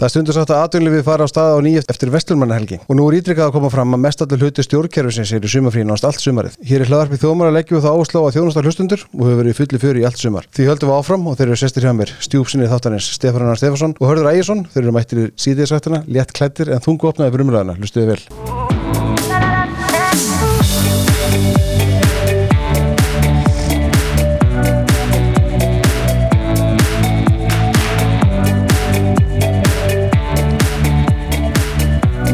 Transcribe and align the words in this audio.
Það 0.00 0.12
stundur 0.14 0.32
satt 0.32 0.50
að 0.54 0.62
atvinnlifið 0.64 1.02
fara 1.04 1.24
á 1.24 1.32
stað 1.32 1.54
á 1.54 1.58
nýjeft 1.60 1.90
eftir 1.92 2.08
vestlumannhelgi 2.14 2.78
og 2.86 2.96
nú 2.96 3.08
er 3.10 3.18
ítrykkað 3.18 3.50
að 3.50 3.56
koma 3.58 3.70
fram 3.74 3.96
að 3.96 4.00
mestallur 4.06 4.40
hluti 4.46 4.64
stjórnkerfisins 4.64 5.32
er 5.36 5.44
í 5.44 5.50
sumafrín 5.52 5.92
ást 5.92 6.06
allt 6.08 6.24
sumarið. 6.24 6.56
Hér 6.64 6.86
er 6.86 6.88
hlaðarpið 6.88 7.20
þjómar 7.20 7.50
að 7.50 7.58
leggjum 7.58 7.82
það 7.84 8.00
áslá 8.00 8.20
að 8.22 8.38
þjónustar 8.38 8.68
hlustundur 8.70 9.04
og 9.10 9.26
hefur 9.26 9.40
verið 9.42 9.58
fulli 9.60 9.82
fyrir 9.82 10.00
í 10.00 10.06
allt 10.08 10.22
sumar. 10.22 10.48
Því 10.56 10.70
höldum 10.70 10.92
við 10.92 11.02
áfram 11.02 11.28
og 11.28 11.36
þeir 11.36 11.50
eru 11.50 11.60
sestir 11.60 11.84
hjá 11.84 11.92
mér 12.00 12.14
stjúpsinni 12.16 12.70
þáttanins 12.72 13.10
Stefanar 13.18 13.60
Stefansson 13.60 13.92
og 14.00 14.08
Hörður 14.08 14.32
Ægjesson. 14.32 14.64
Þeir 14.72 14.86
eru 14.86 14.96
mættir 14.96 15.22
í 15.26 15.28
síðiðsrættina, 15.36 16.00
létt 16.08 16.32
klættir 16.32 16.72
en 16.72 16.80
þungu 16.80 17.12
opnaði 17.12 17.36
fyrir 17.36 17.48
umræðina. 17.50 17.76
Hlustuðu 17.76 18.14
vel. 18.14 18.59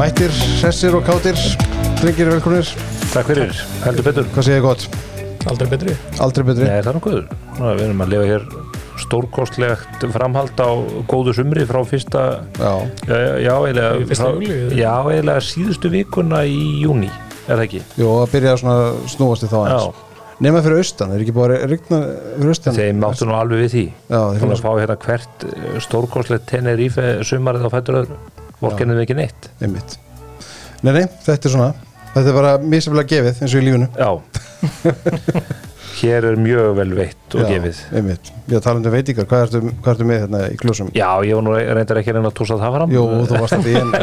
Mættir, 0.06 0.30
sessir 0.60 0.94
og 0.94 1.02
kátir, 1.02 1.34
drengir 1.98 2.28
velkonir. 2.30 2.68
Takk 3.10 3.26
fyrir, 3.26 3.50
heldur 3.82 4.04
betur 4.06 4.26
Hvað 4.36 4.44
segir 4.46 4.60
gott? 4.62 4.84
Aldrei 5.50 5.66
betri 5.72 5.94
Aldrei 6.22 6.44
betri. 6.46 6.68
Nei, 6.68 6.76
það 6.78 6.90
er 6.92 6.98
nokkuð 7.00 7.16
Ná, 7.56 7.64
Við 7.72 7.82
erum 7.88 8.04
að 8.04 8.12
lifa 8.12 8.28
hér 8.28 8.44
stórkostlegt 9.02 10.06
framhald 10.14 10.62
á 10.62 10.70
góðu 11.10 11.34
sumri 11.34 11.66
frá 11.66 11.80
fyrsta 11.90 12.22
Já, 12.54 12.70
já, 13.10 13.18
já, 13.48 13.50
eiginlega, 13.56 14.06
Fyrsta 14.12 14.30
eða? 14.30 14.70
já, 14.78 14.92
eiginlega 15.10 15.44
síðustu 15.48 15.90
vikuna 15.96 16.44
í 16.46 16.62
júni 16.84 17.10
er 17.10 17.56
það 17.58 17.64
ekki? 17.66 17.82
jú, 17.98 18.12
að 18.22 18.30
byrja 18.36 18.54
svona 18.62 18.78
að 18.86 19.02
snúast 19.16 19.48
í 19.48 19.50
þá 19.50 19.58
Já, 19.58 19.74
eins. 19.74 20.06
Nema 20.46 20.62
fyrir 20.68 20.82
austan, 20.84 21.16
er 21.16 21.26
ekki 21.26 21.34
búið 21.34 21.56
að 21.58 21.68
rigna 21.74 22.00
fyrir 22.38 22.54
austan? 22.54 22.78
þeim 22.78 23.04
áttu 23.10 23.26
nú 23.26 23.38
alveg 23.42 23.66
við 23.66 23.74
því 23.74 23.84
Já, 23.90 24.22
þeir 24.22 24.40
Þannig 24.44 24.56
að 24.60 24.64
fá 24.68 24.72
hérna 24.78 24.98
hvert 25.08 25.46
stórkostlegt 25.90 26.50
Tenerife 26.54 27.06
sumarið 27.26 27.66
á 27.66 27.70
fættur 27.74 28.02
öðru 28.04 28.18
Vorkenum 28.62 28.96
við 28.98 29.06
ekki 29.06 29.18
neitt. 29.18 29.48
Einmitt. 29.60 29.98
Nei, 30.84 30.92
nei, 30.92 31.04
þetta 31.26 31.48
er 31.48 31.54
svona, 31.54 31.70
þetta 32.14 32.28
er 32.30 32.36
bara 32.36 32.56
misaflega 32.62 33.10
gefið 33.14 33.40
eins 33.44 33.54
og 33.56 33.62
í 33.62 33.66
lífinu. 33.66 33.88
Já. 33.96 34.10
Hér 35.96 36.26
er 36.28 36.34
mjög 36.36 36.74
vel 36.76 36.90
veitt 36.92 37.34
og 37.36 37.40
Já, 37.40 37.46
gefið. 37.54 37.78
Einmitt. 37.96 38.30
Já, 38.52 38.58
talandi 38.60 38.90
um 38.90 38.94
veitingar, 38.96 39.26
hvað 39.30 39.44
ertu, 39.46 39.60
hvað 39.80 39.92
ertu 39.94 40.08
með 40.08 40.18
hérna 40.24 40.40
í 40.52 40.58
klúsum? 40.60 40.90
Já, 40.96 41.08
ég 41.24 41.38
var 41.38 41.46
nú 41.46 41.54
reyndar 41.56 42.00
ekki 42.02 42.12
að 42.12 42.18
reyna 42.18 42.32
að 42.32 42.36
tósa 42.36 42.58
það 42.60 42.76
fram. 42.76 42.92
Jú, 42.92 43.04
þú 43.30 43.40
varst 43.40 43.56
að 43.56 43.68
því 43.68 43.76
en 43.80 43.94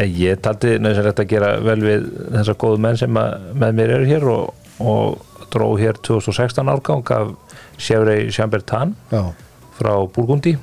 Ég, 0.00 0.14
ég 0.16 0.38
taldi 0.40 0.76
nöðsynlegt 0.80 1.20
að 1.20 1.28
gera 1.32 1.50
vel 1.64 1.80
við 1.82 2.06
þessa 2.36 2.54
góðu 2.62 2.80
menn 2.86 2.96
sem 3.00 3.18
að, 3.20 3.50
með 3.60 3.74
mér 3.80 3.94
eru 3.98 4.08
hér 4.08 4.26
og, 4.32 4.70
og 4.80 5.44
dró 5.52 5.66
hér 5.80 5.98
2016 6.06 6.70
árgang 6.72 7.12
af 7.16 7.34
Chevrolet 7.80 8.30
Chambertin 8.32 8.94
Já, 9.10 9.24
frá 9.76 9.92
Burgundi 10.14 10.54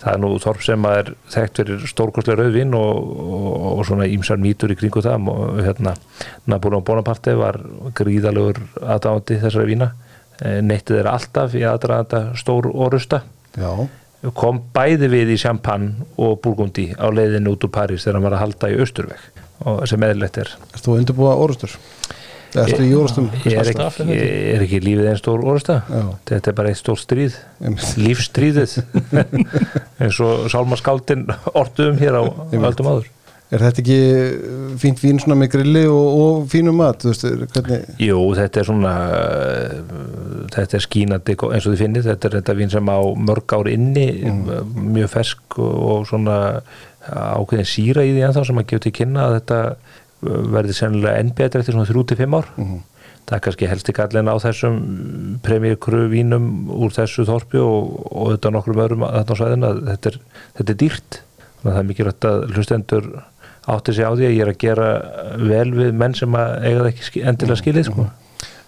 það 0.00 0.12
er 0.12 0.20
nú 0.22 0.30
þorp 0.40 0.62
sem 0.64 0.86
er 0.90 1.10
þekkt 1.32 1.62
fyrir 1.62 1.88
stórkostlega 1.90 2.42
rauðvin 2.42 2.76
og, 2.78 3.10
og, 3.24 3.56
og 3.70 3.82
svona 3.88 4.08
ímsar 4.10 4.40
mýtur 4.40 4.72
í 4.72 4.78
kringu 4.80 5.02
það. 5.04 5.28
Og 5.32 5.60
hérna 5.64 5.96
Napoleon 6.50 6.86
Bonaparte 6.86 7.36
var 7.38 7.60
gríðalegur 7.96 8.62
aðdáðandi 8.80 9.40
þessara 9.44 9.68
vína. 9.68 9.90
Eh, 10.40 10.60
neyttið 10.64 11.00
þeirra 11.00 11.16
alltaf 11.18 11.54
í 11.58 11.66
aðdraðanda 11.68 12.20
stór 12.40 12.70
orusta 12.72 13.18
já, 13.60 13.72
kom 14.32 14.62
bæði 14.72 15.10
við 15.12 15.34
í 15.34 15.36
Champagne 15.42 16.06
og 16.16 16.38
Burgundi 16.40 16.86
á 16.96 17.12
leiðinu 17.12 17.52
út 17.52 17.66
úr 17.66 17.72
París 17.74 18.06
þegar 18.06 18.16
hann 18.16 18.24
var 18.24 18.36
að 18.38 18.42
halda 18.46 18.70
í 18.72 18.78
Austurveg 18.80 19.26
og 19.68 19.82
sem 19.90 20.06
eðlilegt 20.06 20.38
er. 20.40 20.54
Ertu 20.70 20.86
þú 20.86 20.94
að 20.94 21.02
undirbúa 21.02 21.34
orustur? 21.42 21.76
Ertu 22.58 22.82
í 22.82 22.90
orustum? 22.98 23.28
er 23.46 23.60
alltaf, 23.62 24.00
ekki, 24.00 24.16
er 24.16 24.18
það 24.18 24.56
er 24.56 24.64
ekki 24.66 24.82
lífið 24.82 25.08
einn 25.12 25.20
stór 25.20 25.44
orusta 25.44 25.76
Já, 25.86 26.02
þetta 26.32 26.50
er 26.50 26.58
bara 26.58 26.72
eitt 26.72 26.80
stór 26.80 26.98
stríð. 26.98 27.38
Lífstríðið 28.00 28.76
eins 30.02 30.20
og 30.24 30.50
Sálmaskáldin 30.50 31.28
ortuðum 31.54 32.00
hér 32.02 32.18
á 32.18 32.22
öldum 32.26 32.90
áður. 32.90 33.08
Er 33.50 33.64
þetta 33.64 33.82
ekki 33.82 34.74
fínt 34.78 35.00
vín 35.02 35.18
svona 35.18 35.34
með 35.40 35.56
grilli 35.56 35.80
og, 35.90 36.18
og 36.20 36.44
fínum 36.52 36.76
mat, 36.78 37.02
er-? 37.02 37.88
Jú, 37.98 38.20
þetta 38.38 38.60
er 38.60 38.68
svona 38.68 38.92
uh, 39.10 39.72
þetta 40.54 40.78
er 40.78 40.84
skínandi 40.84 41.34
eins 41.34 41.66
og 41.66 41.74
þið 41.74 41.82
finnið, 41.82 42.06
þetta 42.12 42.28
er 42.28 42.36
þetta 42.38 42.56
vín 42.60 42.70
sem 42.70 42.92
á 42.94 42.98
mörg 43.26 43.56
ár 43.58 43.70
inni, 43.72 44.06
mjög 44.70 45.10
fersk 45.16 45.58
og, 45.58 45.74
og 45.90 46.06
svona 46.10 46.38
ákveðin 47.10 47.66
síra 47.66 48.04
í 48.06 48.12
því 48.14 48.24
ennþá 48.28 48.44
sem 48.46 48.60
að 48.60 48.68
gefa 48.70 48.84
til 48.86 48.94
kynna 49.00 49.26
að 49.26 49.36
þetta 49.38 49.60
verði 50.20 50.76
sennilega 50.76 51.20
enn 51.20 51.34
betra 51.36 51.62
eftir 51.62 51.76
svona 51.76 51.88
3-5 51.88 52.36
ár. 52.38 52.50
Það 53.30 53.36
er 53.36 53.42
kannski 53.44 53.68
helsti 53.70 53.94
gallin 53.94 54.30
á 54.32 54.34
þessum 54.42 54.78
premjörkru 55.44 56.06
vínum 56.10 56.46
úr 56.74 56.94
þessu 56.94 57.26
þorpi 57.28 57.60
og, 57.62 57.90
og 58.10 58.32
þetta 58.34 58.54
nokkrum 58.56 58.80
öðrum 58.84 59.04
þetta 59.06 59.36
á 59.36 59.40
svæðin 59.40 59.68
að 59.68 59.82
þetta 59.90 60.12
er, 60.12 60.16
þetta 60.58 60.72
er 60.74 60.80
dýrt. 60.84 61.20
Þannig 61.60 61.70
að 61.70 61.74
það 61.74 61.82
er 61.82 61.90
mikilvægt 61.90 62.28
að 62.30 62.46
hlustendur 62.54 63.10
átti 63.70 63.94
sig 63.94 64.08
á 64.08 64.12
því 64.16 64.26
að 64.26 64.34
ég 64.34 64.42
er 64.44 64.50
að 64.50 64.62
gera 64.64 64.88
vel 65.36 65.68
við 65.76 65.92
menn 66.00 66.16
sem 66.16 66.38
að 66.40 66.54
eiga 66.64 66.80
það 66.80 66.90
ekki 66.90 67.24
endilega 67.30 67.60
skilið 67.60 67.90
sko. 67.90 68.08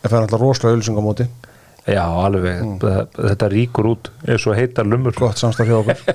Það 0.02 0.12
fær 0.12 0.20
alltaf 0.20 0.42
rosalega 0.44 0.78
ölsing 0.78 1.00
á 1.00 1.02
móti, 1.02 1.26
Já, 1.82 2.04
alveg, 2.06 2.60
það, 2.78 3.16
þetta 3.16 3.46
ríkur 3.50 3.86
út 3.90 4.10
eins 4.22 4.44
og 4.46 4.54
heitar 4.54 4.86
lumur 4.86 5.16
gott 5.18 5.40
samstarf 5.40 5.66
hjá 5.66 5.80
okkur. 5.80 5.98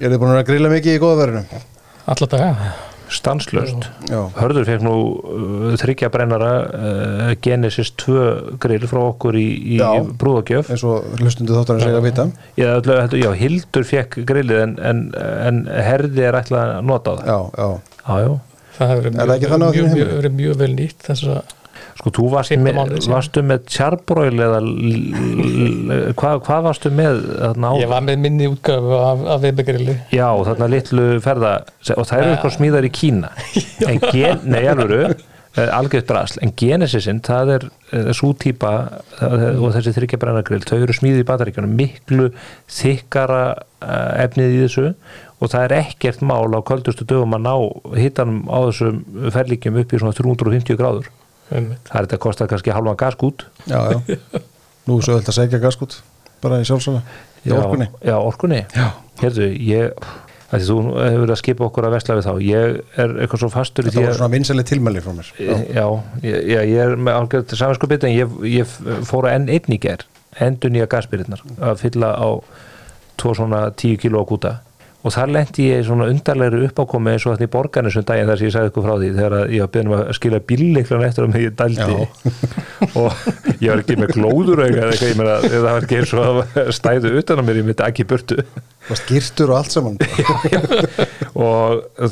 Er 0.00 0.16
búin 0.20 0.32
að 0.34 0.48
grilla 0.48 0.68
mikið 0.72 0.96
í 0.96 1.00
góða 1.00 1.30
Alla 2.10 2.26
daga. 2.30 2.70
Stanslöst 3.10 3.88
Já, 4.06 4.20
Hörður 4.36 4.66
fekk 4.68 4.84
nú 4.86 4.92
uh, 4.94 5.72
þryggja 5.80 6.10
brennara 6.14 6.50
uh, 6.62 7.30
Genesis 7.42 7.90
2 7.98 8.58
grill 8.62 8.86
frá 8.86 9.00
okkur 9.02 9.38
í, 9.38 9.46
í 9.74 9.78
Já. 9.80 9.88
brúðagjöf 10.20 10.70
eins 10.70 10.84
og 10.86 11.08
hlustundu 11.18 11.56
þáttar 11.58 11.80
að 11.80 11.88
segja 11.88 11.98
að 11.98 12.06
vita. 12.06 12.26
Já, 12.60 12.70
já, 13.18 13.30
Hildur 13.40 13.88
fekk 13.88 14.20
grillið 14.30 14.62
en, 14.62 14.76
en, 14.92 15.02
en 15.18 15.60
herði 15.74 16.28
er 16.28 16.38
ætlað 16.38 16.76
að 16.76 16.86
nota 16.92 17.16
það. 17.18 17.32
Já, 17.32 17.64
já, 17.64 17.96
Já, 18.00 18.14
já. 18.24 18.30
Það 18.80 18.92
hefur 18.94 19.08
Er 19.10 19.10
verið 19.10 19.50
mjög, 19.50 19.72
mjög, 19.74 20.12
mjög, 20.14 20.36
mjög 20.38 20.60
vel 20.62 20.70
nýtt 20.78 21.02
þess 21.10 21.26
að 21.34 21.56
Sko, 22.00 22.10
þú 22.16 22.28
varst 22.32 22.54
með, 22.56 22.78
varstu 23.12 23.42
með 23.44 23.64
tjarbróil 23.68 24.38
eða 24.40 24.60
hvað, 26.16 26.38
hvað 26.46 26.62
varstu 26.64 26.92
með 26.96 27.18
þarna 27.28 27.72
á? 27.72 27.74
ég 27.82 27.90
var 27.90 28.06
með 28.06 28.22
minni 28.24 28.46
útgáfu 28.48 28.94
af, 28.96 29.24
af 29.34 29.42
viðbegrilli 29.44 29.96
Já, 30.16 30.28
þarna 30.48 30.68
litlu 30.72 31.04
ferða 31.20 31.50
og 31.96 32.08
það 32.08 32.22
eru 32.22 32.30
eitthvað 32.32 32.56
smíðar 32.56 32.88
í 32.88 32.92
Kína. 33.00 33.34
En 33.90 34.00
gen, 34.06 34.40
nei 34.48 34.62
alvöru 34.72 35.02
eh, 35.10 35.68
algjörð 35.76 36.08
drasl, 36.08 36.40
en 36.40 36.54
Genesisinn 36.56 37.20
það 37.26 37.54
er 37.58 37.68
svo 38.16 38.32
típa 38.32 38.72
það- 39.20 39.60
og 39.60 39.76
þessi 39.76 39.96
þryggja 40.00 40.22
brennagrill, 40.24 40.64
þau 40.64 40.78
eru 40.80 40.96
smíðið 40.96 41.24
í 41.26 41.28
bataríkjunum 41.34 41.76
miklu 41.84 42.30
þykkara 42.80 43.42
eh, 43.52 44.24
efnið 44.24 44.56
í 44.56 44.62
þessu. 44.64 44.92
Og 45.40 45.48
það 45.52 45.66
er 45.68 45.76
ekkert 45.82 46.24
mál 46.24 46.48
á 46.52 46.60
kvöldustu 46.64 47.04
dögum 47.08 47.36
að 47.36 47.44
ná 47.46 47.54
hittanum 47.96 48.42
á 48.48 48.58
þessum 48.68 49.04
ferlíkjum 49.32 49.78
upp 49.80 49.92
í 49.96 50.00
svona 50.00 50.16
350 50.16 50.76
gráður 50.80 51.08
einmitt. 51.50 51.82
það 51.90 51.98
er 51.98 52.06
þetta 52.08 52.18
að 52.18 52.24
kosta 52.26 52.48
kannski 52.50 52.74
halvan 52.74 52.98
gaskút 53.00 53.46
já, 53.66 53.78
já. 53.94 54.00
Nú 54.88 54.96
er 54.96 55.06
svo 55.06 55.18
völd 55.18 55.28
að 55.28 55.36
segja 55.36 55.60
gaskút, 55.62 56.00
bara 56.42 56.58
í 56.62 56.66
sjálfsögða. 56.66 57.02
Í 57.44 57.52
orkunni. 57.54 57.86
Já, 58.04 58.16
orkunni 58.16 58.64
Já. 58.74 58.88
Hérðu, 59.20 59.46
ég 59.64 59.92
Ætli, 60.50 60.66
þú 60.66 60.76
hefur 60.82 61.20
verið 61.22 61.30
að 61.30 61.38
skipa 61.38 61.62
okkur 61.68 61.86
að 61.86 61.92
vesla 61.94 62.14
við 62.18 62.24
þá 62.26 62.30
ég 62.42 62.78
er 62.98 63.12
eitthvað 63.22 63.42
svo 63.44 63.50
fastur 63.54 63.86
í 63.86 63.90
Þetta 63.92 64.00
voru 64.00 64.10
að 64.10 64.16
svona 64.18 64.32
vinsæli 64.32 64.64
tilmæli 64.66 65.02
frá 65.04 65.12
mér. 65.14 65.28
Já, 65.38 65.52
já, 65.76 65.84
ég, 66.24 66.48
já, 66.50 66.58
ég 66.66 66.80
er 66.82 66.94
með 66.98 67.18
algjörð 67.20 67.54
samanskupið 67.60 68.06
en 68.08 68.14
ég, 68.16 68.32
ég 68.50 68.72
fór 69.06 69.28
að 69.30 69.36
enn 69.36 69.46
einn 69.54 69.76
í 69.76 69.78
ger 69.84 70.02
endur 70.42 70.74
nýja 70.74 70.88
gasbyrðirnar 70.90 71.44
að 71.70 71.78
fylla 71.84 72.10
á 72.18 72.28
tvo 73.20 73.36
svona 73.38 73.62
10 73.78 74.00
kíló 74.02 74.24
kúta 74.26 74.56
og 75.00 75.14
þar 75.14 75.30
lendi 75.32 75.66
ég 75.70 75.84
svona 75.86 76.10
undarlegri 76.12 76.66
uppákomi 76.68 77.14
eins 77.14 77.24
og 77.24 77.32
þetta 77.32 77.46
í 77.46 77.52
borgarni 77.54 77.92
sem 77.94 78.04
daginn 78.04 78.28
þar 78.28 78.40
sem 78.40 78.48
ég 78.50 78.52
sagði 78.52 78.70
ykkur 78.70 78.84
frá 78.84 78.92
því 79.00 79.08
þegar 79.16 79.36
ég 79.54 79.62
var 79.62 79.70
beðin 79.72 79.88
um 79.88 79.94
að 79.96 80.10
skilja 80.18 80.40
bílleiklan 80.50 81.04
eftir 81.06 81.24
að 81.24 81.32
mig 81.32 81.46
ég 81.46 81.54
dældi. 81.56 81.96
Og 83.00 83.22
ég 83.60 83.70
var 83.70 83.82
ekki 83.82 83.96
með 84.00 84.12
glóður 84.16 84.62
eða 84.66 84.90
eitthvað, 84.90 85.08
ég 85.08 85.18
meina 85.20 85.38
það 85.46 85.64
var 85.66 85.86
ekki 85.86 85.98
eins 86.00 86.12
og 86.20 86.70
stæðu 86.76 87.14
utan 87.20 87.40
á 87.40 87.42
mér, 87.46 87.62
ég 87.62 87.68
myndi 87.70 87.86
ekki 87.86 88.06
burtu. 88.12 88.38
Varst 88.90 89.08
girtur 89.08 89.54
og 89.54 89.60
allt 89.62 89.74
saman. 89.76 89.98
og 91.48 92.06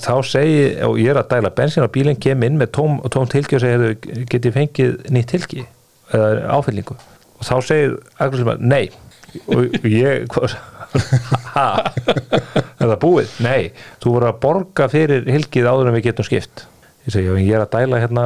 þá 0.00 0.12
segi 0.32 0.66
og 0.88 0.98
ég 1.02 1.12
er 1.12 1.20
að 1.20 1.30
dæla 1.36 1.52
bensin 1.56 1.84
á 1.84 1.92
bílinn 1.92 2.20
kem 2.20 2.48
inn 2.48 2.60
með 2.60 2.72
tóm, 2.80 3.00
tóm 3.12 3.28
tilki 3.32 3.60
og 3.60 3.64
segi 3.66 4.24
get 4.32 4.48
ég 4.48 4.56
fengið 4.56 5.00
nýtt 5.12 5.32
tilki 5.36 5.66
eða 6.12 6.34
áfyllingu? 6.56 6.96
Og 7.40 7.48
þá 7.48 7.56
segir 7.66 8.60
nei. 8.60 8.86
Og 9.48 9.84
ég 9.88 10.28
hvað- 10.32 10.56
er 12.82 12.90
það 12.90 12.98
búið? 13.02 13.32
Nei, 13.44 13.72
þú 14.02 14.14
voru 14.16 14.28
að 14.28 14.38
borga 14.42 14.88
fyrir 14.92 15.26
hilkið 15.30 15.68
áður 15.68 15.90
en 15.90 15.96
við 15.96 16.06
getum 16.08 16.28
skipt. 16.28 16.64
Ég 17.06 17.16
segi, 17.16 17.32
ég 17.42 17.56
er 17.56 17.64
að 17.64 17.72
dæla 17.74 18.00
hérna 18.02 18.24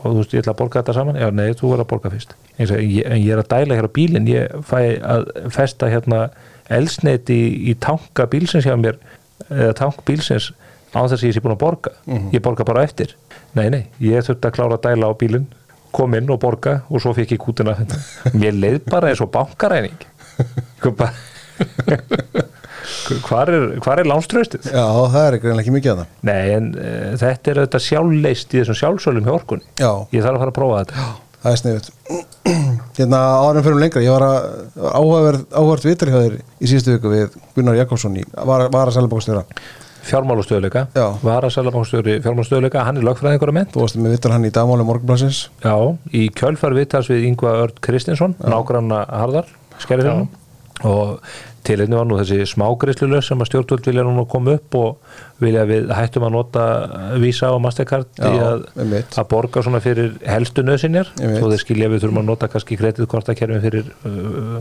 og 0.00 0.04
þú 0.04 0.16
veist, 0.20 0.34
ég 0.34 0.44
ætla 0.44 0.54
að 0.54 0.60
borga 0.60 0.80
þetta 0.80 0.96
saman. 0.96 1.20
Já, 1.20 1.28
nei, 1.34 1.48
þú 1.58 1.72
voru 1.72 1.84
að 1.84 1.90
borga 1.90 2.12
fyrst. 2.12 2.34
Ég 2.60 2.70
segi, 2.70 2.90
ég, 3.00 3.08
en 3.10 3.20
ég 3.20 3.34
er 3.34 3.42
að 3.42 3.50
dæla 3.50 3.78
hérna 3.78 3.92
bílinn. 3.96 4.30
Ég 4.30 4.66
fæ 4.68 4.78
að 5.00 5.30
festa 5.56 5.90
hérna 5.90 6.24
elsneti 6.70 7.36
í, 7.36 7.54
í 7.72 7.76
tanka 7.82 8.28
bílsins 8.30 8.68
hjá 8.68 8.76
mér 8.78 9.00
eða 9.50 9.72
tank 9.80 10.04
bílsins 10.06 10.52
á 10.94 11.02
þess 11.02 11.18
að 11.18 11.26
ég 11.28 11.34
sé 11.36 11.42
búin 11.42 11.56
að 11.56 11.64
borga. 11.64 11.94
Ég 12.34 12.44
borga 12.44 12.66
bara 12.68 12.84
eftir. 12.86 13.16
Nei, 13.58 13.66
nei, 13.72 13.82
ég 14.04 14.22
þurfti 14.26 14.46
að 14.50 14.54
klára 14.58 14.78
að 14.78 14.86
dæla 14.86 15.10
á 15.10 15.14
bílinn 15.18 15.48
kom 15.90 16.14
inn 16.14 16.30
og 16.30 16.38
borga 16.42 16.80
og 16.88 17.02
svo 17.02 17.12
fekk 17.16 17.34
ég 17.34 17.42
kútina 17.42 17.74
mér 18.40 18.54
leið 18.54 18.86
bara 18.90 19.10
eins 19.10 19.22
og 19.24 19.32
bankaræning 19.34 19.98
hvar 23.26 23.50
er, 23.52 23.66
hvar 23.84 24.00
er 24.02 24.08
lánströstið? 24.08 24.68
Já, 24.70 24.84
það 24.84 25.24
er 25.24 25.38
greinlega 25.42 25.64
ekki 25.64 25.74
mikið 25.76 25.92
að 25.94 25.98
það. 26.02 26.12
Nei, 26.30 26.44
en 26.56 26.70
uh, 26.74 27.10
þetta 27.20 27.52
er 27.52 27.64
þetta 27.64 27.82
sjálfleist 27.86 28.54
í 28.54 28.60
þessum 28.60 28.78
sjálfsölum 28.82 29.26
hjá 29.26 29.34
orkunni. 29.34 29.66
Já, 29.80 29.90
ég 30.14 30.24
þarf 30.24 30.36
að 30.36 30.44
fara 30.44 30.54
að 30.54 30.58
prófa 30.60 30.84
þetta. 30.84 31.10
Það 31.40 31.54
er 31.54 31.60
sniðut 31.60 31.86
Hérna 32.98 33.18
árum 33.40 33.64
fyrir 33.64 33.76
um 33.76 33.80
lengra 33.80 34.02
Ég 34.04 34.12
var 34.12 34.24
að 34.26 34.34
áhugavert 34.92 35.86
vitur 35.88 36.10
hjá 36.12 36.18
þér 36.18 36.34
í 36.36 36.68
síðustu 36.68 36.96
viku 36.96 37.12
við 37.14 37.38
Gunnar 37.56 37.78
Jakobsson 37.78 38.18
í 38.20 38.24
var, 38.36 38.66
var 38.68 38.90
að 38.90 38.96
selabókstjóra 38.98 39.44
fjármálustöðuleika, 40.10 40.86
Já. 40.96 41.06
var 41.22 41.44
að 41.44 41.54
selabánkstjóri 41.54 42.14
fjármálustöðuleika, 42.24 42.84
hann 42.86 42.96
er 42.96 43.04
lögfræðingur 43.04 43.52
að 43.52 43.56
menn 43.58 43.68
Þú 43.72 43.82
varst 43.82 43.98
með 44.00 44.14
vitur 44.16 44.32
hann 44.32 44.48
í 44.48 44.52
dagmáli 44.56 44.86
morgunblansins 44.88 45.40
Já, 45.60 45.76
í 46.16 46.22
kjölfar 46.32 46.76
viðtals 46.76 47.10
við 47.12 47.26
Yngva 47.30 47.52
Örd 47.66 47.76
Og 50.88 51.18
tilhengni 51.66 51.96
var 51.98 52.06
nú 52.08 52.16
þessi 52.20 52.46
smágreislulös 52.48 53.28
sem 53.28 53.40
að 53.42 53.50
stjórnvöld 53.50 53.88
vilja 53.90 54.04
nú 54.06 54.24
koma 54.30 54.54
upp 54.56 54.76
og 54.78 55.18
vilja 55.42 55.66
við 55.68 55.90
hættum 55.92 56.24
að 56.26 56.32
nota 56.34 56.64
Visa 57.20 57.50
og 57.54 57.60
Mastercard 57.64 58.08
í 58.16 58.30
Já, 58.30 58.46
að, 58.46 58.64
einmitt. 58.80 59.18
að 59.20 59.28
borga 59.32 59.64
svona 59.64 59.82
fyrir 59.84 60.16
helstu 60.24 60.64
Einmitt. 61.20 61.40
svo 61.40 61.50
þeir 61.52 61.62
skilja 61.64 61.90
við 61.92 62.04
þurfum 62.04 62.22
að 62.22 62.26
nota 62.30 62.48
kannski 62.52 62.80
kreditkortakerfin 62.80 63.62
fyrir 63.64 63.92
uh, 64.08 64.58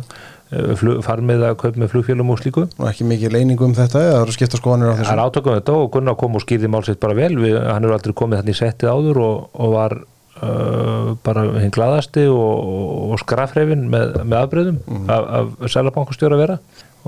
uh, 0.52 0.76
flug, 0.80 1.02
farmið 1.08 1.48
að 1.50 1.58
kaup 1.64 1.80
með 1.80 1.92
flugfélum 1.96 2.36
og 2.36 2.44
slíku 2.44 2.68
og 2.68 2.86
ekki 2.92 3.08
mikið 3.08 3.36
leining 3.38 3.64
um 3.64 3.76
þetta 3.78 4.04
eða 4.04 4.16
það 4.18 4.24
eru 4.28 4.38
skipta 4.38 4.62
skoðanir 4.62 4.92
á 4.92 4.94
Það 4.94 5.04
þessu 5.04 5.16
er 5.16 5.26
átökum 5.26 5.60
þetta 5.60 5.80
og 5.80 5.92
Gunnar 5.96 6.20
kom 6.20 6.40
og 6.40 6.46
skýrði 6.46 6.72
málsitt 6.76 7.04
bara 7.04 7.18
vel 7.18 7.34
við, 7.40 7.60
hann 7.64 7.88
er 7.88 7.96
aldrei 7.96 8.16
komið 8.16 8.44
þannig 8.44 8.60
settið 8.60 8.92
áður 8.96 9.24
og, 9.24 9.52
og 9.56 9.76
var 9.78 10.00
uh, 10.46 11.12
bara 11.26 11.46
hinn 11.60 11.74
glaðasti 11.76 12.26
og, 12.32 12.72
og, 13.10 13.20
skrafreifin 13.24 13.88
með, 13.92 14.18
með 14.24 14.40
afbreyðum 14.44 14.80
af, 15.10 15.30
af 15.40 15.70
sælabankastjóra 15.76 16.38
að 16.38 16.44
vera. 16.46 16.58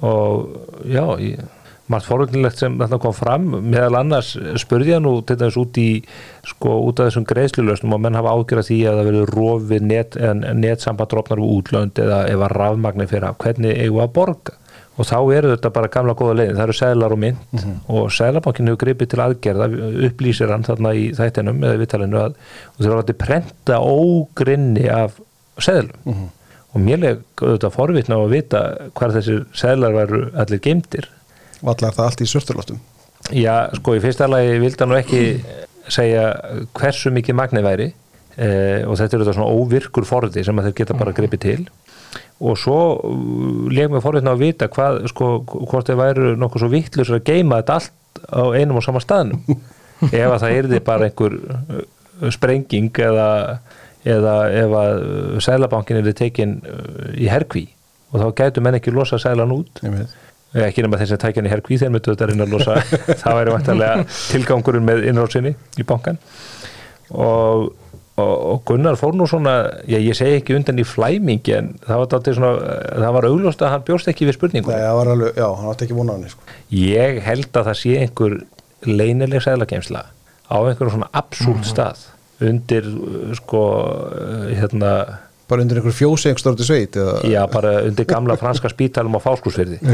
Og 0.07 0.86
já, 0.88 1.04
í, 1.19 1.33
margt 1.92 2.07
forvöldinlegt 2.07 2.62
sem 2.62 2.78
þarna 2.80 3.00
kom 3.04 3.16
fram. 3.16 3.50
Meðal 3.66 4.00
annars 4.00 4.31
spurði 4.62 4.95
hann 4.95 5.10
dæmis 5.28 5.60
út 5.60 5.80
í 5.81 5.89
sko 6.48 6.78
út 6.88 7.01
af 7.01 7.10
þessum 7.10 7.28
greiðslulösnum 7.30 7.98
og 7.98 8.04
menn 8.06 8.18
hafa 8.19 8.38
ágjörð 8.38 8.69
því 8.69 8.80
að 8.88 9.00
það 9.00 9.10
verður 9.10 9.36
rofið 9.36 9.86
net, 9.89 10.18
netsambandrófnar 10.63 11.44
úr 11.44 11.60
útlönd 11.60 12.01
eða 12.01 12.24
ef 12.31 12.48
að 12.48 12.57
rafmagni 12.57 13.10
fyrir 13.12 13.30
af. 13.31 13.39
Hvernig 13.44 13.75
eigum 13.75 14.00
við 14.00 14.07
að 14.07 14.16
borga 14.19 14.60
og 15.01 15.07
þá 15.09 15.18
eru 15.38 15.53
þetta 15.56 15.71
bara 15.74 15.89
gamla 15.92 16.15
góða 16.18 16.36
leiðin, 16.39 16.59
það 16.59 16.68
eru 16.68 16.77
seglar 16.77 17.15
og 17.15 17.21
mynd 17.21 17.63
og 17.92 18.12
seglabankin 18.13 18.69
hefur 18.69 18.81
gripið 18.83 19.13
til 19.13 19.24
aðgerða 19.25 19.69
upplýsir 20.09 20.53
hann 20.53 20.68
þarna 20.68 20.94
í 20.98 21.07
þættinum 21.18 21.63
eða 21.65 21.80
viðtalinu 21.81 22.21
að 22.21 22.38
og 22.38 22.77
þeir 22.83 22.92
eru 22.92 23.01
að 23.01 23.15
prenta 23.24 23.80
ógrinni 23.81 24.86
af 24.94 25.18
seglum 25.62 26.30
og 26.71 26.80
mér 26.80 27.07
er 27.07 27.18
auðvitað 27.42 27.75
forvitna 27.75 28.19
á 28.19 28.21
að 28.21 28.36
vita 28.36 28.62
hvar 28.98 29.15
þessir 29.18 29.44
seglar 29.57 29.98
veru 29.98 30.21
allir 30.39 30.63
geimdir 30.63 31.09
Vallar 31.62 31.94
það 31.94 32.07
allt 32.07 32.24
í 32.24 32.30
svörturlóttum 32.30 32.80
Já, 33.38 33.69
sko, 33.77 33.95
í 33.95 34.01
fyrsta 34.04 34.27
lagi 34.30 34.56
vildi 34.62 34.81
hann 34.81 34.97
ekki 34.97 35.24
segja 35.92 36.30
hversu 36.77 37.12
mikið 37.13 37.38
magni 37.38 37.63
væri 37.65 37.92
eh, 37.92 38.81
og 38.88 38.97
þetta 38.97 39.18
er 39.18 39.24
þetta 39.24 39.36
svona 39.38 39.59
óvirkur 39.59 40.07
forði 40.07 40.45
sem 40.47 40.63
þeir 40.65 40.77
geta 40.80 40.97
bara 40.97 41.13
gripið 41.15 41.44
til 41.45 41.62
og 42.41 42.57
svo 42.59 42.79
legum 43.71 43.97
við 43.97 44.05
forðin 44.05 44.31
á 44.31 44.33
að 44.33 44.41
vita 44.41 44.69
hvað, 44.71 45.03
sko, 45.11 45.31
hvort 45.45 45.89
þeir 45.89 45.99
væru 45.99 46.31
nokkuð 46.41 46.63
svo 46.63 46.71
vittlust 46.71 47.15
að 47.15 47.25
geima 47.29 47.61
þetta 47.61 47.77
allt 47.77 48.23
á 48.27 48.43
einum 48.57 48.79
og 48.81 48.85
sama 48.85 49.01
staðnum. 49.03 49.43
Ef 50.09 50.25
að 50.25 50.39
það 50.41 50.55
erði 50.57 50.79
bara 50.85 51.07
einhver 51.07 51.37
uh, 51.37 51.83
sprenging 52.33 52.89
eða, 53.05 53.27
eða 54.01 54.33
ef 54.63 54.73
að 54.79 55.03
sælabankin 55.45 56.01
er 56.01 56.15
tekin 56.17 56.57
uh, 56.65 57.11
í 57.13 57.29
herkví. 57.29 57.67
Og 58.11 58.23
þá 58.23 58.41
gætu 58.41 58.63
menn 58.65 58.79
ekki 58.79 58.93
losa 58.95 59.21
sælan 59.21 59.53
út. 59.53 59.83
Ekki 60.51 60.83
nema 60.83 60.97
þess 60.99 61.15
að 61.15 61.21
tækja 61.21 61.39
hann 61.39 61.47
í 61.47 61.51
herkví 61.53 61.77
þeir 61.79 61.93
myndu 61.93 62.11
þetta 62.11 62.25
að 62.25 62.33
reyna 62.33 62.47
að 62.47 62.55
losa 62.57 62.79
það 63.21 63.37
væri 63.37 63.53
vantarlega 63.55 64.07
tilgangurinn 64.31 64.89
með 64.89 65.05
innrásinni 65.11 65.53
í 65.79 65.85
bankan 65.87 66.17
og, 67.11 67.69
og, 68.19 68.61
Gunnar 68.67 68.97
fór 68.99 69.15
nú 69.15 69.27
svona 69.29 69.55
já, 69.87 69.97
ég 70.01 70.15
segi 70.17 70.41
ekki 70.41 70.55
undan 70.57 70.81
í 70.81 70.85
flæmingi 70.87 71.55
en 71.55 71.71
það 71.85 72.03
var, 72.03 72.31
svona, 72.35 72.51
það 72.89 73.15
var 73.17 73.27
augljóst 73.29 73.63
að 73.63 73.73
hann 73.75 73.85
bjóst 73.87 74.11
ekki 74.11 74.27
við 74.27 74.37
spurningu 74.37 74.71
Nei, 74.71 74.81
það 74.83 74.97
var 74.99 75.11
alveg, 75.13 75.39
já, 75.39 75.47
hann 75.47 75.71
átti 75.71 75.87
ekki 75.87 75.97
vona 75.97 76.11
á 76.11 76.15
henni 76.17 76.33
sko. 76.33 76.41
ég 76.75 77.21
held 77.25 77.51
að 77.51 77.69
það 77.69 77.79
sé 77.81 77.97
einhver 78.03 78.37
leynileg 78.87 79.45
sælageimsla 79.45 80.05
á 80.51 80.57
einhverjum 80.59 80.95
svona 80.97 81.11
absúlt 81.21 81.67
stað 81.69 82.07
undir 82.43 82.87
uh, 82.89 83.35
sko 83.37 83.65
uh, 83.87 84.47
hérna 84.51 84.93
bara 85.51 85.65
undir 85.65 85.81
einhver 85.81 85.95
stórti 86.39 86.63
sveit 86.67 86.95
eða, 86.95 87.21
Já, 87.27 87.41
bara 87.51 87.81
undir 87.87 88.07
gamla 88.07 88.37
franska 88.39 88.71
spítalum 88.71 89.15
á 89.15 89.21
fáskúsfyrði 89.23 89.79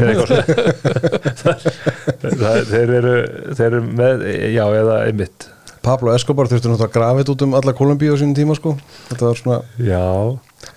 þeir, 2.72 2.96
eru, 2.98 3.14
þeir 3.54 3.68
eru 3.68 3.82
með 3.86 4.26
já, 4.54 4.64
eða 4.66 4.98
einmitt 5.06 5.48
Pablo 5.84 6.12
Escobar 6.14 6.50
þurfti 6.50 6.68
náttúrulega 6.70 6.88
að 6.90 6.94
grafa 6.96 7.22
þetta 7.22 7.34
út 7.34 7.46
um 7.46 7.56
alla 7.58 7.74
Kolumbíu 7.78 8.14
á 8.14 8.20
sínum 8.20 8.36
tíma 8.36 8.58
sko. 8.58 8.74
Þetta 9.08 9.30
var 9.30 9.40
svona 9.40 9.58
Já, 9.78 10.04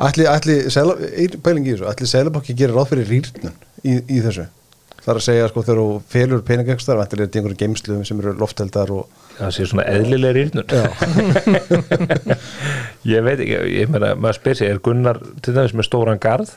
ætli, 0.07 0.29
ætli, 0.29 1.41
pæling 1.43 1.67
í 1.67 1.75
þessu 1.75 1.91
ætli 1.91 2.09
Selabokki 2.11 2.57
gerir 2.57 2.77
ráð 2.77 2.91
fyrir 2.93 3.09
rýrnun 3.11 3.55
í, 3.83 3.99
í 4.05 4.23
þessu? 4.23 4.47
Það 5.01 5.11
er 5.11 5.17
að 5.17 5.25
segja 5.25 5.45
sko 5.49 5.61
þegar 5.65 5.79
þú 5.81 5.93
felur 6.13 6.41
peningengstar 6.45 6.99
vantilega 6.99 7.25
er 7.25 7.29
þetta 7.31 7.39
einhverjum 7.39 7.59
geimsluðum 7.63 8.03
sem 8.05 8.19
eru 8.21 8.33
lofteldar 8.37 8.91
og 8.93 9.23
það 9.39 9.55
sé 9.55 9.65
svona 9.71 9.85
eðlilega 9.89 10.35
rýrnun. 10.37 10.67
Já, 10.69 10.85
Ég 13.09 13.25
veit 13.25 13.39
ekki, 13.41 13.57
ég 13.79 13.89
meina, 13.89 14.11
maður 14.13 14.37
spyr 14.37 14.59
sig 14.59 14.69
er 14.69 14.81
Gunnar 14.85 15.17
til 15.41 15.55
dæmis 15.55 15.73
með 15.73 15.87
stóran 15.87 16.21
garð? 16.21 16.53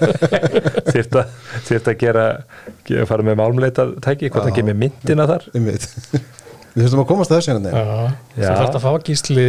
Þyrft 0.96 1.92
að 1.92 1.96
gera, 2.00 2.26
gera 2.88 3.04
fara 3.10 3.28
með 3.28 3.42
málmleita 3.42 3.90
tæki, 4.00 4.32
hvort 4.32 4.48
það 4.48 4.56
kemur 4.62 4.80
myndina 4.80 5.28
þar 5.28 5.50
við 6.74 6.84
þurftum 6.84 7.02
að 7.04 7.08
komast 7.10 7.32
að 7.32 7.40
þessu 7.40 7.52
hérna 7.54 7.72
þú 8.36 8.46
þarfst 8.46 8.78
að 8.78 8.84
fá 8.86 8.92
gísli 9.08 9.46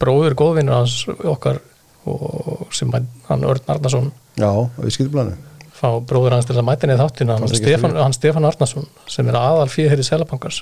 bróður 0.00 0.36
góðvinnur 0.40 0.78
hans 0.80 0.96
okkar 1.34 1.60
og 2.08 2.66
sem 2.74 2.90
hann 3.28 3.44
Örn 3.44 3.66
Arnason. 3.74 4.10
Já, 4.40 4.50
við 4.80 4.94
skilplanu 4.96 5.36
fá 5.80 5.88
bróður 6.04 6.34
hans 6.36 6.48
til 6.48 6.56
að 6.60 6.66
mæta 6.68 6.88
niður 6.88 7.06
þáttina 7.06 7.36
hann 7.38 7.94
hann 7.96 8.12
Stefán 8.16 8.44
Arnason 8.48 8.88
sem 9.08 9.28
er 9.30 9.38
aðal 9.40 9.68
fyrir 9.72 9.94
þeirri 9.94 10.04
selabankars 10.10 10.58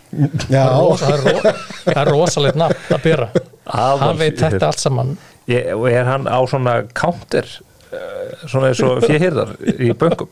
já, 0.47 0.63
það 1.01 1.95
er, 1.95 2.11
rosalegt 2.13 2.59
nafn 2.61 2.95
að 2.95 3.03
bera. 3.03 3.27
Aðal- 3.67 4.05
hann 4.05 4.21
veit 4.21 4.39
þetta 4.39 4.69
allt 4.71 4.83
saman. 4.85 5.17
Ég, 5.51 5.73
og 5.75 5.89
er 5.91 6.07
hann 6.07 6.29
á 6.31 6.39
svona 6.47 6.77
counter 6.95 7.47
eh, 7.91 8.47
svona 8.47 8.71
eins 8.71 8.83
og 8.85 9.03
fjehirðar 9.09 9.55
í 9.81 9.91
böngum 9.99 10.31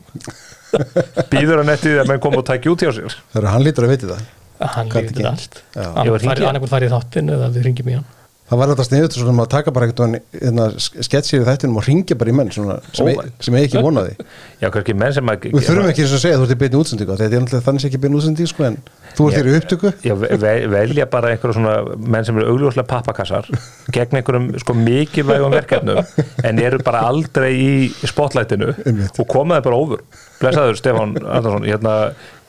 býður 1.32 1.62
hann 1.62 1.72
eftir 1.72 1.94
því 1.96 2.00
að 2.04 2.10
menn 2.12 2.22
koma 2.22 2.42
og 2.42 2.46
takja 2.50 2.74
út 2.74 2.84
hjá 2.84 2.92
sér? 2.94 3.16
Það 3.32 3.42
er 3.42 3.48
hann 3.54 3.64
lítur 3.66 3.86
að 3.88 3.94
viti 3.96 4.10
það 4.10 4.24
hann 4.60 4.88
líður 4.94 5.26
allt 5.32 5.62
Já. 5.74 5.86
Ég 6.04 6.10
var 6.14 6.20
hringja. 6.22 6.46
hann 6.46 6.56
einhvern 6.56 6.72
farið 6.74 6.90
í 6.90 6.94
þáttin 6.96 7.32
eða 7.36 7.48
við 7.56 7.66
ringjum 7.68 7.90
í 7.92 7.96
hann 7.98 8.06
það 8.46 8.60
var 8.60 8.70
þetta 8.72 8.86
sniðut 8.86 9.16
svona 9.16 9.44
að 9.44 9.50
taka 9.56 9.72
bara 9.74 9.88
eitthvað 9.88 10.18
hérna, 10.36 10.66
sketsir 10.78 11.42
í 11.42 11.46
þættinum 11.48 11.80
og 11.80 11.86
ringja 11.88 12.18
bara 12.18 12.30
í 12.30 12.36
menn 12.36 12.52
svona, 12.54 12.76
sem, 12.94 13.08
oh, 13.10 13.30
sem 13.42 13.56
ég 13.58 13.66
ekki 13.66 13.82
vonaði 13.82 14.14
já, 14.16 14.68
kannski 14.70 14.94
menn 14.94 15.16
sem 15.16 15.32
að 15.32 15.48
við 15.48 15.66
þurfum 15.66 15.90
ekki 15.90 16.04
eins 16.04 16.12
og 16.12 16.20
að 16.20 16.22
segja 16.22 16.36
að 16.36 16.44
þú 16.44 16.46
ert 16.46 16.54
í 16.54 16.60
beinu 16.62 16.82
útsendingu 16.82 17.16
þetta 17.16 17.26
er 17.26 17.42
náttúrulega 17.42 17.66
þannig 17.66 17.88
ekki 17.88 18.00
beinu 18.04 18.20
útsendingu 18.20 18.52
sko, 18.52 18.68
en 18.68 18.78
þú 19.16 19.26
ert 19.26 19.38
þér 19.38 19.48
í 19.48 19.54
upptöku. 19.56 19.92
Já, 20.04 20.14
ve 20.20 20.52
velja 20.68 21.06
bara 21.10 21.32
einhverjum 21.32 21.56
svona 21.56 21.96
menn 22.14 22.26
sem 22.28 22.36
eru 22.36 22.52
augljóslega 22.52 22.88
pappakassar 22.90 23.48
gegn 23.94 24.20
einhverjum 24.20 24.50
sko 24.60 24.76
mikilvægum 24.76 25.56
verkefnum 25.56 26.02
en 26.44 26.60
eru 26.62 26.82
bara 26.84 27.00
aldrei 27.08 27.50
í 27.56 27.70
spotlightinu 28.04 28.74
og 28.76 29.24
komaði 29.32 29.64
bara 29.66 29.80
over 29.80 30.04
blessaður 30.40 30.76
Stefán 30.76 31.16
Arnarsson. 31.16 31.64
Hérna, 31.64 31.96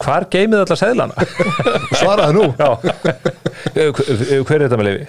hvar 0.04 0.28
geymið 0.34 0.66
allar 0.66 0.82
seðlana? 0.82 1.28
svaraði 2.02 2.36
nú. 2.36 2.50
Já. 2.60 2.70
Hver 4.44 4.60
er 4.60 4.68
þetta 4.68 4.80
með 4.82 4.90
lifi? 4.92 5.08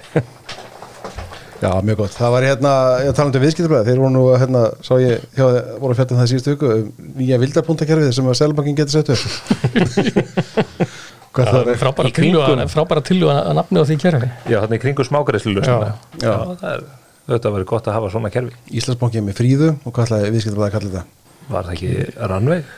Já, 1.59 1.71
mjög 1.83 1.97
gott. 1.99 2.15
Það 2.15 2.33
var 2.35 2.45
hérna, 2.47 2.73
ég 3.03 3.15
tala 3.17 3.31
um 3.33 3.43
viðskiptabræði, 3.43 3.89
þeir 3.89 3.99
voru 3.99 4.13
nú, 4.15 4.23
hérna, 4.39 4.61
sá 4.85 4.93
ég, 5.01 5.25
hjá, 5.35 5.43
voru 5.81 5.91
að 5.91 5.99
fjalla 5.99 6.15
um 6.15 6.21
það 6.21 6.29
síðustu 6.31 6.53
viku, 6.55 6.69
um 6.75 7.11
nýja 7.19 7.39
vildarpuntakerfið 7.41 8.13
sem 8.15 8.29
að 8.31 8.39
Sælabankin 8.39 8.77
getur 8.79 8.95
sett 8.95 9.11
upp. 9.15 9.23
Hvað 11.35 11.51
það 11.53 11.67
er? 11.69 11.77
frábæra 11.79 12.11
tilluga 12.15 12.65
frábæra 12.71 13.03
tilluga 13.05 13.35
að 13.43 13.57
nafni 13.59 13.81
á 13.81 13.85
því 13.85 13.97
kerfi 14.01 14.29
Já, 14.49 14.57
þannig 14.63 14.81
kringu 14.81 15.05
smágræslu 15.05 15.61
Já. 15.61 15.75
Já, 16.23 16.33
það 16.61 16.87
þetta 17.29 17.51
verið 17.53 17.67
gott 17.69 17.89
að 17.89 17.97
hafa 17.99 18.11
svona 18.15 18.31
kerfi 18.33 18.77
Íslandsbanki 18.79 19.19
er 19.21 19.25
með 19.27 19.37
fríðu 19.37 19.69
og 19.75 19.93
hvað 19.93 20.07
ætlaði 20.07 20.31
viðskiptabræði 20.35 20.69
að 20.69 20.75
kalla 20.77 20.89
þetta? 20.95 21.03
Var 21.49 21.67
það 21.67 21.75
ekki 21.75 21.91
rannveig? 22.33 22.71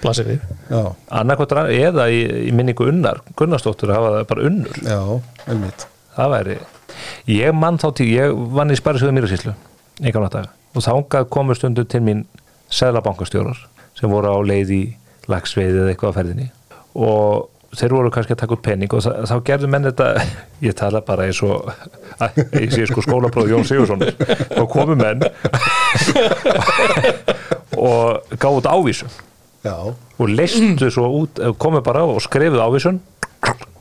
blasir 0.00 0.28
við 0.28 0.44
Já, 0.72 0.82
Annarkvæmt 1.20 1.54
rannveig 1.56 1.86
eða 1.88 2.06
í, 2.12 2.20
í 2.48 2.52
minningu 2.56 2.86
unnar 2.92 3.22
Gunnarsdóttur 3.36 3.92
hafa 3.96 4.12
það 4.18 4.28
bara 4.30 4.46
unnur 4.50 4.78
já, 4.84 5.00
einmitt. 5.46 5.86
það 6.16 6.32
væri 6.36 6.58
ég 7.30 7.54
mann 7.56 7.78
þá 7.80 7.88
til, 7.98 8.08
ég 8.14 8.34
vann 8.54 8.72
í 8.72 8.78
Sparisjóðu 8.78 9.16
Mýrasíslu 9.16 9.54
einhvern 10.00 10.26
veginn 10.26 10.50
og 10.70 10.84
þángað 10.86 11.30
komur 11.34 11.58
stundu 11.58 11.84
til 11.84 12.02
mín 12.06 12.24
seðlabankastjórar 12.70 13.58
sem 13.98 14.12
voru 14.12 14.30
á 14.30 14.38
leið 14.46 14.74
í 14.76 14.82
lagsveiði 15.30 15.82
eða 15.82 15.92
eitthvað 15.92 16.14
á 16.14 16.16
ferðinni. 16.18 16.46
Og 16.94 17.48
þeir 17.76 17.94
voru 17.94 18.10
kannski 18.14 18.34
að 18.34 18.40
taka 18.42 18.56
út 18.56 18.62
penning 18.66 18.94
og 18.94 19.02
þá, 19.04 19.10
þá 19.30 19.34
gerðu 19.46 19.70
menn 19.70 19.86
þetta 19.86 20.08
ég 20.66 20.76
tala 20.78 21.02
bara 21.06 21.26
eins 21.28 21.40
og 21.46 21.70
ég 22.62 22.72
sé 22.74 22.86
sko 22.90 23.04
skólapróð 23.04 23.52
Jón 23.52 23.66
Sigursson 23.68 24.02
þá 24.02 24.62
komu 24.70 24.96
menn 24.98 25.22
og 27.90 28.34
gáðu 28.34 28.62
út 28.62 28.70
ávísu 28.70 29.10
Já, 29.60 29.76
og 29.92 30.30
leistu 30.32 30.88
svo 30.88 31.10
út, 31.20 31.38
komið 31.60 31.82
bara 31.84 32.06
og 32.08 32.22
skrifuð 32.24 32.62
ávísun 32.64 33.00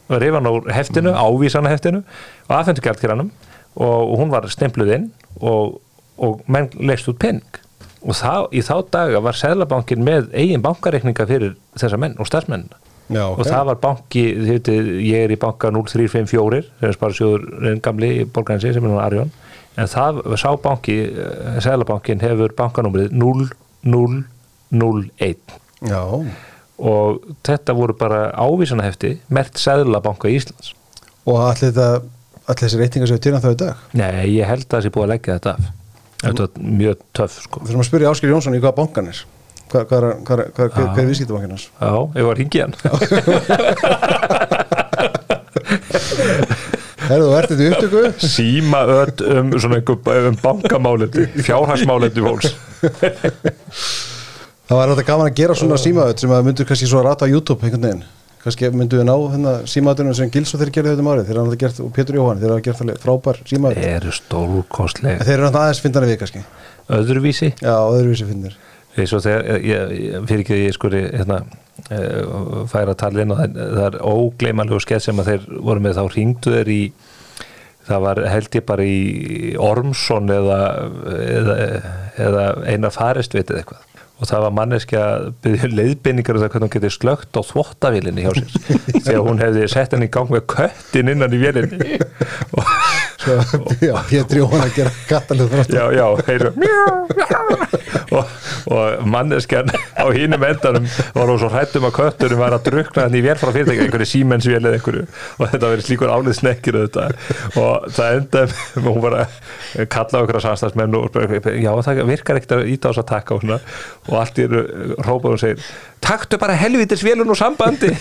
rifan 0.10 0.50
á 0.50 0.51
heftinu, 0.80 1.13
ávísana 1.13 1.74
heftinu 1.74 2.04
og 2.48 2.56
aðfendu 2.58 2.86
gjaldkiranum 2.86 3.32
og 3.80 4.20
hún 4.20 4.34
var 4.34 4.48
stempluð 4.50 4.94
inn 4.96 5.10
og, 5.39 5.78
og 6.18 6.42
menn 6.50 6.72
leist 6.82 7.10
út 7.12 7.20
penning 7.22 7.60
og 8.00 8.16
þá, 8.16 8.48
í 8.56 8.62
þá 8.63 8.75
daga 8.92 9.20
var 9.24 9.38
Sæðlabankin 9.38 10.04
með 10.06 10.30
eigin 10.38 10.63
bankareikninga 10.63 11.25
fyrir 11.30 11.56
þessa 11.78 11.98
menn 12.00 12.16
og 12.20 12.28
starfsmennina 12.30 12.78
já, 13.12 13.25
og 13.28 13.44
það 13.44 13.63
var 13.72 13.78
banki, 13.84 14.24
þið 14.39 14.51
veitir, 14.54 14.89
ég 15.04 15.25
er 15.25 15.32
í 15.36 15.39
banka 15.39 15.72
0354, 15.75 16.62
sem 16.80 16.89
er 16.89 16.96
sparasjóður 16.96 17.80
gamli 17.86 18.10
í 18.22 18.25
borgarinsi 18.25 18.74
sem 18.75 18.86
er 18.86 18.94
núna 18.94 19.06
Arjón 19.06 19.32
en 19.80 19.88
það, 19.92 20.13
sá 20.39 20.50
banki, 20.63 20.96
Sæðlabankin 21.63 22.24
hefur 22.24 22.50
bankanúmrið 22.58 23.08
0001 23.20 25.60
Já, 25.88 26.01
og 26.79 27.19
þetta 27.45 27.75
voru 27.77 27.93
bara 28.00 28.19
ávísanahefti 28.39 29.12
mert 29.36 29.59
Sæðlabanka 29.59 30.31
Íslands. 30.31 30.74
Og 31.29 31.36
allir 31.43 31.74
þessi 32.63 32.79
reytingar 32.79 33.09
séu 33.12 33.19
til 33.21 33.33
hann 33.36 33.43
þá 33.43 33.51
í 33.53 33.59
dag? 33.59 33.75
Nei, 34.00 34.25
ég 34.39 34.48
held 34.50 34.65
að 34.65 34.71
það 34.77 34.83
sé 34.86 34.89
búið 34.95 35.05
að 35.07 35.12
leggja 35.13 35.36
þetta 35.39 35.51
af. 35.57 35.62
Þetta 36.19 36.41
var 36.45 36.51
mjög 36.79 36.98
töff 37.15 37.36
sko. 37.45 37.55
Við 37.62 37.67
þurfum 37.69 37.83
að 37.83 37.89
spyrja 37.91 38.12
Áskil 38.13 38.31
Jónsson 38.33 38.57
í 38.57 38.62
hvaða 38.63 38.77
bankan 38.79 39.12
er. 39.12 39.19
Hvað, 39.69 39.83
hvað, 39.91 40.00
er- 40.09 40.19
hvað, 40.25 40.38
er- 40.39 40.51
hvað, 40.55 40.67
hvað, 40.74 40.88
hvað 40.89 41.03
er 41.03 41.09
viðskiptabankin 41.12 41.53
hans? 41.53 41.65
Já, 41.79 41.93
ég 42.17 42.24
var 42.25 42.36
hringið 42.39 42.62
hann. 42.65 42.75
Herðu, 47.09 47.25
þú 47.25 47.33
þetta 47.50 47.63
í 47.65 47.69
upptöku? 47.74 48.01
Síma 48.29 48.79
öll 48.93 49.17
um 49.33 49.48
um 50.29 50.36
bankamálendi, 50.43 51.24
fjárhagsmálendi 51.45 52.21
fólks 52.25 52.50
Það 54.70 54.78
var 54.78 54.92
þetta 54.92 55.04
gaman 55.08 55.28
að 55.32 55.38
gera 55.40 55.54
svona 55.58 55.78
símaðut 55.82 56.22
sem 56.22 56.32
að 56.36 56.44
myndur 56.46 56.68
kannski 56.70 56.88
svo 56.90 57.00
að 57.00 57.08
rata 57.08 57.26
á 57.26 57.32
YouTube 57.32 57.66
einhvern 57.66 57.86
veginn. 57.88 58.04
Kannski 58.44 58.70
myndu 58.70 59.00
við 59.00 59.08
ná 59.08 59.16
hérna, 59.34 59.54
símaðutunum 59.66 60.16
sem 60.20 60.30
Gils 60.36 60.54
og 60.54 60.62
þeir 60.62 60.72
gerði 60.76 60.92
þetta 60.92 61.02
um 61.02 61.10
árið. 61.10 61.24
Þeir 61.26 61.40
hafa 61.42 61.58
gert, 61.64 61.80
og 61.82 61.90
Pétur 61.96 62.20
Jóhann, 62.20 62.38
þeir 62.44 62.54
hafa 62.54 62.64
gert 62.68 62.84
alveg 62.86 63.00
frábær 63.02 63.40
símaðut 63.50 63.88
eru 63.90 64.14
stórkostlega 64.14 65.26
þeir 65.26 65.34
eru 65.34 65.48
náttúrulega 65.48 65.64
aðeins 65.66 65.82
fyndana 65.88 66.12
við 66.12 66.20
kannski. 66.22 66.44
Öðruvísi? 67.00 67.50
Já, 67.66 67.74
öðruvísi 67.82 68.30
ég, 69.66 70.16
fyrir 70.30 70.46
ekki 70.46 70.56
að 70.60 70.64
ég 70.68 70.78
skuri 70.78 71.04
hérna, 71.08 71.42
uh, 71.90 72.64
færa 72.70 72.94
inn 73.26 73.34
og 73.34 73.42
það, 73.42 73.84
er 73.90 74.00
ógleymanlegu 74.06 74.86
skeið 74.86 75.06
sem 75.08 75.24
að 75.24 75.34
þeir 75.34 75.50
voru 75.58 75.86
með 75.88 75.98
þá 75.98 76.04
ringdu 76.14 76.56
þeir 76.60 76.74
í 76.78 76.82
það 77.90 78.06
var 78.06 78.26
held 78.30 78.56
ég 78.60 78.66
bara 78.70 78.86
í 78.86 78.98
Ormsson 79.58 80.30
eða, 80.30 80.64
eða, 81.26 81.62
eða 82.22 82.50
eina 82.70 82.94
farist 82.94 83.34
vitið 83.34 83.64
eitthvað 83.64 83.88
og 84.20 84.28
það 84.28 84.44
var 84.46 84.56
manneski 84.56 84.98
að 85.00 85.28
byggja 85.46 85.70
leiðbynningar 85.80 86.38
um 86.38 86.44
það 86.44 86.52
hvernig 86.54 86.68
hún 86.68 86.74
getið 86.76 86.96
slögt 86.96 87.40
á 87.40 87.42
þvottavílinni 87.50 88.26
hjá 88.26 88.32
sér. 88.36 88.58
Þegar 89.06 89.24
hún 89.28 89.44
hefði 89.44 89.68
sett 89.72 89.96
henni 89.96 90.10
í 90.10 90.14
gang 90.14 90.34
með 90.34 90.46
köttin 90.56 91.14
innan 91.14 91.36
í 91.36 91.42
vélinni 91.42 92.00
og 92.58 92.74
Já, 93.20 93.96
Pétur 94.08 94.40
Jóhann 94.40 94.64
að 94.64 94.76
gera 94.78 94.92
kattalið 95.10 95.50
frá 95.52 95.64
já, 95.68 95.84
já, 95.92 96.06
heyru 96.30 96.52
og, 98.16 98.30
og 98.72 99.04
manneskjan 99.12 99.68
á 100.00 100.06
hínum 100.16 100.46
endanum 100.48 100.88
var 101.14 101.28
hún 101.28 101.40
svo 101.42 101.50
hrættum 101.52 101.88
að 101.90 101.98
kötturum 101.98 102.40
var 102.40 102.56
að 102.56 102.70
drukna 102.70 103.06
hann 103.06 103.18
í 103.20 103.24
vél 103.26 103.36
frá 103.40 103.52
fyrirtækja, 103.52 103.88
einhverju 103.88 104.08
símensvél 104.10 104.62
eða 104.62 104.80
einhverju. 104.80 105.04
Og 105.36 105.52
þetta 105.52 105.72
verið 105.74 105.88
slíkur 105.90 106.14
álið 106.14 106.38
snekkir 106.40 106.80
og 106.80 107.90
það 107.98 108.16
endaði 108.16 108.86
hún 108.88 109.04
bara 109.04 109.28
kalla 109.92 110.24
okkur 110.24 110.40
að 110.40 110.46
samstagsmenn 110.48 110.98
og 111.00 111.20
já, 111.60 111.72
það 111.90 112.04
virkar 112.10 112.40
ekkert 112.40 112.56
að 112.56 112.72
íta 112.72 112.88
á 112.88 112.92
þess 112.94 113.04
að 113.04 113.10
taka 113.12 113.38
og, 113.38 113.42
og 114.08 114.20
allt 114.22 114.40
í 114.40 114.48
eru 114.48 114.66
rópað 115.04 115.36
og 115.36 115.44
segir 115.44 115.70
taktu 116.00 116.40
bara 116.40 116.56
helvitis 116.58 117.04
vélun 117.04 117.30
og 117.30 117.38
sambandi. 117.38 117.92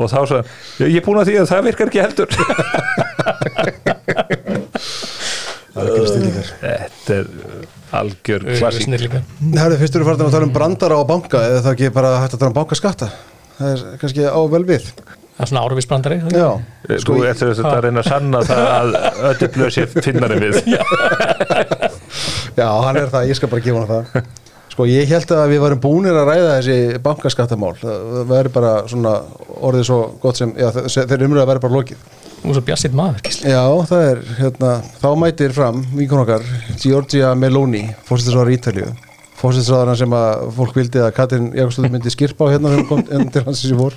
Og 0.00 0.08
þá 0.08 0.20
svo, 0.26 0.42
ég 0.80 1.02
er 1.02 1.04
búin 1.04 1.20
að 1.20 1.28
því 1.28 1.40
að 1.42 1.50
það 1.52 1.66
virkar 1.68 1.92
ekki 1.92 2.02
heldur 2.02 2.30
það 2.32 3.50
er 3.52 3.68
ekki 3.68 3.92
stillingar 3.92 5.61
þetta 5.72 7.16
er 7.16 7.30
algjör 7.96 8.44
klassík. 8.58 8.86
Snillingar. 8.86 9.22
Herðu, 9.56 9.78
fyrst 9.80 9.96
eru 9.98 10.06
farin 10.08 10.26
að 10.26 10.34
tala 10.36 10.48
um 10.48 10.52
brandara 10.54 10.98
á 11.00 11.02
banka 11.08 11.40
eða 11.48 11.62
það 11.66 11.72
ekki 11.76 11.90
bara 11.96 12.12
hægt 12.22 12.36
að 12.36 12.42
tala 12.42 12.52
um 12.52 12.58
bankaskatta? 12.60 13.08
Það 13.58 13.72
er 13.74 13.82
kannski 14.02 14.26
á 14.28 14.40
vel 14.52 14.62
við. 14.68 14.86
Það 15.32 15.42
er 15.46 15.48
svona 15.48 15.62
áravísbrandari 15.64 16.16
Já, 16.36 16.48
Sko, 17.00 17.14
þú 17.16 17.24
ættir 17.30 17.50
þetta 17.56 17.70
að 17.72 17.84
reyna 17.86 18.02
að 18.02 18.08
sanna 18.10 18.42
það 18.46 18.66
að 18.68 18.90
öllu 19.30 19.48
blöð 19.54 19.70
sér 19.78 19.88
finnari 20.04 20.40
við. 20.42 20.58
Já, 22.60 22.66
hann 22.84 22.98
er 23.00 23.08
það, 23.12 23.28
ég 23.30 23.38
skal 23.38 23.48
bara 23.52 23.64
gefa 23.64 23.82
hann 23.82 23.90
það. 23.92 24.26
Sko, 24.72 24.86
ég 24.88 25.08
held 25.08 25.32
að 25.36 25.50
við 25.52 25.62
varum 25.64 25.80
búnir 25.84 26.16
að 26.16 26.28
ræða 26.30 26.52
þessi 26.58 26.76
bankaskattamál. 27.04 27.72
Það 27.80 28.22
væri 28.30 28.52
bara 28.54 28.72
svona 28.88 29.14
orðið 29.68 29.88
svo 29.88 29.98
gott 30.22 30.40
sem, 30.40 30.52
já, 30.56 30.68
þe- 30.76 31.06
þeir 31.10 31.24
umröða 31.28 31.48
væri 31.50 31.64
bara 31.64 31.76
lokið 32.42 32.50
og 32.50 32.58
svo 32.58 32.64
bjassitt 32.66 32.94
maður 32.96 33.22
Gísli. 33.26 33.50
Já, 33.52 33.62
það 33.88 34.04
er, 34.08 34.20
hérna, 34.38 34.72
þá 34.98 35.08
mætir 35.18 35.54
fram 35.54 35.82
vinkun 35.94 36.22
okkar, 36.22 36.44
Giorgia 36.80 37.34
Meloni 37.38 37.84
fórsættisraðar 38.08 38.52
Ítalíu. 38.56 38.88
Fórsættisraðar 39.38 39.98
sem 39.98 40.16
að 40.16 40.42
fólk 40.56 40.76
vildi 40.78 41.02
að 41.02 41.12
Katrin 41.16 41.52
Jakobsdóttir 41.54 41.94
myndi 41.94 42.12
skirpa 42.14 42.48
á 42.50 42.52
hérna 42.52 42.72
þegar 42.72 42.82
hún 42.82 42.88
kom 42.90 43.04
enn 43.14 43.30
til 43.32 43.44
hans 43.46 43.62
þessi 43.62 43.78
vor. 43.78 43.94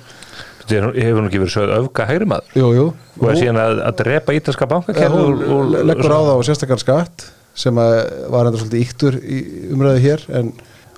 Hefur 0.66 1.20
hún 1.20 1.28
ekki 1.28 1.42
verið 1.42 1.52
sögð 1.54 1.74
öfga 1.76 2.06
hægri 2.08 2.26
maður? 2.26 2.54
Jú, 2.58 2.70
jú, 2.74 2.86
og 3.20 3.28
er 3.30 3.36
síðan 3.38 3.60
að, 3.62 3.82
að 3.86 3.98
drepa 4.00 4.34
ítalska 4.34 4.66
hún 4.66 5.76
leggur 5.86 6.10
á 6.14 6.20
það 6.26 6.32
á 6.34 6.46
sérstakar 6.48 6.82
skatt 6.82 7.26
sem 7.56 7.78
að 7.78 7.92
var 8.34 8.50
enda 8.50 8.60
svolítið 8.60 8.82
yktur 8.82 9.18
í 9.22 9.42
umræðu 9.72 10.02
hér 10.02 10.24
en, 10.40 10.50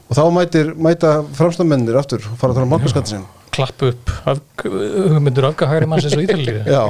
og 0.08 0.16
þá 0.16 0.22
mætir, 0.34 0.72
mæta 0.74 1.18
framstæðmennir 1.36 2.00
aftur 2.00 2.24
og 2.24 2.40
fara 2.40 2.56
að 2.56 2.62
tala 2.62 2.66
um 2.70 2.74
bankaskatti 2.78 3.20
sin 3.58 3.64
klapp 3.64 3.82
upp 3.82 4.10
hugmyndur 4.62 5.48
öfgahægri 5.50 5.86
manns 5.88 6.06
eins 6.06 6.16
og 6.16 6.22
ítalíu. 6.22 6.62
Já, 6.66 6.82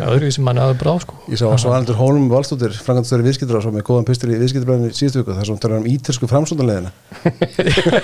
öðru 0.00 0.30
sem 0.34 0.46
hann 0.46 0.60
aður 0.62 0.78
bráð 0.80 1.00
sko. 1.04 1.18
Ég 1.30 1.40
sá 1.40 1.46
að 1.48 1.58
Svanendur 1.62 1.98
Hólm 1.98 2.28
Valstóttir, 2.30 2.74
frangastöri 2.86 3.26
viðskiptur 3.26 3.58
á 3.58 3.64
svo 3.64 3.72
með 3.74 3.86
góðan 3.88 4.08
pistil 4.08 4.32
í 4.32 4.40
viðskipturblæðinu 4.40 4.94
síðustu 4.96 5.22
viku 5.22 5.36
þar 5.36 5.50
sem 5.50 5.60
talar 5.62 5.82
um 5.82 5.88
ítalsku 5.90 6.30
framstæðanleðina 6.30 6.90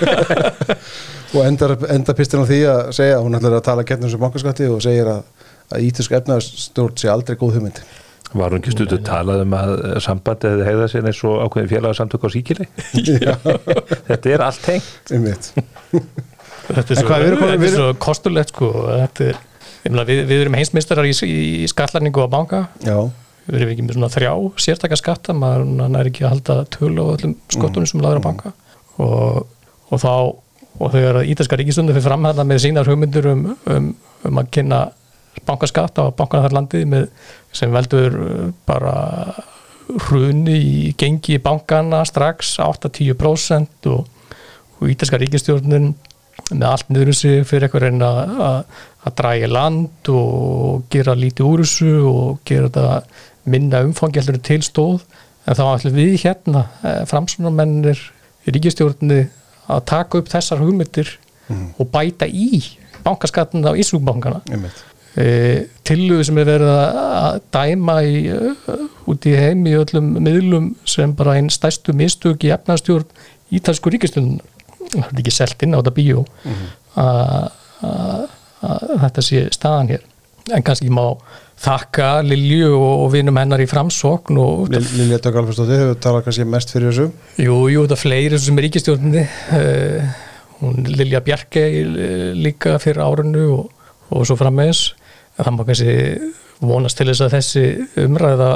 og 1.37 1.43
endar, 1.47 1.77
endar 1.95 2.19
pistil 2.19 2.43
á 2.43 2.47
því 2.49 2.61
að 2.73 2.81
segja 2.99 3.19
að 3.19 3.27
hún 3.27 3.39
ætlar 3.39 3.59
að 3.59 3.67
tala 3.71 3.87
getnum 3.89 4.13
sem 4.13 4.23
bankaskatti 4.23 4.71
og 4.71 4.83
segir 4.85 5.11
að, 5.13 5.27
að 5.73 5.91
ítalsku 5.91 6.19
efnaðarstjórn 6.19 7.03
sé 7.03 7.13
aldrei 7.13 7.39
góð 7.39 7.59
hugmynd. 7.59 7.85
Var 8.33 8.49
hún 8.49 8.63
ekki 8.63 8.73
stundu 8.73 8.97
talað 9.05 9.43
um 9.45 9.55
að 9.59 9.73
sambandið 10.01 10.55
hefði 10.55 10.69
hegðað 10.71 10.93
sér 10.95 11.09
eins 11.11 11.19
og 11.29 11.43
ákveðin 11.45 11.73
félagsamtök 11.75 12.23
á 12.25 12.29
síkili? 12.33 12.69
Já, 13.27 13.35
Þetta 14.09 14.33
er 14.33 14.45
allt 14.47 14.63
tengt. 14.65 15.13
Einmitt 15.13 15.53
þetta 16.69 16.95
er 16.95 17.01
svo, 17.01 17.09
komin- 17.09 17.41
þetta 17.43 17.67
er 17.69 17.75
svo 17.77 17.89
kostulegt 18.03 18.53
sko. 18.55 18.71
Þetta 18.91 19.27
er, 19.33 19.41
ég 19.85 19.91
meina, 19.95 20.05
við, 20.09 20.23
við 20.31 20.45
erum 20.45 20.57
heimsmeistarar 20.61 21.09
í, 21.09 21.15
í 21.27 21.67
skatlarningu 21.71 22.25
á 22.25 22.29
banka. 22.33 22.63
Já, 22.87 22.97
við 23.49 23.59
erum 23.61 23.73
ekki 23.75 23.87
með 23.89 23.99
svona 23.99 24.13
þrjá 24.15 24.33
sértaka 24.67 24.99
skatta 25.01 25.35
maður 25.35 25.99
er 26.01 26.11
ekki 26.13 26.25
að 26.27 26.35
halda 26.37 26.59
tölu 26.77 27.07
á 27.09 27.13
öllum 27.17 27.37
skottunum 27.51 27.91
sem 27.91 28.03
laður 28.05 28.23
á 28.23 28.27
banka. 28.29 28.53
Og, 29.03 29.47
og 29.91 30.03
þá 30.03 30.13
og 30.83 30.89
þegar 30.95 31.19
ítalska 31.29 31.57
ríkistundu 31.61 31.93
fyrir 31.93 32.07
fram 32.07 32.25
hérna 32.25 32.45
með 32.49 32.63
sínar 32.65 32.89
hugmyndur 32.89 33.27
um, 33.33 33.43
um, 33.71 33.89
um 34.27 34.39
að 34.41 34.49
kynna 34.57 34.79
bankaskatta 35.49 36.07
á 36.09 36.15
bankana 36.17 36.47
þar 36.47 36.55
landið 36.57 36.87
með, 36.89 37.05
sem 37.55 37.73
veldur 37.75 38.17
uh, 38.21 38.47
bara 38.69 38.95
hruni 40.07 40.55
í 40.57 40.95
gengi 40.99 41.37
bankana 41.43 42.03
strax 42.09 42.55
8-10% 42.63 43.89
og, 43.93 44.07
og 44.81 44.93
ítalska 44.93 45.19
ríkistjórnin 45.21 45.93
með 46.53 46.69
allt 46.69 46.93
niður 46.93 47.13
um 47.13 47.19
sig 47.19 47.45
fyrir 47.49 47.67
eitthvað 47.67 47.87
reyna 47.87 48.11
að, 48.47 48.79
að 49.07 49.17
dræja 49.21 49.51
land 49.51 50.13
og 50.13 50.87
gera 50.93 51.17
lítið 51.19 51.49
úr 51.49 51.65
þessu 51.65 51.93
og 52.11 52.41
gera 52.49 52.71
þetta 52.71 53.53
minna 53.53 53.83
umfangi 53.87 54.21
heldur 54.21 54.39
en 54.39 54.47
til 54.47 54.63
stóð. 54.67 55.03
En 55.43 55.59
þá 55.59 55.65
ætlum 55.73 55.97
við 55.97 56.13
hérna 56.23 56.67
framsunarmennir 57.11 57.99
í 58.47 58.55
ríkistjórninni 58.55 59.25
að 59.73 59.85
taka 59.91 60.21
upp 60.21 60.31
þessar 60.31 60.63
hugmyndir 60.63 61.17
og 61.53 61.91
bæta 61.93 62.29
í 62.29 62.63
bankaskattin 63.03 63.67
á 63.67 63.75
Ísúkbankana 63.75 64.43
einmitt. 64.51 64.85
E, 65.13 65.69
tillugu 65.85 66.25
sem 66.25 66.39
er 66.41 66.49
verið 66.49 66.71
að 66.73 67.41
dæma 67.53 67.97
í, 68.07 68.21
uh, 68.33 68.87
út 69.11 69.27
í 69.29 69.35
heim 69.37 69.67
í 69.69 69.75
öllum 69.77 70.15
miðlum 70.25 70.71
sem 70.89 71.13
bara 71.17 71.35
einn 71.37 71.51
stærstu 71.53 71.93
mistök 71.97 72.47
í 72.47 72.53
efnastjórn 72.55 73.11
ítalsku 73.53 73.93
ríkistjórn 73.93 74.39
það 74.91 75.13
er 75.13 75.23
ekki 75.23 75.35
selt 75.35 75.63
inn 75.67 75.75
á 75.75 75.81
þetta 75.81 75.95
bíó. 75.99 76.25
Að 76.97 77.51
að- 77.83 78.29
að 78.63 78.99
þetta 79.07 79.23
sé 79.27 79.45
staðan 79.55 79.89
hér. 79.91 80.03
En 80.55 80.63
kannski 80.67 80.91
má 80.91 81.05
þakka 81.63 82.09
Lilju 82.27 82.73
og, 82.75 83.05
og 83.05 83.13
vinum 83.13 83.37
hennar 83.39 83.61
í 83.63 83.67
framsókn 83.71 84.39
Lilja 84.99 85.19
Dögg 85.23 85.37
Alfersdóttir 85.39 85.79
hefur 85.79 85.99
talað 86.03 86.25
kannski 86.27 86.47
mest 86.51 86.73
fyrir 86.75 86.91
þessu. 86.91 87.07
Jú, 87.39 87.57
jú, 87.71 87.85
þetta 87.85 87.95
er 87.99 88.03
fleiri 88.03 88.39
sem 88.43 88.59
er 88.59 88.67
ríkistjórnindi 88.67 89.23
uh, 89.59 90.13
hún 90.63 90.83
Lilja 90.99 91.21
Bjarke 91.23 91.63
uh, 91.85 92.33
líka 92.39 92.75
fyrir 92.83 93.03
árinu 93.07 93.45
og, 93.61 93.71
og 94.11 94.27
svo 94.27 94.37
frammeðis 94.41 94.83
en 95.39 95.45
það 95.47 95.55
má 95.59 95.65
kannski 95.71 95.97
vonast 96.63 96.99
til 96.99 97.09
þess 97.11 97.25
að 97.27 97.35
þessi 97.39 97.65
umræða 98.05 98.51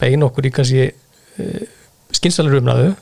beina 0.00 0.28
okkur 0.28 0.48
í 0.48 0.52
kannski 0.56 0.84
uh, 0.92 1.62
skynsalur 2.12 2.60
umræðu 2.60 2.92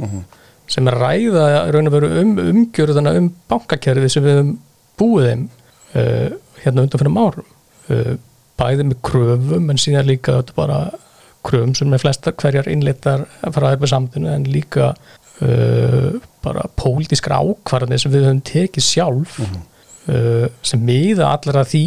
sem 0.71 0.87
er 0.87 0.97
að 0.97 1.05
ræða 1.05 1.47
raun 1.75 1.91
og 1.91 1.95
veru 1.97 2.11
um 2.21 2.35
umgjörðuna 2.43 3.15
um 3.19 3.31
bankakerfið 3.50 4.12
sem 4.15 4.27
við 4.27 4.37
höfum 4.39 4.57
búið 5.00 5.29
þeim 5.31 5.47
uh, 5.99 6.35
hérna 6.62 6.85
undan 6.85 7.03
fyrir 7.03 7.21
árum. 7.21 7.49
Uh, 7.91 8.12
bæði 8.61 8.87
með 8.91 9.00
kröfum 9.07 9.73
en 9.73 9.81
síðan 9.81 10.11
líka 10.11 10.37
þetta 10.39 10.59
bara 10.59 10.81
kröfum 11.47 11.73
sem 11.77 11.97
er 11.97 12.03
flestar 12.03 12.37
hverjar 12.39 12.69
innleitar 12.71 13.25
frá 13.41 13.71
þeirra 13.71 13.91
samtunu 13.95 14.31
en 14.31 14.47
líka 14.50 14.93
uh, 14.93 16.12
bara 16.45 16.69
pólitískra 16.79 17.41
ákvarðanir 17.41 18.03
sem 18.03 18.12
við 18.12 18.29
höfum 18.29 18.45
tekið 18.53 18.87
sjálf 18.87 19.41
uh, 19.41 20.47
sem 20.62 20.85
miða 20.85 21.33
allar 21.33 21.62
að 21.65 21.73
því 21.73 21.87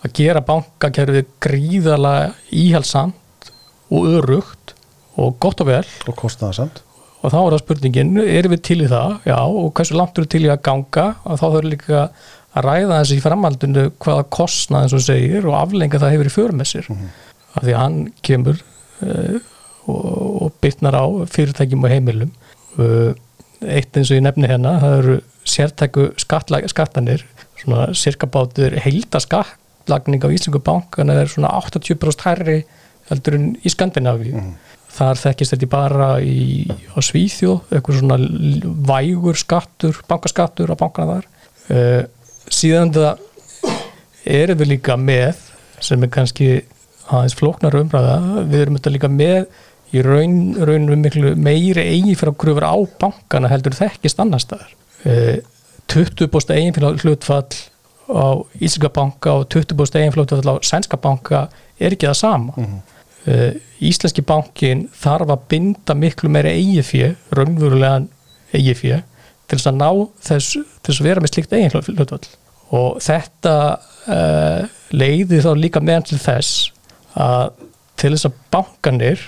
að 0.00 0.14
gera 0.16 0.44
bankakerfið 0.44 1.32
gríðalega 1.44 2.30
íhalsamt 2.56 3.50
og 3.90 4.06
örugt 4.20 4.76
og 5.20 5.34
gott 5.42 5.60
og 5.64 5.68
vel. 5.68 5.82
Og 6.08 6.16
kostnaðasamt 6.16 6.84
og 7.20 7.32
þá 7.32 7.38
er 7.40 7.52
það 7.52 7.62
spurningin, 7.62 8.12
erum 8.22 8.54
við 8.54 8.62
til 8.64 8.78
í 8.84 8.88
það? 8.88 9.16
Já, 9.28 9.38
og 9.44 9.72
hversu 9.76 9.96
langt 9.98 10.18
eru 10.18 10.28
til 10.30 10.44
í 10.46 10.52
að 10.52 10.62
ganga? 10.64 11.06
Og 11.28 11.40
þá 11.40 11.46
þurfum 11.46 11.72
líka 11.74 12.04
að 12.50 12.66
ræða 12.66 13.00
þessi 13.00 13.18
í 13.18 13.24
framhaldinu 13.24 13.86
hvaða 14.02 14.26
kostnað 14.32 14.86
eins 14.86 14.96
og 14.96 15.04
segir 15.04 15.48
og 15.48 15.56
aflenga 15.58 16.00
það 16.00 16.14
hefur 16.16 16.30
í 16.30 16.34
förmessir 16.34 16.88
mm 16.88 16.96
-hmm. 16.96 17.10
af 17.54 17.62
því 17.64 17.74
að 17.74 17.82
hann 17.82 17.98
kemur 18.22 18.62
uh, 19.02 19.36
og, 19.86 20.42
og 20.42 20.52
bytnar 20.60 20.96
á 20.96 21.04
fyrirtækjum 21.26 21.84
og 21.84 21.90
heimilum. 21.90 22.32
Uh, 22.78 23.12
eitt 23.60 23.96
eins 23.96 24.10
og 24.10 24.16
ég 24.16 24.24
nefni 24.24 24.48
hérna 24.48 24.80
það 24.80 24.98
eru 24.98 25.20
sértæku 25.44 26.10
skattanir 26.16 27.26
svona 27.60 27.92
cirkabátur 27.92 28.80
heildaskattlagning 28.80 30.24
á 30.24 30.32
Íslingu 30.32 30.58
bankan 30.58 31.10
er 31.10 31.26
svona 31.28 31.48
80% 31.52 32.24
hærri 32.24 32.64
heldur 33.10 33.34
en 33.34 33.56
í 33.64 33.68
Skandinavíu. 33.68 34.34
Mm 34.34 34.40
-hmm 34.40 34.70
þar 34.90 35.20
þekkist 35.20 35.54
þetta 35.54 35.68
bara 35.70 36.08
í, 36.22 36.66
á 36.68 36.98
Svíþjóð, 37.04 37.60
eitthvað 37.70 38.00
svona 38.00 38.18
vægur 38.90 39.38
skattur, 39.38 40.00
bankaskattur 40.10 40.72
á 40.74 40.76
bankana 40.80 41.18
þar. 41.18 41.28
Uh, 41.70 42.02
síðan 42.50 42.92
þetta 42.94 43.78
erum 44.26 44.60
við 44.60 44.72
líka 44.74 44.98
með 45.00 45.40
sem 45.80 46.02
er 46.04 46.12
kannski 46.12 46.50
aðeins 47.10 47.36
flóknar 47.38 47.78
umræða, 47.78 48.18
við 48.50 48.64
erum 48.64 48.78
þetta 48.78 48.94
líka 48.96 49.10
með 49.12 49.40
í 49.94 50.02
raun, 50.06 50.36
raun 50.66 50.90
miklu 51.02 51.34
meiri 51.38 51.86
eiginfjárgröfur 51.94 52.66
á 52.66 52.76
bankana 53.00 53.50
heldur 53.50 53.74
þekkist 53.78 54.22
annar 54.22 54.42
staðar. 54.42 54.74
Uh, 55.06 55.38
20% 55.90 56.54
eiginfjár 56.54 57.00
hlutfall 57.02 57.48
á 58.10 58.42
Ísika 58.62 58.90
banka 58.90 59.38
og 59.38 59.50
20% 59.54 60.02
eiginfjár 60.02 60.26
hlutfall 60.26 60.58
á 60.58 60.66
Sænska 60.66 60.98
banka 60.98 61.48
er 61.80 61.94
ekki 61.94 62.10
það 62.10 62.22
sama. 62.26 62.54
Mm 62.56 62.66
-hmm 62.66 62.99
Íslenski 63.80 64.22
bankin 64.24 64.86
þarf 64.96 65.28
að 65.34 65.42
binda 65.52 65.94
miklu 65.96 66.30
meiri 66.32 66.54
eigifjö, 66.56 67.10
raunverulegan 67.36 68.06
eigifjö 68.56 69.02
til 69.50 69.58
þess 69.58 69.70
að 69.70 69.80
ná 69.80 69.88
þess, 70.24 70.52
til 70.54 70.92
þess 70.92 71.02
að 71.02 71.08
vera 71.08 71.24
með 71.24 71.32
slikt 71.34 71.56
eigin 71.56 71.74
hlutvall 71.74 72.28
og 72.70 73.00
þetta 73.02 73.54
uh, 74.06 74.60
leiði 74.94 75.40
þá 75.42 75.50
líka 75.58 75.82
meðan 75.82 76.06
til 76.10 76.20
þess 76.22 76.70
að 77.18 77.66
til 78.00 78.12
þess 78.14 78.28
að 78.28 78.36
bankanir 78.54 79.24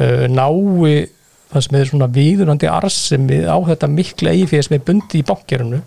uh, 0.00 0.24
nái 0.32 1.06
það 1.52 1.64
sem 1.66 1.76
er 1.78 1.90
svona 1.90 2.08
viðunandi 2.12 2.70
arsemi 2.70 3.42
á 3.46 3.56
þetta 3.68 3.90
miklu 3.92 4.32
eigifjö 4.32 4.62
sem 4.64 4.78
er 4.78 4.86
bundi 4.86 5.20
í 5.20 5.26
bankjörunu 5.26 5.82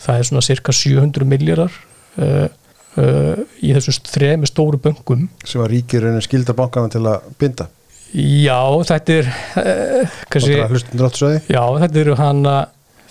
það 0.00 0.18
er 0.18 0.28
svona 0.28 0.44
cirka 0.44 0.74
700 0.76 1.28
miljardar 1.28 1.72
uh, 2.18 2.48
í 2.98 3.70
þessum 3.76 4.08
þremi 4.10 4.48
stóru 4.50 4.80
böngum 4.82 5.28
sem 5.46 5.62
að 5.62 5.70
ríkir 5.76 6.08
einu 6.08 6.22
skildar 6.24 6.56
bankana 6.58 6.90
til 6.90 7.04
að 7.06 7.28
binda. 7.38 7.68
Já, 8.10 8.58
þetta 8.88 9.14
er 9.14 9.28
uh, 9.30 10.14
kannski, 10.32 10.56
Já, 11.46 11.62
þetta 11.84 12.00
eru 12.02 12.16
hann 12.18 12.42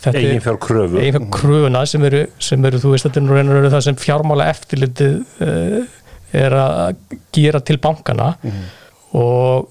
eigin 0.10 0.44
fjár 0.44 0.60
kröfu 0.60 1.00
eigin 1.00 1.16
fjár 1.16 1.30
kröfuna 1.38 1.86
sem 1.88 2.04
eru, 2.10 2.26
sem 2.44 2.68
eru 2.68 2.82
þú 2.84 2.92
veist, 2.94 3.08
þetta 3.08 3.22
er 3.22 3.26
nú 3.26 3.38
reynur 3.38 3.70
það 3.72 3.86
sem 3.88 4.00
fjármála 4.00 4.50
eftirlitið 4.52 5.18
uh, 5.46 5.80
er 6.36 6.56
að 6.60 7.18
gera 7.36 7.64
til 7.64 7.80
bankana. 7.82 8.34
Mm 8.44 8.52
-hmm. 8.52 8.68
og 9.20 9.70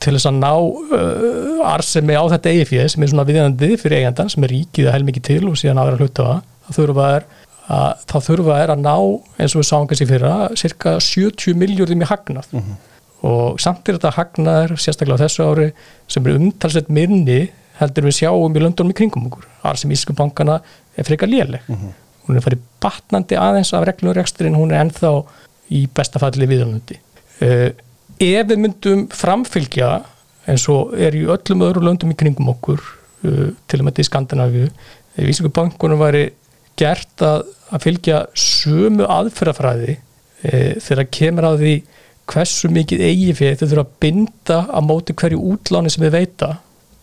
til 0.00 0.14
þess 0.16 0.30
að 0.30 0.38
ná 0.40 0.52
uh, 0.54 1.72
arsemi 1.74 2.16
á 2.16 2.24
þetta 2.32 2.50
eigifið 2.54 2.88
sem 2.88 3.02
er 3.02 3.10
svona 3.12 3.26
viðjandi 3.28 3.76
fyrir 3.80 3.98
eigandan 3.98 4.30
sem 4.32 4.44
er 4.44 4.54
ríkið 4.54 4.88
að 4.88 4.94
hel 4.96 5.04
mikið 5.08 5.26
til 5.28 5.42
og 5.50 5.58
síðan 5.60 5.82
aðra 5.82 6.00
hluta 6.00 6.28
það 6.66 6.76
þurfa 6.78 7.06
að 7.06 7.16
er 7.16 7.24
að 7.70 8.04
þá 8.10 8.16
þurfa 8.26 8.58
er 8.64 8.72
að 8.74 8.82
ná 8.82 8.94
eins 9.38 9.54
og 9.54 9.62
við 9.62 9.68
sáum 9.68 9.88
kannski 9.88 10.08
fyrra 10.10 10.34
cirka 10.58 10.96
70 11.04 11.58
miljóðum 11.58 12.02
í 12.02 12.08
hagnað 12.10 12.48
mm 12.50 12.60
-hmm. 12.60 12.78
og 13.30 13.60
samt 13.62 13.88
er 13.88 13.98
þetta 13.98 14.16
hagnaður 14.16 14.76
sérstaklega 14.76 15.18
á 15.20 15.22
þessu 15.24 15.46
ári 15.46 15.68
sem 16.08 16.26
er 16.26 16.38
umtalsett 16.40 16.90
minni 16.90 17.40
heldur 17.80 18.08
við 18.08 18.16
sjáum 18.20 18.56
í 18.56 18.62
löndunum 18.64 18.92
í 18.92 18.98
kringum 18.98 19.28
okkur 19.30 19.46
þar 19.62 19.80
sem 19.80 19.92
Ísku 19.94 20.16
bankana 20.16 20.60
er 20.96 21.06
frekar 21.06 21.30
léleg 21.30 21.62
mm 21.66 21.76
-hmm. 21.76 21.92
hún 22.26 22.36
er 22.36 22.44
farið 22.46 22.64
batnandi 22.80 23.36
aðeins 23.36 23.72
af 23.74 23.86
reglurreksturinn, 23.86 24.58
hún 24.58 24.72
er 24.72 24.84
ennþá 24.84 25.24
í 25.70 25.86
bestafalli 25.94 26.46
viðalöndi 26.46 26.98
uh, 27.42 27.70
ef 28.18 28.46
við 28.50 28.58
myndum 28.58 29.08
framfylgja 29.08 30.02
eins 30.46 30.68
og 30.68 30.94
er 30.98 31.14
í 31.14 31.24
öllum 31.24 31.62
öðru 31.62 31.84
löndum 31.86 32.10
í 32.10 32.18
kringum 32.18 32.48
okkur 32.48 32.80
uh, 33.24 33.48
til 33.66 33.80
og 33.80 33.84
með 33.84 33.92
þetta 33.92 34.00
í 34.00 34.10
Skandinavíu 34.10 34.68
Ísku 35.20 35.48
bankunum 35.48 35.98
væri 36.00 36.30
gert 36.80 37.24
að, 37.24 37.46
að 37.70 37.86
fylgja 37.86 38.20
sömu 38.38 39.06
aðferðafræði 39.06 39.96
e, 39.96 40.52
þegar 40.82 41.10
kemur 41.18 41.48
á 41.48 41.52
því 41.60 41.74
hversu 42.30 42.70
mikið 42.72 43.04
eigi 43.06 43.36
fyrir 43.38 43.58
þau 43.58 43.66
þurfa 43.66 43.84
að 43.86 43.94
binda 44.04 44.58
á 44.70 44.78
móti 44.84 45.16
hverju 45.18 45.40
útláni 45.54 45.92
sem 45.92 46.04
þau 46.04 46.14
veita 46.14 46.50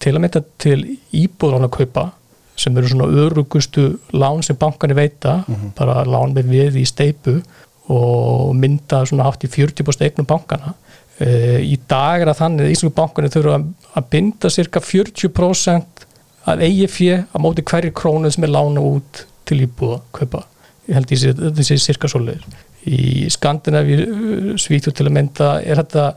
til 0.04 0.14
að 0.16 0.24
mynda 0.24 0.44
til 0.62 0.80
íbúðlána 1.16 1.70
kaupa 1.74 2.10
sem 2.58 2.78
eru 2.78 2.90
svona 2.90 3.10
örugustu 3.24 3.88
lán 4.18 4.42
sem 4.46 4.58
bankani 4.58 4.96
veita 4.98 5.44
mm 5.44 5.56
-hmm. 5.56 5.72
bara 5.78 6.06
lán 6.06 6.34
með 6.34 6.50
við 6.54 6.82
í 6.82 6.86
steipu 6.86 7.42
og 7.88 8.56
mynda 8.56 9.06
svona 9.06 9.28
átt 9.30 9.44
í 9.44 9.48
40% 9.48 10.04
eignum 10.04 10.28
bankana 10.28 10.74
e, 11.20 11.60
í 11.62 11.78
dag 11.88 12.22
er 12.22 12.32
að 12.32 12.40
þannig 12.42 12.66
að 12.66 12.72
Íslandsku 12.72 12.96
bankani 12.96 13.30
þurfa 13.30 13.64
að 13.96 14.10
binda 14.10 14.50
cirka 14.50 14.80
40% 14.80 16.08
af 16.46 16.60
eigi 16.60 16.88
fyrir 16.88 17.26
á 17.36 17.38
móti 17.40 17.64
hverju 17.64 17.92
krónu 17.92 18.32
sem 18.32 18.44
er 18.44 18.50
lána 18.50 18.82
út 18.82 19.26
til 19.48 19.64
íbúða 19.66 20.02
kaupa. 20.16 20.46
Ég 20.88 20.96
held 20.98 21.12
því 21.12 21.20
að 21.32 21.44
þetta 21.48 21.68
sé 21.68 21.80
cirka 21.84 22.10
svo 22.12 22.24
leiður 22.24 22.46
í 22.88 23.28
Skandinavíu 23.32 24.00
uh, 24.08 24.50
svítu 24.60 24.94
til 24.96 25.08
að 25.08 25.16
mynda 25.18 25.52
er 25.66 25.82
þetta 25.82 26.10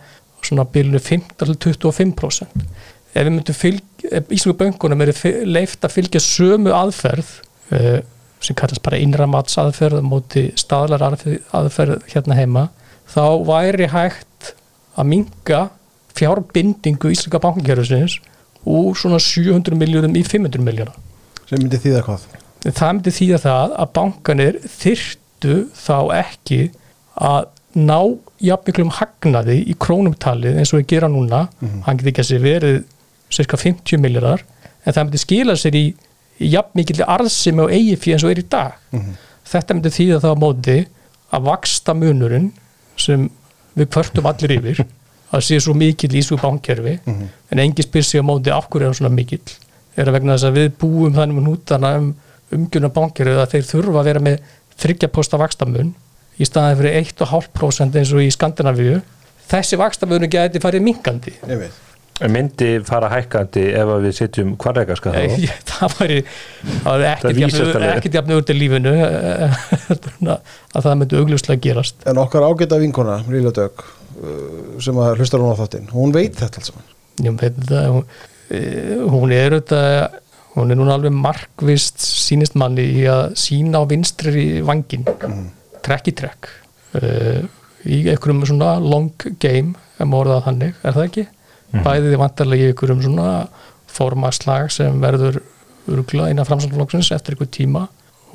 svona 0.45 0.65
bílunu 0.73 1.01
15-25% 1.03 2.65
ef 3.11 3.27
við 3.27 3.33
myndum 3.35 3.57
fylgja 3.57 4.23
Íslandu 4.33 4.57
böngunum 4.63 5.03
er 5.05 5.13
leift 5.45 5.85
að 5.85 5.97
fylgja 5.99 6.23
sömu 6.25 6.73
aðferð 6.77 7.33
uh, 7.77 7.99
sem 8.41 8.57
kallast 8.57 8.85
bara 8.87 9.01
innramats 9.03 9.59
aðferð 9.61 10.01
móti 10.07 10.47
staðlar 10.59 11.05
aðferð 11.05 12.07
hérna 12.13 12.39
heima 12.39 12.69
þá 13.11 13.25
væri 13.45 13.91
hægt 13.93 14.55
að 14.97 15.11
minga 15.13 15.63
fjárbindingu 16.17 17.13
Íslanda 17.13 17.43
bankingjörðusins 17.43 18.21
úr 18.69 18.97
svona 18.99 19.21
700 19.23 19.77
miljónum 19.77 20.17
í 20.17 20.25
500 20.27 20.65
miljóna 20.65 20.95
sem 21.49 21.59
myndi 21.59 21.81
því 21.81 21.99
það 21.99 22.40
hvað? 22.63 22.75
það 22.81 22.93
myndi 22.93 23.33
að 23.35 23.43
það 23.47 23.75
að 23.83 23.93
bankanir 23.99 24.61
þyrtu 24.67 25.57
þá 25.75 25.97
ekki 26.21 26.61
að 27.21 27.49
ná 27.75 27.99
jafnmiklum 28.43 28.91
hagnaði 28.97 29.59
í 29.71 29.77
krónumtalið 29.79 30.59
eins 30.59 30.73
og 30.75 30.81
við 30.81 30.87
gera 30.95 31.09
núna 31.09 31.47
mm 31.47 31.69
-hmm. 31.69 31.83
hann 31.87 31.97
getur 31.97 32.11
ekki 32.11 32.25
að 32.25 32.31
sé 32.31 32.39
verið 32.39 32.79
cirka 33.31 33.57
50 33.57 33.99
miljardar 33.99 34.45
en 34.85 34.93
það 34.93 35.05
myndi 35.05 35.19
skila 35.19 35.57
sér 35.57 35.75
í, 35.75 35.85
í 36.41 36.47
jafnmikli 36.55 37.05
arðsimi 37.07 37.63
og 37.63 37.73
eigi 37.73 37.97
fyrir 37.97 38.17
eins 38.17 38.25
og 38.25 38.31
er 38.31 38.39
í 38.39 38.49
dag 38.49 38.73
mm 38.91 39.01
-hmm. 39.01 39.15
þetta 39.53 39.75
myndi 39.75 39.91
því 39.91 40.07
að 40.15 40.23
það 40.25 40.35
á 40.35 40.43
móti 40.45 40.79
að 41.31 41.45
vaksta 41.45 41.95
munurinn 41.95 42.53
sem 42.97 43.31
við 43.77 43.87
kvörtum 43.87 44.27
allir 44.27 44.57
yfir 44.59 44.87
að 45.35 45.41
sé 45.47 45.61
svo 45.61 45.75
mikill 45.75 46.15
í 46.15 46.23
svo 46.23 46.37
bankjörfi 46.37 46.99
mm 47.05 47.15
-hmm. 47.15 47.29
en 47.51 47.59
engi 47.59 47.83
spyr 47.83 48.03
sig 48.03 48.21
á 48.21 48.25
móti 48.25 48.51
af 48.51 48.67
hverju 48.69 48.87
er 48.87 48.91
það 48.91 48.99
svona 48.99 49.15
mikill 49.15 49.49
er 49.97 50.09
að 50.09 50.13
vegna 50.13 50.35
þess 50.35 50.49
að 50.49 50.59
við 50.59 50.73
búum 50.81 51.15
þannig 51.15 51.37
með 51.37 51.45
nútana 51.45 51.97
um 51.99 52.15
umgjuna 52.57 52.91
bankir 52.95 53.31
að 53.33 53.55
þeir 53.55 53.69
þurfa 53.69 54.03
að 54.03 54.11
vera 54.11 54.25
með 54.25 54.41
þryggjaposta 54.81 55.41
vakstamun 55.41 55.95
í 56.41 56.49
staðan 56.49 56.81
fyrir 56.81 56.99
1,5% 57.03 58.01
eins 58.01 58.15
og 58.17 58.25
í 58.25 58.33
Skandinavíu. 58.33 58.99
Þessi 59.51 59.79
vakstamunum 59.81 60.31
geti 60.31 60.63
farið 60.63 60.85
minkandi 60.87 61.37
myndi 62.29 62.69
fara 62.85 63.09
hækkandi 63.09 63.63
ef 63.81 63.91
við 64.05 64.17
sitjum 64.19 64.53
hvarregarska 64.61 65.13
þá? 65.15 65.21
Það 65.79 65.95
væri 65.97 66.19
ekkert 67.15 68.19
jafn 68.19 68.35
auðvitað 68.35 68.59
lífinu 68.59 68.93
að 70.35 70.83
það 70.85 70.99
myndi 71.01 71.21
augljóslega 71.21 71.63
gerast. 71.65 72.03
En 72.11 72.21
okkar 72.21 72.45
ágæta 72.45 72.81
vinkona 72.83 73.21
Ríla 73.29 73.55
Dögg 73.57 73.85
uh, 73.85 74.75
sem 74.83 75.01
að 75.01 75.23
hlustar 75.23 75.41
hún 75.41 75.57
á 75.57 75.61
þáttinn 75.63 75.89
hún 75.95 76.13
veit 76.17 76.37
þetta 76.41 76.61
alls 76.61 76.73
saman. 76.73 76.91
Hún, 77.21 78.05
eh, 78.53 79.01
hún 79.09 79.33
er 79.37 79.57
auðvitað 79.57 80.21
hún 80.57 80.73
er 80.73 80.79
núna 80.79 80.97
alveg 80.97 81.15
markvist 81.15 82.01
sínist 82.03 82.57
manni 82.59 82.87
í 83.01 83.05
að 83.11 83.37
sína 83.39 83.83
á 83.83 83.85
vinstrir 83.91 84.39
í 84.41 84.49
vangin 84.67 85.07
mm. 85.07 85.45
trekk 85.85 86.11
í 86.11 86.17
trekk 86.23 86.51
uh, 86.99 87.43
í 87.87 88.03
einhverjum 88.11 88.43
svona 88.49 88.75
long 88.83 89.13
game 89.43 89.77
ef 89.97 90.07
maður 90.09 90.25
orðað 90.25 90.47
þannig, 90.49 90.81
er 90.83 90.97
það 90.97 91.07
ekki? 91.07 91.27
Mm. 91.71 91.85
bæðið 91.87 92.19
vantarlega 92.25 92.67
í 92.67 92.73
einhverjum 92.73 93.05
svona 93.07 93.31
formaslag 93.91 94.71
sem 94.75 95.01
verður 95.03 95.41
urgla 95.91 96.29
innan 96.31 96.47
framsóknarflokksins 96.49 97.13
eftir 97.15 97.37
einhver 97.37 97.51
tíma 97.55 97.87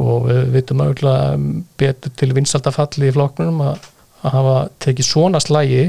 og 0.04 0.26
við 0.28 0.42
vitum 0.56 0.82
auðvitað 0.84 1.46
betur 1.80 2.16
til 2.20 2.32
vinsaldafalli 2.36 3.10
í 3.10 3.16
flokknum 3.16 3.62
að, 3.64 3.86
að 4.24 4.36
hafa 4.36 4.56
tekið 4.84 5.08
svona 5.08 5.40
slægi 5.44 5.86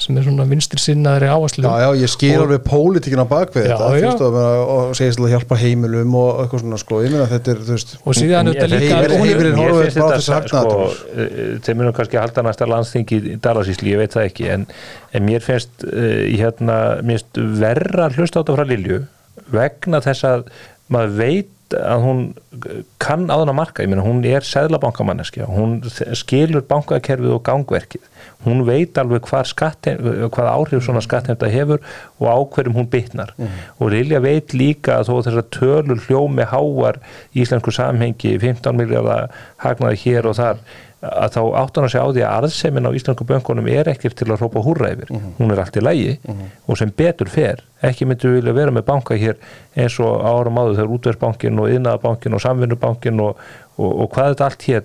sem 0.00 0.16
er 0.18 0.24
svona 0.24 0.46
vinstri 0.48 0.80
sinnaðri 0.80 1.28
áherslu 1.30 1.64
Já, 1.64 1.74
já, 1.84 1.88
ég 2.00 2.14
Og- 2.38 2.44
alveg 2.46 2.62
pólitíkin 2.66 3.20
á 3.20 3.26
bakvið 3.28 3.66
Já, 3.68 3.74
þetta, 3.74 3.90
þú 3.90 3.98
já. 4.00 4.06
veist, 4.06 4.24
og, 4.24 4.72
og 4.74 4.96
segist 4.98 5.20
til 5.20 5.26
að 5.26 5.32
hjálpa 5.34 5.58
heimilum 5.60 6.16
og 6.20 6.40
eitthvað 6.44 6.64
svona, 6.64 6.80
sko, 6.80 7.00
ég 7.04 7.14
meina 7.14 7.28
þetta 7.30 7.52
er, 7.54 7.62
veist, 7.68 7.94
og 8.00 8.18
síðan 8.18 8.50
auðvitað 8.50 8.74
líka 8.74 9.02
heimilin 9.20 9.60
finnst 9.60 10.00
bara 10.00 10.18
þessi 10.18 10.34
hagnaðardómur. 10.36 10.96
sko, 10.96 11.14
eh, 11.20 11.54
þeir 11.66 11.78
munum 11.80 11.96
kannski 12.00 12.20
halda 12.20 12.46
næsta 12.48 12.70
landsþing 12.70 13.14
í 13.16 13.20
Dalasísli, 13.44 13.94
ég 13.94 14.02
veit 14.02 14.16
það 14.16 14.28
ekki 14.30 14.50
en, 14.56 14.66
en 15.12 15.26
mér 15.28 15.44
finnst 15.44 15.86
uh, 15.86 16.26
hérna, 16.40 16.80
mér 17.04 17.20
finnst 17.20 17.40
verra 17.60 18.08
að 18.08 18.20
hlusta 18.20 18.40
á 18.40 18.42
þetta 18.42 18.58
frá 18.58 18.68
Lilju 18.72 19.00
vegna 19.52 20.00
þess 20.04 20.26
að 20.28 20.44
maður 20.90 21.16
veit 21.20 21.56
að 21.76 22.04
hún 22.04 22.22
kann 23.02 23.28
á 23.30 23.38
þennan 23.40 23.56
marka, 23.58 23.84
ég 23.84 23.90
meina 23.92 24.04
hún 24.04 24.22
er 24.26 24.44
seðlabankamanneskja, 24.46 25.48
hún 25.50 25.78
skilur 26.18 26.64
bankakerfið 26.68 27.36
og 27.36 27.44
gangverkið. 27.46 28.08
Hún 28.44 28.64
veit 28.64 28.96
alveg 29.00 29.26
hvað, 29.28 29.52
hvað 30.32 30.50
áhrif 30.50 30.84
svona 30.86 31.02
skattheimta 31.04 31.50
hefur 31.52 31.82
og 32.18 32.26
á 32.26 32.36
hverjum 32.54 32.78
hún 32.78 32.88
bytnar 32.92 33.34
og 33.76 33.90
Lilja 33.92 34.20
veit 34.24 34.54
líka 34.56 34.96
að 34.98 35.10
þó 35.10 35.14
þessar 35.26 35.48
tölur 35.52 36.04
hljómi 36.06 36.46
háar 36.48 37.02
í 37.34 37.42
íslensku 37.44 37.74
samhengi 37.76 38.38
15 38.40 38.80
miljardar 38.80 39.28
hagnaði 39.60 40.00
hér 40.06 40.30
og 40.30 40.38
þar 40.40 40.64
að 41.00 41.30
þá 41.32 41.40
áttan 41.56 41.86
að 41.86 41.92
segja 41.94 42.04
á 42.04 42.12
því 42.12 42.22
að 42.24 42.34
arðsemin 42.36 42.88
á 42.88 42.96
íslensku 42.98 43.24
bönkunum 43.28 43.68
er 43.72 43.88
ekkert 43.88 44.18
til 44.20 44.26
að 44.28 44.42
hrópa 44.42 44.62
húrra 44.64 44.90
yfir. 44.92 45.12
Hún 45.38 45.52
er 45.54 45.62
allt 45.62 45.78
í 45.80 45.84
lægi 45.84 46.10
og 46.66 46.76
sem 46.76 46.92
betur 46.96 47.30
fer 47.32 47.62
ekki 47.88 48.04
myndu 48.08 48.34
vilja 48.34 48.52
vera 48.52 48.74
með 48.74 48.84
banka 48.90 49.16
hér 49.16 49.38
eins 49.80 49.96
og 50.04 50.20
árum 50.20 50.60
áður 50.60 50.76
þegar 50.76 50.92
útversbankin 50.96 51.62
og 51.62 51.70
yðnaðabankin 51.72 52.36
og 52.36 52.44
samvinnubankin 52.44 53.22
og, 53.24 53.40
og, 53.78 53.90
og 54.04 54.10
hvað 54.12 54.34
þetta 54.34 54.50
allt 54.50 54.66
hér 54.68 54.84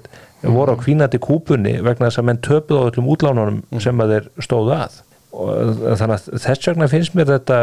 voru 0.56 0.78
á 0.78 0.82
kvínandi 0.84 1.20
kúpunni 1.20 1.80
vegna 1.84 2.08
þess 2.08 2.22
að 2.22 2.30
menn 2.30 2.44
töpuð 2.46 2.80
á 2.80 2.88
öllum 2.92 3.10
útlánunum 3.12 3.82
sem 3.84 4.04
að 4.06 4.16
þeir 4.16 4.30
stóðu 4.46 4.76
að. 4.78 5.02
Og 5.36 5.82
þannig 6.00 6.16
að 6.16 6.46
þess 6.46 6.70
vegna 6.70 6.88
finnst 6.92 7.18
mér 7.18 7.34
þetta 7.34 7.60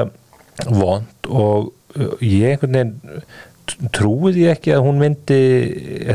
vond 0.68 1.32
og 1.32 1.72
ég 2.20 2.52
einhvern 2.52 2.76
veginn 2.76 2.92
trúið 3.94 4.40
ég 4.42 4.56
ekki 4.56 4.74
að 4.74 4.84
hún 4.86 5.00
myndi 5.00 5.38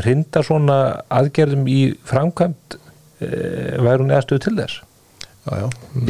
hrinda 0.02 0.42
svona 0.46 0.78
aðgerðum 1.12 1.68
í 1.70 1.80
framkvæmt 2.08 2.76
e, 2.76 3.28
væri 3.80 4.02
hún 4.02 4.12
eða 4.12 4.24
stuð 4.26 4.42
til 4.44 4.54
þess? 4.58 4.82
Já, 5.48 5.52
já, 5.62 5.68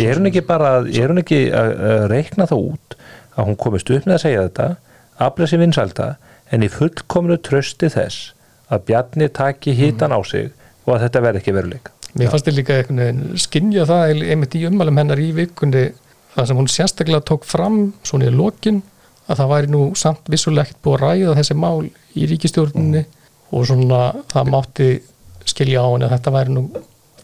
er 0.09 0.19
hún 0.19 0.31
ekki 0.31 0.45
bara 0.47 0.73
er 0.83 1.13
hún 1.13 1.23
ekki 1.23 1.41
að, 1.55 1.75
reikna 2.11 2.49
það 2.51 2.65
út 2.73 2.97
að 3.39 3.51
hún 3.51 3.61
komist 3.61 3.93
upp 3.95 4.09
með 4.09 4.17
að 4.17 4.25
segja 4.25 4.47
þetta 4.49 4.69
aflega 5.29 5.53
sér 5.53 5.63
vinsælda 5.63 6.09
en 6.55 6.65
í 6.65 6.73
fullkomnu 6.73 7.39
trösti 7.45 7.91
þess 7.93 8.33
að 8.73 8.85
Bjarni 8.91 9.31
taki 9.33 9.77
hitan 9.79 10.15
á 10.15 10.21
sig 10.27 10.51
og 10.87 10.97
að 10.97 11.07
þetta 11.07 11.25
verði 11.25 11.43
ekki 11.43 11.57
veruleik 11.57 11.95
Mér 12.19 12.33
fannst 12.33 12.49
þið 12.49 12.57
líka 12.57 12.77
einhvern 12.81 13.03
veginn 13.03 13.41
skynja 13.41 13.85
það 13.89 14.23
einmitt 14.33 14.55
í 14.57 14.65
ummælum 14.67 14.99
hennar 14.99 15.21
í 15.21 15.29
vikunni 15.37 15.85
það 16.35 16.49
sem 16.51 16.61
hún 16.61 16.71
sérstaklega 16.73 17.27
tók 17.29 17.47
fram 17.47 17.79
svona 18.07 18.31
í 18.31 18.35
lokin 18.35 18.81
að 19.29 19.41
það 19.41 19.53
væri 19.53 19.73
nú 19.73 19.83
samt 19.99 20.31
vissulega 20.33 20.67
ekkert 20.67 20.83
búið 20.85 20.99
að 20.99 21.05
ræða 21.05 21.39
þessi 21.39 21.57
mál 21.59 21.89
í 21.89 22.29
ríkistjórninni 22.31 23.05
og 23.53 23.67
svona 23.69 24.03
það 24.33 24.53
mátti 24.55 24.91
skilja 25.49 25.85
á 25.85 25.89
henni 25.89 26.09
að 26.09 26.15
þetta 26.17 26.35
væri 26.35 26.55
nú 26.57 26.65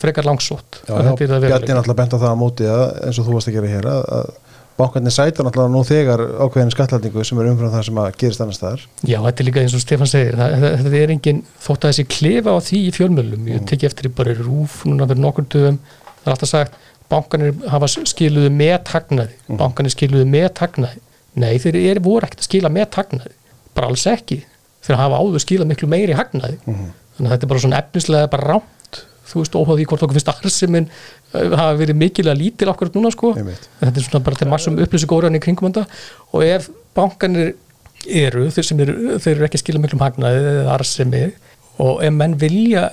frekar 0.01 0.27
langsótt 0.29 0.83
Bjarni 0.89 1.29
náttúrulega 1.49 2.01
bent 2.01 2.17
á 2.17 2.19
það 2.19 2.33
á 2.33 2.37
móti 2.39 2.69
að, 2.69 2.85
eins 3.07 3.21
og 3.21 3.29
þú 3.29 3.37
varst 3.37 3.51
að 3.51 3.57
gera 3.59 3.73
hér 3.73 3.89
að, 3.89 4.03
að 4.19 4.33
bankarnir 4.79 5.15
sæta 5.15 5.45
náttúrulega 5.47 5.73
nú 5.73 5.83
þegar 5.87 6.23
ákveðin 6.45 6.73
skattlendingu 6.75 7.25
sem 7.25 7.41
er 7.41 7.51
umfram 7.53 7.73
það 7.73 7.85
sem 7.89 8.01
að 8.03 8.17
gerist 8.21 8.43
annars 8.43 8.59
staðar. 8.59 8.87
Já, 9.07 9.19
þetta 9.23 9.45
er 9.45 9.49
líka 9.49 9.63
eins 9.63 9.77
og 9.77 9.85
Stefán 9.85 10.11
segir 10.11 10.39
það, 10.41 10.57
þetta 10.65 10.99
er 10.99 11.13
engin, 11.15 11.43
þótt 11.63 11.87
að 11.87 11.93
þessi 11.93 12.07
klefa 12.11 12.57
á 12.57 12.59
því 12.69 12.81
í 12.81 12.91
fjölmjölum, 12.97 13.47
ég 13.53 13.69
teki 13.71 13.89
eftir 13.89 14.11
í 14.11 14.13
bara 14.19 14.35
rúf 14.41 14.81
núna 14.89 15.07
fyrir 15.07 15.23
nokkur 15.23 15.47
dögum, 15.55 15.79
það 16.25 16.27
er 16.27 16.35
alltaf 16.35 16.51
sagt 16.51 16.81
bankanir 17.13 17.55
hafa 17.71 17.91
skiluðu 17.95 18.51
með 18.51 18.91
hagnaði, 18.91 19.39
bankanir 19.61 19.95
skiluðu 19.95 20.27
með 20.35 20.51
hagnaði 20.59 21.03
nei, 21.41 21.55
þeir 21.63 21.77
eru 21.81 22.03
voru 22.05 22.27
ekkert 22.29 22.45
að 22.45 22.49
skila 22.49 22.71
með 22.73 22.99
hagnaði, 23.01 23.33
bara 23.75 23.89
alls 23.91 24.05
ekki. 24.11 24.41
Þeir 24.85 24.99
hafa 25.01 25.19
áður 25.23 25.43
skilað 25.43 25.71
miklu 25.73 25.89
meiri 25.91 26.15
hagnaði. 26.19 26.59
Þannig 27.17 27.29
að 27.29 27.33
þetta 27.35 27.47
er 27.47 27.51
bara 27.55 27.63
svona 27.65 27.79
efnislega 27.83 28.31
bara 28.35 28.49
rámt, 28.53 29.01
þú 29.25 29.41
veist, 29.41 29.55
óháð 29.57 29.79
því 29.81 29.87
hvort 29.91 30.03
okkur 30.05 30.19
finnst 30.19 30.31
arsimin 30.35 30.87
uh, 30.91 31.55
hafa 31.57 31.75
verið 31.81 31.97
mikilega 31.97 32.37
lítil 32.39 32.69
okkur 32.75 32.91
núna 32.95 33.11
sko, 33.15 33.33
þetta 33.81 34.01
er 34.03 34.05
svona 34.09 34.25
bara 34.27 34.37
til 34.41 34.49
massum 34.53 34.77
upplýsing 34.85 35.15
óræðan 35.17 35.39
í 35.39 35.43
kringum 35.43 35.71
þetta. 35.73 35.87
Og 36.35 36.45
ef 36.45 36.69
bankanir 36.95 37.55
eru, 38.05 38.49
þeir 38.53 38.67
sem 38.69 38.83
eru, 38.85 38.97
þeir 39.23 39.33
eru 39.39 39.47
ekki 39.49 39.59
að 39.61 39.65
skila 39.65 39.81
miklum 39.81 40.03
hagnaði 40.05 40.43
eða 40.53 40.75
arsemi 40.77 41.23
og 41.81 42.03
ef 42.05 42.13
menn 42.13 42.37
vilja 42.39 42.85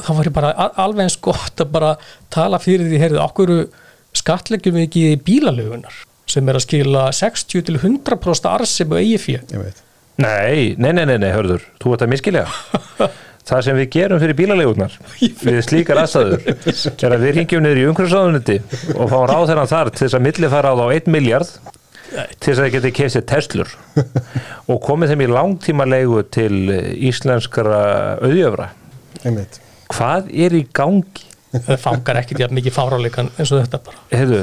þá 0.00 0.08
var 0.16 0.30
ég 0.30 0.34
bara 0.38 0.54
al- 0.64 0.72
alveg 0.86 1.04
eins 1.06 1.18
gott 1.22 1.60
að 1.62 1.70
bara 1.76 1.90
tala 2.32 2.58
fyrir 2.62 2.88
því, 2.88 2.98
heyrðu, 3.02 3.20
okkur 3.22 3.52
skattleggjum 4.16 4.78
við 4.78 4.86
ekki 4.88 5.04
bílalögunar 5.26 6.00
sem 6.26 6.48
er 6.48 6.58
að 6.58 6.66
skila 6.66 7.06
60 7.14 7.66
til 7.68 7.78
100% 7.78 8.50
arsemi 8.50 8.96
og 8.96 9.02
eigi 9.02 9.38
veit. 9.52 9.82
Nei, 10.16 10.74
nei, 10.80 10.92
nei, 10.96 11.04
nei, 11.04 11.18
nei, 11.20 11.30
hörður, 11.34 11.64
þú 11.82 11.92
ert 11.92 12.06
að 12.06 12.12
miskilja 12.14 12.46
Það 13.46 13.60
sem 13.62 13.76
við 13.78 13.90
gerum 13.94 14.18
fyrir 14.18 14.34
bílalegunar 14.38 14.94
við 15.46 15.58
slíkar 15.62 16.00
aðstæður 16.02 16.46
er 16.50 17.14
að 17.14 17.26
við 17.26 17.36
ringjum 17.36 17.62
niður 17.62 17.80
í 17.82 17.84
umhverfsáðuniti 17.92 18.56
og 18.96 19.10
fáum 19.12 19.26
ráð 19.30 19.50
þennan 19.52 19.70
þar 19.70 19.90
til 19.92 20.02
þess 20.02 20.18
að 20.18 20.24
milli 20.24 20.50
fara 20.50 20.72
á 20.72 20.78
þá 20.80 20.86
1 20.96 21.12
miljard 21.14 21.52
til 22.16 22.48
þess 22.48 22.56
að 22.56 22.62
það 22.64 22.72
geti 22.76 22.92
kefsið 22.96 23.24
Teslur. 23.30 23.72
Og 24.72 24.78
komið 24.82 25.12
þeim 25.12 25.24
í 25.26 25.30
langtíma 25.30 25.86
leigu 25.86 26.22
til 26.32 26.52
íslenskara 27.10 27.80
auðjöfra. 28.22 28.68
Hvað 29.92 30.30
er 30.32 30.54
í 30.56 30.62
gangi? 30.74 31.26
það 31.64 31.78
fangar 31.80 32.20
ekkert 32.20 32.42
jafn 32.42 32.56
mikið 32.58 32.74
fáráleikan 32.74 33.28
eins 33.36 33.52
og 33.54 33.62
þetta 33.62 33.80
bara. 33.86 34.00
Hefðu, 34.12 34.40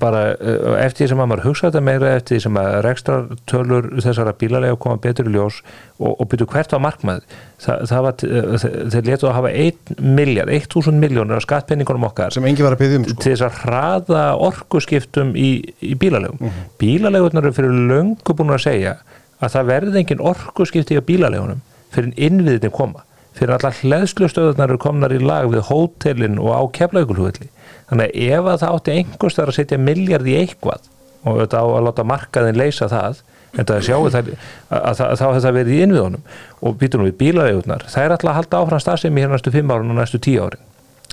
bara 0.00 0.22
eh, 0.34 0.84
eftir 0.84 1.04
því 1.04 1.08
sem 1.12 1.22
að 1.22 1.28
maður 1.30 1.46
hugsa 1.46 1.68
þetta 1.68 1.82
meira 1.86 2.10
eftir 2.16 2.36
því 2.36 2.42
sem 2.44 2.58
að 2.60 2.74
rekstratölur 2.86 3.88
þessara 4.04 4.34
bílalega 4.36 4.78
koma 4.80 5.00
betur 5.00 5.30
í 5.30 5.32
ljós 5.32 5.60
og, 5.98 6.10
og 6.12 6.28
byrju 6.32 6.48
hvert 6.52 6.74
var 6.74 6.82
markmað 6.88 7.22
Þa, 7.62 7.76
það 7.86 8.04
var, 8.06 8.24
eh, 8.26 8.66
þeir 8.90 9.06
letu 9.06 9.28
að 9.28 9.36
hafa 9.38 9.52
1 9.64 9.92
miljard, 10.02 10.50
1000 10.50 10.98
miljónur 10.98 11.38
af 11.38 11.46
skattpenningunum 11.46 12.08
okkar 12.08 12.34
sem 12.34 12.48
engi 12.48 12.66
var 12.66 12.76
að 12.76 12.82
byggja 12.82 13.00
um 13.00 13.06
sko. 13.06 13.18
til 13.22 13.32
þess 13.32 13.46
að 13.46 13.60
hraða 13.62 14.24
orkuskiptum 14.48 15.32
í, 15.38 15.50
í 15.78 15.94
bílalegum 16.00 16.40
mm 16.40 16.50
-hmm. 16.50 16.74
bílalegurnar 16.82 17.46
eru 17.46 17.56
fyrir 17.60 17.78
löngu 17.92 18.36
búin 18.36 18.52
að 18.52 18.66
segja 18.66 18.96
að 19.40 19.54
það 19.56 19.70
verði 19.72 20.02
engin 20.02 20.26
orkuskipti 20.32 20.98
á 20.98 21.02
bílalegunum 21.06 21.62
fyrir 21.94 22.12
innviðinni 22.16 22.74
koma 22.74 23.06
fyrir 23.32 23.56
allar 23.56 23.78
hleðslustöðunar 23.80 24.68
eru 24.68 24.80
komnar 24.82 25.14
í 25.14 25.20
lag 25.22 25.48
við 25.48 25.64
hótelin 25.70 26.40
og 26.42 26.52
á 26.52 26.62
keflaugulhugulli 26.76 27.48
þannig 27.92 28.08
að 28.08 28.32
ef 28.32 28.48
að 28.48 28.62
það 28.64 28.78
átti 28.78 28.96
einhvers 28.96 29.38
þar 29.38 29.52
að 29.52 29.58
setja 29.60 29.78
miljard 29.78 30.28
í 30.32 30.38
eitthvað 30.40 30.90
og 31.22 31.38
þetta 31.42 31.62
á 31.62 31.66
að 31.68 31.84
láta 31.86 32.06
markaðin 32.08 32.58
leysa 32.58 32.88
það 32.90 33.22
en 33.52 33.68
það 33.68 33.82
sjáu 33.86 34.10
það 34.12 34.30
að, 34.72 35.00
þá 35.20 35.24
hefði 35.26 35.42
það 35.44 35.56
verið 35.58 35.72
í 35.72 35.80
innviðunum. 35.86 36.28
Og 36.62 36.76
býtur 36.80 37.02
nú 37.02 37.08
í 37.10 37.16
bílalegurnar 37.16 37.86
það 37.92 38.06
er 38.06 38.14
alltaf 38.16 38.30
að 38.32 38.38
halda 38.40 38.60
áfram 38.62 38.82
starfsemi 38.82 39.24
hér 39.24 39.34
næstu 39.34 39.52
5 39.54 39.74
árun 39.74 39.92
og 39.92 39.98
næstu 40.00 40.20
10 40.22 40.46
árin. 40.46 40.64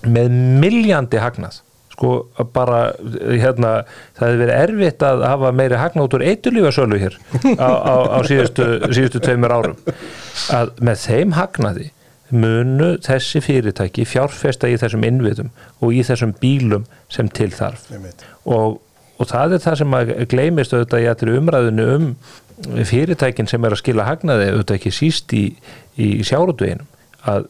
Með 0.08 0.32
miljandi 0.63 1.20
hagnað. 1.20 1.60
Sko 1.92 2.13
bara 2.56 2.94
hérna 3.28 3.74
það 4.15 4.24
hefði 4.24 4.42
verið 4.46 4.56
erfitt 4.56 5.04
að 5.04 5.24
hafa 5.28 5.52
meiri 5.52 5.80
hagnað 5.82 6.06
út 6.08 6.15
úr 6.15 6.28
eitulífasölu 6.32 7.00
hér 7.02 7.18
á, 7.60 7.70
á, 7.76 7.96
á 8.15 8.20
síðustu, 8.24 8.68
síðustu 8.88 9.20
tveimur 9.26 9.52
árum. 9.52 9.80
Að 10.56 10.72
með 10.80 11.04
þeim 11.04 11.36
hagnaði 11.36 11.89
munu 12.30 12.92
þessi 13.06 13.42
fyrirtæki 13.44 14.06
fjárfesta 14.08 14.70
í 14.70 14.78
þessum 14.80 15.06
innviðum 15.08 15.50
og 15.82 15.96
í 15.96 16.04
þessum 16.06 16.36
bílum 16.42 16.86
sem 17.12 17.30
til 17.34 17.50
þarf. 17.56 17.88
Og, 18.46 18.80
og 19.18 19.32
það 19.32 19.58
er 19.58 19.63
það 19.65 19.80
sem 19.82 19.98
að 20.00 20.13
gleymist 20.32 20.76
auðvitað 20.76 21.06
í 21.06 21.10
allir 21.13 21.39
umræðinu 21.39 21.88
um 21.96 22.10
fyrirtækin 22.89 23.48
sem 23.50 23.65
er 23.65 23.76
að 23.76 23.82
skila 23.84 24.08
hagnaði 24.08 24.52
auðvitað 24.52 24.80
ekki 24.80 24.94
síst 24.94 25.34
í, 25.36 25.46
í 25.96 26.10
sjárutuginum 26.28 26.89
að 27.30 27.48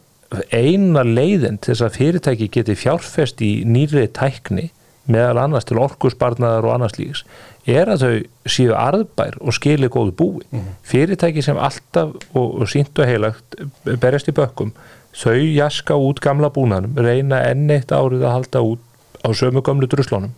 eina 0.53 1.03
leiðin 1.05 1.57
til 1.57 1.73
þess 1.73 1.85
að 1.87 1.95
fyrirtæki 1.97 2.49
geti 2.53 2.75
fjárfest 2.77 3.41
í 3.41 3.51
nýri 3.65 4.05
tækni 4.13 4.69
meðal 5.09 5.41
annars 5.43 5.67
til 5.67 5.79
orkusbarnaðar 5.81 6.67
og 6.67 6.75
annars 6.75 6.97
líks 6.99 7.23
er 7.69 7.89
að 7.91 8.03
þau 8.03 8.13
séu 8.49 8.75
arðbær 8.77 9.39
og 9.41 9.55
skili 9.57 9.89
góðu 9.91 10.13
búi 10.21 10.63
fyrirtæki 10.89 11.43
sem 11.45 11.57
alltaf 11.57 12.15
og, 12.33 12.61
og 12.61 12.69
sínt 12.71 12.97
og 12.99 13.09
heilagt 13.09 13.59
berjast 13.85 14.31
í 14.31 14.35
bökkum 14.37 14.71
þau 15.19 15.35
jaska 15.37 15.97
út 15.97 16.21
gamla 16.23 16.51
búnanum 16.53 16.95
reyna 16.97 17.41
enn 17.49 17.69
eitt 17.73 17.91
árið 17.91 18.23
að 18.23 18.35
halda 18.37 18.63
út 18.73 18.85
á 19.25 19.29
sömu 19.35 19.61
gamlu 19.65 19.89
druslónum 19.89 20.31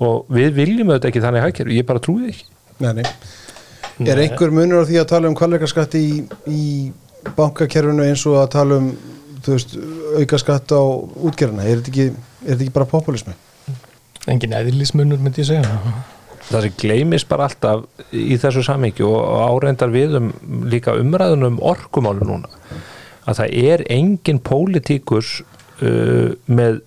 og 0.00 0.30
við 0.32 0.54
viljum 0.56 0.90
auðvitað 0.90 1.10
ekki 1.10 1.22
þannig 1.26 1.44
hagkerfi, 1.44 1.76
ég 1.76 1.86
bara 1.86 2.00
trúi 2.02 2.30
ekki 2.30 2.46
Nei, 2.80 2.94
nei. 3.02 3.04
Er 4.08 4.16
einhver 4.22 4.48
munur 4.56 4.80
á 4.80 4.88
því 4.88 4.96
að 5.02 5.10
tala 5.10 5.28
um 5.28 5.34
kvalleikaskatt 5.36 5.92
í, 5.98 6.22
í 6.48 6.62
bankakerfinu 7.36 8.06
eins 8.06 8.22
og 8.24 8.38
að 8.40 8.46
tala 8.54 8.78
um 8.80 8.86
þú 9.44 9.56
veist, 9.56 9.74
auka 10.20 10.40
skatt 10.40 10.72
á 10.72 10.80
útgerðina? 10.80 11.66
Er 11.66 11.80
þetta 11.80 11.92
ekki, 11.92 12.06
er 12.14 12.48
þetta 12.54 12.64
ekki 12.64 12.74
bara 12.78 12.88
populismi? 12.88 13.34
Engin 14.28 14.56
eðlismunur 14.56 15.20
myndi 15.22 15.44
ég 15.44 15.48
segja. 15.48 15.78
Það 16.50 16.66
sem 16.66 16.76
gleymist 16.80 17.28
bara 17.30 17.46
alltaf 17.46 17.84
í 18.16 18.36
þessu 18.40 18.64
samhengi 18.66 19.04
og 19.06 19.20
áreindar 19.46 19.92
við 19.92 20.16
um 20.18 20.30
líka 20.68 20.96
umræðunum 20.98 21.60
orkumálu 21.62 22.26
núna 22.26 22.50
að 23.28 23.42
það 23.42 23.56
er 23.70 23.84
engin 23.92 24.40
pólitíkus 24.42 25.40
uh, 25.84 26.32
með 26.50 26.80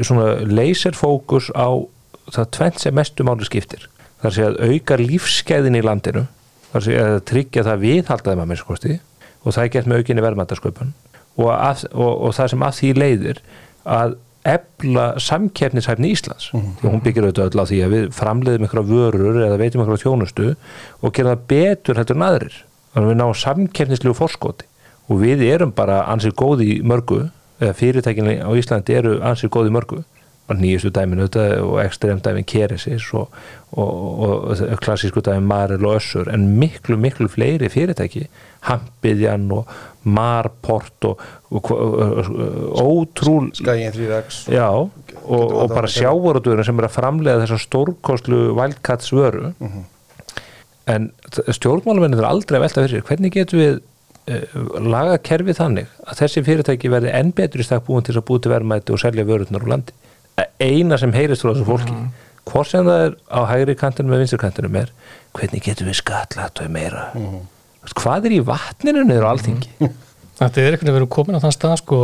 svona 0.00 0.38
laserfókus 0.46 1.50
á 1.52 1.68
það 2.30 2.50
tvent 2.56 2.80
sem 2.80 2.94
mestu 2.94 3.26
máli 3.26 3.46
skiptir. 3.46 3.88
Þar 4.22 4.36
sé 4.36 4.46
að 4.46 4.60
auka 4.70 4.98
lífskeiðin 5.00 5.78
í 5.80 5.84
landinu 5.84 6.26
þar 6.70 6.86
sé 6.86 6.98
að 7.02 7.20
tryggja 7.28 7.66
það 7.66 7.84
viðhaldaði 7.84 8.40
með 8.40 8.50
mér 8.50 8.60
skosti 8.60 8.96
og 9.40 9.54
það 9.54 9.62
er 9.62 9.72
gert 9.74 9.90
með 9.90 10.02
aukinni 10.02 10.24
verðmæntasköpun 10.24 10.92
og, 11.40 11.48
og, 11.48 12.12
og 12.12 12.34
það 12.36 12.52
sem 12.52 12.66
að 12.66 12.76
því 12.78 12.90
leiðir 13.00 13.40
að 13.88 14.16
ebla 14.44 15.18
samkeppnishæfni 15.20 16.12
Íslands. 16.14 16.50
Mm 16.52 16.60
-hmm. 16.60 16.90
hún 16.90 17.02
byggir 17.02 17.24
auðvitað 17.24 17.50
öll 17.50 17.60
á 17.60 17.64
því 17.70 17.78
að 17.84 17.92
við 17.94 18.04
framleiðum 18.16 18.64
ykkur 18.64 18.86
vörur 18.88 19.36
eða 19.46 19.58
veitum 19.58 19.82
ykkur 19.82 20.02
þjónustu 20.04 20.54
og 21.02 21.12
gerum 21.12 21.32
það 21.32 21.46
betur 21.48 21.96
heldur 21.96 22.16
en 22.16 22.22
aðrir. 22.22 22.56
Þannig 22.94 23.06
að 23.06 23.12
við 23.12 23.20
náum 23.20 23.34
samkeppnislegu 23.34 24.14
forskoti. 24.14 24.64
Og 25.08 25.20
við 25.20 25.42
erum 25.42 25.72
bara 25.72 26.04
ansið 26.06 26.32
góði 26.34 26.82
mörgu 26.82 27.30
eða 27.60 27.72
fyrirtækinni 27.72 28.40
á 28.40 28.50
Íslandi 28.56 28.94
eru 28.94 29.20
ansið 29.20 29.50
góði 29.50 29.70
mörgu 29.70 30.04
nýjustu 30.58 30.90
dæminu 30.90 31.28
og 31.62 31.84
ekstrem 31.84 32.20
dæmin 32.20 32.44
Keresis 32.44 33.12
og, 33.14 33.28
og, 33.72 34.20
og 34.50 34.56
klassísku 34.82 35.20
dæmin 35.20 35.46
Marel 35.46 35.84
og 35.86 35.96
Össur 36.00 36.32
en 36.32 36.58
miklu 36.58 36.96
miklu 36.96 37.28
fleiri 37.28 37.68
fyrirtæki 37.68 38.26
Hampiðjan 38.66 39.50
og 39.52 39.66
Marport 40.04 41.04
og, 41.04 41.20
og 41.50 41.70
ótrúl 42.80 43.50
Skægin 43.54 43.92
3X 43.92 44.48
já, 44.52 44.68
og 45.24 45.68
bara 45.68 45.86
sjávaröldurinn 45.86 46.64
sem 46.64 46.78
er 46.78 46.88
að 46.88 46.96
framlega 46.96 47.44
þessa 47.44 47.58
stórkostlu 47.66 48.54
Wildcats 48.58 49.12
vöru 49.12 49.46
uh 49.46 49.52
Mhm. 49.60 49.70
-huh. 49.70 49.84
en 50.86 51.12
stjórnmálumennir 51.48 52.18
er 52.18 52.24
aldrei 52.24 52.58
að 52.58 52.62
velta 52.62 52.82
fyrir 52.88 53.02
hvernig 53.02 53.32
getum 53.32 53.58
við 53.60 53.80
uh, 54.30 54.80
laga 54.80 55.18
kerfið 55.18 55.56
þannig 55.56 55.86
að 56.06 56.18
þessi 56.20 56.42
fyrirtæki 56.44 56.90
verði 56.90 57.12
enn 57.14 57.32
betur 57.32 57.60
í 57.60 57.64
stakk 57.64 57.86
búin 57.86 58.02
til 58.02 58.16
að 58.16 58.24
búi 58.26 58.40
til 58.42 58.50
verðmæti 58.50 58.92
og 58.92 58.98
selja 58.98 59.24
vörurnar 59.24 59.62
úr 59.62 59.68
landi 59.68 59.92
eina 60.62 60.98
sem 61.00 61.14
heyrist 61.14 61.44
frá 61.44 61.52
þessu 61.52 61.66
fólki 61.68 61.94
mm. 61.94 62.10
hvort 62.50 62.70
sem 62.70 62.86
það 62.86 63.06
er 63.06 63.16
á 63.30 63.40
hægri 63.50 63.76
kantinu 63.78 64.12
með 64.12 64.24
vinstri 64.24 64.40
kantinu 64.42 64.72
er 64.80 64.92
hvernig 65.36 65.64
getum 65.64 65.90
við 65.90 66.00
skatlat 66.00 66.62
og 66.62 66.72
meira 66.72 67.08
mm. 67.18 67.42
hvað 67.94 68.30
er 68.30 68.36
í 68.38 68.40
vatninu 68.46 69.04
niður 69.04 69.28
á 69.28 69.32
alþingi 69.34 69.74
mm. 69.80 69.98
Þetta 70.40 70.62
er 70.62 70.72
einhvern 70.72 70.88
veginn 70.88 70.96
verið 70.96 71.08
komin 71.12 71.36
á 71.36 71.42
þann 71.42 71.52
stað 71.52 71.72
sko, 71.82 71.96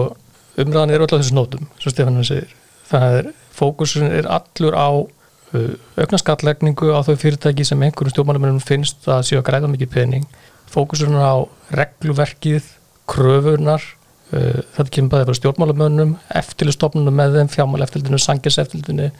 umræðan 0.61 0.91
er 0.93 1.01
öll 1.01 1.09
á 1.09 1.17
þessu 1.17 1.37
nótum 1.39 1.69
svo 1.81 1.89
Stefán 1.89 2.19
segir, 2.29 2.51
það 2.85 3.15
er 3.21 3.31
fókusun 3.57 4.11
er 4.13 4.29
allur 4.29 4.77
á 4.77 4.89
uh, 4.93 5.71
aukna 5.97 6.21
skatlegningu 6.21 6.91
á 6.93 7.01
þau 7.07 7.15
fyrirtæki 7.23 7.65
sem 7.65 7.81
einhverjum 7.81 8.13
stjórnmálumennum 8.13 8.61
finnst 8.61 9.09
að 9.09 9.25
séu 9.31 9.41
að 9.41 9.47
græða 9.49 9.71
mikið 9.73 9.93
pening 9.95 10.27
fókusun 10.69 11.17
á 11.17 11.49
regluverkið 11.73 12.69
kröfunar 13.09 13.85
þetta 14.31 14.91
kemur 14.91 15.13
bæðið 15.13 15.29
frá 15.29 15.39
stjórnmálamönnum 15.39 16.15
eftirlistofnunum 16.41 17.15
með 17.15 17.37
þeim, 17.39 17.51
fjármál 17.53 17.85
eftirlitinu 17.87 18.19
sanginseftirlitinu, 18.23 19.11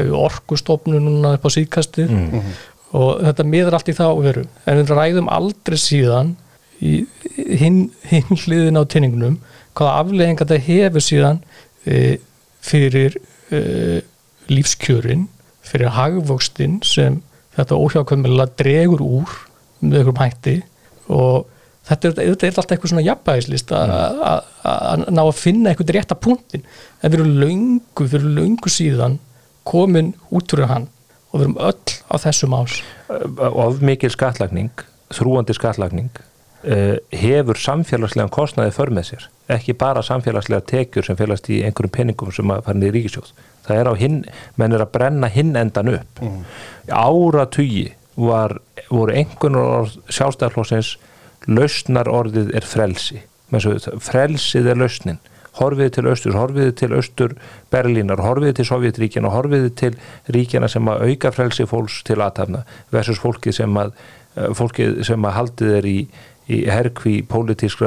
uh, 0.00 0.16
orkustofnununa 0.18 1.36
upp 1.36 1.46
á 1.46 1.50
síðkasti 1.54 2.06
mm. 2.08 2.24
-hmm. 2.32 2.56
og 2.98 3.22
þetta 3.28 3.46
miður 3.46 3.78
allt 3.78 3.92
í 3.92 3.96
þá 3.96 4.08
veru. 4.24 4.44
En 4.66 4.82
við 4.82 4.92
ræðum 4.98 5.30
aldrei 5.30 5.78
síðan 5.78 6.34
í 6.82 7.06
hinn 7.60 7.86
hin 8.04 8.26
hliðin 8.42 8.80
á 8.80 8.82
tinningunum 8.84 9.38
hvaða 9.76 10.02
aflegginga 10.02 10.44
þetta 10.44 10.66
hefur 10.66 11.04
síðan 11.04 11.40
uh, 11.86 12.14
fyrir 12.60 13.20
lífskjörin 14.50 15.28
fyrir 15.66 15.92
hagvókstinn 15.94 16.80
sem 16.82 17.20
þetta 17.56 17.78
óhjákvæmulega 17.78 18.54
dregur 18.58 19.02
úr 19.02 19.34
með 19.80 20.00
einhverjum 20.00 20.20
hætti. 20.20 20.56
Og 21.12 21.46
þetta 21.88 22.08
er, 22.08 22.16
þetta 22.18 22.48
er 22.48 22.52
alltaf 22.52 22.74
eitthvað 22.74 22.92
svona 22.92 23.06
jafnbæðislist 23.06 23.72
að 23.76 25.06
ná 25.14 25.22
að 25.22 25.38
finna 25.38 25.72
eitthvað 25.72 25.94
rétta 25.96 26.18
punktin 26.18 26.66
en 27.00 27.12
við 27.12 27.18
erum 27.20 27.34
laungu, 27.42 28.04
við 28.06 28.18
erum 28.20 28.36
laungu 28.40 28.72
síðan 28.72 29.18
komin 29.66 30.14
út 30.30 30.50
fyrir 30.52 30.70
hann 30.70 30.88
og 31.30 31.40
við 31.40 31.48
erum 31.48 31.58
öll 31.70 31.96
á 32.10 32.14
þessum 32.22 32.56
ás 32.58 32.80
of 33.48 33.82
mikil 33.84 34.12
skattlagning 34.14 34.86
þrúandi 35.14 35.54
skattlagning 35.54 36.10
uh, 36.66 36.96
hefur 37.14 37.58
samfélagslega 37.60 38.32
kostnaði 38.34 38.74
för 38.74 38.90
með 38.94 39.10
sér. 39.10 39.26
Ekki 39.56 39.76
bara 39.78 40.02
samfélagslega 40.02 40.64
tekjur 40.66 41.06
sem 41.06 41.18
félast 41.18 41.50
í 41.52 41.60
einhverjum 41.66 41.94
penningum 41.94 42.32
sem 42.34 42.50
að 42.50 42.64
fara 42.66 42.80
niður 42.80 42.98
í 42.98 43.02
ríkisjóð 43.04 43.30
það 43.66 43.80
er 43.80 43.90
á 43.90 43.94
hinn, 43.98 44.18
menn 44.58 44.74
er 44.76 44.84
að 44.84 44.92
brenna 44.94 45.30
hinn 45.32 45.54
endan 45.58 45.92
upp. 45.96 46.22
Mm. 46.22 46.42
áratugi 46.86 47.88
var, 48.16 48.56
voru 48.88 49.12
einhvern 49.12 49.90
sjálfstæðarflósins 50.08 50.96
lausnar 51.46 52.10
orðið 52.10 52.52
er 52.56 52.66
frelsi. 52.66 53.22
Frelsið 53.50 54.70
er 54.72 54.78
lausnin. 54.80 55.18
Horfiði 55.56 55.92
til 55.96 56.04
austur, 56.10 56.34
horfiði 56.36 56.72
til 56.76 56.90
austur 56.98 57.34
Berlínar, 57.72 58.20
horfiði 58.20 58.58
til 58.58 58.66
Sovjetríkjana 58.68 59.30
horfiði 59.32 59.70
til 59.80 59.94
ríkjana 60.34 60.68
sem 60.68 60.90
að 60.92 61.06
auka 61.06 61.32
frelsi 61.32 61.64
fólks 61.70 62.02
til 62.04 62.18
aðtafna 62.20 62.66
versus 62.92 63.22
fólkið 63.22 63.56
sem 63.62 63.78
að, 63.80 63.94
fólkið 64.58 65.00
sem 65.08 65.24
að 65.24 65.36
haldið 65.38 65.72
er 65.78 65.88
í, 65.88 65.96
í 66.52 66.58
herkví 66.68 67.22
pólitísk 67.30 67.86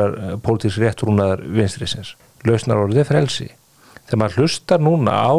réttrúnaðar 0.81 1.45
vinstrisins 1.45 2.15
lausnar 2.47 2.81
orðið 2.87 3.03
er 3.03 3.09
frelsi. 3.11 3.51
Þegar 4.07 4.23
maður 4.23 4.41
hlustar 4.41 4.81
núna 4.81 5.21
á 5.21 5.33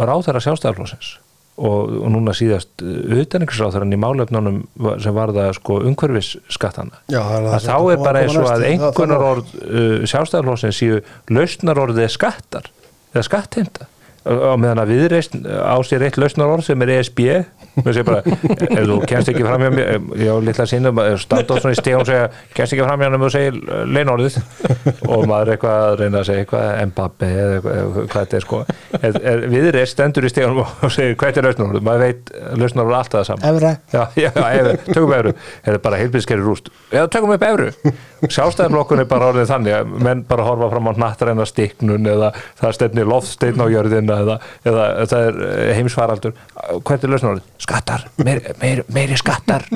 ráðara 0.00 0.40
sjálfstæðarflósins 0.40 1.18
og, 1.54 1.92
og 2.02 2.12
núna 2.14 2.34
síðast 2.34 2.82
auðvitaðningsráþarann 2.82 3.94
í 3.94 4.00
málefnunum 4.02 4.60
sem 5.02 5.14
var 5.14 5.32
það 5.36 5.50
sko 5.60 5.78
umhverfisskattana. 5.90 7.02
Já, 7.12 7.20
það 7.22 7.50
að 7.52 7.68
þá 7.68 7.76
er 7.78 8.04
bara 8.04 8.22
eins 8.24 8.38
og 8.40 8.50
að 8.50 8.66
einhvernar 8.72 9.26
orð 9.30 9.56
uh, 9.62 10.06
sjálfstæðarflósin 10.10 10.74
séu 10.74 11.00
lausnar 11.30 11.82
orðið 11.84 12.10
skattar 12.16 12.70
eða 13.14 13.26
skattheimta 13.28 13.88
og 14.24 14.56
meðan 14.60 14.80
að 14.80 14.92
viðreist 14.94 15.34
á 15.44 15.76
sér 15.84 16.06
eitt 16.06 16.16
lausnar 16.20 16.52
orð 16.54 16.64
sem 16.68 16.84
er 16.84 16.92
ESB 16.96 17.20
bara, 18.06 18.22
ef 18.24 18.86
þú 18.88 18.98
kemst 19.08 19.30
ekki 19.32 19.44
fram 19.44 19.64
hjá 19.64 19.70
mér 19.74 19.90
ég 20.20 20.30
á 20.32 20.36
litla 20.40 20.66
sínum, 20.68 21.00
standa 21.20 21.58
á 21.58 21.60
svona 21.60 21.74
í 21.74 21.78
stíð 21.80 21.98
og 21.98 22.06
segja, 22.08 22.30
kemst 22.56 22.76
ekki 22.76 22.86
fram 22.86 23.04
hjá 23.04 23.10
mér 23.12 23.26
og 23.26 23.34
segja 23.34 23.82
leinorðið 23.90 24.38
og 25.10 25.26
maður 25.28 25.50
er 25.50 25.52
eitthvað 25.56 25.84
að 25.88 25.96
reyna 26.00 26.22
að 26.22 26.28
segja 26.30 26.44
eitthvað 26.44 26.70
Mbappe 26.94 27.30
eða 27.34 27.58
hvað 27.64 28.14
þetta 28.14 28.38
er 28.38 28.44
sko. 28.44 28.60
Viðreist 29.54 29.96
stendur 29.96 30.28
í 30.28 30.32
stíðan 30.32 30.62
og 30.62 30.86
segir 30.94 31.18
hvað 31.20 31.40
er 31.42 31.48
lausnorðið, 31.50 31.86
maður 31.88 32.04
veit 32.06 32.34
lausnorðið 32.62 32.98
alltaf 33.00 33.18
það 33.20 33.28
saman 33.30 33.48
Evra. 33.50 33.74
Já, 33.92 34.02
já, 34.18 34.30
evru, 34.48 34.74
tökum 34.88 35.14
evru, 35.18 35.34
er 35.64 35.80
bara 35.84 36.00
heilbíðskerri 36.00 36.44
rúst. 36.44 36.70
Já, 36.94 37.04
tökum 37.12 37.34
upp 37.34 37.46
evru 37.48 37.70
sjálfstæðarflokkun 38.32 39.02
er 39.02 39.08
bara 39.10 39.28
orðið 39.32 39.50
þannig 39.50 39.76
að 39.76 39.94
menn 40.06 40.22
bara 40.28 40.46
horfa 40.46 40.70
fram 40.72 40.88
á 40.88 40.92
nattræna 41.02 41.46
stiknun 41.48 42.10
eða 42.10 42.30
það 42.60 42.76
stefnir 42.78 43.10
loftsteinn 43.10 43.60
á 43.60 43.66
jörðina 43.72 44.18
eða, 44.24 44.36
eða 44.64 44.84
það 45.10 45.28
er 45.28 45.40
heimsfaraldur. 45.78 46.36
Hvað 46.80 47.08
er 47.08 47.14
lausnorðið? 47.14 47.48
skattar, 47.64 48.06
meiri, 48.20 48.54
meiri, 48.60 48.86
meiri 48.94 49.18
skattar. 49.20 49.66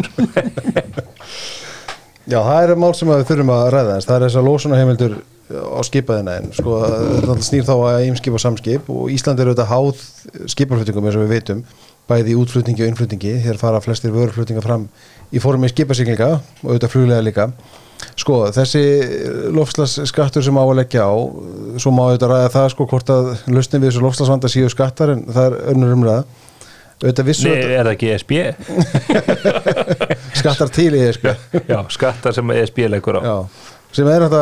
Já, 2.29 2.43
það 2.45 2.63
eru 2.63 2.77
mál 2.77 2.95
sem 2.97 3.09
við 3.09 3.27
þurfum 3.31 3.51
að 3.55 3.67
ræða 3.73 3.99
það 4.05 4.15
er 4.15 4.25
þess 4.27 4.39
að 4.39 4.49
lósunarheimildur 4.51 5.15
á 5.49 5.81
skipaðina 5.89 6.35
en 6.43 6.51
sko, 6.53 6.75
þetta 7.25 7.45
snýr 7.47 7.65
þá 7.65 7.77
að 7.77 8.03
eimskip 8.05 8.35
og 8.37 8.43
samskip 8.43 8.91
og 8.93 9.13
Ísland 9.15 9.41
er 9.41 9.49
auðvitað 9.49 9.71
háð 9.71 10.03
skipaflutningum 10.53 11.09
eins 11.09 11.17
og 11.17 11.25
við 11.25 11.33
veitum 11.33 11.63
bæði 12.09 12.37
útflutningi 12.41 12.85
og 12.85 12.93
innflutningi. 12.93 13.35
Hér 13.45 13.61
fara 13.61 13.81
flestir 13.85 14.15
vöruflutninga 14.15 14.65
fram 14.65 14.89
í 15.33 15.43
formi 15.43 15.71
skipasiglinga 15.73 16.31
og 16.39 16.67
auðvitað 16.67 16.95
fluglega 16.95 17.25
líka 17.25 17.49
sko, 18.19 18.41
þessi 18.55 18.83
lofslagsskattur 19.55 20.45
sem 20.45 20.59
á 20.59 20.65
að 20.65 20.77
leggja 20.81 21.07
á 21.07 21.15
svo 21.83 21.93
má 21.95 22.05
auðvitað 22.09 22.35
ræða 22.35 22.53
það 22.57 22.69
sko 22.75 22.89
hvort 22.91 23.15
að 23.15 23.31
lausnin 23.51 23.83
við 23.83 23.91
þessu 23.91 24.05
lofslagsvanda 24.05 24.51
síu 24.53 24.69
skattar 24.73 25.15
en 25.15 25.25
það 25.27 25.49
er 25.49 25.59
önnur 25.75 25.97
umræða. 25.97 26.27
Nei, 26.99 27.11
er 27.15 27.87
það 27.87 27.93
ekki 27.93 28.09
ESB? 28.11 28.33
skattar 30.41 30.71
til 30.75 30.91
ESB 30.99 31.29
Já, 31.71 31.79
skattar 31.95 32.35
sem 32.35 32.55
ESB 32.57 32.81
leggur 32.91 33.21
á. 33.21 33.23
Já, 33.23 33.37
sem 33.95 34.11
er 34.11 34.25
þetta 34.27 34.41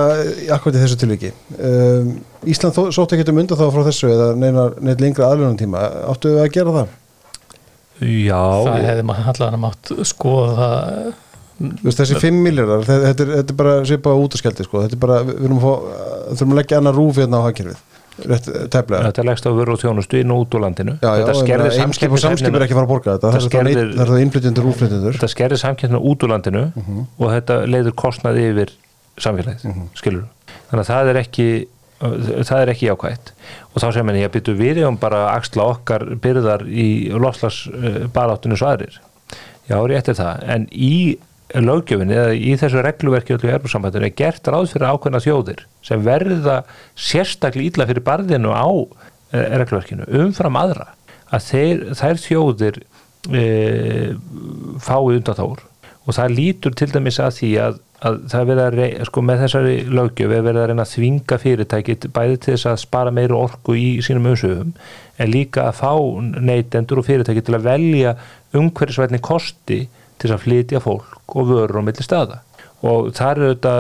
akkurat 0.57 0.79
í 0.79 0.85
þessu 0.87 1.01
tilviki. 1.03 1.33
Um, 1.59 2.14
Ísland 2.49 2.79
sótt 2.97 3.12
ekki 3.12 3.29
um 3.33 3.42
undan 3.42 3.61
þá 3.61 3.66
frá 3.75 3.83
þessu 3.90 4.09
eða 4.14 4.31
neitt 4.40 5.05
lengra 5.05 5.29
aðlunum 5.29 5.59
tíma 5.61 5.85
áttu 6.09 6.33
við 6.33 6.47
að 6.47 6.55
gera 6.57 6.75
það? 6.79 6.97
Já. 8.07 8.40
Það 8.40 8.88
hefði 8.90 9.05
maður 9.09 9.31
allavega 9.33 9.61
mátt 9.62 9.92
skoða 10.09 10.57
það 10.57 11.14
Veist, 11.57 12.01
þessi 12.01 12.21
5 12.21 12.40
miljardar, 12.45 12.83
þetta, 12.85 13.11
þetta, 13.11 13.27
þetta 13.33 13.55
er 13.55 13.61
bara 13.61 13.77
svipa 13.88 14.12
út 14.12 14.35
af 14.37 14.42
skjaldi 14.42 14.66
sko, 14.66 14.83
þetta 14.85 14.97
er 14.97 15.03
bara, 15.03 15.21
við 15.25 15.38
þurfum 15.42 15.59
að, 15.59 15.66
fá, 15.66 16.33
þurfum 16.33 16.53
að 16.53 16.61
leggja 16.61 16.81
annar 16.83 16.99
rúf 16.99 17.21
hérna 17.21 17.40
á 17.40 17.47
hagkerfið. 17.47 17.85
Rétt 18.16 18.47
tefnilega 18.73 19.11
Þetta 19.11 19.25
leggst 19.29 19.45
á 19.45 19.51
vöru 19.53 19.75
og 19.75 19.81
þjónustu 19.81 20.21
inn 20.23 20.31
og 20.33 20.47
út 20.47 20.55
úr 20.57 20.62
landinu. 20.64 20.95
Já, 21.05 21.11
já, 21.21 21.25
einskip 21.85 22.14
og 22.16 22.21
samskip 22.23 22.55
er 22.57 22.64
ekki 22.64 22.77
fara 22.77 22.88
að 22.88 22.92
borga 22.95 23.16
þetta. 23.19 23.33
Það 23.35 23.73
er 23.77 23.99
það 24.01 24.23
innflytjendur 24.23 24.69
útflytjendur. 24.71 25.19
Þetta 25.19 25.29
skerðir 25.35 25.61
samkjöndinu 25.61 26.01
út 26.01 26.25
úr 26.25 26.33
landinu 26.33 26.62
uh 26.71 26.87
-huh. 26.87 27.03
og 27.19 27.35
þetta 27.35 27.59
leiður 27.69 27.97
kostnaði 28.01 28.47
yfir 28.55 28.73
samfélagið, 29.21 29.66
uh 29.69 29.77
-huh. 29.77 29.90
skilur 30.01 30.25
þannig 30.71 30.83
að 30.83 30.90
það 30.90 31.11
er 31.12 31.21
ekki 31.23 31.49
það 32.45 32.59
er 32.61 32.73
ekki 32.73 32.88
jákvægt 32.90 33.31
og 33.73 33.81
þá 33.81 33.87
sem 33.97 34.11
en 34.12 34.19
ég 34.21 34.33
byttu 34.35 34.55
við 34.57 34.83
um 34.85 34.99
bara 35.01 35.23
að 35.25 35.31
axla 35.38 35.69
okkar 35.73 36.05
byrðar 36.21 36.66
í 36.69 36.88
loslas 37.16 37.62
baráttinu 38.12 38.59
svo 38.59 38.69
aðrir. 38.69 38.99
Já, 39.66 39.81
rétt 39.88 40.11
er 40.12 40.19
það, 40.19 40.45
en 40.53 40.69
í 40.71 41.16
löggjöfinni 41.54 42.16
eða 42.16 42.35
í 42.35 42.54
þessu 42.59 42.82
regluverki 42.82 43.37
öllu 43.37 43.52
erbúrsambandinu 43.54 44.09
er 44.09 44.14
gert 44.18 44.48
ráð 44.50 44.72
fyrir 44.72 44.90
ákveðna 44.90 45.22
þjóðir 45.22 45.62
sem 45.87 46.02
verða 46.02 46.56
sérstaklega 46.98 47.70
ítla 47.70 47.87
fyrir 47.87 48.04
barðinu 48.06 48.50
á 48.50 48.66
e, 48.66 49.44
regluverkinu 49.62 50.09
umfram 50.24 50.59
aðra 50.59 50.90
að 51.30 51.46
þeir, 51.46 51.82
þær 51.98 52.22
þjóðir 52.24 52.80
e, 53.30 53.46
fái 54.82 55.02
undanþór 55.14 55.62
og 56.06 56.14
það 56.14 56.35
lítur 56.35 56.74
til 56.78 56.90
dæmis 56.90 57.18
að 57.22 57.37
því 57.38 57.50
að, 57.62 57.78
að 58.06 58.18
það 58.30 58.40
er 58.40 58.48
verið 58.50 58.64
að 58.64 58.78
reyna, 58.80 59.06
sko 59.09 59.22
með 59.26 59.42
þessari 59.44 59.76
löggjöf 59.98 60.35
er 60.35 60.46
verið 60.46 60.62
að 60.62 60.68
reyna 60.70 60.87
að 60.87 60.94
þvinga 60.94 61.38
fyrirtækið 61.42 62.09
bæði 62.16 62.40
til 62.42 62.54
þess 62.54 62.70
að 62.72 62.80
spara 62.82 63.14
meira 63.14 63.38
orku 63.38 63.76
í 63.78 63.87
sínum 64.06 64.26
umsöfum 64.32 64.74
en 65.16 65.30
líka 65.30 65.68
að 65.70 65.78
fá 65.78 65.92
neytendur 66.50 67.02
og 67.02 67.06
fyrirtækið 67.06 67.46
til 67.46 67.56
að 67.59 67.68
velja 67.70 68.16
umhverfisvætni 68.56 69.22
kosti 69.22 69.80
til 70.18 70.33
að 70.33 70.44
flytja 70.44 70.83
fólk 70.85 71.37
og 71.37 71.50
vörur 71.50 71.81
á 71.81 71.87
milli 71.87 72.05
staða 72.05 72.42
og 72.87 73.12
það 73.16 73.31
er 73.31 73.55
þetta 73.55 73.74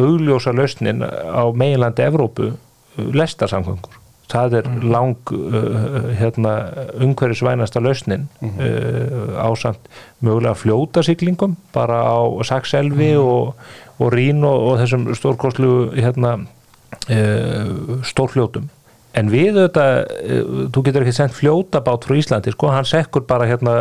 augljósa 0.00 0.52
lausnin 0.56 1.04
á 1.06 1.44
meginlandi 1.54 2.06
Evrópu 2.06 2.52
lestarsamgöngur 2.96 4.00
það 4.30 4.56
er 4.60 4.68
mm. 4.68 4.82
lang 4.92 5.32
uh, 5.34 6.10
hérna, 6.18 6.54
umhverfisvænasta 7.02 7.82
lausnin 7.82 8.28
mm 8.40 8.50
-hmm. 8.50 8.60
uh, 8.60 9.50
ásamt 9.50 9.88
mögulega 10.22 10.54
fljótasiklingum 10.54 11.56
bara 11.72 12.02
á 12.06 12.42
Sakselvi 12.44 13.14
mm. 13.14 13.20
og, 13.20 13.54
og 13.98 14.12
Rín 14.12 14.44
og, 14.44 14.58
og 14.68 14.78
þessum 14.78 15.14
stórkostlu 15.14 15.90
hérna, 15.94 16.46
uh, 17.10 18.02
stórfljótum 18.02 18.70
en 19.18 19.30
við 19.32 19.58
þetta, 19.58 19.86
þú 20.74 20.82
getur 20.86 21.04
ekki 21.04 21.16
sendt 21.16 21.36
fljótabát 21.36 22.06
frá 22.06 22.16
Íslandi, 22.18 22.54
sko, 22.54 22.70
hann 22.74 22.88
sekkur 22.88 23.24
bara 23.28 23.48
hérna 23.50 23.76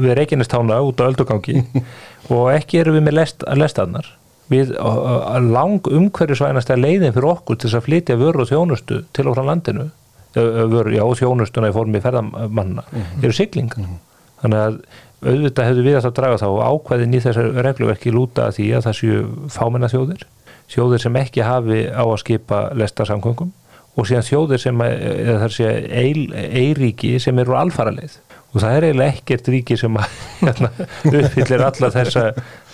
við 0.00 0.16
Reykjanestána 0.18 0.80
út 0.84 1.00
á 1.00 1.08
öldugangi 1.08 1.62
og 2.34 2.50
ekki 2.54 2.82
eru 2.82 2.96
við 2.98 3.06
með 3.08 3.18
lest, 3.20 3.46
lestaðnar 3.56 4.10
við 4.50 4.74
lang 4.74 5.86
umhverjusvænasta 5.86 6.76
leiðin 6.76 7.14
fyrir 7.14 7.32
okkur 7.36 7.56
til 7.56 7.68
þess 7.68 7.78
að 7.78 7.86
flytja 7.86 8.18
vöru 8.20 8.42
og 8.44 8.50
þjónustu 8.50 9.04
til 9.14 9.28
og 9.30 9.38
frá 9.38 9.46
landinu 9.46 9.90
vöru, 10.34 10.92
já, 10.94 11.02
þjónustuna 11.22 11.70
í 11.70 11.74
formi 11.74 12.02
ferðamanna 12.02 12.84
mm 12.86 13.24
eru 13.24 13.34
siglingar. 13.34 13.82
Mm 13.82 13.98
þannig 14.40 14.60
að 14.64 14.76
auðvitað 15.20 15.66
hefur 15.68 15.84
við 15.84 15.96
að 15.98 16.12
draga 16.16 16.40
þá 16.40 16.48
ákveðin 16.64 17.16
í 17.16 17.22
þessar 17.24 17.48
regluverki 17.66 18.12
lúta 18.14 18.46
að 18.48 18.54
því 18.56 18.68
að 18.76 18.86
það 18.86 18.98
séu 19.00 19.24
fámenna 19.52 19.90
þjóðir 19.92 20.22
þjóðir 20.70 21.02
sem 21.02 21.18
ekki 21.20 21.44
hafi 21.44 21.80
á 21.92 22.04
að 22.04 22.20
skipa 22.22 22.60
lestarsamkvöngum 22.78 23.50
og 23.98 24.08
síðan 24.08 24.26
þjóðir 24.26 24.62
sem 24.62 24.82
eða 24.86 25.38
þar 25.44 25.54
sé 25.54 25.70
eiríki 25.90 27.16
sem 27.22 27.40
eru 27.42 27.56
alfaraleið 27.58 28.18
og 28.50 28.62
það 28.62 28.76
er 28.76 28.86
eiginlega 28.88 29.14
ekkert 29.14 29.50
ríki 29.52 29.76
sem 29.78 29.98
hérna, 30.44 30.70
uppfyllir 31.10 31.66
alla 31.66 31.90
þessa, 31.94 32.24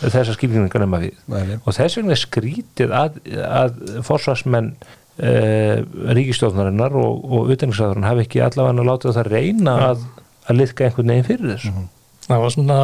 þessa 0.04 0.36
skilningar 0.36 0.84
nema 0.84 1.00
við 1.02 1.18
Nei. 1.32 1.58
og 1.62 1.76
þess 1.76 1.98
vegna 1.98 2.14
er 2.16 2.22
skrítið 2.22 2.94
að, 2.96 3.18
að 3.48 3.82
forsvarsmenn 4.06 4.72
eh, 5.20 5.82
ríkistjóðnarinnar 6.16 6.96
og, 7.00 7.26
og 7.26 7.52
utdenningsræðurinn 7.52 8.08
hafi 8.08 8.24
ekki 8.24 8.44
allavega 8.46 8.88
látið 8.88 9.18
það 9.18 9.30
reyna 9.34 9.76
að, 9.90 10.08
að 10.46 10.62
liðka 10.62 10.88
einhvern 10.88 11.14
veginn 11.14 11.30
fyrir 11.32 11.52
þessu 11.54 11.74
mm 11.74 11.76
-hmm. 11.82 11.92
Það 12.26 12.40
var 12.42 12.50
svona 12.50 12.76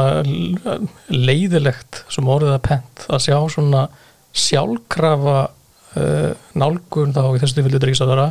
leiðilegt 1.11 2.05
sem 2.14 2.29
orðið 2.31 2.53
að 2.55 2.61
pent 2.68 3.01
að 3.11 3.23
sjá 3.25 3.38
svona 3.51 3.81
sjálfkrafa 4.38 5.38
uh, 5.97 6.31
nálgun 6.55 7.13
þá 7.17 7.25
í 7.33 7.43
þessu 7.43 7.59
tilfellu 7.59 7.83
ríkistjóðnara 7.83 8.31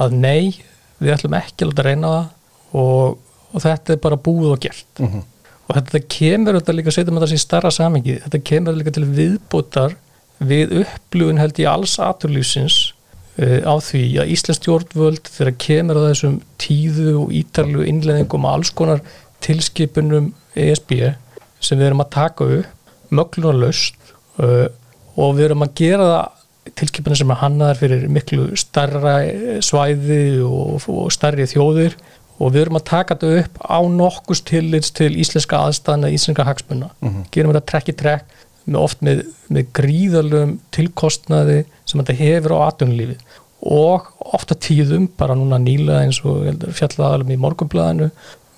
að 0.00 0.14
nei, 0.16 0.54
við 1.00 1.16
ætlum 1.16 1.36
ekki 1.40 1.66
að 1.68 1.84
reyna 1.86 2.14
það 2.14 2.80
og 2.80 3.18
og 3.50 3.64
þetta 3.64 3.94
er 3.94 4.02
bara 4.02 4.18
búið 4.20 4.54
og 4.54 4.62
gert 4.62 5.00
mm 5.02 5.08
-hmm. 5.08 5.24
og 5.66 5.76
þetta 5.76 6.00
kemur 6.14 6.58
þetta 6.58 6.76
líka, 6.76 6.94
setjum 6.94 7.18
við 7.18 7.26
þessi 7.26 7.42
starra 7.42 7.70
samengi, 7.70 8.20
þetta 8.24 8.40
kemur 8.50 8.78
líka 8.78 8.94
til 8.94 9.06
viðbútar 9.06 9.96
við 10.38 10.80
upplugin 10.84 11.38
held 11.42 11.58
í 11.58 11.66
alls 11.68 11.98
aturlýsins 11.98 12.92
uh, 13.38 13.60
á 13.66 13.74
því 13.78 14.04
að 14.22 14.32
Íslands 14.34 14.60
stjórnvöld 14.60 15.24
þegar 15.28 15.54
kemur 15.66 16.00
á 16.00 16.08
þessum 16.10 16.40
tíðu 16.58 17.16
og 17.24 17.32
ítarlu 17.32 17.86
innleðingum 17.86 18.44
og 18.44 18.54
alls 18.54 18.70
konar 18.70 19.02
tilskipunum 19.40 20.32
ESB 20.54 21.14
sem 21.60 21.78
við 21.78 21.86
erum 21.90 22.04
að 22.04 22.14
taka 22.14 22.44
upp 22.44 23.10
möglunarlaust 23.10 24.14
uh, 24.38 24.68
og 25.16 25.36
við 25.36 25.50
erum 25.50 25.66
að 25.66 25.74
gera 25.74 26.04
það 26.12 26.39
tilskipunum 26.78 27.16
sem 27.16 27.30
er 27.30 27.40
hannaðar 27.40 27.80
fyrir 27.80 28.06
miklu 28.12 28.50
starra 28.58 29.16
svæði 29.64 30.42
og, 30.46 30.86
og 30.88 31.10
starri 31.14 31.48
þjóðir 31.50 31.96
og 32.40 32.54
við 32.54 32.62
erum 32.64 32.78
að 32.80 32.86
taka 32.88 33.16
þetta 33.16 33.42
upp 33.42 33.58
á 33.68 33.78
nokkust 33.92 34.46
tillits 34.48 34.94
til 34.96 35.12
íslenska 35.20 35.60
aðstæðna, 35.66 36.12
íslenska 36.14 36.46
hagspunna. 36.48 36.88
Mm 37.00 37.08
-hmm. 37.08 37.26
Gerum 37.30 37.52
þetta 37.52 37.70
trekk 37.72 37.92
í 37.92 37.96
trekk 38.02 38.24
með 38.64 38.80
oft 38.80 39.02
með, 39.04 39.22
með 39.48 39.70
gríðalum 39.76 40.58
tilkostnaði 40.74 41.64
sem 41.84 42.00
þetta 42.00 42.18
hefur 42.20 42.56
á 42.56 42.58
atvinnulífið 42.68 43.20
og 43.60 44.06
ofta 44.32 44.56
tíðum, 44.56 45.08
bara 45.20 45.36
núna 45.36 45.58
nýla 45.60 46.04
eins 46.04 46.22
og 46.24 46.46
fjallaðalum 46.72 47.32
í 47.34 47.40
morgunblæðinu 47.40 48.10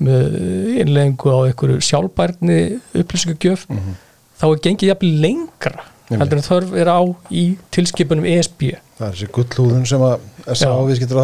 með 0.03 0.37
innleggingu 0.83 1.31
á 1.31 1.38
einhverju 1.48 1.81
sjálfbærni 1.83 2.59
upplýsingugjöf 2.94 3.66
mm 3.68 3.79
-hmm. 3.79 3.96
þá 4.38 4.46
er 4.51 4.62
gengið 4.66 4.88
jafnvel 4.88 5.20
lengra 5.27 5.85
heldur 6.20 6.40
en 6.40 6.46
þörf 6.46 6.77
er 6.83 6.90
á 6.92 7.01
í 7.31 7.44
tilskipunum 7.75 8.27
ESB. 8.29 8.68
Það 8.98 9.07
er 9.09 9.16
þessi 9.16 9.31
gullhúðun 9.38 9.88
sem 9.88 10.05
að 10.07 10.29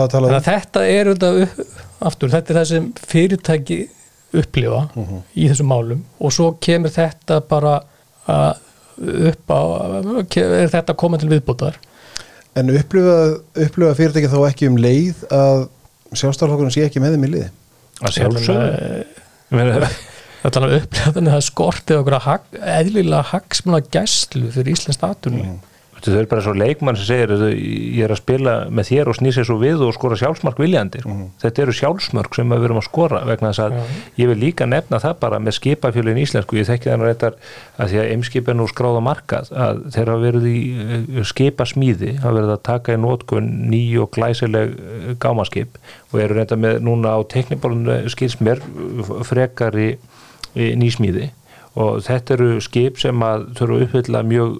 að 0.06 0.10
tala 0.14 0.30
um. 0.30 0.40
Þetta 0.48 0.86
er 0.86 1.12
aftur, 1.98 2.30
þetta 2.30 2.52
er 2.52 2.58
það 2.60 2.68
sem 2.72 2.88
fyrirtæki 3.10 3.78
upplifa 4.38 4.82
uh 4.84 4.96
mhm. 4.96 5.04
-huh. 5.04 5.22
í 5.34 5.48
þessum 5.48 5.70
málum 5.72 6.04
og 6.20 6.32
svo 6.32 6.50
kemur 6.60 6.92
þetta 6.92 7.40
bara 7.48 7.80
upp 8.28 9.50
á 9.50 9.62
er 10.36 10.68
þetta 10.68 10.92
að 10.92 10.96
koma 10.96 11.18
til 11.18 11.30
viðbútar 11.30 11.78
En 12.58 12.70
upplifa, 12.74 13.38
upplifa 13.54 13.94
fyrirtæki 13.94 14.28
þá 14.32 14.38
ekki 14.48 14.68
um 14.68 14.78
leið 14.80 15.20
að 15.30 15.68
sjálfstaflokkurinn 16.16 16.74
sé 16.74 16.86
ekki 16.88 17.00
með 17.00 17.14
þeim 17.14 17.26
í 17.28 17.32
liði? 17.34 17.50
Að 18.02 18.14
sjálfsögðu 18.16 19.90
Þetta 20.42 20.60
er 20.60 20.66
að 20.66 20.76
upplifa 20.78 21.14
þannig 21.16 21.32
að 21.32 21.38
það 21.38 21.48
skortið 21.48 22.02
okkur 22.02 22.18
eðlilega 22.76 23.24
hagsmuna 23.32 23.80
gæslu 23.94 24.52
fyrir 24.54 24.76
Íslands 24.76 25.00
statunni 25.00 25.44
mm. 25.44 25.58
Þau 25.98 26.14
er 26.14 26.28
bara 26.30 26.42
svo 26.44 26.52
leikmann 26.54 26.96
sem 26.98 27.06
segir 27.08 27.32
ég 27.50 28.04
er 28.06 28.12
að 28.14 28.20
spila 28.20 28.52
með 28.70 28.90
þér 28.92 29.10
og 29.10 29.16
snýsa 29.18 29.44
svo 29.46 29.56
við 29.58 29.80
og 29.82 29.94
skora 29.96 30.18
sjálfsmark 30.18 30.60
viljandi. 30.62 31.00
Mm. 31.02 31.24
Þetta 31.42 31.62
eru 31.64 31.74
sjálfsmörk 31.74 32.38
sem 32.38 32.52
við 32.54 32.62
verum 32.64 32.78
að 32.78 32.86
skora 32.86 33.22
vegna 33.26 33.50
þess 33.50 33.64
að 33.64 33.74
ja. 33.74 33.86
ég 34.20 34.30
vil 34.30 34.38
líka 34.44 34.68
nefna 34.70 35.00
það 35.02 35.16
bara 35.24 35.40
með 35.42 35.56
skipafjölinn 35.58 36.20
íslensku, 36.22 36.58
ég 36.60 36.68
þekki 36.68 36.92
þannig 36.92 37.24
að 37.26 37.90
því 37.90 38.00
að 38.02 38.12
eimskip 38.14 38.50
er 38.50 38.58
nú 38.58 38.68
skráða 38.70 39.02
markað 39.08 39.50
að 39.66 39.82
þeir 39.96 40.12
hafa 40.12 40.24
verið 40.26 40.48
í 40.50 40.60
eh, 40.84 41.22
skipasmíði, 41.32 42.12
hafa 42.22 42.36
verið 42.36 42.54
að 42.54 42.62
taka 42.70 42.94
í 42.94 43.00
nótkun 43.02 43.50
ný 43.72 43.82
og 43.98 44.12
glæsileg 44.14 44.76
eh, 44.78 45.10
gámaskip 45.18 45.80
og 46.12 46.22
eru 46.22 46.38
reynda 46.38 46.60
með 46.60 46.78
núna 46.86 47.18
á 47.18 47.20
teknibólunu 47.26 48.04
skilsmér 48.14 48.62
frekar 49.26 49.74
í 49.82 49.90
nýsmíði 50.54 51.30
og 51.78 52.00
þetta 52.06 52.34
eru 52.34 52.48
skip 52.64 52.98
sem 53.00 53.24
að 53.24 53.44
þurfa 53.58 53.76
að 53.76 53.82
uppfylla 53.86 54.22
mjög 54.26 54.56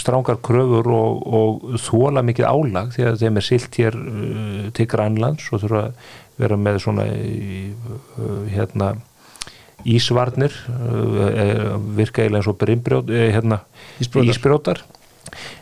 strángar 0.00 0.40
kröfur 0.44 0.88
og, 0.92 1.20
og 1.38 1.76
þóla 1.82 2.24
mikið 2.26 2.48
álag 2.48 2.94
því 2.96 3.04
að 3.08 3.20
þeim 3.22 3.40
er 3.40 3.46
silt 3.46 3.78
hér 3.80 3.98
uh, 3.98 4.64
til 4.76 4.88
Grænlands 4.90 5.50
og 5.52 5.62
þurfa 5.62 5.84
að 5.86 6.08
vera 6.38 6.58
með 6.60 6.80
svona 6.84 7.06
uh, 7.12 8.42
hérna 8.50 8.92
ísvarnir 9.88 10.54
uh, 10.72 11.78
virka 11.96 12.24
eiginlega 12.24 12.42
eins 12.42 12.50
og 12.50 12.58
brimbrjót 12.60 13.12
uh, 13.12 13.24
hérna, 13.36 13.62
ísbrjótar. 14.02 14.82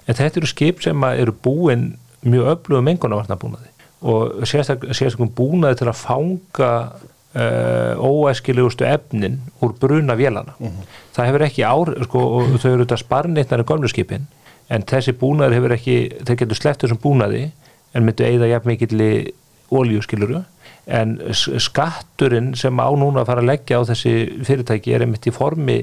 en 0.06 0.14
þetta 0.14 0.40
eru 0.40 0.50
skip 0.50 0.82
sem 0.84 1.08
eru 1.12 1.34
búin 1.34 1.90
mjög 2.26 2.52
öflugum 2.54 2.92
engunarvarnabúnaði 2.94 3.72
og 4.06 4.46
sérstaklega 4.46 5.28
búnaði 5.36 5.80
til 5.80 5.90
að 5.90 6.00
fanga 6.00 6.72
Uh, 7.36 7.92
óæskilegustu 8.00 8.86
efnin 8.88 9.34
úr 9.60 9.74
bruna 9.76 10.14
vélana 10.16 10.54
mhm. 10.58 10.68
-huh. 10.68 10.84
það 11.12 11.26
hefur 11.26 11.42
ekki 11.42 11.62
ár 11.62 11.88
sko, 12.04 12.18
og 12.18 12.54
þau 12.62 12.70
eru 12.70 12.84
þetta 12.84 12.96
sparnitnar 12.96 13.60
í 13.60 13.66
gömluskipin 13.68 14.22
en 14.70 14.82
þessi 14.82 15.12
búnaður 15.12 15.56
hefur 15.58 15.74
ekki 15.76 15.96
þeir 16.24 16.38
getur 16.40 16.56
sleppt 16.56 16.84
þessum 16.84 17.00
búnaði 17.02 17.50
en 17.92 18.06
myndu 18.06 18.24
eigða 18.24 18.48
jafn 18.48 18.70
mikilli 18.70 19.10
ólíuskiluru 19.68 20.40
en 20.86 21.18
skatturinn 21.34 22.54
sem 22.54 22.80
á 22.80 22.88
núna 22.94 23.20
að 23.20 23.26
fara 23.26 23.42
að 23.42 23.50
leggja 23.50 23.80
á 23.82 23.88
þessi 23.90 24.14
fyrirtæki 24.46 24.94
er 24.94 25.04
einmitt 25.04 25.26
í 25.26 25.34
formi 25.34 25.80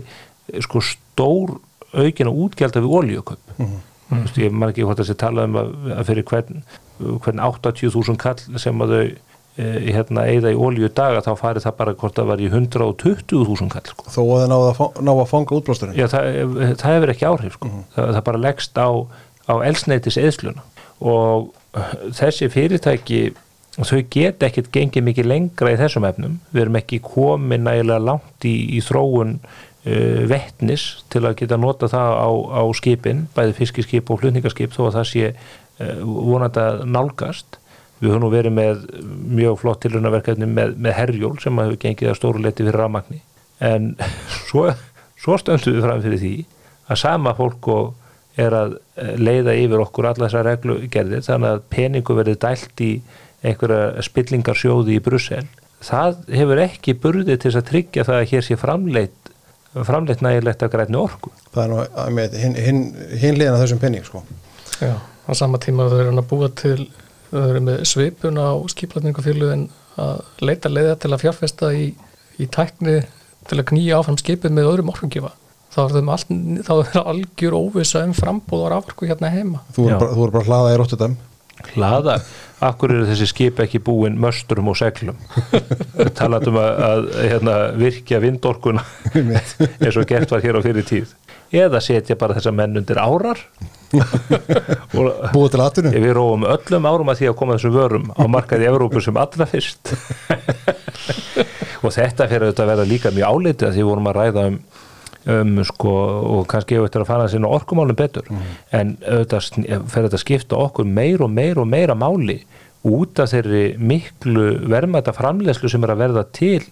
sko 0.63 0.82
stór 0.82 1.59
aukina 1.93 2.32
útgjald 2.32 2.80
af 2.80 2.84
ólíuköp 2.84 3.53
uh 3.59 3.67
-huh. 4.09 4.41
ég 4.41 4.51
man 4.51 4.69
ekki 4.69 4.88
hvort 4.88 4.99
að 4.99 5.05
þessi 5.05 5.17
tala 5.19 5.43
um 5.43 5.55
að, 5.55 6.03
fyrir 6.07 6.23
hvern, 6.23 6.63
hvern 6.97 7.39
80.000 7.39 8.17
kall 8.17 8.57
sem 8.57 8.82
að 8.82 8.89
þau 8.95 9.32
hérna 9.58 10.26
eða 10.32 10.49
í 10.49 10.58
ólíu 10.58 10.89
daga 10.89 11.22
þá 11.22 11.34
farið 11.38 11.68
það 11.68 11.76
bara 11.78 11.95
hvort 12.01 12.22
var 12.26 12.41
í 12.41 12.47
120.000 12.49 13.70
kall 13.70 13.89
sko. 13.91 14.08
Þó 14.10 14.22
að 14.24 14.39
það 14.41 14.47
ná 14.49 14.56
að, 14.58 15.01
ná 15.06 15.12
að 15.14 15.28
fanga 15.30 15.58
útblásturinn? 15.60 15.97
Já, 15.99 16.08
það, 16.10 16.30
eh, 16.34 16.74
það 16.82 16.95
hefur 16.97 17.14
ekki 17.14 17.28
áhrif 17.30 17.58
sko. 17.60 17.70
Mm 17.70 17.76
-hmm. 17.76 17.91
það, 17.95 18.14
það 18.16 18.24
bara 18.30 18.43
leggst 18.47 18.82
á, 18.82 18.89
á 19.45 19.54
elsneitis 19.70 20.18
eðsluna 20.18 20.66
og 21.04 21.51
þessi 22.14 22.49
fyrirtæki 22.54 23.22
þau 23.82 24.01
get 24.14 24.43
ekkert 24.45 24.70
gengið 24.74 25.06
mikið 25.08 25.30
lengra 25.30 25.74
í 25.74 25.78
þessum 25.80 26.06
efnum 26.06 26.38
við 26.54 26.66
erum 26.66 26.78
ekki 26.78 26.99
komið 27.01 27.64
nægilega 27.66 28.06
langt 28.06 28.45
í, 28.45 28.54
í 28.78 28.82
þróun 28.86 29.39
uh, 29.39 30.22
vettnis 30.30 30.86
til 31.14 31.24
að 31.26 31.39
geta 31.41 31.58
nota 31.58 31.89
það 31.89 32.14
á, 32.22 32.30
á 32.30 32.64
skipin, 32.78 33.26
bæði 33.34 33.58
fiskiskip 33.58 34.14
og 34.14 34.22
flutningaskip 34.22 34.76
þó 34.76 34.88
að 34.88 34.95
það 34.99 35.10
sé 35.10 35.32
uh, 35.34 35.97
vonandi 36.06 36.62
að 36.62 36.86
nálgast 36.93 37.58
við 38.04 38.12
höfum 38.12 38.26
nú 38.26 38.32
verið 38.34 38.56
með 38.58 38.84
mjög 39.39 39.60
flott 39.62 39.82
tilrunarverkefni 39.86 40.49
með, 40.49 40.76
með 40.78 40.97
herjól 40.99 41.36
sem 41.41 41.62
hefur 41.62 41.80
gengið 41.82 42.12
að 42.12 42.20
stóru 42.20 42.43
leti 42.43 42.66
fyrir 42.66 42.80
rafmagni. 42.84 43.22
En 43.64 43.93
svo, 44.49 44.68
svo 45.20 45.39
stöndum 45.39 45.78
við 45.78 45.88
fram 45.88 46.04
fyrir 46.04 46.22
því 46.22 46.36
að 46.91 47.01
sama 47.04 47.36
fólk 47.38 47.70
og 47.72 48.39
er 48.43 48.56
að 48.58 48.78
eh, 48.97 49.14
leiða 49.22 49.56
yfir 49.62 49.84
okkur 49.84 50.10
alla 50.10 50.28
þessar 50.28 50.47
reglugerðir 50.49 51.26
þannig 51.26 51.56
að 51.56 51.66
peningu 51.74 52.16
verið 52.18 52.39
dælt 52.43 52.84
í 52.84 52.93
einhverja 53.43 54.04
spillingarsjóði 54.06 54.97
í 54.97 55.04
Brussel. 55.04 55.45
Það 55.84 56.24
hefur 56.32 56.62
ekki 56.64 56.95
burðið 57.04 57.41
til 57.43 57.51
að 57.54 57.68
tryggja 57.70 58.08
það 58.08 58.20
að 58.22 58.30
hér 58.32 58.45
sé 58.47 58.58
framleitt 58.60 59.32
framleitt 59.74 60.22
nægilegt 60.22 60.64
að 60.64 60.74
grætni 60.76 60.99
orku. 60.99 61.32
Það 61.54 61.64
er 61.64 61.72
nú 61.72 61.80
að 61.82 62.12
með 62.18 62.36
hinn 62.41 62.58
hin, 62.62 62.82
hin 63.20 63.39
liðan 63.39 63.58
að 63.58 63.64
þessum 63.64 63.82
penning 63.82 64.06
sko. 64.06 64.22
Já, 64.78 64.93
á 65.01 65.32
sama 65.38 65.60
tíma 65.62 65.88
þau 65.89 65.97
eru 65.99 66.14
að 66.14 66.28
búa 66.30 66.49
til 66.60 66.78
þau 67.34 67.45
eru 67.49 67.63
með 67.67 67.84
svipun 67.89 68.39
á 68.39 68.53
skiplatningafélugin 68.73 69.67
að 70.01 70.23
leita 70.45 70.71
leiða 70.71 70.97
til 71.01 71.13
að 71.13 71.23
fjárfesta 71.25 71.73
í, 71.75 71.91
í 72.41 72.49
tækni 72.49 73.01
til 73.49 73.59
að 73.59 73.67
knýja 73.73 73.99
áfram 73.99 74.19
skipið 74.21 74.53
með 74.55 74.69
öðrum 74.71 74.93
orkungifa 74.93 75.34
þá 75.73 75.81
er 75.84 76.63
það 76.63 76.81
er 76.84 77.03
algjör 77.03 77.57
óvisa 77.57 78.03
um 78.05 78.15
frambúð 78.15 78.67
og 78.67 78.75
afvarku 78.77 79.09
hérna 79.09 79.31
heima. 79.34 79.63
Þú 79.73 79.88
voru 79.88 79.99
bara, 80.01 80.31
bara 80.38 80.47
hlaða 80.49 80.73
í 80.73 80.79
Rotterdam. 80.81 81.15
Hlaða, 81.73 82.17
akkur 82.65 82.91
eru 82.91 83.05
þessi 83.07 83.27
skip 83.29 83.59
ekki 83.63 83.79
búin 83.84 84.17
mösturum 84.21 84.71
og 84.71 84.77
seglum? 84.77 85.19
Talaðum 86.17 86.57
að, 86.59 86.81
að 86.88 87.05
hérna, 87.21 87.55
virkja 87.79 88.19
vindorkuna 88.23 88.84
eins 89.13 89.97
og 89.97 90.09
gert 90.09 90.34
var 90.34 90.43
hér 90.43 90.59
á 90.59 90.61
fyrir 90.65 90.88
tíð. 90.89 91.13
Eða 91.53 91.81
setja 91.86 92.17
bara 92.19 92.36
þessa 92.38 92.53
menn 92.55 92.81
undir 92.81 92.99
árar 92.99 93.41
Búið 94.93 95.49
til 95.53 95.61
aðtunum 95.63 95.93
við 95.93 96.15
róum 96.17 96.47
öllum 96.49 96.87
árum 96.89 97.11
að 97.13 97.19
því 97.19 97.29
að 97.29 97.37
koma 97.41 97.57
þessum 97.57 97.75
vörum 97.75 98.07
á 98.17 98.23
markaði 98.31 98.69
Evrópu 98.71 99.03
sem 99.03 99.19
allra 99.21 99.47
fyrst. 99.49 99.93
Og 101.83 101.91
þetta 101.93 102.29
fyrir 102.31 102.47
auðvitað 102.47 102.63
að 102.63 102.71
vera 102.73 102.89
líka 102.89 103.11
mjög 103.13 103.29
álitið 103.29 103.69
að 103.69 103.77
því 103.77 103.85
vorum 103.89 104.09
að 104.09 104.19
ræða 104.21 104.47
um 104.49 104.57
um 105.23 105.61
sko 105.63 105.91
og 106.35 106.47
kannski 106.51 106.75
hefur 106.75 106.89
þetta 106.89 107.03
að 107.03 107.07
fara 107.07 107.27
sinna 107.31 107.51
orkumálum 107.55 107.95
betur. 107.95 108.27
En 108.75 108.97
auðvitað 109.07 109.49
fer 109.91 110.07
þetta 110.07 110.17
að 110.17 110.23
skipta 110.23 110.59
okkur 110.59 110.87
meir 110.87 111.23
og 111.23 111.31
meir 111.31 111.61
og 111.61 111.69
meira 111.69 111.95
máli 111.95 112.41
út 112.83 113.21
af 113.23 113.31
þeirri 113.31 113.77
miklu 113.79 114.49
verðmæta 114.67 115.13
framlegslu 115.15 115.71
sem 115.71 115.85
er 115.85 115.93
að 115.93 116.01
verða 116.03 116.25
til 116.35 116.63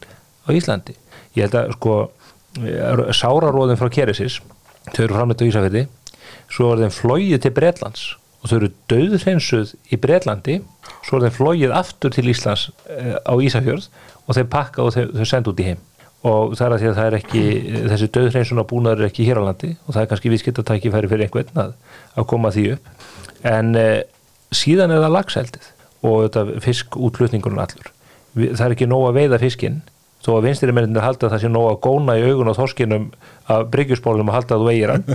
á 0.44 0.50
Íslandi. 0.52 0.98
Ég 1.38 1.48
held 1.48 1.56
að 1.56 1.76
sko 1.78 1.96
sáraróðin 3.16 3.80
frá 3.80 3.88
Keresis 3.94 4.42
þau 4.92 5.04
eru 5.06 5.16
framleitt 5.16 5.44
á 5.46 5.48
Ísafirði 5.48 5.86
svo 6.52 6.72
er 6.74 6.84
þeim 6.86 6.96
flóið 6.96 7.38
til 7.44 7.54
Bretlands. 7.56 8.08
Og 8.42 8.50
þau 8.50 8.58
eru 8.58 8.72
döðhreinsuð 8.90 9.76
í 9.94 10.00
Bretlandi 10.02 10.58
svo 11.06 11.20
er 11.20 11.28
þeim 11.28 11.38
flóið 11.38 11.76
aftur 11.78 12.14
til 12.16 12.26
Íslands 12.32 12.70
eh, 12.90 13.16
á 13.22 13.34
Ísafjörð 13.38 13.88
og 14.26 14.38
þeim 14.38 14.52
pakka 14.52 14.86
og 14.86 14.96
þau, 14.96 15.26
senda 15.30 15.54
út 15.54 15.62
í 15.62 15.70
heim. 15.72 15.86
Og 16.26 16.56
það 16.58 16.66
er 16.68 16.74
að 16.74 16.82
því 16.82 16.90
að 16.90 16.98
það 16.98 17.08
er 17.08 17.18
ekki 17.18 17.44
þessi 17.92 18.10
döðhreinsun 18.18 18.62
á 18.62 18.70
búnaður 18.70 19.04
er 19.04 19.10
ekki 19.10 19.26
hér 19.26 19.42
á 19.42 19.48
landi 19.48 19.72
og 19.86 19.94
það 19.94 20.02
er 20.04 20.10
kannski 20.12 20.34
viðskiptatækifæri 20.34 21.10
fyrir 21.10 21.28
einhvern 21.28 21.64
að, 21.64 21.72
að 22.14 22.28
koma 22.30 22.52
því 22.54 22.66
upp. 22.76 22.92
En 23.50 23.72
e, 23.78 23.88
síðan 24.54 24.94
er 24.94 25.02
það 25.02 25.16
lagseldið 25.16 25.72
og 26.06 26.22
þetta 26.28 26.62
fisk 26.66 26.98
útlutningurinn 26.98 27.62
allur 27.62 27.90
það 28.36 28.66
er 28.66 28.76
ekki 28.76 28.88
nóg 28.90 29.10
að 29.10 29.18
veiða 29.20 29.40
fiskinn 29.42 29.82
þó 30.22 30.36
að 30.38 30.46
vinstri 30.48 30.74
menninir 30.76 31.04
halda 31.04 31.28
að 31.28 31.36
það 31.36 31.44
sé 31.44 31.52
nóg 31.52 31.68
að 31.72 31.80
góna 31.84 32.18
í 32.20 32.26
augun 32.30 32.52
á 32.54 32.60
þorskinum 32.60 33.08
af 33.52 33.68
bryggjusbólum 33.74 34.32
að 34.32 34.38
halda 34.40 34.60
þú 34.62 34.72
eigir 34.72 34.96
hann. 34.96 35.06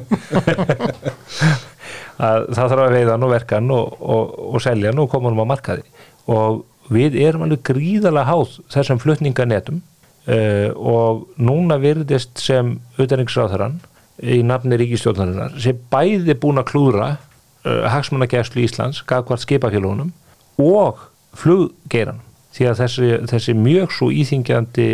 Að 2.16 2.46
það 2.56 2.70
þarf 2.72 2.80
að 2.80 2.94
veiða 2.94 3.12
hann 3.12 3.24
og 3.26 3.32
verka 3.34 3.58
hann 3.58 3.72
og, 3.76 3.96
og, 4.00 4.30
og 4.56 4.62
selja 4.64 4.88
hann 4.88 5.02
og 5.02 5.10
koma 5.12 5.28
hann 5.28 5.42
á 5.44 5.52
markaði. 5.52 5.82
Og 6.32 6.62
við 6.92 7.18
erum 7.20 7.44
alveg 7.44 7.64
gríðalega 7.66 8.30
háð 8.30 8.54
þessum 8.72 9.00
flutninganetum 9.02 9.82
uh, 9.82 10.70
og 10.76 11.26
núna 11.36 11.78
virðist 11.82 12.40
sem 12.42 12.76
auðvitaðningsráðarann 12.96 13.80
í 14.22 14.40
nafni 14.46 14.78
ríkistjórnarinnar 14.80 15.58
sem 15.60 15.78
bæði 15.92 16.36
búin 16.40 16.62
að 16.62 16.70
klúðra 16.70 17.08
uh, 17.16 17.84
hagsmunagæslu 17.92 18.64
Íslands, 18.64 19.02
gagvart 19.06 19.44
skipafélónum 19.44 20.14
og 20.62 21.02
fluggeiran 21.36 22.22
því 22.56 22.70
að 22.70 22.80
þessi, 22.80 23.10
þessi 23.32 23.56
mjög 23.58 23.92
svo 23.92 24.08
íþingjandi 24.14 24.88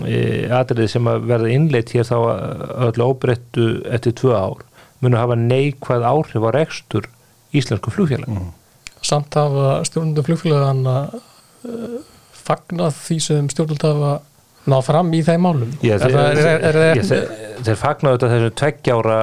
atriði 0.00 0.88
sem 0.94 1.08
að 1.10 1.26
verða 1.28 1.52
innleitt 1.52 1.92
hér 1.96 2.08
þá 2.08 2.16
að 2.18 2.62
öllu 2.88 3.08
óbreyttu 3.12 3.66
eftir 3.92 4.16
tvö 4.18 4.36
ár 4.36 4.64
munu 5.02 5.18
hafa 5.18 5.36
neikvæð 5.38 6.06
áhrif 6.08 6.48
á 6.48 6.50
rekstur 6.54 7.08
íslensku 7.52 7.92
flugfélag 7.92 8.30
samt 9.02 9.34
hafa 9.36 9.82
stjórnundum 9.88 10.26
flugfélagan 10.26 10.84
að 10.88 11.16
uh, 11.18 11.96
fagna 12.42 12.90
því 12.94 13.18
sem 13.22 13.50
stjórnund 13.52 13.86
hafa 13.86 14.12
náð 14.70 14.84
fram 14.86 15.10
í 15.14 15.20
þeim 15.26 15.42
málum? 15.42 15.70
Já, 15.82 15.96
er, 15.96 16.14
er, 16.14 16.40
er, 16.52 16.78
er, 16.78 16.98
ég, 17.00 17.06
þeir, 17.08 17.30
þeir 17.66 17.78
fagna 17.80 18.12
auðvitað 18.12 18.34
þessu 18.36 18.50
tveggjára 18.60 19.16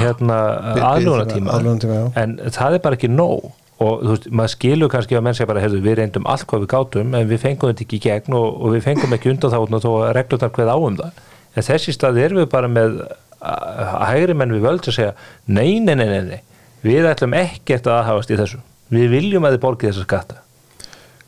hérna, 0.00 0.38
já. 0.80 1.98
En 2.22 2.38
það 2.56 2.78
er 2.78 2.84
bara 2.86 2.98
ekki 2.98 3.10
nóg 3.12 3.50
og 3.78 4.02
þú 4.02 4.12
veist, 4.14 4.28
maður 4.34 4.52
skilur 4.54 4.90
kannski 4.92 5.18
að 5.18 5.24
menn 5.26 5.36
segja 5.38 5.48
bara, 5.50 5.62
heyrðu, 5.62 5.80
við 5.84 5.98
reyndum 6.00 6.26
allt 6.30 6.46
hvað 6.50 6.64
við 6.64 6.70
gátum 6.72 7.14
en 7.14 7.30
við 7.30 7.42
fengum 7.44 7.70
þetta 7.70 7.84
ekki 7.84 7.98
í 7.98 8.04
gegn 8.08 8.36
og, 8.38 8.46
og 8.58 8.74
við 8.74 8.84
fengum 8.88 9.14
ekki 9.14 9.32
undan 9.32 9.54
þá 9.54 9.58
þó 9.84 9.90
að 10.00 10.12
reglurnar 10.18 10.54
hvað 10.56 10.72
á 10.74 10.78
um 10.78 10.98
það 10.98 11.22
en 11.54 11.66
þessi 11.68 11.94
stað 11.94 12.20
erum 12.24 12.42
við 12.42 12.48
bara 12.52 12.70
með 12.72 12.98
hægri 13.38 14.34
menn 14.34 14.54
við 14.56 14.66
völd 14.66 14.82
að 14.82 14.96
segja 14.98 15.12
nei, 15.46 15.78
nei, 15.78 15.94
nei, 15.94 16.08
nei, 16.26 16.40
við 16.82 17.06
ætlum 17.06 17.36
ekkert 17.38 17.86
að 17.86 18.00
aðhafast 18.00 18.34
í 18.34 18.38
þessu 18.40 18.62
við 18.90 19.12
viljum 19.14 19.46
að 19.46 19.56
þið 19.56 19.64
borgið 19.66 19.92
þessa 19.92 20.06
skatta 20.08 20.42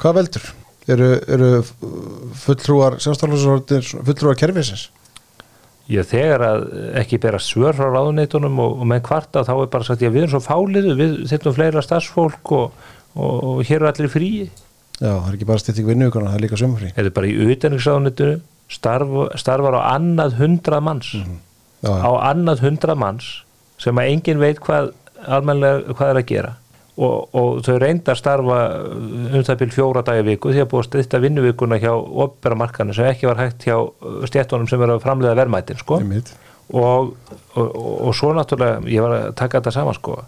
Hvað 0.00 0.16
veldur? 0.16 0.46
Eru, 0.90 1.08
eru 1.28 1.48
fulltrúar 2.40 2.96
sjálfstæðlósarordir 3.04 3.84
fulltrúar 4.08 4.38
kerfisins? 4.40 4.88
Já, 5.90 6.04
þegar 6.06 6.44
að 6.46 6.64
ekki 7.00 7.18
bera 7.22 7.40
svör 7.42 7.74
frá 7.74 7.88
ráðuneytunum 7.90 8.60
og, 8.62 8.76
og 8.78 8.88
með 8.92 9.00
kvarta 9.08 9.42
þá 9.46 9.52
er 9.56 9.70
bara 9.72 9.86
sagt, 9.88 10.04
já, 10.04 10.10
við 10.12 10.24
erum 10.24 10.32
svo 10.36 10.40
fáliðu, 10.44 10.94
við 10.98 11.16
þurfum 11.32 11.56
fleira 11.56 11.82
starfsfólk 11.82 12.52
og, 12.54 12.84
og, 13.16 13.32
og 13.34 13.62
hér 13.66 13.82
er 13.82 13.90
allir 13.90 14.12
fríi. 14.12 14.46
Já, 15.00 15.10
það 15.10 15.28
er 15.32 15.36
ekki 15.38 15.48
bara 15.48 15.62
stýtting 15.64 15.88
vinnuvíkana, 15.88 16.30
það 16.30 16.38
er 16.38 16.44
líka 16.44 16.60
sömfrí 16.60 16.92
Þetta 16.92 17.08
er 17.08 17.14
bara 17.16 17.30
í 17.30 17.50
utenriksráðuneytunu 17.54 18.34
starf, 18.70 19.14
starfar 19.40 19.78
á 19.80 19.96
annað 19.96 20.36
hundrað 20.38 20.84
manns, 20.86 21.12
Já, 21.16 21.24
já, 21.88 21.94
á 22.04 22.10
annað 22.30 22.64
hundrað 22.66 23.00
manns 23.00 23.30
sem 23.80 23.96
að 23.96 24.10
engin 24.12 24.42
veit 24.42 24.60
hvað 24.60 24.92
almennilega 25.24 25.96
hvað 25.96 26.12
er 26.12 26.20
að 26.20 26.28
gera 26.28 26.52
og, 27.00 27.30
og 27.36 27.62
þau 27.64 27.78
reynda 27.80 28.12
að 28.12 28.20
starfa 28.20 28.58
um 28.84 29.44
það 29.46 29.62
byrj 29.62 29.76
fjóra 29.76 30.02
dagi 30.04 30.26
viku 30.26 30.52
því 30.52 30.64
að 30.64 30.68
búið 30.72 30.82
að 30.82 30.88
styrta 30.90 31.22
vinnuvíkuna 31.22 31.80
hjá 31.80 31.92
opera 31.94 32.58
markanu 32.58 32.96
sem 32.96 33.08
ekki 33.08 33.30
var 33.30 33.40
hægt 33.40 33.64
hjá 33.68 33.78
stjættunum 34.28 34.68
sem 34.68 34.84
er 34.84 34.94
að 34.94 35.02
framlega 35.04 35.38
verðmætin 35.38 35.80
sko. 35.80 36.00
Og, 36.70 37.14
og, 37.56 37.70
og, 37.80 38.12
svo 38.14 38.34
náttúrulega 38.36 38.84
ég 38.92 39.02
var 39.02 39.16
að 39.16 39.32
taka 39.40 39.58
þetta 39.58 39.74
saman 39.78 39.96
sko. 39.96 40.20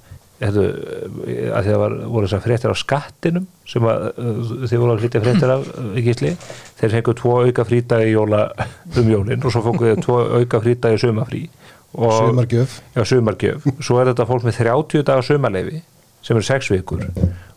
Hefðu, 0.43 0.63
að 1.55 1.69
því 1.69 1.75
að 1.77 1.81
var, 1.85 1.93
voru 2.11 2.27
þessar 2.27 2.41
fréttir 2.43 2.73
á 2.75 2.77
skattinum 2.81 3.45
sem 3.69 3.85
að 3.87 4.09
þið 4.65 4.81
voru 4.81 4.97
að 4.97 5.05
hlýtja 5.05 5.23
fréttir 5.23 5.53
af 5.55 5.69
gísli. 6.03 6.33
Þeir 6.81 6.97
fengu 6.97 7.15
tvo 7.21 7.37
auka 7.45 7.69
frítagi 7.69 8.11
jóla 8.11 8.49
um 8.99 9.13
jólin 9.13 9.45
og 9.45 9.55
svo 9.55 9.63
fengu 9.69 9.93
þeir 9.93 10.03
tvo 10.03 10.19
auka 10.41 10.65
frítagi 10.65 10.99
sumafrí 11.05 11.45
og, 11.93 12.13
Sumargjöf. 12.17 12.81
Já, 12.97 13.05
sumargjöf. 13.05 13.71
Svo 13.85 14.01
er 14.01 14.11
þetta 14.11 14.27
fólk 14.27 14.49
með 14.49 14.63
30 14.65 15.07
dagar 15.07 15.27
sumarleifi 15.29 15.83
sem 16.23 16.37
eru 16.39 16.47
6 16.47 16.71
vikur 16.77 17.01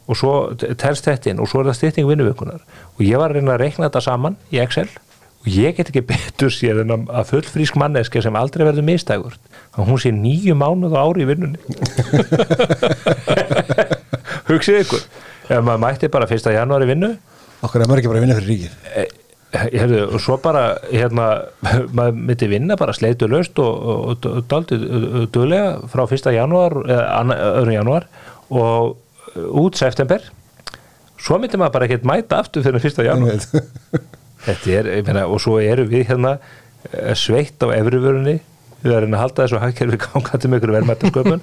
og 0.05 0.13
svo 0.19 0.33
telst 0.77 1.07
þetta 1.07 1.31
inn 1.31 1.39
og 1.41 1.47
svo 1.49 1.57
er 1.63 1.67
það 1.71 1.79
stytting 1.79 2.05
vinnuvíkunar 2.09 2.61
og 2.61 3.01
ég 3.05 3.17
var 3.17 3.29
að 3.33 3.37
reyna 3.39 3.55
að 3.55 3.61
reikna 3.65 3.87
þetta 3.89 4.03
saman 4.05 4.35
í 4.53 4.55
Excel 4.61 4.89
og 5.45 5.49
ég 5.53 5.75
get 5.77 5.89
ekki 5.91 6.03
betur 6.11 6.51
sér 6.53 6.75
en 6.83 6.91
að- 7.05 7.29
fullfrísk 7.31 7.75
manneski 7.81 8.21
sem 8.25 8.35
aldrei 8.37 8.63
verður 8.67 8.85
mistægur 8.87 9.35
að 9.75 9.81
hún 9.89 9.99
sé 10.01 10.09
nýju 10.13 10.53
mánuð 10.57 10.93
á 10.97 11.01
ári 11.05 11.19
í 11.25 11.29
vinnunni 11.29 11.59
hugsið 14.49 14.81
ykkur 14.83 15.03
ef 15.49 15.61
maður 15.65 15.81
mætti 15.85 16.07
bara 16.13 16.27
1. 16.29 16.49
janúari 16.55 16.87
vinnu 16.89 17.09
Okkur 17.65 17.81
er 17.81 17.87
maður 17.89 17.99
ekki 18.01 18.09
bara 18.11 18.19
að 18.21 18.25
vinna 18.27 18.39
fyrir 18.39 18.51
ríkið 18.53 18.73
Herðu, 19.55 19.99
og 20.11 20.19
svo 20.19 20.35
bara 20.43 20.61
hérna, 20.91 21.25
maður 21.95 22.13
myndi 22.27 22.47
vinna 22.51 22.75
bara 22.79 22.91
sleitu 22.97 23.25
löst 23.31 23.55
og, 23.63 23.73
og, 24.11 24.15
og 24.27 24.41
daldi 24.51 24.75
duglega 25.31 25.69
frá 25.93 26.03
1. 26.09 26.27
janúar 26.35 26.73
eða 26.83 27.63
2. 27.63 27.71
janúar 27.77 28.03
og 28.49 28.95
út 29.35 29.77
september 29.79 30.23
svo 31.21 31.39
myndi 31.41 31.59
maður 31.59 31.77
bara 31.77 31.87
ekkert 31.87 32.07
mæta 32.07 32.41
aftur 32.43 32.65
fyrir 32.65 32.83
1. 32.83 33.05
janúar 33.07 33.35
Einmitt. 33.35 34.03
þetta 34.45 34.75
er, 34.79 34.91
ég 34.99 35.07
meina, 35.07 35.25
og 35.29 35.41
svo 35.43 35.57
eru 35.61 35.87
við 35.89 36.09
hérna 36.11 36.35
eh, 36.91 37.15
sveitt 37.17 37.63
á 37.65 37.67
efrivörunni 37.75 38.37
við 38.85 38.93
erum 38.99 39.15
að 39.17 39.23
halda 39.23 39.45
þessu 39.45 39.61
hagkerfi 39.63 40.01
gangandi 40.05 40.51
með 40.51 40.61
ykkur 40.61 40.75
verðmættasköpun, 40.75 41.41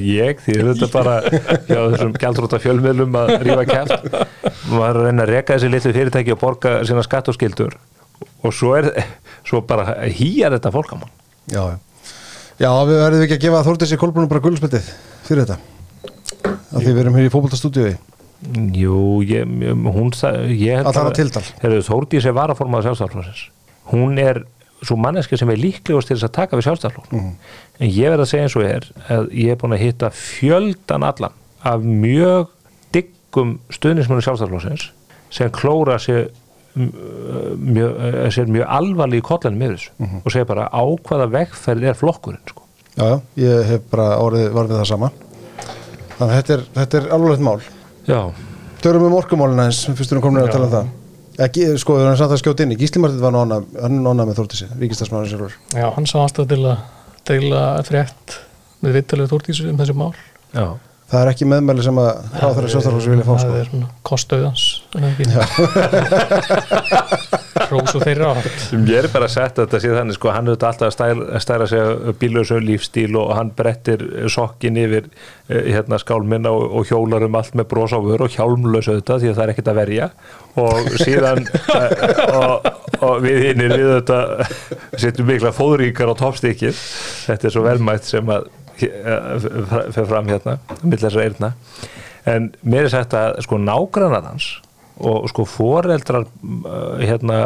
ég 0.00 0.42
því 0.42 0.58
þetta 0.72 0.90
bara 0.94 1.16
hjá 1.68 1.80
þessum 1.92 2.16
gjaldróta 2.18 2.60
fjölmiðlum 2.64 3.20
að 3.20 3.36
rífa 3.46 3.68
kæft 3.68 4.10
maður 4.72 4.88
er 4.88 4.98
að 4.98 5.06
reyna 5.06 5.26
að 5.26 5.32
reka 5.36 5.56
þessi 5.56 5.70
litlu 5.70 5.94
fyrirtæki 5.94 6.34
og 6.34 6.42
borga 6.42 6.74
sína 6.88 7.06
skatt 7.06 7.30
og 7.30 7.38
skildur 7.38 7.78
og 8.42 8.52
svo 8.56 8.74
er 8.80 8.90
svo 9.46 9.62
bara 9.64 10.00
hýjar 10.10 10.56
þetta 10.56 10.74
fólkamann 10.74 11.16
Já, 11.50 11.62
já. 11.72 11.78
Já, 12.60 12.68
við 12.84 12.98
verðum 13.00 13.22
ekki 13.24 13.36
að 13.38 13.44
gefa 13.46 13.60
Þórdísi 13.64 13.96
Kolbrunum 13.98 14.28
bara 14.30 14.42
gullspildið 14.44 14.88
fyrir 15.24 15.46
þetta. 15.46 15.79
Af 16.70 16.82
því 16.82 16.92
við 16.94 17.00
erum 17.04 17.14
hér 17.18 17.26
í 17.28 17.32
fótboltastúdíu. 17.32 17.96
Jú, 18.72 19.20
ég, 19.26 19.44
hún 19.92 20.12
sa- 20.14 20.32
ég 20.48 20.76
held 20.80 20.86
að. 20.86 21.52
Heyrðu, 21.60 21.82
Þórdís 21.84 22.24
er 22.24 22.32
varaformað 22.32 22.86
sjálfstæðarflóðsins 22.86 23.42
hún 23.90 24.18
er 24.18 24.44
svo 24.82 24.96
manneski 24.96 25.36
sem 25.36 25.50
er 25.50 25.56
líklegust 25.60 26.08
til 26.08 26.16
þess 26.16 26.24
að 26.28 26.32
taka 26.32 26.56
við 26.56 26.64
sjálfstæðarflóð 26.64 27.10
Mhm. 27.12 27.32
en 27.80 27.90
ég 27.90 28.08
verð 28.08 28.20
að 28.24 28.30
segja 28.30 28.42
eins 28.46 28.56
og 28.56 28.62
er 28.62 28.86
að 29.10 29.28
ég 29.34 29.50
er 29.50 29.56
búin 29.56 29.74
að 29.76 29.82
hitta 29.84 30.08
fjöldan 30.10 31.02
allan 31.04 31.32
af 31.64 31.80
mjög 31.82 32.48
diggum 32.92 33.58
stuðnismunni 33.70 34.22
sjálfstæðarflóðsins 34.24 34.88
sem 35.30 35.50
klóra 35.50 35.98
sér 36.00 36.30
mjög, 37.60 38.48
mjög 38.48 38.66
alvarlega 38.68 39.20
í 39.20 39.26
kollanum 39.26 39.62
yfir 39.66 39.76
þessu 39.76 39.90
Mhm. 39.98 40.22
og 40.24 40.32
segja 40.32 40.46
bara 40.46 40.68
á 40.72 40.82
hvaða 41.02 41.28
vegferð 41.30 41.82
er 41.84 41.94
flokkurinn 41.94 42.46
sko. 42.48 42.62
Já, 42.96 43.04
já, 43.04 43.20
ég 43.36 43.64
hef 43.66 43.80
bara 43.90 44.16
orðið 44.18 44.50
varfið 44.52 44.80
það 44.80 44.86
sama. 44.86 45.10
Þannig 46.20 46.30
að 46.30 46.38
þetta 46.38 46.54
er, 46.56 46.64
þetta 46.76 47.00
er 47.00 47.10
alvarlegt 47.16 47.44
mál. 47.48 47.58
Já, 48.06 48.20
Törum 48.80 49.06
um 49.08 49.16
orkumálina 49.18 49.66
eins, 49.68 49.82
fyrst 49.96 50.12
erum 50.14 50.24
komin 50.24 50.44
að 50.44 50.54
tala 50.54 50.68
um 50.68 50.72
það. 50.72 50.92
Ekki, 51.44 51.66
sko, 51.80 51.96
við 51.96 52.06
erum 52.06 52.20
samt 52.20 52.32
að 52.36 52.40
skjóta 52.42 52.64
inn 52.64 52.72
í. 52.74 52.78
Gísli 52.80 53.00
Martið 53.00 53.24
var 53.24 53.34
nána, 53.34 53.58
hann 53.80 53.98
er 53.98 54.04
nána 54.04 54.24
með 54.28 54.38
Þórdísi, 54.40 54.68
ríkistasmáður 54.80 55.32
sjálfur. 55.32 55.58
Já, 55.76 55.86
hann 55.96 56.08
sá 56.08 56.16
aðstæða 56.22 56.48
til 56.52 56.60
að 56.68 56.86
deila 57.28 57.64
frétt 57.88 58.38
með 58.84 58.96
vittalegu 58.96 59.32
Þórtísu 59.34 59.68
um 59.70 59.80
þessi 59.80 59.96
mál 59.96 60.12
já 60.56 60.66
Það 61.10 61.20
er 61.24 61.28
ekki 61.32 61.46
meðmæli 61.50 61.82
sem 61.82 61.98
að 61.98 62.10
ráþæra 62.38 62.68
sjálfstæðarflóðs 62.70 63.08
vilja 63.10 63.24
fá, 63.26 63.32
Það 63.32 63.40
sko. 63.42 63.54
er 63.58 63.66
svona 63.70 63.88
kostauðans 64.06 64.64
Rósu 67.70 68.00
þeirra 68.02 68.28
átt. 68.34 68.62
Ég 68.88 68.96
er 68.98 69.08
bara 69.12 69.26
að 69.28 69.34
setja 69.34 69.64
þetta 69.64 69.80
síðan 69.82 69.98
þannig 70.00 70.16
sko, 70.16 70.30
hann 70.34 70.48
er 70.48 70.54
alltaf 70.56 70.86
að 70.86 70.94
stæra, 70.94 71.40
stæra 71.44 71.66
sig 71.70 71.82
bílösu 72.20 72.58
lífstíl 72.62 73.14
og 73.20 73.32
hann 73.36 73.50
brettir 73.58 74.00
sokkin 74.32 74.78
yfir 74.80 75.04
eh, 75.50 75.68
hérna 75.74 75.98
skálminna 76.02 76.50
og, 76.54 76.64
og 76.80 76.88
hjólar 76.90 77.26
um 77.26 77.38
allt 77.38 77.54
með 77.58 77.68
bros 77.70 77.94
á 77.94 77.98
vör 78.02 78.24
og 78.26 78.34
hjálmlösu 78.34 78.96
þetta 78.98 79.18
því 79.22 79.28
að 79.30 79.36
það 79.38 79.44
er 79.44 79.52
ekkert 79.54 79.72
að 79.72 79.80
verja. 79.82 80.06
Og 80.60 80.90
síðan 81.04 81.42
eh, 81.78 81.90
og, 82.38 82.70
og 83.06 83.14
við 83.26 83.38
hinnir 83.48 83.76
við 83.76 83.92
þetta 83.98 84.20
setjum 84.98 85.30
mikla 85.30 85.54
fóðríkar 85.54 86.10
á 86.10 86.14
toppstíkið 86.22 86.74
þetta 87.28 87.50
er 87.50 87.54
svo 87.54 87.66
velmætt 87.66 88.04
sem 88.08 88.34
að 88.34 88.50
fyrir 88.80 90.08
fram 90.10 90.30
hérna 90.30 90.58
mitt 90.82 91.02
þessar 91.02 91.26
eirna 91.26 91.52
en 92.28 92.50
mér 92.62 92.88
er 92.88 92.92
sagt 92.94 93.16
að 93.16 93.40
sko 93.46 93.60
nágrannar 93.60 94.26
hans 94.26 94.56
og 95.00 95.28
sko 95.30 95.46
foreldrar 95.48 96.26
uh, 96.26 97.00
hérna 97.00 97.38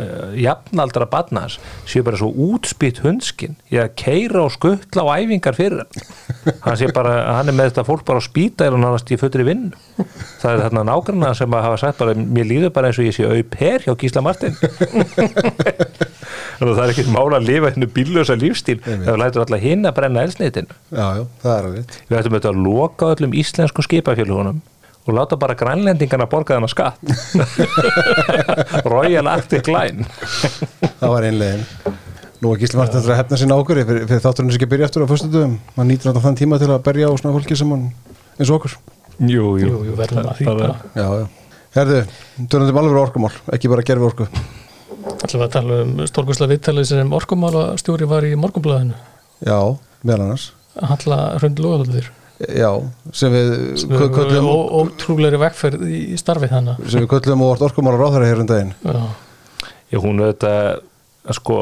uh, 0.00 0.32
jafnaldra 0.38 1.06
badna 1.10 1.44
hans 1.44 1.58
séu 1.88 2.04
bara 2.06 2.16
svo 2.16 2.30
útspýtt 2.32 3.02
hundskinn 3.04 3.58
í 3.72 3.80
að 3.82 3.92
keira 4.00 4.46
og 4.46 4.54
skuttla 4.54 5.04
á 5.04 5.20
æfingar 5.20 5.56
fyrir 5.58 5.82
hann. 5.82 6.78
Sé 6.78 6.88
bara, 6.94 7.18
hann 7.36 7.52
er 7.52 7.56
með 7.56 7.72
þetta 7.72 7.86
fólk 7.88 8.06
bara 8.08 8.22
á 8.22 8.24
spýta 8.24 8.70
og 8.70 8.80
hann 8.80 9.12
í 9.12 9.20
fullri 9.20 9.46
vinn 9.46 9.68
það 10.40 10.54
er 10.54 10.64
þarna 10.64 10.86
nágrannar 10.88 11.38
sem 11.38 11.58
að 11.58 11.66
hafa 11.68 11.82
sagt 11.84 12.00
bara 12.00 12.16
mér 12.16 12.48
líður 12.48 12.74
bara 12.74 12.90
eins 12.90 13.00
og 13.02 13.08
ég 13.10 13.18
sé 13.18 13.28
auper 13.28 13.86
hjá 13.86 13.96
Gísla 14.00 14.24
Martin 14.24 14.56
þannig 16.62 16.72
að 16.72 16.78
það 16.80 16.84
er 16.86 16.92
ekkert 16.94 17.12
mála 17.16 17.38
að 17.40 17.48
lifa 17.50 17.70
hennu 17.74 17.88
bíllösa 17.96 18.36
lífstíl 18.38 18.78
ef 18.80 19.02
við 19.06 19.18
lætur 19.22 19.44
alla 19.46 19.58
hinn 19.62 19.86
að 19.90 19.96
brenna 19.98 20.22
elsnitinu 20.26 20.76
Já, 20.92 21.06
já, 21.18 21.24
það 21.42 21.56
er 21.58 21.66
alveg. 21.70 21.96
við 22.08 22.18
ættum 22.20 22.36
auðvitað 22.36 22.52
að 22.52 22.62
loka 22.68 23.10
öllum 23.16 23.34
íslensku 23.42 23.84
skipafélugunum 23.86 24.60
og 25.02 25.16
láta 25.18 25.34
bara 25.42 25.56
grænlendingarna 25.58 26.28
borga 26.30 26.54
þennan 26.54 26.70
skatt 26.70 27.02
Royal 28.92 29.26
Arctic 29.32 29.66
Line 29.70 30.06
Það 31.02 31.10
var 31.10 31.26
einlegin. 31.26 31.64
Nú 32.42 32.50
er 32.54 32.58
Gísli 32.62 32.78
eftir 32.82 33.02
að 33.06 33.18
hefna 33.20 33.38
sín 33.38 33.52
ákur 33.54 33.78
fyrir, 33.82 34.04
fyrir 34.10 34.22
þátturinn 34.22 34.50
sem 34.50 34.58
ekki 34.58 34.66
að 34.66 34.72
byrja 34.72 34.86
eftir 34.88 35.02
á 35.02 35.06
föstudum. 35.10 35.52
Hann 35.76 35.86
nýtur 35.90 36.10
alltaf 36.10 36.24
þann 36.26 36.38
tíma 36.40 36.58
til 36.58 36.70
að 36.74 36.80
berja 36.86 37.10
á 37.10 37.14
svona 37.18 37.34
fólki 37.36 37.58
sem 37.58 37.70
hann, 37.70 37.84
eins 38.38 38.50
og 38.50 38.56
okkur. 38.58 38.74
Jú, 39.30 39.52
Jú, 39.62 39.70
jú, 39.86 39.94
verðum 39.98 40.26
að 40.26 40.40
því 40.40 40.46
Það- 40.48 40.62
bara. 40.62 41.20
Herðu, 41.76 42.00
törnum 42.52 42.80
alveg 42.82 42.98
orkumál, 43.02 43.30
ekki 43.54 43.70
bara 43.70 43.84
gerfi 43.86 44.08
orku. 44.10 44.26
Ætlum 45.02 45.40
við 45.42 45.46
að 45.46 45.52
tala 45.56 45.78
um 45.84 45.92
stórkurslega 46.08 46.52
viðtalið 46.54 46.88
sem 46.92 47.12
orkumála 47.18 47.62
stjóri 47.80 48.08
var 48.10 48.26
í 48.28 48.32
morgunblæðinu 48.38 48.98
Já, 49.42 49.58
meðal 50.06 50.24
annars. 50.28 50.48
Halla 50.78 51.20
Hrund 51.40 51.62
Lóðaldir 51.62 52.10
Já, 52.42 52.70
sem 53.14 53.30
við 53.34 53.50
kö- 53.92 54.08
köllum, 54.16 54.48
ótrúlega 54.82 55.38
vegferð 55.44 55.82
í 55.86 56.00
í 56.14 56.18
starfi 56.18 56.48
þannig 56.50 56.80
sem 56.90 57.04
við 57.04 57.10
köllum 57.12 57.44
og 57.44 57.52
vart 57.52 57.66
orkumál 57.68 57.94
á 57.94 58.00
ráðherra 58.02 58.30
hér 58.32 58.40
um 58.42 58.48
daginn. 58.50 58.72
Já, 58.82 59.02
Já, 59.92 59.98
hún 60.02 60.22
auðvitað 60.24 60.80
sko, 61.36 61.58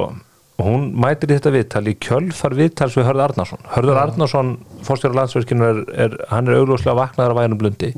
hún 0.62 0.86
mætir 1.03 1.32
í 1.34 1.36
þetta 1.36 1.53
viðtal 1.53 1.82
í 1.91 1.97
kjölfar 2.01 2.55
viðtals 2.57 2.97
við 2.97 3.09
Hörður 3.11 3.24
Arnarsson. 3.26 3.64
Hörður 3.74 4.01
Arnarsson, 4.07 4.53
fórstjóra 4.86 5.18
landsverkinu 5.20 5.66
er, 5.68 5.82
er, 6.07 6.16
hann 6.30 6.49
er 6.49 6.61
augljóslega 6.62 6.97
vaknaður 6.97 7.34
af 7.34 7.41
væðanum 7.43 7.61
blundi. 7.61 7.93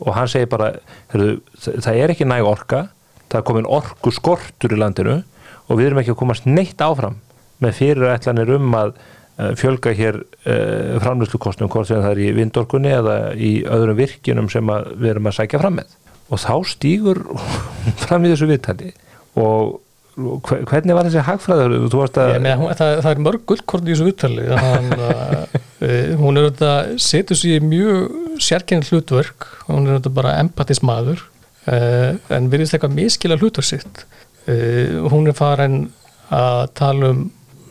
Og 0.00 0.12
hann 0.16 0.28
segir 0.30 0.48
bara 0.52 0.70
heyrðu, 1.12 1.34
það 1.66 1.82
það 1.88 2.00
er 2.04 2.14
ekki 2.14 2.28
næg 2.32 2.48
orka 2.48 2.82
það 3.30 3.38
er 3.40 3.46
komin 3.50 3.68
orku 3.78 4.12
skortur 4.14 4.74
í 4.76 4.80
landinu 4.80 5.20
og 5.66 5.78
við 5.80 5.88
erum 5.90 6.00
ekki 6.02 6.14
að 6.14 6.20
komast 6.22 6.46
neitt 6.48 6.82
áfram 6.84 7.18
með 7.64 7.78
fyrirætlanir 7.78 8.52
um 8.58 8.74
að 8.78 8.92
eh, 9.40 9.52
fjölga 9.58 9.94
hér 9.96 10.18
uh, 10.20 10.98
framlýslukostum 11.02 11.70
hvort 11.72 11.88
sem 11.88 12.02
það 12.04 12.12
er 12.12 12.20
í 12.26 12.32
vindorkunni 12.36 12.92
eða 12.92 13.16
í 13.34 13.52
öðrum 13.64 13.96
virkjunum 13.98 14.50
sem 14.52 14.68
við 15.00 15.10
erum 15.14 15.30
að 15.30 15.38
sækja 15.40 15.62
fram 15.62 15.78
með. 15.80 15.96
Og 16.30 16.42
þá 16.42 16.52
stígur 16.68 17.22
fram 18.04 18.26
í 18.26 18.32
þessu 18.34 18.48
viðtali 18.50 18.92
og 19.36 19.76
hve- 20.16 20.62
hvernig 20.68 20.96
var 20.96 21.08
þessi 21.08 21.24
hagfræður? 21.26 21.74
Það, 21.92 22.92
það 23.04 23.10
er 23.12 23.22
mörg 23.26 23.42
gullkort 23.50 23.84
í 23.88 23.92
þessu 23.92 24.06
viðtali 24.10 24.46
hann, 24.52 24.92
uh, 24.96 25.56
hún 26.22 26.40
er 26.40 26.50
þetta 26.50 26.72
setur 27.02 27.36
sér 27.40 27.64
mjög 27.64 28.40
sérkennið 28.42 28.92
hlutverk 28.92 29.48
hún 29.68 29.88
er 29.88 29.98
þetta 29.98 30.12
bara 30.16 30.36
empatismadur 30.42 31.24
uh, 31.72 32.14
en 32.36 32.50
virðist 32.52 32.76
eitthvað 32.76 32.96
miskila 32.96 33.38
hlutverk 33.40 33.68
sitt 33.68 34.04
uh, 34.04 35.06
hún 35.12 35.30
er 35.30 35.36
farin 35.38 35.82
að 36.34 36.62
tala 36.78 37.12
um, 37.14 37.26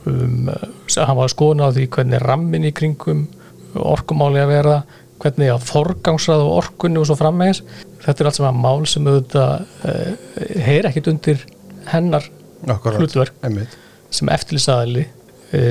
um 0.09 0.51
hann 0.51 1.17
var 1.17 1.25
að 1.25 1.33
skoðna 1.33 1.71
á 1.71 1.75
því 1.75 1.89
hvernig 1.97 2.23
rammin 2.23 2.69
í 2.69 2.75
kringum 2.75 3.25
orkumáli 3.75 4.39
að 4.39 4.53
vera 4.53 4.77
hvernig 5.19 5.51
að 5.51 5.67
forgangsraða 5.67 6.45
á 6.47 6.55
orkunni 6.61 7.01
og 7.01 7.09
svo 7.09 7.17
frammeins 7.19 7.61
þetta 8.03 8.21
er 8.21 8.29
allt 8.29 8.39
sem 8.39 8.47
að 8.47 8.63
mál 8.63 8.87
sem 8.89 9.07
auðvitað 9.09 9.53
uh, 9.89 10.39
heyr 10.67 10.89
ekkit 10.91 11.11
undir 11.11 11.45
hennar 11.91 12.27
Akkurat. 12.67 12.99
hlutverk 12.99 13.33
Einmitt. 13.45 13.75
sem 14.13 14.29
eftirlýsaðali 14.31 15.05
e, 15.53 15.61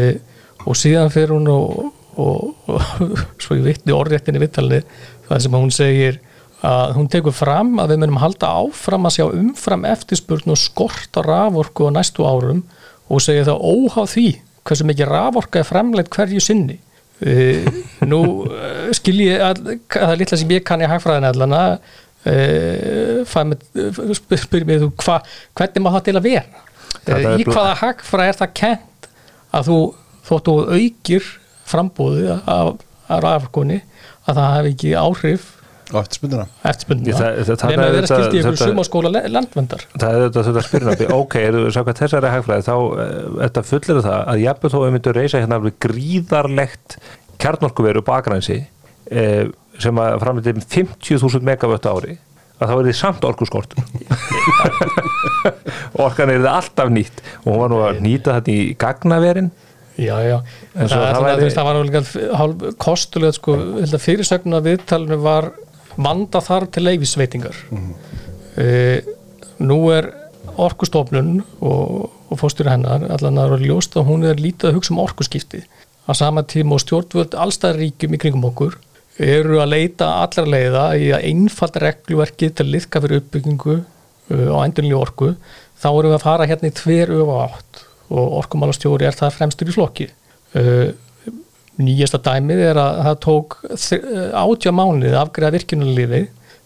og 0.64 0.77
síðan 0.79 1.12
fyrir 1.12 1.35
hún 1.35 1.49
og, 1.51 1.91
og, 2.20 2.68
og 2.70 3.16
svo 3.43 3.59
ég 3.59 3.66
vitni 3.66 3.95
orðréttinni 3.97 4.43
vittalni 4.43 4.83
það 5.29 5.43
sem 5.47 5.57
hún 5.59 5.75
segir 5.75 6.20
að 6.64 6.94
hún 6.96 7.10
tekur 7.12 7.34
fram 7.36 7.76
að 7.82 7.92
við 7.92 8.00
munum 8.02 8.22
halda 8.22 8.50
áfram 8.62 9.08
að 9.08 9.16
sjá 9.18 9.24
umfram 9.26 9.84
eftirspurn 9.88 10.54
og 10.54 10.60
skort 10.60 11.18
á 11.18 11.20
raforku 11.24 11.90
á 11.92 11.96
næstu 11.96 12.24
árum 12.24 12.64
og 13.12 13.20
segir 13.20 13.46
það 13.48 13.64
óháð 13.68 14.10
því 14.14 14.28
hversu 14.64 14.86
mikið 14.88 15.10
raforka 15.10 15.60
er 15.60 15.68
framleitt 15.68 16.10
hverju 16.14 16.40
sinni. 16.40 16.78
E, 17.20 17.62
nú 18.08 18.20
eh, 18.48 18.88
skil 18.96 19.18
ég 19.22 19.42
að 19.44 19.60
það 19.92 20.10
er 20.14 20.20
litla 20.20 20.38
sem 20.40 20.54
ég 20.56 20.64
kann 20.66 20.82
í 20.82 20.88
hagfræðin 20.88 21.28
allana 21.28 21.60
e, 22.26 22.34
spyr 23.28 24.66
mér 24.66 24.82
þú 24.82 24.90
hva, 25.04 25.20
hvernig 25.54 25.84
má 25.84 25.92
það 25.94 26.06
til 26.08 26.16
að 26.16 26.26
vera? 26.30 26.46
Er 26.48 26.64
Eh, 27.04 27.40
í 27.42 27.44
hvaða 27.44 27.74
hagfræð 27.82 28.30
er 28.30 28.38
það 28.38 28.52
kent 28.56 29.08
að 29.54 29.68
þú 29.68 29.78
þóttu 30.24 30.54
aukir 30.72 31.26
frambúði 31.68 32.30
af, 32.32 32.80
af 33.08 33.22
raforkunni 33.24 33.82
að 34.24 34.38
það 34.38 34.54
hefði 34.56 34.72
ekki 34.74 34.94
áhrif 34.96 35.50
Á 35.93 35.97
eftirspundina. 36.01 36.45
nema 37.68 37.74
er 37.74 37.78
að 37.85 37.95
vera 37.95 38.07
þetta- 38.07 38.24
skilt 38.24 38.35
í 38.35 38.37
þetta- 38.47 38.68
sumaskóla 38.70 39.09
landvendar 39.35 39.82
það 40.01 40.11
er 40.14 40.20
þetta 40.28 40.41
þetta 40.49 40.62
spyrna 40.68 40.93
ok, 41.18 41.35
eru 41.51 41.61
samkvæmt 41.76 42.01
þessari 42.05 42.28
hagfræði 42.32 42.64
þá 42.68 42.76
eh, 43.05 43.11
þetta 43.45 43.61
fullir 43.68 43.99
það 44.07 44.20
að 44.32 44.37
jafnveg 44.47 44.70
þó 44.74 44.78
við 44.85 44.93
myndum 44.97 45.16
reysa 45.18 45.43
hérna 45.43 45.59
alveg 45.61 45.74
gríðarlegt 45.85 46.89
kjarnorkuveru 47.45 48.01
bakgrænsi 48.07 48.59
eh, 49.11 49.45
sem 49.82 49.97
að 50.01 50.11
framleitir 50.22 50.55
50.000 50.62 51.45
megavött 51.51 51.85
á 51.85 51.93
ári 51.93 52.14
að 52.62 52.68
þá 52.70 52.74
er 52.78 52.87
þið 52.87 52.95
samt 52.97 53.24
orkuskortur. 53.26 53.80
Orkan 56.05 56.30
er 56.32 56.41
þið 56.43 56.49
alltaf 56.51 56.91
nýtt 56.95 57.18
og 57.43 57.49
hún 57.51 57.61
var 57.61 57.70
nú 57.72 57.78
að 57.85 57.99
nýta 58.05 58.37
þetta 58.39 58.53
í 58.55 58.62
gagnaverin. 58.80 59.51
Já, 59.95 60.16
já, 60.26 60.37
það, 60.74 60.74
það, 60.74 60.89
það 60.91 61.03
það, 61.14 61.26
væri- 61.26 61.55
það 61.55 61.66
var 61.68 61.76
hálf 62.41 62.62
kostulega 62.82 63.35
sko, 63.37 63.53
fyrirsögnu 64.03 64.57
að 64.59 64.66
viðtalinu 64.70 65.18
var 65.22 65.45
vanda 65.97 66.40
þar 66.42 66.68
til 66.74 66.84
leifisveitingar 66.88 67.59
mm. 67.70 67.90
nú 69.62 69.78
er 69.95 70.11
orkustofnun 70.61 71.38
og, 71.61 72.11
og 72.30 72.40
fóstur 72.40 72.68
hennar 72.70 73.05
allan 73.12 73.40
að 73.40 73.55
vera 73.55 73.68
ljóst 73.68 73.97
að 73.99 74.09
hún 74.11 74.26
er 74.28 74.40
lítið 74.40 74.70
að 74.70 74.78
hugsa 74.78 74.95
um 74.95 75.03
orkuskipti. 75.05 75.62
Að 76.05 76.18
sama 76.20 76.45
tíma 76.47 76.76
og 76.76 76.82
stjórnvöld 76.84 77.36
allstæðar 77.40 77.80
ríkjum 77.80 78.16
í 78.16 78.20
kringum 78.20 78.49
okkur 78.51 78.76
eru 79.24 79.61
að 79.62 79.72
leita 79.72 80.11
allra 80.24 80.45
leiða 80.47 80.84
í 80.99 81.11
að 81.14 81.26
einfalda 81.30 81.84
regluverki 81.84 82.51
til 82.51 82.66
að 82.66 82.72
liðka 82.74 83.03
fyrir 83.05 83.22
uppbyggingu 83.22 83.76
uh, 83.78 84.51
á 84.51 84.59
endurlíu 84.64 84.99
orku. 84.99 85.34
Þá 85.78 85.88
erum 85.92 86.11
við 86.11 86.18
að 86.18 86.26
fara 86.26 86.49
hérna 86.51 86.70
í 86.70 86.76
tver 86.76 87.14
öfa 87.14 87.40
átt 87.47 87.84
og 88.14 88.36
orkumálastjóri 88.42 89.07
er 89.09 89.16
það 89.16 89.38
fremstur 89.38 89.70
í 89.70 89.76
flokki. 89.76 90.11
Uh, 90.55 90.90
nýjasta 91.81 92.20
dæmið 92.22 92.61
er 92.70 92.79
að 92.81 92.99
það 93.09 93.18
tók 93.25 93.57
átja 94.45 94.72
mánuðið 94.75 95.16
afgreða 95.20 95.55
virkjunarliði 95.57 96.20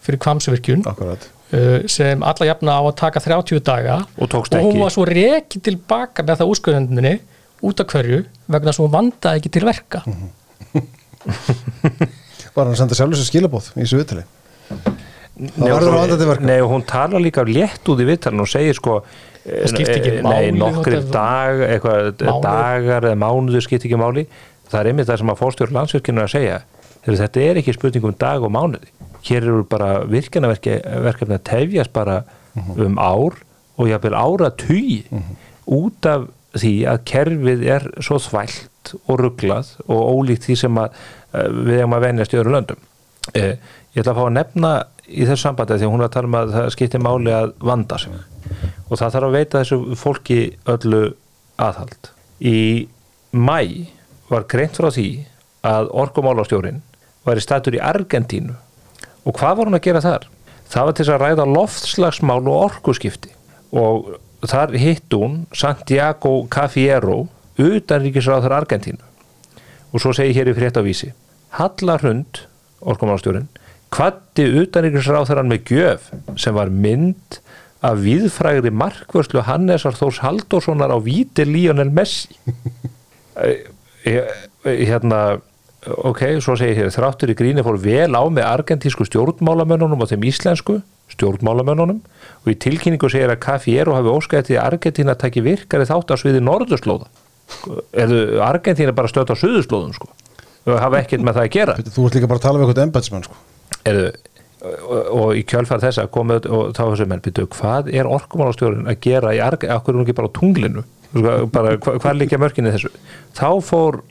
fyrir 0.05 0.21
kvamsvirkjun 0.25 0.85
Akkurat. 0.89 1.27
uh, 1.53 1.79
sem 1.91 2.23
alla 2.23 2.49
jafna 2.51 2.77
á 2.77 2.83
að 2.85 2.95
taka 3.01 3.23
30 3.25 3.63
daga. 3.65 3.99
Og 4.21 4.35
og 4.35 4.51
hún 4.53 4.81
var 4.83 4.93
svo 4.95 5.07
reikið 5.09 5.65
tilbaka 5.71 6.23
með 6.27 6.43
það 6.43 6.53
úrskurðundinni 6.55 7.15
út 7.65 7.81
af 7.83 7.89
hverju? 7.95 8.21
Vegna 8.49 8.71
þess 8.71 8.81
að 8.81 8.87
hún 8.87 8.95
vandaði 8.97 9.41
ekki 9.43 9.55
til 9.57 9.65
verka. 9.67 10.03
Var 12.55 12.65
hann 12.67 12.73
að 12.75 12.79
senda 12.81 12.97
sjálfur 12.99 13.19
sér 13.19 13.29
skilabóð 13.29 13.73
í 13.77 13.83
þessu 13.85 13.99
viðtali? 14.01 14.25
Nei. 15.39 15.71
Nei, 16.43 16.59
hún 16.67 16.83
talar 16.89 17.23
líka 17.23 17.45
létt 17.47 17.87
út 17.93 18.01
í 18.03 18.07
vittalinn 18.09 18.43
og 18.43 18.49
segir 18.51 18.75
sko 18.75 18.99
Það 19.49 19.71
skipti 19.71 19.95
ekki 19.95 20.11
eh, 20.11 20.23
máli, 20.27 20.49
Nei, 20.51 20.59
nokkri 20.61 20.97
þetta- 20.99 21.13
dag, 21.15 21.61
eitthvað, 21.73 22.09
Mánuður. 22.19 22.43
dagar 22.45 23.07
eða 23.09 23.19
mánuður 23.23 23.65
skipti 23.65 23.89
ekki 23.89 24.01
máli 24.01 24.25
Það 24.69 24.81
er 24.81 24.91
einmitt 24.91 25.09
það 25.09 25.21
sem 25.23 25.33
að 25.33 25.41
fórstjóður 25.43 25.77
landsvirkinu 25.77 26.25
að 26.25 26.33
segja. 26.35 26.63
Þegar 27.05 27.21
Þetta 27.23 27.45
er 27.45 27.61
ekki 27.61 27.75
spurning 27.77 28.09
um 28.09 28.17
dag 28.21 28.45
og 28.45 28.53
mánuði. 28.55 28.91
Hér 29.29 29.45
eru 29.45 29.63
bara 29.69 29.91
virkjanaverkefni 30.09 31.37
að 31.37 31.47
tefjast 31.49 31.93
bara 31.95 32.23
um 32.77 32.99
ár 32.99 33.39
og 33.79 33.89
jafnvel 33.89 34.15
ára 34.19 34.51
tugi 34.59 35.05
út 35.69 36.07
af 36.09 36.29
því 36.59 36.73
að 36.91 37.03
kerfið 37.09 37.65
er 37.69 37.87
svo 38.03 38.19
þvælt 38.23 38.95
og 39.05 39.21
rugglað 39.21 39.75
og 39.87 39.99
ólíkt 40.17 40.49
því 40.49 40.57
sem 40.63 40.81
að 40.81 40.95
eh, 40.97 41.49
við 41.53 41.75
hefum 41.77 41.97
að 41.99 42.07
venjast 42.07 42.35
í 42.35 42.39
öðrum 42.41 42.57
löndum. 42.57 42.81
Eh, 43.37 43.55
ég 43.93 44.01
ætla 44.01 44.15
að 44.15 44.21
fá 44.21 44.25
að 44.25 44.37
nefna 44.39 44.73
í 45.09 45.27
þessu 45.29 45.45
sambandi 45.45 45.79
því 45.79 45.91
hún 45.93 46.03
er 46.03 46.09
að 46.09 46.15
tala 46.17 46.31
um 46.31 46.39
að 46.39 46.55
það 46.57 46.71
skiptir 46.75 47.05
máli 47.05 47.35
að 47.37 47.53
vanda 47.71 48.01
sig. 48.01 48.17
Og 48.89 48.97
það 48.97 49.15
þarf 49.15 49.29
að 49.29 49.37
veita 49.37 49.63
þessu 49.63 49.99
fólki 50.01 50.41
öllu 50.73 51.03
aðhald. 51.61 52.11
Í 52.41 52.59
mæ 53.37 53.61
var 54.29 54.47
greint 54.51 54.77
frá 54.79 54.91
því 54.93 55.09
að 55.67 55.91
orkumálastjórin 56.05 56.83
var 57.27 57.41
í 57.41 57.45
statur 57.45 57.77
í 57.77 57.83
Argentínu. 57.83 58.55
Og 59.27 59.37
hvað 59.37 59.59
var 59.59 59.71
hún 59.71 59.79
að 59.79 59.87
gera 59.89 60.05
þar? 60.05 60.29
Það 60.69 60.89
var 60.89 60.97
til 60.97 61.09
að 61.09 61.23
ræða 61.25 61.47
loftslagsmál 61.49 62.43
og 62.45 62.63
orkuskipti. 62.69 63.33
Og 63.73 64.15
þar 64.49 64.77
hitt 64.79 65.17
hún 65.17 65.43
Santiago 65.57 66.47
Cafiero 66.53 67.27
utanríkisráður 67.59 68.57
Argentínu. 68.61 69.03
Og 69.93 70.05
svo 70.05 70.13
segi 70.17 70.37
hér 70.37 70.53
í 70.53 70.57
fréttavísi 70.57 71.15
Halla 71.57 71.97
Hrund, 72.01 72.45
orkumálastjórin 72.85 73.49
kvatti 73.95 74.45
utanríkisráðurann 74.63 75.49
með 75.49 75.73
gjöf 75.73 76.11
sem 76.41 76.57
var 76.57 76.73
mynd 76.73 77.39
af 77.85 78.01
viðfrægri 78.03 78.73
markvörslu 78.75 79.45
Hannesar 79.47 79.97
Þórs 79.97 80.21
Halldórssonar 80.25 80.93
á 80.93 80.99
víti 81.01 81.47
Lionel 81.49 81.93
Messi 81.95 82.35
hérna 84.05 85.23
ok, 85.87 86.23
svo 86.43 86.57
segir 86.59 86.79
hér 86.79 86.93
þráttur 86.93 87.33
í 87.33 87.37
gríni 87.39 87.65
fór 87.65 87.79
vel 87.81 88.11
á 88.15 88.23
með 88.27 88.47
argentísku 88.49 89.07
stjórnmálamönnunum 89.09 90.03
og 90.03 90.11
þeim 90.11 90.27
íslensku 90.29 90.79
stjórnmálamönnunum. 91.15 92.01
Og 92.45 92.53
í 92.53 92.57
tilkynningu 92.61 93.11
segir 93.13 93.33
að 93.33 93.43
Cafiero 93.45 93.97
hafi 93.97 94.43
til 94.43 94.59
að 94.59 94.65
Argentína 94.65 95.15
taki 95.19 95.43
virkari 95.45 95.89
þátt 95.89 96.13
að 96.13 96.23
sviði 96.23 96.43
norðurslóða. 96.45 97.09
Eða 97.97 98.43
Argentína 98.45 98.93
bara 98.93 99.09
stöðt 99.09 99.33
á 99.33 99.37
suðurslóðum 99.41 99.95
sko? 99.97 100.11
Og 100.69 100.81
hafa 100.83 101.01
ekkert 101.01 101.25
með 101.25 101.39
það 101.39 101.47
að 101.47 101.55
gera. 101.55 101.77
Þú 101.79 102.09
ert 102.09 102.19
líka 102.19 102.29
bara 102.29 102.43
að 102.43 102.45
tala 102.45 102.59
um 102.59 102.67
eitthvað 102.67 102.85
embætsmann 102.85 103.25
sko. 103.25 103.39
Erðu, 103.89 104.11
og, 104.61 105.09
og 105.17 105.31
í 105.39 105.45
kjölfar 105.49 105.81
þessa 105.81 106.05
komið 106.13 106.49
og 106.53 106.75
þá 106.77 106.83
þessu 106.83 107.07
menn 107.09 107.25
byrju, 107.25 107.49
hvað 107.55 107.91
er 107.95 108.11
orkumálastjórin 108.11 108.91
að 108.91 109.01
gera 109.07 109.33
í 109.33 109.41
arg, 109.41 109.65
akkur 109.65 109.95
er 109.95 110.01
hún 110.01 110.05
ekki 110.05 110.17
bara 110.19 110.29
á 110.29 110.37
tunglinu 110.37 110.85
bara, 111.15 111.77
hva, 111.79 111.97
hvað 112.03 112.19
líka 112.19 112.41
mörkinni 112.41 112.73
þessu? 112.75 112.93
Þá 113.37 113.49
fór, 113.65 114.03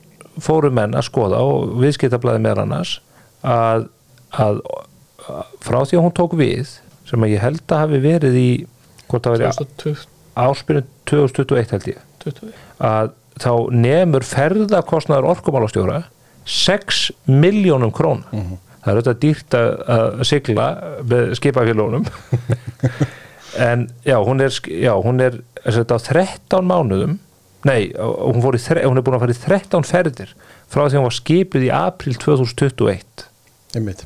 fóru 0.42 0.72
menn 0.74 0.98
að 0.98 1.08
skoða 1.10 1.44
og 1.46 1.78
viðskiptablaði 1.82 2.44
meðal 2.44 2.66
annars 2.66 2.98
að, 3.46 3.88
að, 4.34 4.62
að 5.28 5.56
frá 5.64 5.80
því 5.84 6.00
að 6.00 6.06
hún 6.08 6.18
tók 6.18 6.38
við 6.40 6.76
sem 7.08 7.24
að 7.24 7.34
ég 7.36 7.44
held 7.44 7.64
að 7.68 7.84
hafi 7.86 8.02
verið 8.04 8.40
í 8.42 8.50
hvort 9.08 9.28
það 9.28 9.38
verið 9.38 9.62
2020 9.62 10.06
áspyrjun 10.38 10.90
2021 11.10 11.74
held 11.74 11.90
ég 11.94 12.04
að 12.84 13.14
þá 13.38 13.52
nemur 13.74 14.26
ferðakostnaður 14.28 15.30
orkumálastjóra 15.32 16.02
6 16.48 17.12
miljónum 17.30 17.92
króna. 17.94 18.26
Það 18.82 18.90
er 18.92 18.98
auðvitað 18.98 19.22
dýrt 19.24 19.56
að, 19.58 19.70
að 19.94 20.22
sigla 20.30 20.68
með 21.12 21.32
skipafélónum 21.40 22.06
en 23.56 23.88
já, 24.06 24.18
hún 24.24 24.44
er 24.44 24.52
já, 24.68 24.94
hún 25.00 25.24
er 25.24 25.40
þess 25.64 25.82
að 25.84 25.96
á 25.96 26.00
13 26.12 26.68
mánuðum 26.68 27.18
nei, 27.68 27.92
hún, 27.98 28.40
í, 28.40 28.62
hún 28.86 29.00
er 29.00 29.06
búin 29.06 29.18
að 29.18 29.24
fara 29.26 29.36
í 29.36 29.40
13 29.44 29.88
ferðir 29.88 30.34
frá 30.72 30.86
því 30.88 31.00
hún 31.00 31.08
var 31.08 31.18
skipuð 31.18 31.68
í 31.68 31.72
april 31.74 32.16
2021 32.22 33.28
Einmitt. 33.76 34.04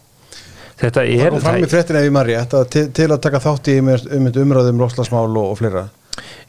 þetta 0.82 1.04
Það 1.04 1.26
er 1.26 1.34
kom 1.36 1.44
fram 1.46 1.66
í 1.66 1.72
fréttin 1.72 2.00
ef 2.00 2.06
ég 2.08 2.14
maður 2.16 2.32
rétt 2.34 2.56
til, 2.74 2.86
til 2.96 3.10
að 3.10 3.24
taka 3.26 3.42
þátt 3.44 3.72
í 3.74 3.80
um, 3.82 3.92
um 3.92 4.30
umræðum 4.46 4.82
loslasmál 4.82 5.28
og, 5.30 5.52
og 5.54 5.60
fleira 5.60 5.88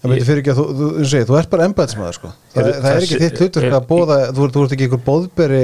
það 0.03 0.11
myndi 0.11 0.26
fyrir 0.26 0.43
ekki 0.43 0.53
að 0.53 0.59
þú, 0.61 0.66
þú, 0.68 0.90
þú, 0.99 1.09
segir, 1.12 1.26
þú 1.28 1.38
ert 1.38 1.51
bara 1.53 1.66
embæðismæður 1.70 2.16
sko. 2.18 2.30
það, 2.53 2.57
Heyrðu, 2.57 2.72
það 2.72 2.76
er 2.76 2.97
það 2.97 3.07
ekki 3.07 3.20
þitt 3.22 3.43
hlutverk 3.43 3.68
er- 3.68 3.76
að 3.76 3.88
bóða 3.90 4.16
þú 4.36 4.47
ert 4.64 4.74
ekki 4.76 4.86
einhver 4.88 5.03
bóðberi 5.07 5.62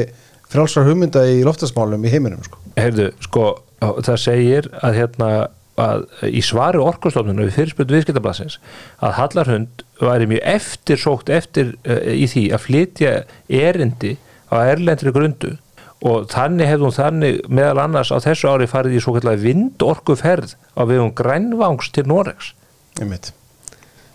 frálsar 0.49 0.87
hugmynda 0.89 1.25
í 1.29 1.41
loftasmálum 1.45 2.05
í 2.07 2.13
heiminum 2.13 2.45
sko. 2.47 2.61
Heyrðu, 2.79 3.09
sko, 3.27 3.47
það 3.83 4.21
segir 4.23 4.69
að 4.79 5.01
hérna 5.03 5.31
að 5.79 6.05
í 6.27 6.43
svari 6.45 6.81
orkustofnunum 6.83 7.47
við 7.49 7.57
fyrirspöld 7.57 7.95
viðskiptablasins 7.95 8.59
að 9.05 9.15
Hallarhund 9.19 9.85
væri 10.03 10.29
mjög 10.31 10.45
eftirsókt 10.55 11.33
eftir 11.33 11.75
uh, 11.87 12.03
í 12.13 12.27
því 12.31 12.45
að 12.55 12.65
flytja 12.67 13.15
erindi 13.49 14.17
á 14.51 14.57
erlendri 14.65 15.15
grundu. 15.15 15.57
Og 16.07 16.29
þannig 16.31 16.71
hefði 16.71 16.87
hún 16.87 16.95
þannig 16.95 17.41
meðal 17.51 17.83
annars 17.83 18.13
á 18.15 18.23
þessu 18.23 18.53
ári 18.53 18.69
farið 18.71 18.99
í 18.99 19.03
svo 19.03 19.17
kallar 19.17 19.41
vindorkuferð 19.43 20.55
á 20.79 20.83
vegum 20.87 21.11
grænvangs 21.19 21.91
til 21.95 22.07
Noregs. 22.07 22.53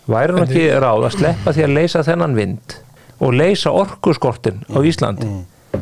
Væri 0.08 0.36
hún 0.36 0.46
ekki 0.46 0.64
ráð 0.80 1.06
að 1.08 1.16
sleppa 1.18 1.52
því 1.56 1.66
að 1.66 1.74
leysa 1.78 2.04
þennan 2.04 2.36
vind 2.36 2.78
og 3.24 3.36
leysa 3.36 3.72
orkuskortin 3.72 4.64
á 4.72 4.80
Íslandi 4.84 5.28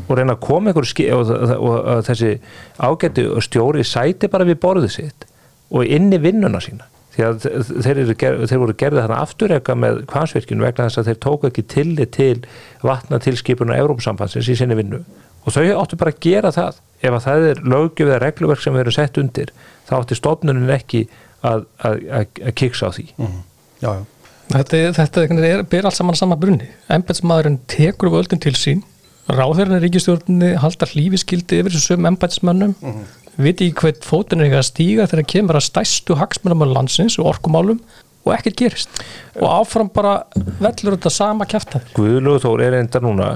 og 0.03 0.15
reyna 0.17 0.37
að 0.37 0.43
koma 0.45 0.71
einhver 0.71 0.87
og, 1.15 1.31
og, 1.31 1.53
og, 1.57 1.77
og 1.95 2.05
þessi 2.07 2.33
ágættu 2.79 3.27
stjóri 3.45 3.85
sæti 3.87 4.31
bara 4.31 4.47
við 4.49 4.61
borðið 4.63 4.95
sitt 4.95 5.27
og 5.73 5.87
inn 5.89 6.13
í 6.13 6.19
vinnuna 6.23 6.61
sína. 6.63 6.89
Því 7.13 7.25
að 7.27 7.43
þeir, 7.85 7.99
eru, 8.07 8.15
ger- 8.17 8.39
þeir 8.49 8.61
voru 8.63 8.75
gerðið 8.81 9.03
þarna 9.05 9.17
afturreka 9.27 9.75
með 9.77 9.99
kvansvirkjun 10.09 10.63
vegna 10.65 10.87
þess 10.87 11.01
að 11.03 11.09
þeir 11.11 11.19
tóku 11.27 11.49
ekki 11.51 11.65
tillit 11.69 12.13
til 12.17 12.39
vatnatilskipunar 12.87 13.81
Európsambandsins 13.83 14.49
í 14.49 14.57
sinni 14.57 14.79
vinnu. 14.79 15.03
Og 15.43 15.53
þau 15.57 15.65
áttu 15.83 15.99
bara 16.01 16.13
að 16.15 16.21
gera 16.25 16.53
það. 16.55 16.79
Ef 17.03 17.17
að 17.19 17.25
það 17.27 17.47
er 17.51 17.61
löggjöf 17.75 18.09
eða 18.13 18.21
regluverk 18.23 18.63
sem 18.63 18.77
erum 18.79 18.95
sett 18.95 19.19
undir 19.21 19.51
þá 19.89 19.93
átti 19.99 20.17
stofnunin 20.19 20.71
ekki 20.73 21.03
að, 21.43 21.65
að, 21.83 21.97
að, 22.21 22.41
að 22.47 22.55
kiksa 22.63 22.89
á 22.89 22.91
því. 22.95 23.07
Já, 23.83 23.91
já. 23.91 24.03
Þetta, 24.53 24.79
er- 24.87 24.95
þetta 25.01 25.25
er, 25.27 25.45
er, 25.51 25.63
ber 25.73 25.89
allt 25.89 25.99
saman 25.99 26.17
sama 26.19 26.37
brunni. 26.39 26.69
Embætismadurinn 26.93 27.61
tekur 27.73 28.13
völdin 28.15 28.41
til 28.43 28.55
sín 28.59 28.85
ráðherran 29.33 29.79
í 29.79 29.83
ríkistjórninni 29.85 30.55
halda 30.63 30.89
hlífiskildi 30.91 31.61
yfir 31.63 31.75
þessum 31.77 31.97
sömu 31.99 32.09
embætismönnum 32.15 32.73
mm 32.81 33.03
viti 33.41 33.71
ekki 33.71 33.81
hvern 33.87 34.03
fótinn 34.05 34.43
er 34.45 34.51
ekki 34.51 34.61
að 34.61 34.69
stíga 34.69 35.07
þegar 35.11 35.29
kemur 35.33 35.59
að 35.61 35.67
stæstu 35.71 36.17
hagsmunum 36.21 36.65
á 36.65 36.75
landsins 36.77 37.19
og 37.23 37.31
orkumálum 37.33 37.81
og 38.27 38.35
ekkert 38.37 38.59
gerist? 38.61 39.01
Og 39.41 39.49
áfram 39.49 39.89
bara 39.95 40.19
vellur 40.61 40.97
þetta 40.99 41.11
sama 41.11 41.47
kjæftæður 41.49 41.95
Guðlúð 41.97 42.45
Þór 42.45 42.65
er 42.69 42.77
enda 42.83 43.01
núna 43.03 43.31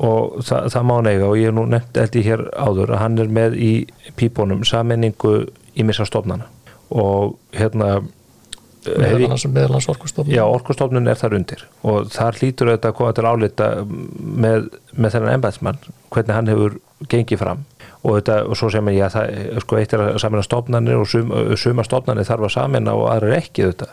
og 0.00 0.38
það, 0.46 0.68
það 0.72 0.86
má 0.88 0.94
neyga 1.04 1.26
og 1.28 1.36
ég 1.40 1.50
hef 1.50 1.56
nú 1.58 1.64
nefnt 1.68 1.98
held 2.00 2.14
ég 2.20 2.28
hér 2.30 2.44
áður 2.56 2.94
að 2.94 3.02
hann 3.02 3.18
er 3.20 3.32
með 3.40 3.56
í 3.60 3.72
pípunum 4.16 4.62
sammenningu 4.64 5.34
í 5.76 5.84
missa 5.84 6.06
stofnana. 6.08 6.46
Og 6.90 7.34
hérna 7.52 7.90
hef 8.00 8.94
ég- 8.96 9.02
meðal 9.02 9.28
hans 9.34 9.44
meðal 9.46 9.74
hans 9.76 9.88
orkustofn 9.92 10.32
Já, 10.32 10.40
orkustofnun 10.48 11.08
er 11.12 11.18
þar 11.20 11.36
undir. 11.36 11.66
Og 11.84 12.08
þar 12.14 12.38
hlýtur 12.40 12.72
þetta 12.72 12.88
að 12.94 12.96
koma 12.96 13.12
til 13.12 13.26
álita 13.28 13.68
með, 13.84 14.70
með 14.96 15.16
þennan 15.18 15.36
embæðsmann 15.36 15.78
hvernig 16.10 16.34
hann 16.38 16.48
hefur 16.54 16.78
gengið 17.12 17.42
fram 17.44 17.66
og, 18.02 18.12
þetta, 18.16 18.42
og 18.48 18.58
svo 18.58 18.70
sem 18.72 18.92
ég 18.94 19.06
að 19.08 19.62
sko 19.64 19.80
eitt 19.80 19.94
er 19.96 20.06
að 20.06 20.20
samina 20.22 20.44
stofnanir 20.44 21.00
og 21.00 21.08
sum, 21.10 21.32
suma 21.60 21.84
stofnanir 21.86 22.28
þarf 22.28 22.48
að 22.48 22.54
samina 22.56 22.96
og 22.96 23.10
aðra 23.12 23.40
ekki 23.40 23.66
þetta 23.68 23.90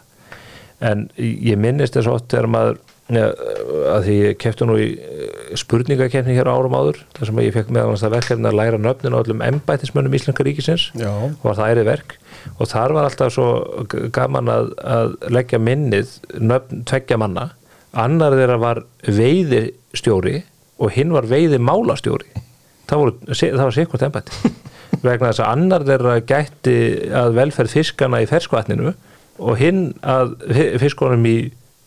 en 0.88 1.08
ég 1.18 1.58
minnist 1.60 1.98
þess 1.98 2.10
oft 2.12 2.30
þegar 2.32 2.50
maður 2.54 2.80
ja, 3.14 3.28
að 3.94 4.08
því 4.08 4.16
ég 4.18 4.40
kefti 4.42 4.68
nú 4.68 4.78
í 4.82 4.88
spurningakefni 5.58 6.36
hér 6.38 6.50
á 6.52 6.56
árum 6.58 6.76
áður 6.78 7.00
þar 7.16 7.30
sem 7.30 7.42
ég 7.46 7.56
fekk 7.56 7.72
meðal 7.74 7.94
hans 7.94 8.04
það 8.06 8.16
verkefni 8.18 8.50
að 8.50 8.58
læra 8.60 8.82
nöfnin 8.82 9.16
á 9.16 9.22
öllum 9.22 9.44
embætismönnum 9.48 10.18
Íslenska 10.18 10.46
ríkisins. 10.46 10.90
Já. 10.98 11.12
var 11.44 11.58
það 11.58 11.72
ærið 11.74 11.90
verk 11.92 12.18
og 12.58 12.72
þar 12.72 12.96
var 12.98 13.08
alltaf 13.10 13.34
svo 13.36 13.48
gaman 14.16 14.52
að, 14.52 14.74
að 14.84 15.16
leggja 15.34 15.62
minnið 15.62 16.18
nöfn 16.38 16.84
tveggja 16.88 17.20
manna. 17.22 17.50
Annar 17.98 18.36
þeirra 18.38 18.60
var 18.62 18.84
veiðistjóri 19.08 20.42
og 20.78 20.94
hinn 20.94 21.16
var 21.16 21.26
veiði 21.30 21.58
málastjóri 21.64 22.46
það, 22.90 23.02
voru, 23.04 23.14
það 23.38 23.62
var 23.64 23.76
sikkert 23.76 24.06
embætti. 24.08 24.52
Vegna 25.06 25.30
þess 25.32 25.44
að 25.44 25.52
annar 25.54 25.86
þeirra 25.88 26.16
gætti 26.30 26.76
að 27.22 27.36
velferð 27.38 27.76
fiskana 27.78 28.22
í 28.24 28.28
ferskvatninu 28.30 28.94
og 29.38 29.60
hinn 29.60 29.82
að 30.02 30.34
fi- 30.50 30.72
fiskunum 30.82 31.26
í, 31.30 31.38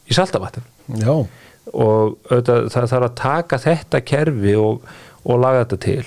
í 0.06 0.16
saltavatninu. 0.16 0.66
Já, 1.00 1.14
og 1.70 2.16
auðvitað, 2.30 2.68
það 2.74 2.88
þarf 2.92 3.06
að 3.08 3.16
taka 3.20 3.58
þetta 3.62 4.00
kerfi 4.06 4.54
og, 4.58 4.86
og 5.24 5.42
laga 5.42 5.64
þetta 5.64 5.80
til. 5.84 6.06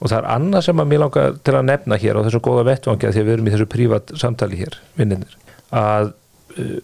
Og 0.00 0.08
það 0.08 0.18
er 0.22 0.28
annað 0.32 0.64
sem 0.66 0.80
að 0.80 0.90
mér 0.90 1.02
langar 1.04 1.34
til 1.44 1.54
að 1.58 1.66
nefna 1.68 1.98
hér 2.00 2.18
á 2.18 2.24
þessu 2.24 2.40
góða 2.46 2.66
vettvangi 2.70 3.08
að 3.08 3.16
því 3.16 3.20
að 3.22 3.26
við 3.28 3.34
erum 3.36 3.48
í 3.50 3.54
þessu 3.54 3.68
prívat 3.74 4.12
samtali 4.20 4.60
hér, 4.62 4.78
vinninir 4.96 5.34
að 5.76 6.12
uh, 6.56 6.78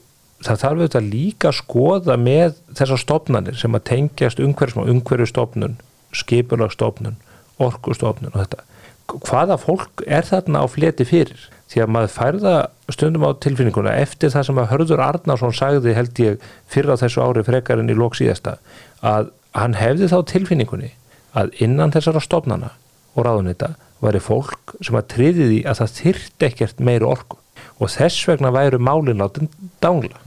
það 0.45 0.61
þarf 0.63 0.83
auðvitað 0.83 1.07
líka 1.15 1.49
að 1.51 1.57
skoða 1.63 2.17
með 2.21 2.59
þessar 2.77 3.01
stofnanir 3.03 3.57
sem 3.59 3.75
að 3.79 3.87
tengjast 3.89 4.43
umhverfismá, 4.45 4.85
umhverfistofnun 4.93 5.79
skipulagstofnun, 6.17 7.17
orkustofnun 7.63 8.33
og 8.33 8.41
þetta. 8.43 8.65
Hvaða 9.07 9.57
fólk 9.63 10.03
er 10.07 10.27
þarna 10.27 10.65
á 10.65 10.67
fleti 10.69 11.07
fyrir? 11.07 11.49
Því 11.71 11.83
að 11.83 11.93
maður 11.95 12.13
færða 12.15 12.55
stundum 12.95 13.27
á 13.27 13.31
tilfinninguna 13.43 13.95
eftir 14.03 14.31
það 14.35 14.49
sem 14.49 14.61
að 14.63 14.69
Hörður 14.73 15.03
Arnarsson 15.03 15.55
sagði 15.55 15.95
held 15.97 16.21
ég 16.23 16.45
fyrir 16.71 16.95
á 16.95 17.01
þessu 17.01 17.23
ári 17.23 17.43
frekarinn 17.47 17.91
í 17.91 17.97
lók 17.99 18.19
síðasta 18.19 18.57
að 19.03 19.33
hann 19.57 19.75
hefði 19.79 20.11
þá 20.13 20.19
tilfinningunni 20.31 20.93
að 21.37 21.55
innan 21.65 21.95
þessara 21.95 22.23
stofnana 22.23 22.71
og 23.17 23.27
ráðunita 23.27 23.73
væri 24.03 24.21
fólk 24.23 24.77
sem 24.85 24.99
að 24.99 25.09
triði 25.15 25.49
því 25.51 25.59
að 25.71 25.81
það 25.81 25.95
þyrti 26.01 26.49
ekkert 26.51 26.83
meiri 26.89 27.09
orku 27.09 27.41
og 27.81 27.93
þess 27.93 28.29
vegna 28.29 28.53
væru 28.55 28.81
málin 28.83 29.25
átum 29.25 29.49
dángla 29.83 30.21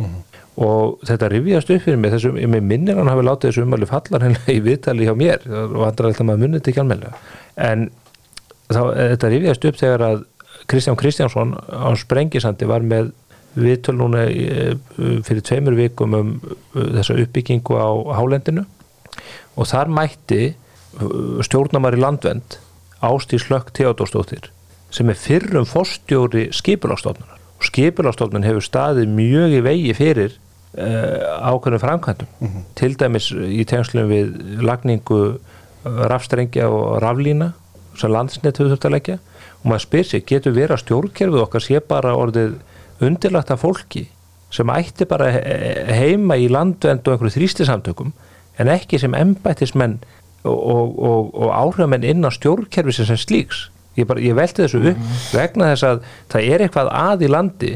og 0.59 0.99
þetta 1.07 1.29
rifjast 1.31 1.69
upp 1.71 1.83
fyrir 1.85 1.99
mig 2.01 2.11
þessum, 2.11 2.35
ég 2.41 2.49
minnir 2.51 2.97
hann 2.99 3.07
hafi 3.07 3.23
látið 3.23 3.51
þessu 3.53 3.63
umhverju 3.63 3.87
fallar 3.89 4.25
henni 4.27 4.55
í 4.57 4.63
viðtali 4.65 5.07
hjá 5.07 5.13
mér. 5.15 5.45
Og 5.47 5.85
hann 5.85 5.95
er 5.95 6.09
alltaf 6.09 6.27
maður 6.27 6.43
munnið 6.43 6.65
til 6.65 6.73
ekki 6.73 6.83
almennilega 6.83 7.15
en 7.69 7.85
þá, 8.67 8.81
þetta 8.97 9.31
rifjast 9.33 9.67
upp 9.69 9.79
þegar 9.79 10.05
að 10.09 10.25
Kristján 10.69 10.99
Kristjánsson 10.99 11.53
á 11.55 11.89
Sprengisandi 11.97 12.67
var 12.69 12.83
með 12.85 13.13
viðtöl 13.59 13.95
núna 13.97 14.25
í- 14.29 14.75
fyrir 15.25 15.41
tveimur 15.47 15.77
vikum 15.79 16.13
um 16.17 16.33
þessa 16.75 17.15
uppbyggingu 17.23 17.79
á 17.79 17.89
hálendinu. 18.19 18.65
Og 19.55 19.67
þar 19.71 19.89
mætti 19.95 20.53
stjórnamari 21.47 21.99
landvend 21.99 22.59
Ástís 23.01 23.47
Hlökk 23.47 23.71
Theodórsdóttir 23.77 24.51
sem 24.91 25.09
er 25.09 25.17
fyrrum 25.19 25.67
forstjóri 25.69 26.49
skipulagstofnunar 26.55 27.37
og 27.59 27.65
skipulagstofnun 27.67 28.43
hefur 28.47 28.65
staðið 28.65 29.11
mjög 29.15 29.55
í 29.59 29.63
vegi 29.65 29.93
fyrir 29.97 30.37
ákveðnum 30.77 31.81
framkvæmdum. 31.81 32.27
Til 32.77 32.93
dæmis 32.99 33.31
í 33.33 33.63
tengslum 33.65 34.09
við 34.11 34.61
lagningu 34.61 35.21
uh, 35.33 36.03
rafstrengja 36.11 36.67
og 36.69 36.99
raflína 37.03 37.53
sem 37.97 38.11
landsnett 38.13 38.57
hefur 38.59 38.73
þurft 38.75 38.85
að 38.89 38.95
leggja. 38.97 39.17
Og 39.63 39.71
maður 39.71 39.85
spyr 39.87 40.05
sig, 40.07 40.25
getur 40.29 40.53
verið 40.55 40.75
að 40.77 40.83
stjórnkerfið 40.85 41.41
okkar 41.43 41.65
sé 41.65 41.81
bara 41.83 42.13
orðið 42.15 42.53
undirlagt 43.03 43.51
af 43.51 43.63
fólki 43.63 44.05
sem 44.51 44.69
ætti 44.73 45.05
bara 45.05 45.27
he- 45.31 45.93
heima 45.93 46.37
í 46.39 46.47
landvend 46.49 47.05
og 47.07 47.13
einhverju 47.15 47.35
þrýstisamtökum 47.35 48.13
en 48.59 48.71
ekki 48.71 48.97
sem 48.99 49.13
embættismenn 49.13 49.99
og, 50.43 50.55
og, 50.57 50.95
og, 50.95 51.27
og 51.35 51.51
áhrifamenn 51.53 52.07
inn 52.07 52.25
á 52.25 52.31
stjórnkerfi 52.33 52.95
sem 52.95 53.05
sem 53.09 53.19
slíks? 53.19 53.67
Ég, 53.97 54.07
bara, 54.07 54.21
ég 54.23 54.35
velti 54.37 54.63
þessu 54.63 54.79
upp 54.93 55.03
vegna 55.35 55.69
þess 55.73 55.85
að 55.89 56.01
það 56.31 56.49
er 56.55 56.63
eitthvað 56.65 56.89
að 56.95 57.23
í 57.27 57.29
landi 57.29 57.71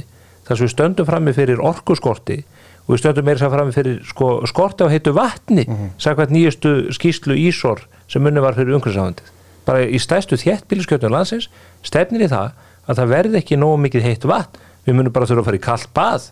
þar 0.47 0.57
sem 0.59 0.65
við 0.65 0.73
stöndum 0.73 1.07
frammi 1.09 1.33
fyrir 1.35 1.61
orkuskorti 1.63 2.39
og 2.83 2.95
við 2.95 3.03
stöndum 3.03 3.25
meira 3.25 3.39
sér 3.39 3.53
frammi 3.53 3.75
fyrir 3.75 4.01
sko, 4.07 4.31
skorti 4.49 4.83
á 4.83 4.91
heitu 4.91 5.13
vatni 5.15 5.63
mm 5.67 5.75
-hmm. 5.75 5.89
sagði 5.97 6.31
nýjustu 6.35 6.91
skýslu 6.91 7.35
Ísor 7.35 7.87
sem 8.07 8.21
munni 8.23 8.41
var 8.41 8.55
fyrir 8.55 8.75
umhverfisáðandið 8.75 9.31
bara 9.65 9.85
í 9.87 9.99
stæstu 10.01 10.37
þéttbíliskjötnum 10.39 11.13
landsins 11.13 11.49
stefnir 11.85 12.25
í 12.27 12.29
það 12.31 12.51
að 12.87 12.99
það 12.99 13.11
verði 13.13 13.39
ekki 13.39 13.59
nógu 13.59 13.79
mikið 13.85 14.07
heitt 14.07 14.27
vatn. 14.27 14.61
Við 14.83 14.97
munum 14.97 15.15
bara 15.15 15.27
þurfa 15.29 15.43
að 15.43 15.49
fara 15.49 15.59
í 15.59 15.63
kallt 15.63 15.91
bað. 15.95 16.25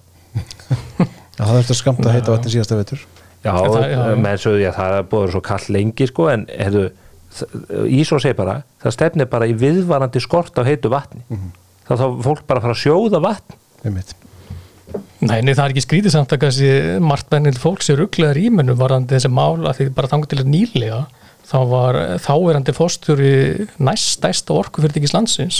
Já, 1.38 1.43
það 1.45 1.54
þurfti 1.56 1.74
að 1.74 1.80
skamta 1.80 2.16
heita 2.16 2.34
vatni 2.34 2.54
síðasta 2.54 2.80
vetur. 2.80 3.06
Já, 3.41 3.54
menn 4.20 4.41
sögðu 4.41 4.66
ég 4.66 4.74
að 4.74 4.78
það 4.82 4.97
er 4.97 5.08
búið 5.14 5.32
svo 5.36 5.43
kall 5.45 5.64
lengi 5.74 6.08
sko 6.10 6.28
en 6.34 6.45
hefðu, 6.52 6.89
Ísó 7.88 8.20
segir 8.20 8.36
bara 8.36 8.58
það 8.84 8.95
stefnir 8.97 9.30
bara 9.32 9.47
í 9.47 9.56
viðvarandi 9.56 10.20
skort 10.24 10.58
á 10.60 10.68
heitu 10.68 10.91
vatni. 10.91 11.24
Þá 11.88 11.93
þá 11.95 12.06
fólk 12.28 12.43
bara 12.47 12.60
að 12.60 12.68
fara 12.68 12.76
að 12.76 12.82
sjóða 12.84 13.24
vatn. 13.24 13.56
Einmitt. 13.88 14.12
Nei, 15.22 15.38
nei, 15.45 15.53
það 15.53 15.63
er 15.63 15.74
ekki 15.76 15.84
skrítið 15.86 16.13
samt 16.15 16.32
að 16.34 16.39
kannski 16.41 16.69
margt 17.05 17.28
bennil 17.30 17.53
fólk 17.61 17.84
sér 17.86 17.99
rugglegar 18.01 18.39
ímennu 18.41 18.74
varandi 18.80 19.13
þessi 19.13 19.30
mál 19.30 19.67
að 19.69 19.76
því 19.78 19.86
bara 19.97 20.09
þangur 20.09 20.32
til 20.32 20.39
að 20.41 20.49
nýlega 20.49 21.01
þá 21.45 21.57
var 21.69 21.99
þáverandi 22.24 22.74
fórstjóri 22.74 23.34
næst 23.84 24.15
stæsta 24.17 24.55
orkufyrirtækis 24.57 25.13
landsins 25.13 25.59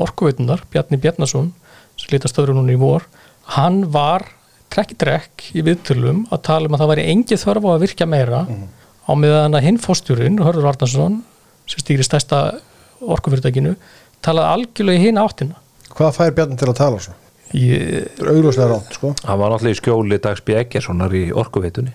orkuveitunar, 0.00 0.62
Bjarni 0.70 1.00
Bjarnason 1.02 1.50
sem 1.98 2.12
lítast 2.14 2.36
stöður 2.36 2.54
núna 2.60 2.76
í 2.76 2.78
vor 2.80 3.08
hann 3.56 3.82
var 3.92 4.28
trekk 4.72 5.48
í 5.50 5.58
í 5.58 5.64
viðtölum 5.66 6.22
að 6.32 6.44
tala 6.48 6.70
um 6.70 6.76
að 6.76 6.84
það 6.84 6.92
væri 6.92 7.08
engi 7.12 7.40
þörf 7.42 7.66
á 7.66 7.70
að 7.74 7.82
virkja 7.82 8.08
meira 8.08 8.44
á 8.46 9.12
meðan 9.18 9.58
að 9.58 9.66
hinn 9.66 9.80
fórstjórin, 9.82 10.38
Hörður 10.40 10.68
Varnarsson 10.70 11.18
sem 11.66 11.82
stýri 11.82 12.06
stæsta 12.06 12.60
orkufyrirtækinu 13.02 13.74
talaði 14.22 14.54
algjörlega 14.54 15.00
í 15.02 15.04
hinn 15.08 15.20
áttina 15.20 15.58
Hvað 15.92 16.16
fær 16.16 16.32
Bjarni 16.38 16.56
til 16.56 16.70
að 16.70 16.78
tala 16.78 17.02
svo? 17.02 17.18
Ég, 17.54 18.06
Það 18.18 18.26
er 18.26 18.30
augljóslega 18.34 18.68
rátt, 18.72 18.92
sko 18.98 19.14
hann 19.28 19.38
var 19.42 19.50
náttúrulega 19.54 19.76
í 19.76 19.80
skjóli 19.80 20.18
Dags 20.24 20.40
B. 20.46 20.54
Eggerssonar 20.62 21.16
í 21.18 21.24
orkuveitunni 21.32 21.92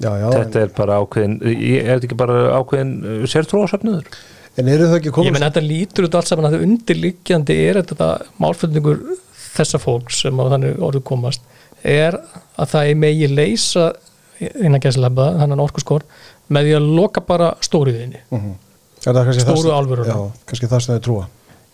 Já, 0.00 0.10
já, 0.16 0.26
þetta 0.32 0.60
er 0.64 0.70
bara 0.76 0.98
ákveðin 1.02 1.34
ég- 1.44 1.82
er 1.84 1.98
þetta 1.98 2.06
ekki 2.08 2.16
bara 2.22 2.36
ákveðin 2.60 2.92
uh, 3.04 3.24
sértrúasöfnuður 3.28 4.06
en, 4.06 4.62
en 4.64 4.70
eru 4.74 4.86
það 4.88 4.96
ekki 5.00 5.10
Ég 5.10 5.16
komið 5.18 5.34
menn 5.36 5.44
þetta 5.48 5.64
lítur 5.66 6.06
út 6.08 6.14
allt 6.20 6.30
saman 6.30 6.48
að 6.48 6.54
það 6.56 6.64
undirliggjandi 6.68 7.56
er 7.66 7.80
þetta 7.82 8.08
málflutningur 8.40 9.02
þessa 9.50 9.80
fólks 9.82 10.22
sem 10.24 10.40
á 10.40 10.44
þannig 10.54 10.80
orðu 10.88 11.02
komast 11.10 11.44
er 11.84 12.16
að 12.60 12.70
það 12.72 12.88
er 12.94 12.98
megi 13.02 13.28
leysa 13.28 13.90
innan 14.40 14.80
gæslepa 14.80 15.26
þannig 15.42 15.62
orkuskor 15.66 16.06
með 16.50 16.66
því 16.70 16.74
að 16.78 16.88
loka 16.96 17.20
bara 17.28 17.52
stóriðinni 17.64 18.22
Mhm. 18.32 18.56
Er 19.00 19.14
það 19.16 19.28
kannski 19.30 19.44
Stóru. 19.46 20.04
Já, 20.04 20.16
kannski 20.48 20.68
það 20.68 20.80
sem 20.84 20.94
þau 20.96 21.04
trúa 21.06 21.26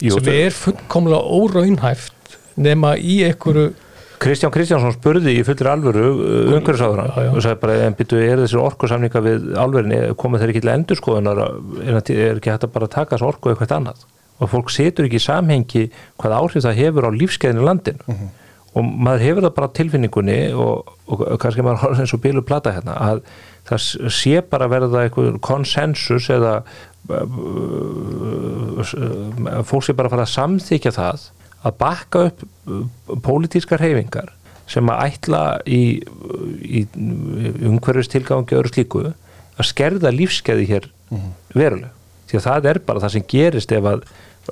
Jú, 0.02 0.18
sem 0.18 0.28
er 0.34 0.54
fullkomlega 0.54 1.22
óraunhæft 1.38 2.12
nema 2.56 2.94
í 2.96 3.18
einhverju 3.26 3.74
Kristján 4.16 4.52
Kristjánsson 4.54 4.94
spurði 4.94 5.34
í 5.36 5.42
fullir 5.44 5.68
alvöru 5.68 6.06
umhverfisáður 6.54 7.02
Já, 7.04 7.24
já. 7.26 7.30
og 7.36 7.42
sagði 7.44 7.58
bara, 7.60 7.74
en 7.84 7.96
byttu, 7.98 8.16
er 8.24 8.40
þessi 8.40 8.56
orkusamninga 8.62 9.20
við 9.26 9.50
álverin, 9.60 9.92
komið 10.16 10.42
þeir 10.42 10.52
ekki 10.54 10.62
til 10.64 10.72
endurskoðunar? 10.72 11.40
Er, 11.84 11.98
er 12.00 12.40
ekki 12.40 12.52
hægt 12.54 12.64
að 12.64 12.72
bara 12.78 12.88
taka 12.94 13.12
þessu 13.18 13.28
orku 13.28 13.52
eitthvað 13.52 13.74
annað? 13.76 14.06
Og 14.40 14.48
fólk 14.52 14.72
setur 14.72 15.04
ekki 15.08 15.20
í 15.20 15.26
samhengi 15.26 15.82
hvað 16.16 16.36
áhrif 16.38 16.64
það 16.64 16.80
hefur 16.80 17.08
á 17.08 17.10
lífskeiðinu 17.12 17.68
landinu. 17.68 18.16
Og 18.76 18.82
maður 18.84 19.26
hefur 19.26 19.46
það 19.46 19.54
bara 19.60 19.74
tilfinningunni 19.76 20.40
og, 20.64 20.76
og 21.12 21.16
kannski 21.40 21.64
maður 21.64 21.82
horfður 21.84 22.02
eins 22.06 22.16
og 22.16 22.24
bílu 22.24 22.42
plata 22.44 22.72
hérna 22.76 22.94
að 23.10 23.18
það 23.68 23.78
sé 24.16 24.34
bara 24.48 24.68
verða 24.72 25.04
eitthvað 25.06 25.38
konsensus 25.44 26.26
eða 26.32 26.54
uh, 27.12 28.80
fólk 29.64 29.84
sé 29.86 29.94
bara 29.96 30.10
fara 30.12 30.24
að 30.26 30.32
samþykja 30.34 30.92
það 30.96 31.26
að 31.66 31.78
bakka 31.82 32.24
upp 32.30 32.44
uh, 32.46 32.82
pólitískar 33.24 33.82
reyfingar 33.82 34.32
sem 34.70 34.88
að 34.90 35.02
ætla 35.12 35.42
í, 35.70 35.82
í 36.66 36.80
umhverfistilgangi 36.96 38.56
og 38.56 38.62
öðru 38.64 38.72
slíku 38.72 39.02
að 39.06 39.68
skerða 39.68 40.10
lífskeiði 40.10 40.64
hér 40.72 40.88
verulega. 41.54 41.92
Því 42.26 42.38
að 42.40 42.46
það 42.48 42.68
er 42.72 42.80
bara 42.88 43.02
það 43.04 43.12
sem 43.14 43.26
gerist 43.30 43.74
ef 43.76 43.86
að 43.86 44.02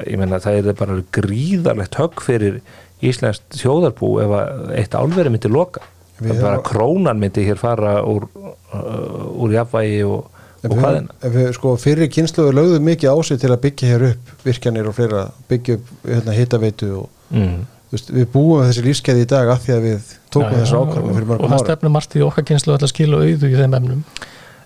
ég 0.06 0.20
meina 0.20 0.40
það 0.42 0.60
er 0.60 0.78
bara 0.78 1.00
gríðarlegt 1.14 1.98
högg 1.98 2.22
fyrir 2.22 2.60
Íslands 3.04 3.42
þjóðarbú 3.58 4.12
ef 4.22 4.36
að 4.38 4.70
eitt 4.78 4.94
álveri 4.96 5.32
myndi 5.34 5.50
loka. 5.50 5.82
Bara 6.22 6.62
krónan 6.64 7.18
myndi 7.20 7.44
hér 7.48 7.58
fara 7.58 7.96
úr, 8.06 8.28
uh, 8.38 9.26
úr 9.34 9.56
jafnvægi 9.56 10.04
og, 10.06 10.30
og 10.70 10.80
hvaðina 10.80 11.14
ef 11.20 11.34
við 11.34 11.50
sko 11.58 11.74
fyrir 11.80 12.10
kynsluðu 12.12 12.56
lögðu 12.56 12.80
mikið 12.84 13.14
á 13.14 13.16
sig 13.28 13.40
til 13.42 13.52
að 13.52 13.62
byggja 13.66 13.90
hér 13.92 14.06
upp 14.10 14.44
virkjanir 14.46 14.90
og 14.90 14.96
fleira, 14.96 15.24
byggja 15.50 15.78
upp 15.78 16.08
hérna, 16.08 16.36
hitaveitu 16.36 16.90
og 17.02 17.34
mm. 17.34 17.56
veist, 17.92 18.12
við 18.14 18.28
búum 18.32 18.64
þessi 18.64 18.86
lífskeiði 18.86 19.26
í 19.26 19.30
dag 19.34 19.52
af 19.54 19.64
því 19.64 19.74
að 19.76 19.88
við 19.88 20.14
tókum 20.34 20.56
þessu 20.58 20.80
ákvarðinu 20.80 21.16
fyrir 21.18 21.26
og 21.26 21.32
mörgum 21.34 21.52
það 21.52 21.58
ára 21.58 21.66
stefnum 21.68 21.96
margt 21.98 22.16
í 22.16 22.24
okkar 22.24 22.48
kynslu 22.50 22.76
að 22.76 22.88
skila 22.92 23.20
auðu 23.22 23.50
í 23.50 23.58
þeim 23.60 23.78
efnum. 23.80 24.04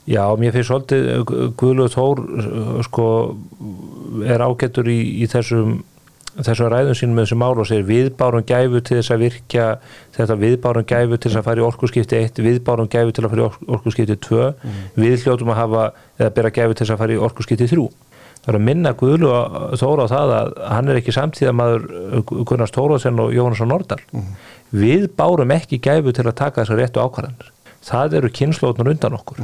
Já, 0.09 0.23
mér 0.41 0.55
finnst 0.55 0.71
svolítið 0.71 1.09
Guðlúð 1.61 1.91
Þór 1.93 2.21
uh, 2.25 2.69
sko 2.87 3.09
er 4.25 4.41
ágættur 4.41 4.89
í, 4.89 5.01
í 5.21 5.27
þessum 5.29 5.83
þessum 6.47 6.69
ræðum 6.73 6.97
sínum 6.99 7.17
með 7.19 7.25
þessu 7.27 7.39
mál 7.41 7.59
og 7.63 7.67
segir 7.69 7.87
viðbárum 7.89 8.45
gæfu 8.49 8.81
til 8.87 8.99
þess 9.01 9.13
að 9.15 9.23
virkja 9.25 9.65
þetta 10.17 10.37
viðbárum 10.43 10.87
gæfu 10.89 11.17
til 11.19 11.31
þess 11.31 11.41
að 11.41 11.47
fara 11.49 11.63
í 11.63 11.67
orkuskipti 11.69 12.21
1, 12.25 12.43
viðbárum 12.47 12.91
gæfu 12.93 13.15
til 13.17 13.25
að 13.25 13.33
fara 13.33 13.43
í 13.43 13.47
ork- 13.49 13.73
orkuskipti 13.79 14.17
2, 14.29 14.45
við 15.03 15.17
hljótum 15.25 15.51
að 15.55 15.59
hafa 15.63 15.87
eða 16.21 16.31
bera 16.39 16.53
gæfu 16.59 16.75
til 16.79 16.85
þess 16.87 16.95
að 16.95 17.01
fara 17.03 17.17
í 17.17 17.23
orkuskipti 17.29 17.69
3 17.73 17.89
það 18.39 18.53
er 18.53 18.57
að 18.61 18.65
minna 18.69 18.93
Guðlúð 18.97 19.77
Þór 19.81 20.01
á 20.01 20.07
það 20.09 20.31
að 20.39 20.53
hann 20.73 20.89
er 20.93 20.99
ekki 21.01 21.13
samtíða 21.13 21.53
maður 21.59 21.89
Gunnars 22.49 22.73
Tóraðsson 22.73 23.19
og 23.25 23.33
Jóhannesson 23.35 23.69
Nordal 23.69 23.99
við 24.71 25.09
bárum 25.19 25.51
ekki 25.53 25.81
gæfu 25.85 26.15
til 26.15 26.25
að 26.31 26.37
taka 26.39 26.63
þessar 26.63 26.79
réttu 26.81 27.03
ákvarðanir. 27.03 27.51
Það 27.89 28.15
eru 28.21 28.31
kynnslóðnur 28.39 28.91
undan 28.95 29.17
okkur. 29.19 29.43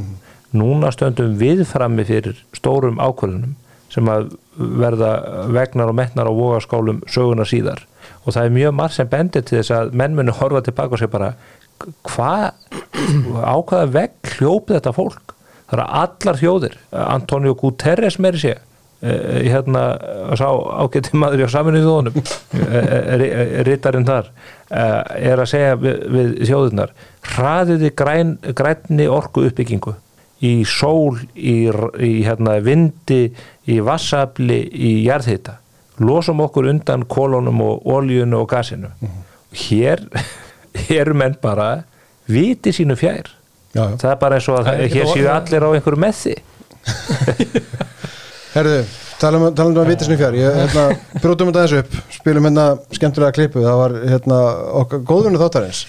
Núna 0.55 0.91
stöndum 0.95 1.35
við 1.39 1.63
frammi 1.67 2.05
fyrir 2.07 2.39
stórum 2.55 2.97
ákvarðunum 3.03 3.55
sem 3.95 4.09
að 4.11 4.33
verða 4.55 5.11
vegnar 5.55 5.91
og 5.91 5.97
metnar 5.97 6.27
á 6.27 6.33
vogaskálum 6.35 7.01
söguna 7.11 7.47
síðar. 7.47 7.85
Og 8.25 8.35
það 8.35 8.47
er 8.47 8.55
mjög 8.57 8.75
margt 8.75 8.97
sem 8.97 9.09
bendir 9.09 9.45
til 9.45 9.59
þess 9.59 9.73
að 9.75 9.95
menn 10.01 10.17
muni 10.17 10.35
horfa 10.35 10.65
tilbaka 10.65 10.97
og 10.97 11.01
segja 11.01 11.13
bara 11.15 11.31
hvað? 12.07 12.51
Ákvaða 13.55 13.89
vegg 13.95 14.35
hljópið 14.35 14.79
þetta 14.79 14.95
fólk? 14.95 15.35
Það 15.65 15.79
eru 15.79 15.89
allar 16.03 16.39
þjóðir. 16.41 16.79
Antonio 17.05 17.55
Guterres 17.57 18.19
meiri 18.21 18.41
sé 18.41 18.53
eh, 18.55 19.41
hérna 19.47 19.85
sá 20.37 20.47
ágætti 20.51 21.17
maður 21.17 21.45
í 21.45 21.49
saminuð 21.51 21.87
þónum 21.89 22.19
rittarinn 23.65 24.07
þar 24.07 24.29
eh, 24.69 25.31
er 25.31 25.41
að 25.41 25.51
segja 25.55 25.75
við, 25.81 26.01
við 26.15 26.33
þjóðunar 26.51 26.93
hraðiði 27.33 27.93
græn, 27.97 28.35
grænni 28.53 29.09
orku 29.09 29.47
uppbyggingu 29.49 29.95
í 30.43 30.55
sól, 30.67 31.19
í, 31.35 31.55
í 32.03 32.11
hérna, 32.25 32.57
vindi, 32.63 33.29
í 33.69 33.79
vassafli, 33.83 34.59
í 34.73 34.91
jarðhita. 35.05 35.59
Losum 36.03 36.43
okkur 36.43 36.69
undan 36.73 37.05
kólunum 37.09 37.61
og 37.63 37.87
oljunu 37.95 38.41
og 38.43 38.49
gasinu. 38.51 38.91
Hér 39.55 40.03
eru 40.99 41.15
menn 41.15 41.37
bara 41.41 41.85
viti 42.27 42.73
sínu 42.75 42.97
fjær. 42.99 43.31
Já, 43.75 43.81
já. 43.91 43.95
það 43.99 44.11
er 44.11 44.19
bara 44.19 44.37
eins 44.37 44.49
og 44.51 44.59
að 44.59 44.69
ekkert 44.73 44.93
hér 44.95 45.09
séu 45.11 45.31
allir 45.31 45.65
á 45.67 45.69
einhverju 45.75 46.03
með 46.05 46.19
því. 46.21 46.35
Herðu, 48.55 48.75
talum, 49.19 49.49
talum 49.57 49.73
um 49.75 49.81
að 49.81 49.89
vita 49.91 50.05
sinni 50.07 50.17
fjár 50.19 50.35
ég, 50.37 50.57
hérna, 50.61 50.85
Brótum 51.19 51.49
þetta 51.49 51.63
eins 51.65 51.73
upp, 51.81 51.95
spilum 52.15 52.45
hérna 52.47 52.67
skemmtilega 52.95 53.35
klippu, 53.35 53.63
það 53.65 53.79
var 53.81 53.95
hérna 54.13 54.37
góðunni 55.09 55.41
þáttarins 55.41 55.81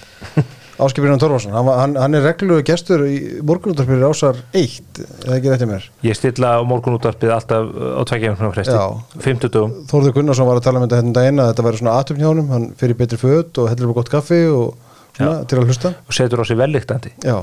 Áskipirinn 0.77 1.17
Torfarsson, 1.17 1.55
hann, 1.57 1.69
hann, 1.73 1.95
hann 1.97 2.13
er 2.13 2.21
reglulegu 2.21 2.61
gestur 2.67 3.01
í 3.09 3.41
morgunúttarpyrir 3.41 4.03
ásar 4.05 4.37
1 4.53 4.99
eða 5.25 5.37
ekki 5.39 5.49
rétti 5.49 5.65
mér? 5.69 5.87
Ég 6.05 6.13
stilla 6.17 6.51
á 6.53 6.61
morgunúttarpið 6.69 7.31
alltaf 7.33 7.71
á 7.73 8.01
tveggjarnum 8.05 8.51
fresti, 8.53 8.75
Já. 8.77 8.85
50 9.23 9.49
dugum 9.55 9.71
Þórður 9.89 10.13
Gunnarsson 10.19 10.45
var 10.45 10.59
að 10.59 10.67
tala 10.67 10.77
um 10.77 10.85
þetta 10.85 10.99
hérna 10.99 11.09
um 11.09 11.15
daginn 11.17 11.41
að 11.41 11.49
þetta 11.49 11.65
væri 11.65 11.79
svona 11.81 11.95
atum 11.97 12.19
hjá 12.21 12.27
honum, 12.29 12.51
hann 12.53 12.67
fyrir 12.77 12.99
betri 12.99 13.17
föt 13.21 13.57
og 13.57 13.71
heldur 13.71 13.89
upp 13.89 13.97
gott 13.97 14.11
kaffi 14.13 14.41
og 14.51 14.67
svona 15.17 15.39
til 15.49 15.57
að 15.57 15.65
hlusta. 15.71 15.89
Og 16.05 16.13
setur 16.13 16.41
á 16.41 16.45
sig 16.45 16.57
velliktandi 16.61 17.11
Já, 17.25 17.37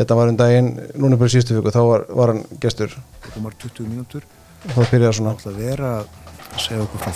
þetta 0.00 0.18
var 0.18 0.26
um 0.32 0.38
daginn, 0.40 0.70
núna 0.98 1.20
bara 1.20 1.30
í 1.30 1.34
síðustu 1.36 1.60
viku, 1.60 1.70
þá 1.70 1.82
var, 1.86 2.00
var 2.10 2.28
hann 2.34 2.42
gestur. 2.64 2.90
Komar 3.30 3.54
20 3.62 3.86
mínútur. 3.86 4.26
Og 4.66 4.74
þá 4.74 4.82
byrjaði 4.90 5.14
svona. 5.20 5.36
Ætla 5.38 5.54
að 5.54 5.62
vera 5.62 5.88
að 6.02 6.06
segja 6.66 6.82
okkur 6.82 6.98
frá 7.06 7.14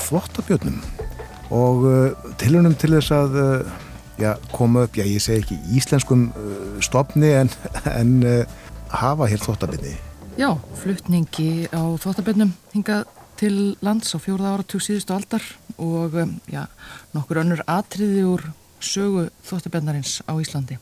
já, 4.21 4.35
koma 4.53 4.87
upp, 4.87 4.97
já 4.97 5.05
ég 5.05 5.23
segi 5.23 5.45
ekki 5.45 5.61
íslenskum 5.79 6.29
uh, 6.33 6.77
stopni 6.85 7.33
en, 7.43 7.51
en 7.93 8.19
uh, 8.25 8.43
hafa 8.93 9.29
hér 9.31 9.43
þvottabjörni 9.45 9.97
Já, 10.37 10.51
flutningi 10.77 11.65
á 11.73 11.81
þvottabönnum 11.97 12.51
hingað 12.75 13.07
til 13.41 13.77
lands 13.81 14.13
á 14.13 14.21
fjórða 14.21 14.51
áratug 14.53 14.83
síðustu 14.85 15.15
aldar 15.17 15.45
og 15.81 16.13
um, 16.13 16.35
já, 16.53 16.67
nokkur 17.17 17.41
önnur 17.41 17.63
atriði 17.65 18.27
úr 18.29 18.45
sögu 18.77 19.31
þvottabönnarins 19.49 20.19
á 20.29 20.37
Íslandi. 20.37 20.77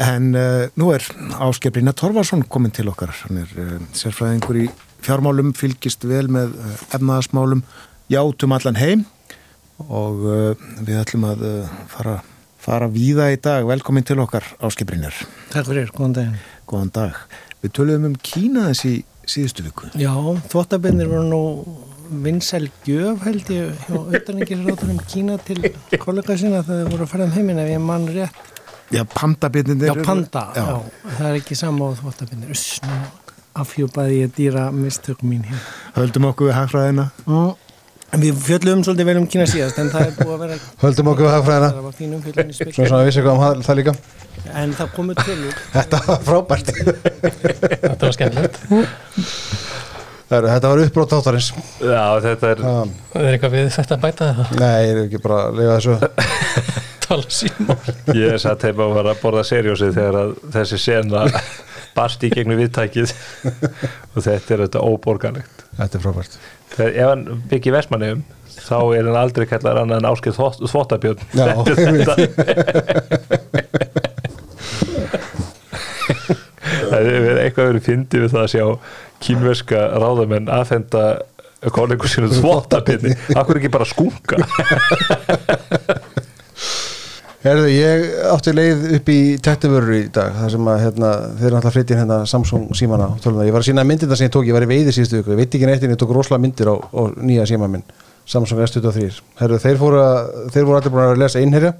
En 0.00 0.32
uh, 0.32 0.64
nú 0.80 0.88
er 0.96 1.04
Ásker 1.44 1.74
Brynja 1.74 1.92
Torfarsson 1.92 2.46
komin 2.48 2.72
til 2.72 2.88
okkar. 2.88 3.12
Hann 3.26 3.42
er 3.42 3.52
uh, 3.60 3.76
sérfræðingur 3.92 4.62
í 4.64 4.66
fjármálum, 5.04 5.52
fylgist 5.52 6.08
vel 6.08 6.24
með 6.32 6.56
uh, 6.56 6.74
efnaðasmálum, 6.96 7.60
játum 8.08 8.56
allan 8.56 8.80
heim 8.80 9.04
og 9.86 10.24
uh, 10.26 10.68
við 10.82 10.98
ætlum 11.00 11.26
að 11.28 11.44
uh, 11.46 11.76
fara, 11.92 12.16
fara 12.62 12.88
víða 12.90 13.28
í 13.34 13.38
dag. 13.42 13.66
Velkomin 13.68 14.06
til 14.06 14.18
okkar 14.22 14.46
Ásker 14.64 14.88
Brynjar. 14.88 15.14
Takk 15.52 15.70
fyrir, 15.70 15.92
góðan 15.94 16.16
daginn. 16.18 16.40
Góðan 16.68 16.94
dag. 16.96 17.20
Við 17.62 17.74
töluðum 17.78 18.10
um 18.10 18.18
Kína 18.22 18.68
þessi 18.70 18.96
síðustu 19.28 19.66
viku. 19.66 19.92
Já, 19.98 20.12
þvottabennir 20.50 21.10
voru 21.10 21.28
nú 21.28 21.42
vinsæl 22.24 22.70
gjöf 22.86 23.24
held 23.26 23.50
ég 23.52 23.82
hjá 23.84 23.96
auðvitaðningisráðurum 23.98 25.00
Kína 25.10 25.36
til 25.44 25.72
kollega 26.00 26.38
sinna 26.40 26.62
þegar 26.64 26.86
þau 26.86 26.94
voru 26.94 27.04
að 27.04 27.12
fara 27.12 27.28
um 27.28 27.34
heiminn 27.36 27.60
ef 27.62 27.72
ég 27.72 27.82
mann 27.84 28.08
rétt. 28.14 28.44
Já, 28.88 29.02
pandabirnir. 29.12 29.90
Já, 29.90 29.94
panda, 30.00 30.46
já. 30.56 30.66
það 31.18 31.26
er 31.28 31.40
ekki 31.42 31.56
sama 31.58 31.90
á 31.92 31.98
þvottabennir. 31.98 32.52
Uss, 32.54 32.78
nú 32.86 33.00
afhjúpaði 33.58 34.22
ég 34.22 34.34
dýra 34.36 34.68
mistök 34.72 35.20
mín 35.26 35.44
hér. 35.48 35.64
Höldum 35.98 36.30
okkur 36.30 36.48
við 36.48 36.56
hagfræðina. 36.56 37.08
Mm. 37.26 37.67
En 38.08 38.22
Við 38.22 38.38
fjöllum 38.40 38.80
svolítið 38.86 39.08
vel 39.10 39.16
um 39.20 39.26
Kína 39.28 39.44
síðast 39.50 39.78
en 39.82 39.90
það 39.92 40.06
er 40.06 40.14
búið 40.16 40.32
að 40.34 40.42
vera 40.44 40.54
Höldum 40.80 41.10
okkur 41.12 41.26
við 41.26 41.34
hagfræðina. 41.34 41.68
Það 41.74 41.84
var 41.88 41.96
fínum 41.98 42.22
fjöllun 42.24 42.48
í 42.48 42.56
Svona 42.56 42.72
spil 42.72 42.86
svona 42.88 43.00
að 43.02 43.08
vissi 43.10 43.24
hvað 43.24 43.34
um 43.34 43.42
það- 43.42 43.64
það 43.68 43.78
líka. 43.80 43.94
En 44.62 44.72
það 44.78 44.92
komu 44.96 45.16
tölur. 45.18 45.58
Þetta 45.74 46.00
var 46.06 46.22
frábært. 46.28 46.72
Þetta 47.84 48.00
var 48.06 48.14
skemmtilegt. 48.16 48.56
Þetta 50.28 50.68
var 50.72 50.82
uppbrót 50.84 51.12
þáttarins. 51.12 51.50
Já 51.80 52.02
þetta 52.24 52.50
er 52.54 52.64
um, 52.68 52.90
það 53.14 53.22
er 53.28 53.36
eitthvað 53.36 53.54
við 53.58 53.68
þetta 53.76 53.96
að 53.96 54.02
bæta 54.02 54.26
það 54.38 54.58
Nei, 54.60 54.74
ég 54.84 54.90
er 54.92 55.00
ekki 55.06 55.20
bara 55.24 55.38
að 55.46 55.60
lega 55.60 55.76
þessu. 55.78 55.94
Tala 57.08 57.30
símál 57.32 57.78
ég 58.18 58.34
satt 58.42 58.66
heima 58.68 58.84
og 58.84 58.96
var 58.98 59.06
að 59.14 59.22
borða 59.22 59.44
serjósið 59.48 59.94
þegar 59.96 60.18
að 60.20 60.34
þessi 60.58 60.80
sena 60.82 61.22
barst 61.98 62.24
í 62.24 62.32
gegnum 62.32 62.60
viðtækið. 62.62 63.12
Og 64.14 64.24
þetta 64.24 64.54
er 64.56 64.64
þetta 64.66 64.86
óborganlegt. 64.86 65.66
Þetta 65.78 65.98
er 65.98 66.04
frábært. 66.06 66.40
Ef 66.78 67.06
hann 67.10 67.24
byggir 67.50 67.74
vestmannum 67.74 68.24
þá 68.58 68.78
er 68.96 69.06
hann 69.08 69.18
aldrei 69.18 69.46
kallar 69.48 69.82
annað 69.82 70.02
en 70.02 70.08
áskil 70.10 70.34
þetta. 71.38 72.14
það 76.88 77.08
er 77.08 77.40
eitthvað 77.44 77.70
verið 77.70 77.86
fyndið 77.88 78.24
við 78.24 78.34
það 78.34 78.44
að 78.44 78.52
sjá 78.54 78.64
kínverska 79.24 79.82
ráðamenn 80.02 80.50
aðfenda 80.52 81.04
kollegur 81.74 82.10
sinu 82.10 82.30
þvottabjörni 82.32 83.14
akkur 83.38 83.58
ekki 83.60 83.72
bara 83.74 83.88
skunka 83.88 84.38
Herðu, 87.38 87.68
ég 87.70 88.04
átti 88.32 88.50
leið 88.50 88.80
upp 88.96 89.10
í 89.14 89.18
tettuvörur 89.38 89.94
í 89.94 90.06
dag 90.10 90.32
þar 90.34 90.50
sem 90.50 90.70
að 90.72 90.80
hérna, 90.82 91.10
þeir 91.38 91.54
alltaf 91.54 91.74
flyttin 91.76 92.00
hérna 92.00 92.16
Samsung 92.26 92.64
símana. 92.74 93.12
Ég 93.46 93.54
var 93.54 93.62
að 93.62 93.68
sína 93.68 93.84
myndirna 93.86 94.16
sem 94.18 94.26
ég 94.26 94.32
tók, 94.34 94.48
ég 94.48 94.56
var 94.56 94.64
í 94.66 94.70
veiði 94.72 94.94
síðustu 94.96 95.20
viku, 95.20 95.36
ég 95.36 95.38
veit 95.44 95.54
ekki 95.54 95.68
neitt 95.68 95.84
en 95.86 95.92
ég 95.94 96.00
tók 96.00 96.10
rosalega 96.16 96.42
myndir 96.42 96.66
á, 96.66 96.74
á 96.74 97.02
nýja 97.22 97.44
síma 97.46 97.68
minn 97.70 97.84
Samsung 98.26 98.58
S23. 98.64 99.20
Herðu, 99.38 99.58
þeir 99.62 99.78
voru, 99.78 100.00
þeir 100.50 100.66
voru 100.66 100.80
allir 100.80 100.94
búin 100.96 101.04
að 101.04 101.22
lesa 101.22 101.42
innherja 101.44 101.76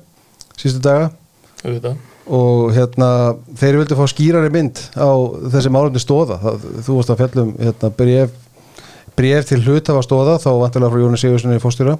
síðustu 0.54 0.82
daga. 0.86 1.10
Auðvitað. 1.64 1.96
Og 2.38 2.62
hérna, 2.76 3.08
þeir 3.58 3.80
vildu 3.80 3.98
fá 3.98 4.04
skýrari 4.12 4.52
mynd 4.54 4.78
á 4.94 5.10
þessi 5.56 5.72
málumni 5.74 6.04
stóða 6.04 6.38
það, 6.44 6.68
þú 6.86 7.00
varst 7.00 7.12
að 7.16 7.24
fjallum 7.24 7.50
hérna, 7.58 7.90
bref, 7.98 8.38
til 9.50 9.58
hlutafa 9.64 10.06
stóða 10.06 10.38
þá 10.38 10.52
vantilega 10.62 10.92
frá 10.94 11.02
Jóni 11.02 11.18
Sigurssoni 11.18 11.58
uh, 11.58 11.98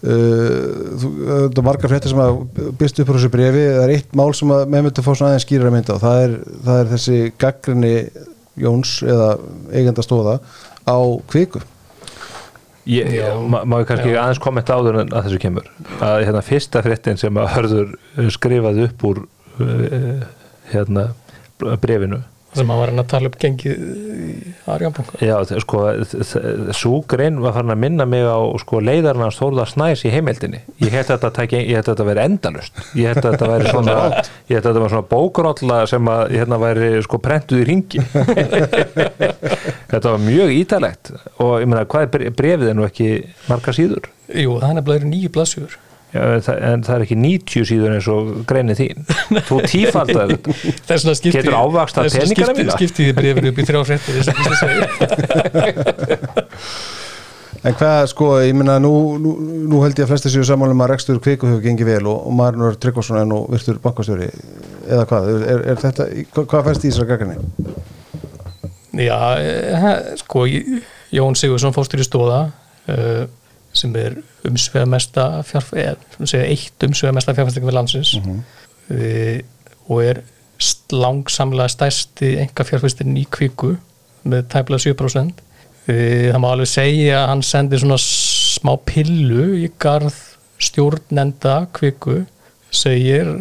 það 0.00 1.58
er 1.60 1.64
margar 1.66 1.92
fréttir 1.92 2.12
sem 2.12 2.22
að 2.22 2.38
byrst 2.80 3.02
upp 3.02 3.10
á 3.12 3.14
þessu 3.16 3.32
brefi, 3.32 3.64
það 3.68 3.82
er 3.84 3.94
eitt 3.98 4.14
mál 4.16 4.30
sem 4.36 4.52
að 4.54 4.62
með 4.72 4.86
myndi 4.86 5.04
fá 5.04 5.10
svona 5.12 5.32
aðeins 5.34 5.44
skýrari 5.44 5.74
mynd 5.74 5.92
á 5.92 5.96
það 6.00 6.22
er, 6.24 6.36
það 6.64 6.80
er 6.80 6.92
þessi 6.94 7.18
gaggrinni 7.40 7.94
Jóns 8.60 8.96
eða 9.06 9.28
eigenda 9.72 10.04
stóða 10.04 10.38
á 10.88 10.98
kviku 11.30 11.62
Ég, 12.90 13.06
Já. 13.12 13.36
ma 13.44 13.60
má 13.68 13.76
ég 13.82 13.86
kannski 13.90 14.10
Já. 14.14 14.22
aðeins 14.22 14.40
kommenta 14.42 14.74
áður 14.74 15.02
en 15.02 15.12
að 15.12 15.26
þessu 15.28 15.40
kemur 15.42 15.66
að 16.02 16.24
hérna 16.26 16.40
fyrsta 16.42 16.80
fréttin 16.82 17.20
sem 17.20 17.36
að 17.38 17.50
hörður 17.54 17.90
uh, 17.92 18.30
skrifaði 18.32 18.86
upp 18.88 19.04
úr 19.06 19.20
uh, 19.60 20.22
hérna 20.72 21.10
brefinu 21.82 22.22
sem 22.56 22.66
hann 22.70 22.80
var 22.80 22.90
hann 22.90 22.98
að 23.02 23.08
tala 23.12 23.28
upp 23.30 23.36
gengið 23.38 23.82
í 24.26 24.52
Arjanbanka 24.70 25.20
Já, 25.22 25.36
sko, 25.62 25.82
svo 26.74 27.00
grein 27.10 27.36
var 27.44 27.54
farin 27.54 27.70
að 27.74 27.78
minna 27.84 28.06
mig 28.10 28.24
á 28.26 28.38
sko, 28.62 28.80
leiðarinn 28.82 29.22
hans 29.26 29.38
Þórðar 29.38 29.70
Snæs 29.70 30.02
í 30.08 30.10
heimildinni. 30.14 30.60
Ég 30.82 30.90
held 30.96 31.06
að 31.06 31.12
þetta, 31.14 31.30
tæki, 31.38 31.60
ég 31.70 31.78
held 31.78 31.86
að 31.86 31.92
þetta 31.94 32.08
veri 32.10 32.24
endalust 32.26 32.80
ég 32.98 33.12
held 33.12 33.22
að 33.22 33.36
þetta 33.36 33.50
væri 33.52 33.70
svona 33.70 33.96
ég 34.00 34.56
held 34.56 34.64
að 34.64 34.68
þetta 34.70 34.84
var 34.86 34.94
svona 34.96 35.08
bókrolla 35.14 35.78
sem 35.94 36.10
að 36.14 36.22
hérna 36.36 36.60
væri 36.64 36.90
sko 37.06 37.20
prentuð 37.22 37.62
í 37.62 37.68
ringi 37.70 38.02
þetta 39.90 40.14
var 40.14 40.20
mjög 40.24 40.52
ítalegt 40.56 41.12
og 41.40 41.54
ég 41.62 41.68
meina, 41.70 41.84
hvað 41.90 42.06
er 42.06 42.10
bre- 42.14 42.32
brefið 42.40 42.72
er 42.72 42.78
nú 42.78 42.86
ekki 42.88 43.10
marga 43.50 43.74
síður? 43.76 44.10
Jú, 44.30 44.58
það 44.62 44.68
er 44.72 44.76
nefnilega 44.80 45.10
nýju 45.14 45.32
blaðsjúður 45.34 45.78
en 46.10 46.42
það, 46.42 46.56
en 46.70 46.82
það 46.86 46.94
er 46.96 47.02
ekki 47.06 47.16
90 47.22 47.66
síður 47.70 47.92
eins 47.96 48.08
og 48.10 48.30
greinið 48.50 48.80
þín 48.80 48.98
þú 49.48 49.56
tífaldar 49.70 50.32
þetta 50.32 50.54
Þess 50.88 51.04
vegna 51.04 51.14
skipti 51.18 51.36
Getur 51.36 51.54
þess 51.54 51.94
vegna 51.94 52.10
peningana 52.16 52.32
skipti- 52.32 52.56
mína? 52.58 52.74
skipti 52.78 53.00
þið 53.06 53.14
brefinu 53.20 53.52
upp 53.52 53.58
í 53.60 53.66
þrjá 53.68 53.80
fréttir 53.90 54.12
þess 54.18 54.30
að 54.34 54.54
segja 54.64 54.84
En 57.60 57.74
hvað, 57.76 58.06
sko, 58.08 58.26
ég 58.40 58.54
minna, 58.56 58.78
nú, 58.80 58.90
nú, 59.20 59.34
nú 59.68 59.80
held 59.84 59.98
ég 60.00 60.06
að 60.06 60.14
flesti 60.14 60.30
séu 60.32 60.44
sammálum 60.48 60.80
að 60.80 60.94
rekstur 60.94 61.18
kviku 61.20 61.44
hefur 61.50 61.60
gengið 61.66 61.90
vel 61.90 62.06
og, 62.08 62.22
og 62.30 62.32
Marinur 62.38 62.78
Tryggvason 62.80 63.18
er 63.20 63.26
nú 63.28 63.42
virtur 63.52 63.76
bankastjóri 63.84 64.30
eða 64.88 65.04
hvað, 65.10 65.28
er, 65.44 65.64
er 65.74 65.82
þetta, 65.82 66.06
hvað, 66.38 66.62
fæst 66.70 66.86
í 66.86 66.92
þessar 66.94 67.10
gagginni? 67.10 67.36
Já, 69.04 69.18
eh, 69.44 69.98
sko 70.22 70.46
Jón 71.12 71.36
Sigursson 71.36 71.76
fórstur 71.76 72.00
í 72.00 72.06
stóða 72.08 72.40
uh, 72.48 73.28
sem 73.76 73.94
er 73.98 74.18
umsveða 74.48 74.88
mesta 74.90 75.26
fjárf, 75.46 75.72
eða 75.78 75.96
sem 76.16 76.30
segja 76.32 76.48
eitt 76.50 76.86
umsveða 76.86 77.16
mesta 77.18 77.34
fjárfæsting 77.36 77.66
við 77.68 77.76
landsins 77.76 78.14
uh, 78.18 79.38
og 79.90 80.02
er 80.04 80.22
langsamlega 80.92 81.70
stærsti 81.70 82.34
enga 82.42 82.66
fjárfæstin 82.66 83.18
í 83.20 83.26
kviku 83.30 83.76
með 84.28 84.48
tæplega 84.52 84.90
7% 84.90 85.40
uh, 85.40 86.26
það 86.32 86.42
má 86.42 86.50
alveg 86.50 86.72
segja 86.72 87.22
að 87.22 87.30
hann 87.34 87.46
sendir 87.46 87.82
svona 87.82 88.00
smá 88.02 88.74
pillu 88.86 89.46
í 89.62 89.70
garð 89.80 90.18
stjórnenda 90.60 91.62
kviku 91.76 92.24
segir 92.74 93.32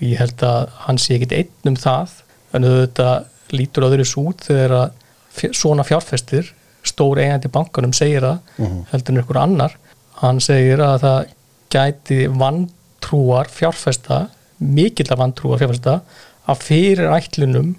ég 0.00 0.20
held 0.20 0.44
að 0.46 0.70
hann 0.86 1.00
sé 1.00 1.16
ekkit 1.16 1.36
einn 1.36 1.72
um 1.72 1.80
það 1.80 2.14
en 2.56 2.66
auðvitað 2.66 3.54
lítur 3.56 3.86
öðruðs 3.88 4.16
út 4.20 4.46
þegar 4.46 4.76
að 4.76 5.54
svona 5.56 5.84
fjárfestir 5.86 6.48
stór 7.00 7.22
eigandi 7.24 7.50
bankanum 7.52 7.96
segir 7.96 8.26
það 8.26 8.84
heldur 8.92 9.14
en 9.16 9.22
ykkur 9.24 9.40
annar. 9.40 9.76
Hann 10.20 10.40
segir 10.44 10.82
að 10.84 10.96
það 11.06 11.34
gæti 11.72 12.20
vantrúar 12.28 13.48
fjárfesta 13.48 14.26
mikill 14.60 15.08
að 15.08 15.22
vantrúar 15.22 15.62
fjárfesta 15.62 16.00
að 16.50 16.64
fyrir 16.66 17.12
ætlunum 17.14 17.74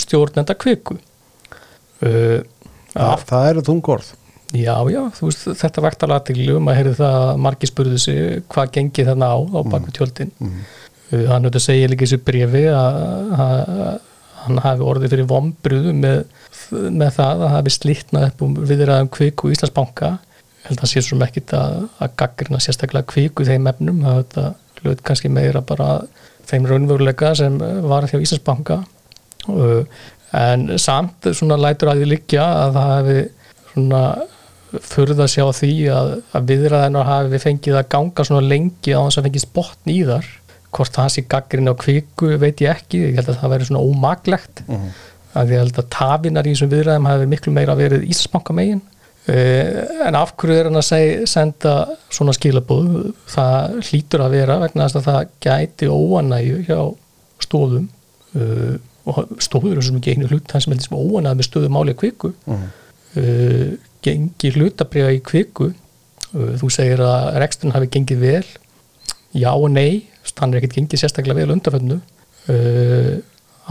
stjórnenda 0.00 0.56
kviku. 0.56 0.96
Uh, 2.04 2.40
það, 2.94 3.26
það 3.28 3.48
eru 3.52 3.66
þungorð 3.68 4.14
Já, 4.54 4.76
já, 4.86 5.00
þú 5.16 5.26
veist, 5.26 5.46
þetta 5.58 5.82
vektar 5.82 6.12
aðtegli 6.14 6.52
um 6.54 6.68
að 6.70 6.76
heyrðu 6.78 6.96
það 7.00 7.14
að 7.18 7.38
margir 7.42 7.70
spurðu 7.70 7.96
sig 7.98 8.42
hvað 8.52 8.68
gengið 8.76 9.08
þarna 9.10 9.30
á, 9.34 9.38
á 9.50 9.60
baku 9.72 9.94
tjöldin. 9.96 10.30
Mm. 10.38 10.60
hann 11.10 11.46
auðvitað 11.46 11.64
segja 11.64 11.88
líka 11.90 12.04
í 12.04 12.06
þessu 12.06 12.20
brefi 12.28 12.62
að, 12.70 12.98
að 13.44 13.96
hann 14.44 14.60
hafi 14.64 14.84
orðið 14.84 15.14
fyrir 15.14 15.28
vombruðu 15.30 15.94
með, 15.96 16.20
með 16.72 17.10
það 17.18 17.44
að 17.46 17.54
hafi 17.54 17.74
slitnað 17.74 18.28
upp 18.28 18.44
um 18.46 18.56
viðræðum 18.60 19.10
kviku 19.14 19.50
í 19.50 19.56
Íslandsbanka 19.56 20.12
held 20.64 20.78
að 20.78 20.82
það 20.82 20.92
sé 20.92 21.02
svo 21.04 21.20
ekkit 21.24 21.54
að, 21.58 21.78
að 22.00 22.14
gaggrina 22.20 22.60
sérstaklega 22.62 23.08
kviku 23.10 23.44
þeim 23.44 23.68
efnum. 23.68 24.04
Það 24.04 24.52
hlut 24.80 25.02
kannski 25.04 25.30
meira 25.32 25.60
bara 25.64 25.88
þeim 26.48 26.68
raunveruleika 26.68 27.34
sem 27.36 27.58
var 27.84 28.08
hjá 28.08 28.18
Íslandsbanka. 28.20 28.82
Uh, 29.48 29.82
en 30.34 30.70
samt 30.80 31.28
svona 31.36 31.58
lætur 31.60 31.92
að 31.92 32.02
því 32.02 32.10
liggja 32.10 32.44
að 32.64 32.78
það 32.78 32.94
hefði 32.94 33.18
svona 33.74 34.04
furða 34.82 35.26
sjá 35.30 35.44
því 35.54 35.74
að, 35.94 36.08
að 36.34 36.48
viðræðinar 36.50 37.06
hafi 37.06 37.40
fengið 37.42 37.78
að 37.78 37.90
ganga 37.94 38.26
svona 38.26 38.48
lengi 38.48 38.96
á 38.96 39.00
þess 39.04 39.20
að 39.20 39.28
fengið 39.28 39.44
spotn 39.44 39.92
í 39.92 40.00
þar 40.08 40.30
hvort 40.74 40.96
það 40.96 41.10
sé 41.14 41.24
gaggrin 41.30 41.70
á 41.70 41.74
kviku 41.78 42.34
veit 42.40 42.62
ég 42.64 42.72
ekki, 42.72 43.02
ég 43.08 43.18
held 43.18 43.30
að 43.30 43.40
það 43.42 43.54
væri 43.54 43.68
svona 43.68 43.84
ómaglegt 43.84 44.64
uh 44.66 44.74
-huh. 44.74 45.04
að 45.40 45.54
ég 45.54 45.62
held 45.64 45.78
að 45.78 45.92
tafinar 45.98 46.46
í 46.46 46.54
þessum 46.54 46.72
viðræðum 46.74 47.08
hafi 47.10 47.30
miklu 47.30 47.52
meira 47.52 47.78
verið 47.78 48.06
Íslandsbanka 48.08 48.56
megin 48.56 48.82
uh, 49.28 50.06
en 50.08 50.14
af 50.14 50.34
hverju 50.36 50.58
er 50.58 50.70
hann 50.70 50.80
að 50.82 50.88
seg, 50.90 51.28
senda 51.28 51.74
svona 52.10 52.32
skilabóð 52.32 53.12
það 53.26 53.80
hlýtur 53.88 54.26
að 54.26 54.36
vera 54.38 54.60
vegna 54.62 54.88
þess 54.88 55.00
að 55.00 55.08
það 55.08 55.22
gæti 55.40 55.88
óanægu 55.88 56.58
hjá 56.68 56.80
stóðum 57.40 57.88
uh, 58.36 58.76
og 59.04 59.26
stóður 59.38 59.76
er 59.76 59.84
svo 59.84 59.94
mikið 59.98 60.14
einu 60.14 60.28
hlut 60.30 60.48
það 60.48 60.60
sem 60.60 60.72
heldur 60.72 60.86
sem 60.88 60.96
óanægu 60.96 61.36
með 61.36 61.48
stöðu 61.50 61.68
máli 61.68 61.94
kviku. 61.94 62.32
Uh 62.46 62.54
-huh 62.54 62.70
gengi 64.04 64.52
hlutabriða 64.54 65.14
í 65.16 65.22
kviku 65.24 65.70
þú 66.34 66.70
segir 66.72 67.02
að 67.04 67.38
reksturinn 67.42 67.74
hafi 67.76 67.90
gengið 67.94 68.24
vel. 68.24 68.46
Já 69.34 69.50
og 69.52 69.68
nei 69.70 70.04
hann 70.40 70.52
er 70.54 70.60
ekkert 70.60 70.78
gengið 70.78 71.04
sérstaklega 71.04 71.40
vel 71.42 71.54
undarföndu 71.54 72.00
uh, 72.00 73.14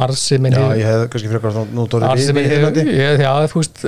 Arsimin 0.03 0.55
Já, 0.55 0.63
ég 0.73 0.87
hef 0.89 1.09
kannski 1.13 1.29
frekar 1.29 1.59
nú 1.69 1.85
Arsimin 2.07 2.47
hefur, 2.49 2.79
já, 3.21 3.33
þú 3.51 3.61
veist 3.61 3.83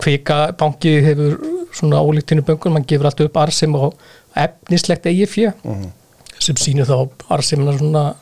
kvikabanki 0.00 0.94
hefur 1.04 1.34
svona 1.74 2.00
ólíktinu 2.00 2.44
böngun, 2.46 2.72
mann 2.76 2.86
gefur 2.88 3.10
allt 3.10 3.20
upp 3.26 3.36
Arsim 3.42 3.76
og 3.76 3.98
efnislegt 4.40 5.06
eigi 5.10 5.26
fjö 5.28 5.52
uh 5.52 5.76
-huh. 5.76 5.90
sem 6.38 6.56
sýnir 6.56 6.88
þá 6.88 7.08
Arsimina 7.28 7.78
svona 7.78 8.14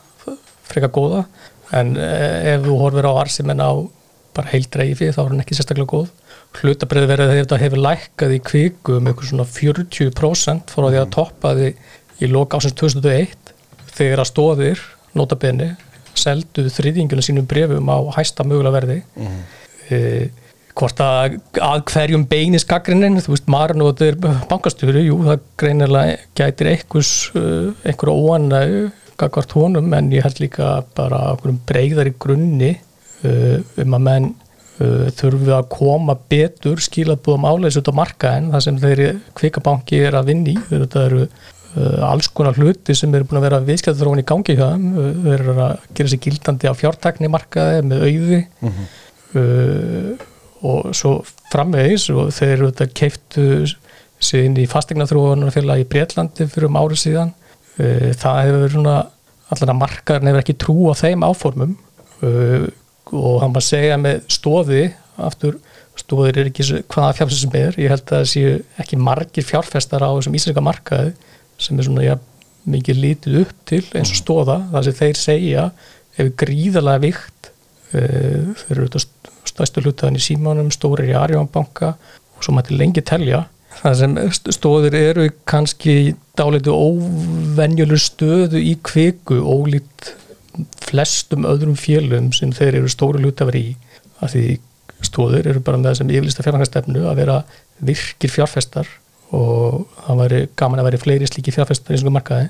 frekar 0.63 0.91
góða. 0.91 1.25
En 1.73 1.97
ef 1.97 2.63
þú 2.63 2.79
horfir 2.79 3.07
á 3.07 3.13
Arsimin 3.21 3.61
á 3.61 3.73
bara 4.35 4.49
heildra 4.49 4.83
eigi 4.83 4.95
fjö 4.95 5.13
þá 5.13 5.25
er 5.25 5.29
hann 5.29 5.41
ekki 5.41 5.55
sérstaklega 5.55 5.93
góð. 5.95 6.09
Hlutabriði 6.53 7.07
verið 7.07 7.31
að 7.31 7.39
þetta 7.41 7.59
hefur 7.59 7.79
lækkað 7.79 8.35
í 8.35 8.41
kviku 8.41 8.97
um 8.97 9.07
einhver 9.07 9.27
svona 9.27 9.45
40% 9.45 10.75
frá 10.75 10.87
því 10.91 10.99
að 11.01 11.11
toppaði 11.11 11.75
í 12.21 12.27
loka 12.27 12.59
ásins 12.59 12.75
2001 12.75 13.42
þegar 13.97 14.23
að 14.23 14.31
stóðir 14.31 14.85
notabenni 15.19 15.73
selduð 16.19 16.71
þriðingunum 16.75 17.25
sínum 17.25 17.49
brefum 17.49 17.89
á 17.89 17.99
hæsta 18.19 18.45
mögulega 18.45 18.77
verði 18.77 18.99
mm. 19.17 19.39
e, 19.89 19.99
hvort 20.77 21.01
að 21.05 21.39
að 21.61 21.85
hverjum 21.93 22.27
beinis 22.29 22.67
gaggrinnin, 22.69 23.21
þú 23.21 23.35
veist 23.35 23.51
Marun 23.53 23.85
og 23.85 23.93
þetta 23.93 24.11
er 24.11 24.45
bankastjóri, 24.49 25.07
jú 25.09 25.19
það 25.27 25.47
greinilega 25.61 26.19
gætir 26.39 26.73
einhvers 26.73 27.15
einhverja 27.35 28.15
óanægu 28.17 28.85
gagvart 29.21 29.57
honum 29.57 29.93
en 29.97 30.13
ég 30.15 30.25
held 30.25 30.41
líka 30.41 30.79
bara 30.97 31.37
breyðar 31.69 32.09
í 32.09 32.15
grunni 32.21 32.73
um 33.23 33.99
að 33.99 34.07
menn 34.09 34.33
Uh, 34.83 35.11
þurfum 35.13 35.43
við 35.45 35.53
að 35.53 35.67
koma 35.69 36.15
betur 36.33 36.81
skilabúðum 36.81 37.45
áleis 37.45 37.77
út 37.77 37.91
á 37.93 37.95
markaðin 37.95 38.47
það 38.55 38.63
sem 38.65 38.79
þeirri 38.81 39.09
kvikabanki 39.37 39.99
er 40.09 40.17
að 40.17 40.31
vinni 40.31 40.55
þetta 40.71 41.03
eru 41.11 41.27
alls 42.05 42.29
konar 42.29 42.57
hluti 42.59 42.95
sem 42.97 43.13
eru 43.17 43.25
búin 43.29 43.41
að 43.41 43.47
vera 43.47 43.61
viðskjöldaþróun 43.65 44.21
í 44.21 44.27
gangi 44.29 44.57
hjá 44.59 44.67
þeim, 44.75 44.89
uh, 44.93 45.07
þeir 45.25 45.39
eru 45.39 45.55
að 45.57 45.87
gera 45.97 46.13
sér 46.13 46.21
gildandi 46.27 46.69
á 46.69 46.75
fjártakni 46.77 47.31
markaði 47.33 47.79
með 47.89 48.05
auði. 48.09 48.41
Uh 48.61 48.69
-huh. 48.77 48.91
uh, 49.41 50.27
og 50.63 50.93
svo 50.95 51.15
framvegis 51.51 52.11
og 52.13 52.29
þeir 52.37 52.53
eru 52.53 52.69
þetta 52.71 52.99
keiftu 53.01 53.47
sér 54.23 54.45
inn 54.47 54.59
í 54.61 54.69
fastegnaþróunarfélag 54.71 55.83
í 55.83 55.89
Breitlandi 55.91 56.47
fyrir 56.47 56.69
um 56.69 56.79
árið 56.79 57.01
síðan. 57.03 57.33
Það 57.75 58.39
hefur 58.39 58.61
verið 58.61 58.75
svona 58.77 58.95
allan 59.51 59.73
að 59.73 59.81
markaðin 59.81 60.31
hefur 60.31 60.43
ekki 60.45 60.55
trú 60.63 60.77
á 60.87 60.95
þeim 61.01 61.25
áformum. 61.27 61.73
Og 62.23 63.41
hann 63.43 63.57
var 63.57 63.59
að 63.59 63.67
segja 63.67 63.97
með 63.99 64.21
stóði 64.31 64.85
aftur, 65.19 65.59
stóðir 65.99 66.39
er 66.39 66.53
ekki 66.53 66.69
hvaða 66.87 67.17
fjárfæstar 67.19 67.43
sem 67.43 67.59
er, 67.59 67.81
ég 67.83 67.91
held 67.91 68.07
að 68.07 68.15
það 68.15 68.31
séu 68.31 68.55
ekki 68.85 69.01
margir 69.03 69.49
fjárfæstar 69.49 70.07
á 70.07 70.15
þessum 70.15 70.39
íslenska 70.39 70.63
markaði 70.63 71.13
sem 71.63 71.79
er 71.79 71.89
svona 71.89 72.07
ja, 72.07 72.19
mikið 72.69 73.03
lítið 73.05 73.41
upp 73.43 73.57
til 73.69 73.83
eins 73.99 74.13
og 74.13 74.21
stóða 74.21 74.59
það 74.73 74.89
sem 74.89 74.99
þeir 75.01 75.19
segja 75.19 75.65
hefur 76.19 76.35
gríðalega 76.45 77.03
vikt 77.07 77.51
þeir 77.93 78.71
eru 78.73 78.87
þetta 78.87 79.33
stæstu 79.53 79.85
hlutaðan 79.85 80.19
í 80.19 80.23
símánum 80.23 80.71
stórir 80.73 81.11
í 81.11 81.17
Arjónbanka 81.19 81.95
og 81.97 82.45
svo 82.45 82.55
mætti 82.57 82.77
lengi 82.79 83.05
telja. 83.05 83.45
Það 83.83 83.99
sem 84.01 84.17
stóðir 84.55 84.97
eru 84.97 85.29
kannski 85.49 86.15
dálitu 86.39 86.75
óvenjuleg 86.75 88.01
stöðu 88.01 88.61
í 88.61 88.77
kviku 88.85 89.41
ólít 89.41 90.13
flestum 90.85 91.47
öðrum 91.49 91.77
fjölum 91.81 92.31
sem 92.37 92.53
þeir 92.53 92.83
eru 92.83 92.93
stóru 92.93 93.23
hlutafar 93.23 93.57
í 93.57 93.67
að 94.23 94.35
því 94.35 94.47
stóður 95.03 95.49
eru 95.51 95.63
bara 95.65 95.81
með 95.81 95.93
þessum 95.93 96.13
yfirlista 96.13 96.45
fjárfæstefnu 96.47 97.07
að 97.09 97.23
vera 97.23 97.39
virkir 97.83 98.33
fjárfestar 98.33 98.91
og 99.33 99.87
það 100.07 100.23
væri 100.23 100.41
gaman 100.61 100.83
að 100.83 100.89
væri 100.91 101.03
fleiri 101.03 101.29
slíki 101.29 101.55
fjárfestar 101.55 101.95
eins 101.95 102.05
og 102.05 102.15
markaði. 102.15 102.49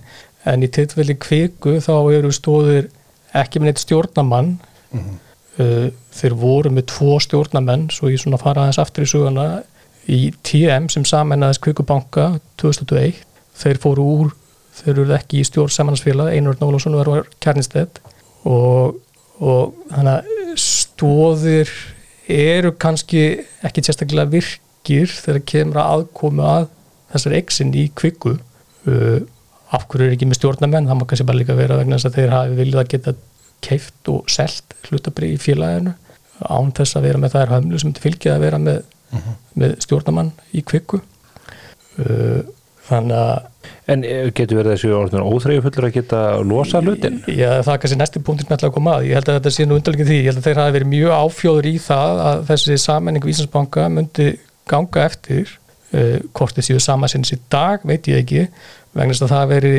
En 0.50 0.64
í 0.66 0.70
tilfelli 0.74 1.14
kviku 1.22 1.76
þá 1.82 1.94
eru 2.16 2.32
stóður 2.34 2.88
ekki 3.38 3.60
með 3.60 3.70
neitt 3.70 3.82
stjórnamann 3.82 4.56
mm 4.90 5.00
-hmm. 5.00 5.18
uh, 5.62 5.88
þeir 6.12 6.34
voru 6.38 6.70
með 6.70 6.88
tvo 6.92 7.18
stjórnamenn 7.20 7.88
svo 7.90 8.10
ég 8.10 8.20
svona 8.20 8.40
fara 8.40 8.64
aðeins 8.64 8.80
aftur 8.82 9.06
í 9.06 9.12
sugana 9.12 9.62
í 10.08 10.32
TM 10.42 10.88
sem 10.90 11.04
samennaðis 11.04 11.62
kvikubanka 11.62 12.40
2001 12.60 13.22
þeir 13.62 13.78
fóru 13.78 14.02
úr 14.02 14.34
þeir 14.74 14.98
eru 14.98 15.14
ekki 15.14 15.40
í 15.40 15.46
stjórn 15.46 15.70
samanhansfélag 15.70 16.32
Einar 16.32 16.56
Nólásson 16.60 16.96
var 16.96 17.26
kærnistedd 17.40 18.00
og, 18.48 18.98
og 19.38 19.74
að 19.90 20.24
stóðir 20.58 21.70
eru 22.28 22.72
kannski 22.72 23.42
ekki 23.62 23.84
sérstaklega 23.84 24.30
virkir 24.82 25.08
þegar 25.08 25.42
kemur 25.46 25.80
að 25.80 25.92
aðkomu 25.96 26.46
að 26.46 26.68
þessar 27.12 27.36
exin 27.36 27.74
í 27.74 27.90
kvikku 27.94 28.36
uh, 28.86 29.20
af 29.72 29.86
hverju 29.88 30.06
er 30.06 30.14
ekki 30.16 30.26
með 30.28 30.40
stjórnamenn 30.40 30.88
það 30.88 30.98
má 30.98 31.06
kannski 31.06 31.26
bara 31.26 31.38
líka 31.38 31.56
vera 31.56 31.78
vegna 31.78 31.96
þess 31.96 32.10
að 32.10 32.16
þeir 32.18 32.32
hafi 32.32 32.56
viljað 32.56 32.82
að 32.82 32.90
geta 32.92 33.14
keift 33.62 34.08
og 34.08 34.32
selt 34.32 34.74
hlutabrið 34.88 35.36
í 35.36 35.40
félaginu 35.40 35.94
án 36.42 36.72
þess 36.74 36.96
að 36.96 37.06
vera 37.06 37.18
með 37.22 37.36
þær 37.36 37.54
höfnlu 37.54 37.78
sem 37.78 37.94
fylgja 37.94 38.34
að 38.34 38.42
vera 38.42 38.58
með, 38.58 38.82
uh 39.12 39.18
-huh. 39.22 39.38
með 39.54 39.78
stjórnamann 39.84 40.32
í 40.52 40.64
kvikku 40.66 40.98
uh, 40.98 42.42
þannig 42.88 43.16
að 43.16 43.48
En 43.90 44.02
getur 44.34 44.58
verið 44.58 44.76
þessu 44.76 45.20
óþreyju 45.22 45.62
fullur 45.62 45.86
að 45.88 45.96
geta 45.96 46.20
losa 46.46 46.80
hlutin? 46.82 47.20
Já, 47.30 47.62
það 47.62 47.72
er 47.74 47.80
kannski 47.82 47.98
næstu 47.98 48.22
punktin 48.22 48.48
með 48.50 48.64
að 48.66 48.72
koma 48.74 48.94
að. 48.96 49.06
Ég 49.06 49.18
held 49.18 49.28
að 49.28 49.38
þetta 49.38 49.52
sé 49.54 49.66
nú 49.66 49.76
undarlegin 49.78 50.08
því. 50.08 50.18
Ég 50.18 50.28
held 50.30 50.40
að 50.40 50.46
þeir 50.46 50.60
hafi 50.62 50.74
verið 50.76 50.90
mjög 50.90 51.14
áfjóður 51.18 51.68
í 51.68 51.72
það 51.82 52.22
að 52.26 52.42
þessi 52.48 52.78
sammenningu 52.82 53.28
í 53.28 53.34
Íslandsbanka 53.34 53.88
myndi 53.92 54.28
ganga 54.70 55.06
eftir. 55.06 55.58
Uh, 55.92 56.22
hvort 56.32 56.56
þið 56.56 56.64
séu 56.70 56.80
samansins 56.80 57.34
í 57.34 57.38
dag, 57.52 57.82
veit 57.84 58.06
ég 58.08 58.22
ekki. 58.22 58.46
Vegna 58.96 59.12
þess 59.12 59.26
að 59.26 59.34
það 59.34 59.50
veri 59.50 59.74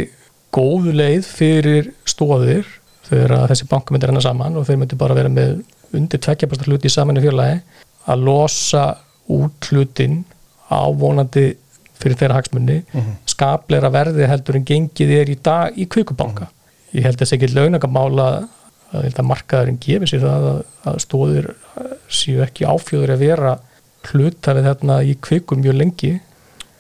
góðu 0.54 0.94
leið 0.94 1.26
fyrir 1.26 1.90
stóðir 2.06 2.68
þegar 3.08 3.50
þessi 3.50 3.68
banka 3.70 3.94
myndi 3.94 4.10
renna 4.10 4.22
saman 4.24 4.60
og 4.60 4.68
þeir 4.68 4.80
myndi 4.82 5.00
bara 5.00 5.18
vera 5.18 5.32
með 5.32 5.64
undir 5.94 6.22
tvekkjapastar 6.22 6.70
hluti 6.70 6.90
í 6.90 6.94
samaninu 6.94 7.26
félagi 7.26 7.60
að 8.10 8.26
losa 8.28 8.86
út 9.34 9.70
hlutin 9.72 10.22
á 10.70 10.86
vonandi 10.98 11.54
fyrir 12.00 12.20
þeirra 12.20 12.40
hagsmunni 12.40 12.80
uh 12.82 13.00
-huh. 13.00 13.14
skapleira 13.30 13.92
verði 13.94 14.28
heldur 14.28 14.60
en 14.60 14.66
gengið 14.68 15.14
er 15.20 15.30
í 15.30 15.38
dag 15.42 15.78
í 15.78 15.88
kvikubanka. 15.88 16.46
Uh 16.46 16.50
-huh. 16.50 16.98
Ég 17.00 17.04
held 17.08 17.26
sé 17.26 17.36
ekki 17.36 17.54
launagamála 17.54 18.28
að, 18.94 19.06
að 19.18 19.26
markaðurinn 19.26 19.80
gefur 19.82 20.08
sér 20.08 20.22
það 20.22 20.44
að, 20.52 20.60
að 20.86 20.98
stóðir 21.06 21.48
séu 22.10 22.42
ekki 22.44 22.68
áfjóður 22.70 23.16
að 23.16 23.24
vera 23.26 23.58
hlutafið 24.12 24.70
þarna 24.70 25.00
í 25.08 25.16
kvikum 25.24 25.64
mjög 25.64 25.80
lengi. 25.80 26.14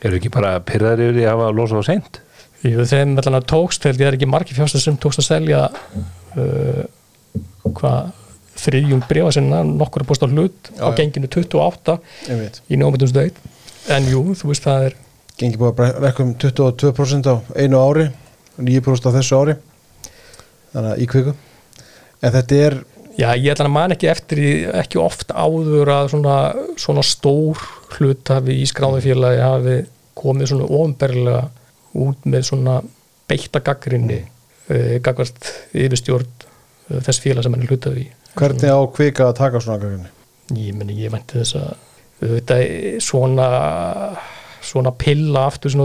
Eru 0.04 0.20
ekki 0.20 0.32
bara 0.34 0.58
pyrðar 0.66 1.02
yfir 1.04 1.18
því 1.20 1.28
að 1.28 1.34
hafa 1.38 1.56
losað 1.56 1.84
á 1.84 1.90
seint? 1.90 2.20
Jú, 2.64 2.84
þeim 2.88 3.16
allan 3.20 3.40
að 3.40 3.48
tókst, 3.52 3.86
held 3.88 4.00
ég 4.00 4.10
er 4.10 4.18
ekki 4.18 4.30
margir 4.30 4.56
fjárstæð 4.56 4.86
sem 4.86 5.00
tókst 5.04 5.20
að 5.20 5.30
selja 5.30 5.64
uh, 6.40 6.84
hvað 7.64 8.12
þriðjum 8.64 9.02
brefa 9.10 9.34
sinna, 9.36 9.64
nokkur 9.68 10.04
að 10.04 10.12
posta 10.12 10.30
hlut 10.30 10.70
Já, 10.72 10.86
á 10.86 10.90
genginu 10.96 11.30
28 11.32 11.98
einmitt 12.30 12.62
í 12.70 12.80
nómundumsdeit 12.80 13.40
en 13.92 14.08
jú, 14.08 14.22
þú 14.38 14.52
veist 14.52 14.66
það 14.68 14.88
er 14.90 14.98
gengi 15.40 15.60
búið 15.60 15.82
að 15.84 15.98
rekka 16.06 16.24
um 16.24 16.36
22% 16.40 17.32
á 17.34 17.36
einu 17.58 17.82
ári 17.82 18.08
og 18.54 18.68
9% 18.68 19.10
á 19.10 19.16
þessu 19.18 19.40
ári 19.42 19.58
þannig 20.74 20.92
að 20.94 21.02
í 21.04 21.10
kviku 21.10 21.34
en 21.34 22.36
þetta 22.38 22.62
er 22.68 22.78
Já, 23.14 23.28
ég 23.38 23.52
ætla 23.54 23.68
að 23.68 23.76
man 23.76 23.94
ekki 23.94 24.10
eftir 24.10 24.42
í, 24.42 24.52
ekki 24.74 25.00
oft 25.02 25.30
áður 25.30 25.92
að 25.94 26.08
svona, 26.16 26.38
svona 26.82 27.04
stór 27.06 27.62
hlutafi 27.98 28.58
í 28.58 28.66
skráðufélagi 28.70 29.44
hafi 29.44 29.76
komið 30.18 30.54
svona 30.54 30.70
ofinberlega 30.70 31.44
út 32.04 32.26
með 32.30 32.48
svona 32.50 32.80
beitta 33.30 33.62
gaggrinni 33.66 34.20
mm. 34.24 35.00
gagvart 35.06 35.52
yfirstjórn 35.78 36.30
uh, 36.30 37.00
þess 37.06 37.22
félag 37.22 37.46
sem 37.46 37.54
hann 37.54 37.66
er 37.66 37.74
hlutafi 37.74 38.06
í. 38.08 38.12
hvernig 38.34 38.74
á 38.74 38.82
kvika 38.98 39.30
að 39.30 39.40
taka 39.44 39.64
svona 39.64 39.82
gagginni 39.84 40.14
Ég 40.60 40.76
meni, 40.76 40.98
ég 41.00 41.14
vænti 41.14 41.40
þess 41.40 41.56
að 41.56 42.34
þetta 42.34 42.58
svona 43.02 43.46
svona 44.64 44.94
pilla 44.96 45.48
aftur 45.50 45.72
sem 45.72 45.84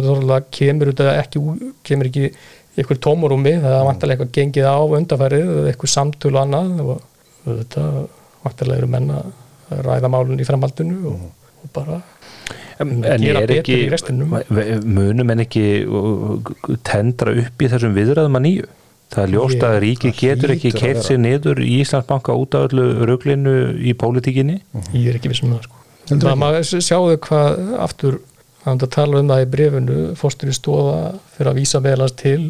kemur 0.54 0.90
ekki, 0.92 1.42
kemur 1.86 2.08
ekki 2.08 2.30
eitthvað 2.78 3.00
tómurúmi, 3.02 3.56
það 3.58 3.74
er 3.74 3.86
vantarlega 3.88 4.22
eitthvað 4.22 4.34
gengið 4.36 4.66
á 4.70 4.78
undarfærið, 4.98 5.48
eða 5.54 5.70
eitthvað 5.72 5.92
samtölu 5.94 6.38
annað 6.38 6.82
og 6.84 7.00
þetta 7.46 7.84
vantarlega 8.44 8.82
eru 8.82 8.90
menn 8.94 9.10
að 9.14 9.82
ræða 9.84 10.10
málun 10.12 10.40
í 10.40 10.46
framhaldinu 10.48 10.98
og, 11.12 11.26
og 11.64 11.72
bara 11.76 12.00
En 12.78 13.00
gera 13.02 13.40
er 13.42 13.50
betur 13.50 13.58
ekki, 13.58 13.76
í 13.84 13.88
restinum. 13.90 14.34
munum 14.86 15.30
en 15.34 15.42
ekki 15.42 15.62
tendra 16.86 17.34
upp 17.42 17.64
í 17.64 17.70
þessum 17.72 17.96
viðræðum 17.96 18.38
að 18.38 18.44
nýju? 18.46 18.68
Það 19.08 19.24
er 19.24 19.32
ljóst 19.32 19.64
að 19.64 19.76
ríki 19.82 20.10
það 20.12 20.20
getur 20.20 20.52
ekki 20.52 20.72
keitt 20.76 21.02
sig 21.06 21.18
niður 21.18 21.62
í 21.64 21.78
Íslandsbanka 21.80 22.34
út 22.36 22.54
af 22.54 22.68
öllu 22.68 22.86
ruglinu 23.08 23.54
í 23.80 23.94
pólitíkinni. 23.98 24.60
ég 24.92 25.10
er 25.10 25.18
ekki 25.18 25.32
vissum 25.32 25.54
það 25.56 25.64
sko. 25.64 25.82
Það 26.08 26.40
maður 26.40 26.68
sjáðu 26.86 27.18
hvað 27.24 27.62
aftur 27.88 28.18
hann 28.64 28.82
að 28.84 28.90
tala 28.94 29.22
um 29.22 29.32
það 29.32 29.44
í 29.44 29.50
brefinu 29.54 29.98
fórsturinn 30.18 30.56
stóða 30.56 30.98
fyrir 31.34 31.52
að 31.52 31.60
vísa 31.62 31.80
meðalans 31.84 32.16
til 32.20 32.40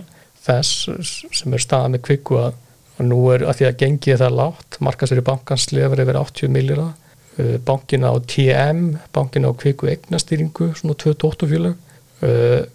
þess 0.45 0.89
sem 1.41 1.55
er 1.55 1.63
staða 1.63 1.93
með 1.95 2.05
kvikku 2.09 2.41
að, 2.43 2.59
að 2.99 3.11
nú 3.11 3.19
er 3.35 3.45
að 3.47 3.61
því 3.61 3.69
að 3.69 3.77
gengið 3.83 4.15
er 4.15 4.23
það 4.25 4.39
lágt, 4.43 4.79
markasverið 4.85 5.29
bankans 5.29 5.69
lefur 5.73 6.03
yfir 6.03 6.19
80 6.21 6.55
millira 6.55 6.89
bankin 7.63 8.03
á 8.03 8.13
TM, 8.27 8.81
bankin 9.15 9.47
á 9.47 9.55
kvikku 9.55 9.87
eignastýringu, 9.87 10.73
svona 10.75 10.97
28 10.99 11.47
félag 11.47 11.77
Uh, 12.19 12.67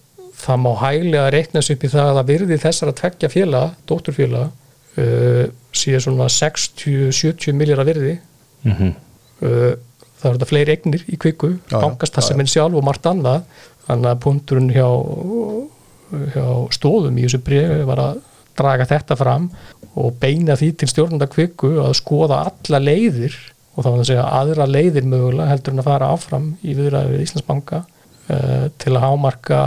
það 0.44 0.60
má 0.64 0.70
hæglega 0.80 1.32
reiknast 1.34 1.72
upp 1.74 1.84
í 1.84 1.90
það 1.92 2.10
að 2.10 2.18
það 2.18 2.30
virði 2.30 2.58
þessar 2.64 2.92
að 2.92 3.00
tveggja 3.02 3.30
félag, 3.32 3.74
dótturfélag 3.90 5.02
uh, 5.04 5.46
sé 5.76 6.00
svona 6.04 6.30
60-70 6.32 7.58
millira 7.60 7.88
virði. 7.88 8.20
Mm 8.68 8.94
uh, 9.44 9.74
það 10.24 10.30
eru 10.30 10.40
þetta 10.40 10.48
fleiri 10.48 10.72
eignir 10.72 11.02
í 11.12 11.18
kviku 11.20 11.50
bankastasseminn 11.68 12.48
sjálf 12.48 12.78
og 12.80 12.86
margt 12.88 13.08
annað. 13.10 13.42
Þannig 13.84 14.08
að 14.14 14.22
punkturinn 14.24 14.70
hjá, 14.72 14.88
hjá 16.32 16.46
stóðum 16.72 17.18
í 17.20 17.26
þessu 17.26 17.42
bregði 17.44 17.82
var 17.90 18.00
að 18.00 18.22
draga 18.60 18.86
þetta 18.90 19.18
fram 19.20 19.50
og 19.94 20.16
beina 20.22 20.56
því 20.58 20.70
til 20.82 20.90
stjórnanda 20.90 21.28
kviku 21.30 21.76
að 21.84 21.96
skoða 22.00 22.40
alla 22.50 22.80
leiðir 22.82 23.36
og 23.74 23.82
þá 23.84 23.88
var 23.88 23.94
það 23.98 24.04
að 24.04 24.10
segja 24.12 24.26
aðra 24.40 24.68
leiðir 24.70 25.08
mögulega 25.10 25.50
heldur 25.52 25.74
en 25.74 25.82
að 25.84 25.88
fara 25.90 26.10
áfram 26.14 26.48
í 26.62 26.76
viðræði 26.78 27.14
við 27.16 27.24
Íslandsbanka 27.28 27.80
uh, 27.84 28.66
til 28.82 28.94
að 28.94 29.04
hámarka 29.06 29.62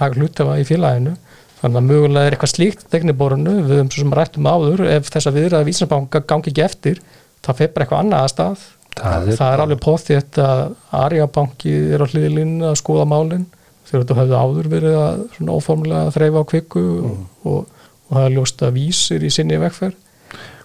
hlutafa 0.00 0.58
í 0.60 0.64
félaginu. 0.68 1.14
Þannig 1.60 1.76
að 1.80 1.88
mögulega 1.90 2.26
er 2.30 2.34
eitthvað 2.36 2.52
slíkt 2.54 2.84
tekniborinu 2.92 3.54
við 3.66 3.72
höfum 3.78 3.90
svo 3.92 4.04
sem 4.04 4.12
rættum 4.16 4.46
áður 4.48 4.82
ef 4.88 5.08
þessa 5.12 5.32
viðræði 5.34 5.66
við 5.68 5.74
Íslandsbanka 5.74 6.22
gangi 6.30 6.52
ekki 6.52 6.64
eftir 6.64 7.00
það 7.44 7.58
fer 7.60 7.72
bara 7.74 7.84
eitthvað 7.86 8.04
annað 8.04 8.22
að 8.26 8.30
stað. 8.34 8.62
Það 9.00 9.28
er- 9.32 9.36
það 9.40 9.52
er 9.56 9.62
alveg 9.64 9.80
póþétt 9.84 10.38
að 10.44 10.62
Arjabanki 11.00 11.74
er 11.94 12.02
á 12.04 12.06
hliðilinn 12.10 12.56
að 12.70 12.78
skoða 12.80 13.04
málin 13.08 13.44
þegar 13.90 14.02
þetta 14.04 14.16
hefði 14.20 14.40
áður 14.44 14.70
verið 14.72 14.96
að 15.00 15.20
svona 15.36 15.56
óformlega 15.60 16.14
þreifa 16.16 16.42
á 16.42 16.50
kvikku 16.52 16.82
og, 17.10 17.20
og, 17.44 17.76
og 18.10 18.16
það 18.18 18.24
er 18.28 18.34
ljóst 18.36 18.62
að 18.66 18.76
vísir 18.76 19.24
í 19.26 19.30
sinni 19.32 19.58
vegferð 19.62 19.96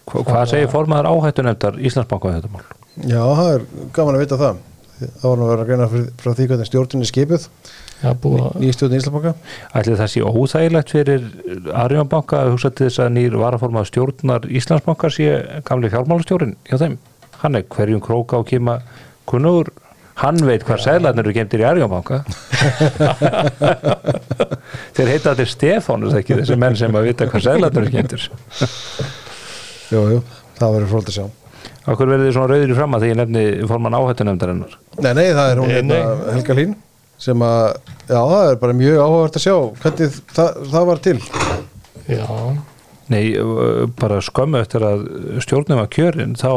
Hva, 0.06 0.22
hvað 0.22 0.44
segir 0.52 0.70
formaður 0.70 1.08
áhættunefndar 1.14 1.80
Íslandsbanka 1.82 2.30
á 2.30 2.36
þetta 2.38 2.52
mál? 2.54 2.66
já, 3.06 3.22
það 3.22 3.52
er 3.56 3.64
gaman 3.96 4.18
að 4.20 4.26
vita 4.26 4.38
það 4.42 4.60
það 4.96 5.26
var 5.28 5.40
nú 5.40 5.46
að 5.46 5.50
vera 5.52 5.64
að 5.64 5.70
greina 5.72 5.88
frá 6.22 6.32
því 6.38 6.46
hvernig 6.52 6.70
stjórnin 6.70 7.04
er 7.06 7.10
skipuð 7.10 7.48
Já, 7.96 8.12
búið 8.22 8.42
að 8.46 8.60
nýja 8.62 8.76
stjórnin 8.76 9.02
Íslandsbanka 9.02 9.34
Ætli 9.80 9.98
það 10.00 10.12
sé 10.14 10.22
óþægilegt 10.30 10.94
fyrir 10.94 11.26
Arjónbanka 11.86 12.42
að 12.44 12.52
hugsa 12.54 12.72
til 12.76 12.88
þess 12.90 13.02
að 13.06 13.12
nýr 13.18 13.38
varaformað 13.42 13.90
stjórnar 13.90 14.48
Íslandsbanka 14.62 15.10
sé 15.16 15.28
gamli 15.68 15.92
fjármálastjórin 15.94 16.54
hjá 16.70 16.78
þeim. 16.84 16.98
Hann 17.42 17.60
er 17.60 17.66
hverjum 17.76 18.04
króka 18.04 18.40
og 18.40 18.48
kima 18.52 18.78
kunnugur. 19.28 19.72
Hann 20.16 20.38
veit 20.48 20.64
hvað 20.64 20.80
sæðlarnir 20.86 21.26
eru 21.26 21.34
gemtir 21.36 21.60
í 21.60 21.66
Arjónbanka. 21.68 22.22
Þeir 24.96 25.10
heita 25.12 25.32
allir 25.34 25.50
Stefánus 25.52 26.14
ekki 26.18 26.38
þessi 26.40 26.56
menn 26.60 26.78
sem 26.80 26.96
að 26.96 27.06
vita 27.10 27.28
hvað 27.30 27.44
sæðlarnir 27.50 27.82
eru 27.84 27.92
gemtir. 27.98 28.22
jú, 29.92 30.00
jú, 30.16 30.20
það 30.60 30.74
verður 30.78 30.92
fróld 30.94 31.10
að 31.12 31.18
sjá 31.20 31.26
Akkur 31.86 32.10
verður 32.10 32.26
þið 32.26 32.34
svona 32.34 32.50
rauður 32.50 32.72
í 32.74 32.76
framma 32.80 32.98
þegar 33.02 33.12
ég 33.12 33.18
nefni 33.20 33.42
forman 33.70 33.94
áhættunefndarinnar. 34.00 34.72
nei, 35.06 35.12
nei, 35.14 35.28
það 35.38 35.48
er 35.52 35.58
hún 35.62 35.68
Nei, 35.70 35.76
hérna, 35.76 35.98
nei. 36.00 36.06
Helga 36.34 36.54
Hlín 36.58 36.72
sem 37.26 37.40
að, 37.46 37.66
já, 38.10 38.22
það 38.32 38.46
er 38.50 38.56
bara 38.64 38.78
mjög 38.80 38.98
áhugavert 39.04 39.38
að 39.40 39.44
sjá 39.46 39.56
hvernig 39.84 40.10
það, 40.36 40.50
það 40.74 40.84
var 40.90 40.98
til 41.06 41.20
Já, 42.10 42.26
Nei, 43.14 43.24
bara 44.02 44.18
skömmu 44.26 44.58
eftir 44.64 44.82
að 44.88 45.00
stjórnum 45.46 45.82
var 45.84 45.90
kjörin 45.94 46.34
þá 46.42 46.50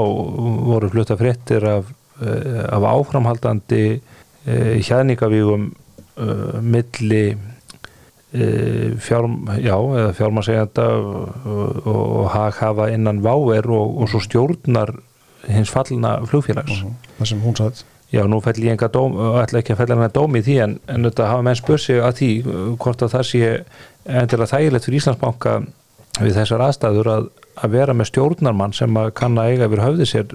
voru 0.70 0.88
flutta 0.94 1.18
fréttir 1.20 1.62
af, 1.68 1.84
af 2.18 2.86
áframhaldandi 2.92 3.82
uh, 3.98 4.74
hjaðningavígum 4.78 5.68
uh, 5.70 6.58
milli 6.62 7.26
uh, 7.34 8.96
fjár, 8.98 9.28
já, 9.62 9.76
eða 9.76 10.14
fjármasegjanda 10.18 10.88
og, 10.98 11.86
og 11.92 12.30
haghafa 12.34 12.90
innan 12.94 13.22
váer 13.24 13.68
og, 13.70 14.02
og 14.02 14.10
svo 14.10 14.22
stjórnar 14.24 14.96
hins 15.48 15.70
fallna 15.70 16.18
flugfélags. 16.26 16.82
það 17.18 17.32
sem 17.32 17.40
hún 17.44 17.56
satt 17.56 17.84
Já, 18.08 18.22
nú 18.24 18.38
fell 18.40 18.56
ég 18.64 18.72
enga 18.72 18.88
dóm, 18.88 19.18
og 19.20 19.34
ætla 19.42 19.60
ekki 19.60 19.74
að 19.74 19.82
fella 19.82 19.96
hennar 19.98 20.12
dóm 20.16 20.36
í 20.38 20.40
því 20.40 20.54
en, 20.64 20.78
en 20.88 21.04
þetta 21.04 21.26
hafa 21.28 21.44
menn 21.44 21.58
spurt 21.58 21.82
sig 21.84 21.98
að 22.00 22.14
því 22.16 22.28
uh, 22.40 22.62
hvort 22.80 23.04
að 23.04 23.12
það 23.18 23.26
sé 23.28 23.50
endilega 24.08 24.52
þægilegt 24.54 24.88
fyrir 24.88 25.02
Íslandsbanka 25.02 25.56
við 26.18 26.38
þessar 26.38 26.64
aðstæður 26.64 27.10
að, 27.12 27.28
að 27.58 27.74
vera 27.74 27.94
með 27.96 28.10
stjórnarmann 28.12 28.74
sem 28.76 28.98
kann 29.18 29.38
að 29.40 29.52
eiga 29.52 29.68
yfir 29.68 29.84
höfði 29.84 30.08
sér 30.08 30.34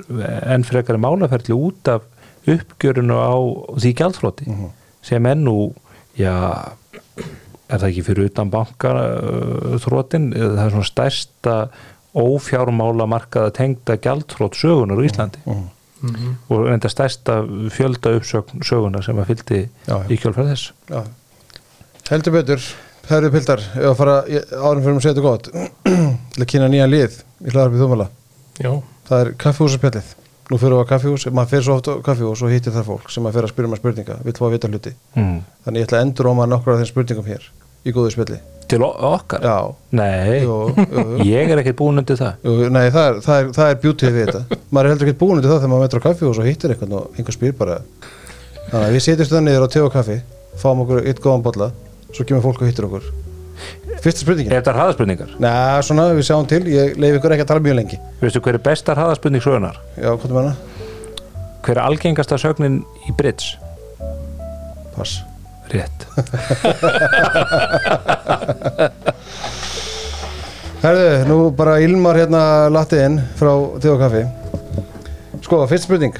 enn 0.53 0.65
frekari 0.67 1.01
málaferli 1.01 1.55
út 1.55 1.91
af 1.91 2.05
uppgjörinu 2.49 3.15
á 3.15 3.35
því 3.79 3.93
gjaldfloti 4.01 4.47
sem 5.03 5.25
ennú, 5.31 5.71
já 6.19 6.35
er 7.73 7.81
það 7.81 7.89
ekki 7.89 8.03
fyrir 8.07 8.29
utan 8.29 8.51
banka 8.53 8.91
uh, 8.93 9.75
þrótin, 9.81 10.29
það 10.35 10.61
er 10.65 10.73
svona 10.75 10.89
stærsta 10.89 11.55
ófjármála 12.13 13.07
markaða 13.09 13.53
tengda 13.57 13.97
gjaldflót 14.01 14.57
sögunar 14.59 15.01
á 15.01 15.05
Íslandi. 15.07 15.41
Og 16.51 16.65
reynda 16.67 16.89
stærsta 16.91 17.39
fjölda 17.73 18.11
uppsögn 18.19 18.61
söguna 18.67 19.01
sem 19.05 19.17
að 19.23 19.29
fylgdi 19.31 19.59
Já, 19.63 19.95
já. 19.95 20.09
í 20.11 20.17
kjálfæð 20.19 20.49
þess. 20.51 20.73
Heldur 22.11 22.35
betur, 22.35 22.65
herru 23.09 23.29
pildar 23.33 23.61
ef 23.61 23.85
að 23.89 23.95
fara, 23.99 24.15
ég- 24.31 24.51
árum 24.53 24.83
fyrir 24.83 24.95
að 24.97 25.03
segja 25.03 25.15
þetta 25.15 25.27
gott. 25.27 25.45
Til 26.33 26.41
að 26.43 26.49
kynna 26.51 26.67
nýjan 26.71 26.91
lið 26.93 27.13
í 27.43 27.49
hlaðarpið 27.51 27.83
þúmala, 27.83 28.07
það 29.09 29.17
er 29.19 29.29
kaffihúsaspjallið. 29.43 30.07
Nú 30.51 30.55
fyrir 30.59 30.75
við 30.75 30.83
á 30.83 30.91
kaffihús, 30.91 31.23
maður 31.31 31.49
fyrir 31.53 31.65
svo 31.65 31.73
oft 31.79 31.87
á 31.87 31.93
kaffihús 32.03 32.41
og 32.43 32.51
hittir 32.51 32.73
það 32.75 32.89
fólk 32.89 33.07
sem 33.13 33.23
að 33.27 33.33
fyrir 33.37 33.47
að 33.47 33.53
spyrja 33.53 33.69
maður 33.71 33.81
spurninga 33.81 34.15
vill 34.25 34.35
fá 34.35 34.43
að 34.47 34.53
vita 34.53 34.67
hluti, 34.71 34.91
mm. 35.15 35.37
þannig 35.63 35.79
ég 35.79 35.85
ætla 35.87 35.97
að 35.99 36.03
endur 36.07 36.29
óma 36.33 36.43
nokkra 36.51 36.71
af 36.73 36.79
þeim 36.81 36.89
spurningum 36.91 37.29
hér 37.31 37.43
í 37.83 37.93
góðu 37.95 38.09
spjalli. 38.11 38.39
Til 38.67 38.83
okkar? 38.83 39.41
Já, 39.43 39.59
nei, 39.95 40.43
jú. 40.43 40.57
ég 41.33 41.47
er 41.47 41.57
ekkert 41.63 41.79
búin 41.79 41.99
undir 42.03 42.19
það. 42.19 42.33
Jú, 42.43 42.51
Nei, 42.75 42.87
það 42.91 43.05
er, 43.07 43.15
það 43.23 43.37
er, 43.39 43.45
það 43.57 43.67
er 43.71 43.77
bjútið 43.83 44.11
við 44.17 44.23
þetta. 44.27 44.41
Maður 44.69 44.85
er 44.85 44.91
heldur 44.93 45.07
ekki 45.11 45.19
búin 45.23 45.39
til 45.43 45.51
það 45.51 45.59
þegar 45.63 45.71
maður 45.73 45.83
á 49.63 49.71
við 49.73 50.19
á 50.19 50.33
fáum 50.53 50.83
okkur 50.83 51.07
eitt 51.09 51.21
góðan 51.21 51.43
bolla 51.45 51.71
svo 52.13 52.21
kemur 52.29 52.43
fólk 52.45 52.59
og 52.63 52.67
hittir 52.69 52.85
okkur. 52.87 53.03
Fyrsta 54.03 54.19
spurningin? 54.25 54.51
Er 54.51 54.57
þetta 54.61 54.73
hraðaspurningar? 54.75 55.29
Nei, 55.41 55.81
svona, 55.87 56.03
við 56.17 56.25
sjáum 56.27 56.47
til, 56.49 56.63
ég 56.73 56.85
leif 56.99 57.13
ykkur 57.19 57.33
ekki 57.35 57.45
að 57.45 57.51
tala 57.53 57.63
mjög 57.63 57.77
lengi. 57.79 57.97
Veistu 58.21 58.39
hver 58.43 58.55
er 58.57 58.63
besta 58.65 58.91
hraðaspurning 58.97 59.43
sögunar? 59.45 59.75
Já, 59.95 60.09
hvað 60.11 60.29
er 60.31 60.37
maður? 60.39 60.55
hver 61.63 61.77
er 61.79 61.85
algengasta 61.85 62.35
sögnin 62.41 62.77
í 63.07 63.09
Brits? 63.15 63.45
Pass. 64.97 65.13
Rétt. 65.71 65.99
Herðu, 70.83 71.07
nú 71.29 71.37
bara 71.55 71.77
Ilmar 71.79 72.17
hérna 72.19 72.41
latti 72.73 72.97
inn 72.99 73.15
frá 73.39 73.53
te 73.79 73.87
og 73.93 74.01
kaffi. 74.03 74.25
Sko, 75.43 75.61
fyrsta 75.71 75.87
spurning. 75.87 76.15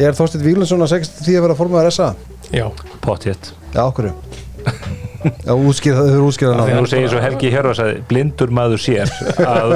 Er 0.00 0.16
Þorsteinn 0.16 0.46
Víglundsson 0.46 0.80
að 0.84 0.92
segja 0.94 1.10
því 1.26 1.34
að 1.36 1.44
vera 1.48 1.58
formaður 1.58 1.92
SA? 1.92 2.08
já. 2.54 2.64
Pottétt 3.04 3.50
Já, 3.74 3.82
okkur 3.84 4.08
Já, 5.18 5.50
útskýra, 5.50 5.98
þau 5.98 6.12
eru 6.14 6.26
útskýra 6.30 6.56
Þegar 6.62 6.84
þú 6.84 6.90
segir 6.92 7.08
svo 7.10 7.22
Helgi 7.24 7.50
Hjörvar 7.50 7.74
sagði 7.78 8.02
blindur 8.10 8.52
maður 8.54 8.82
sér 8.84 9.10
að, 9.42 9.72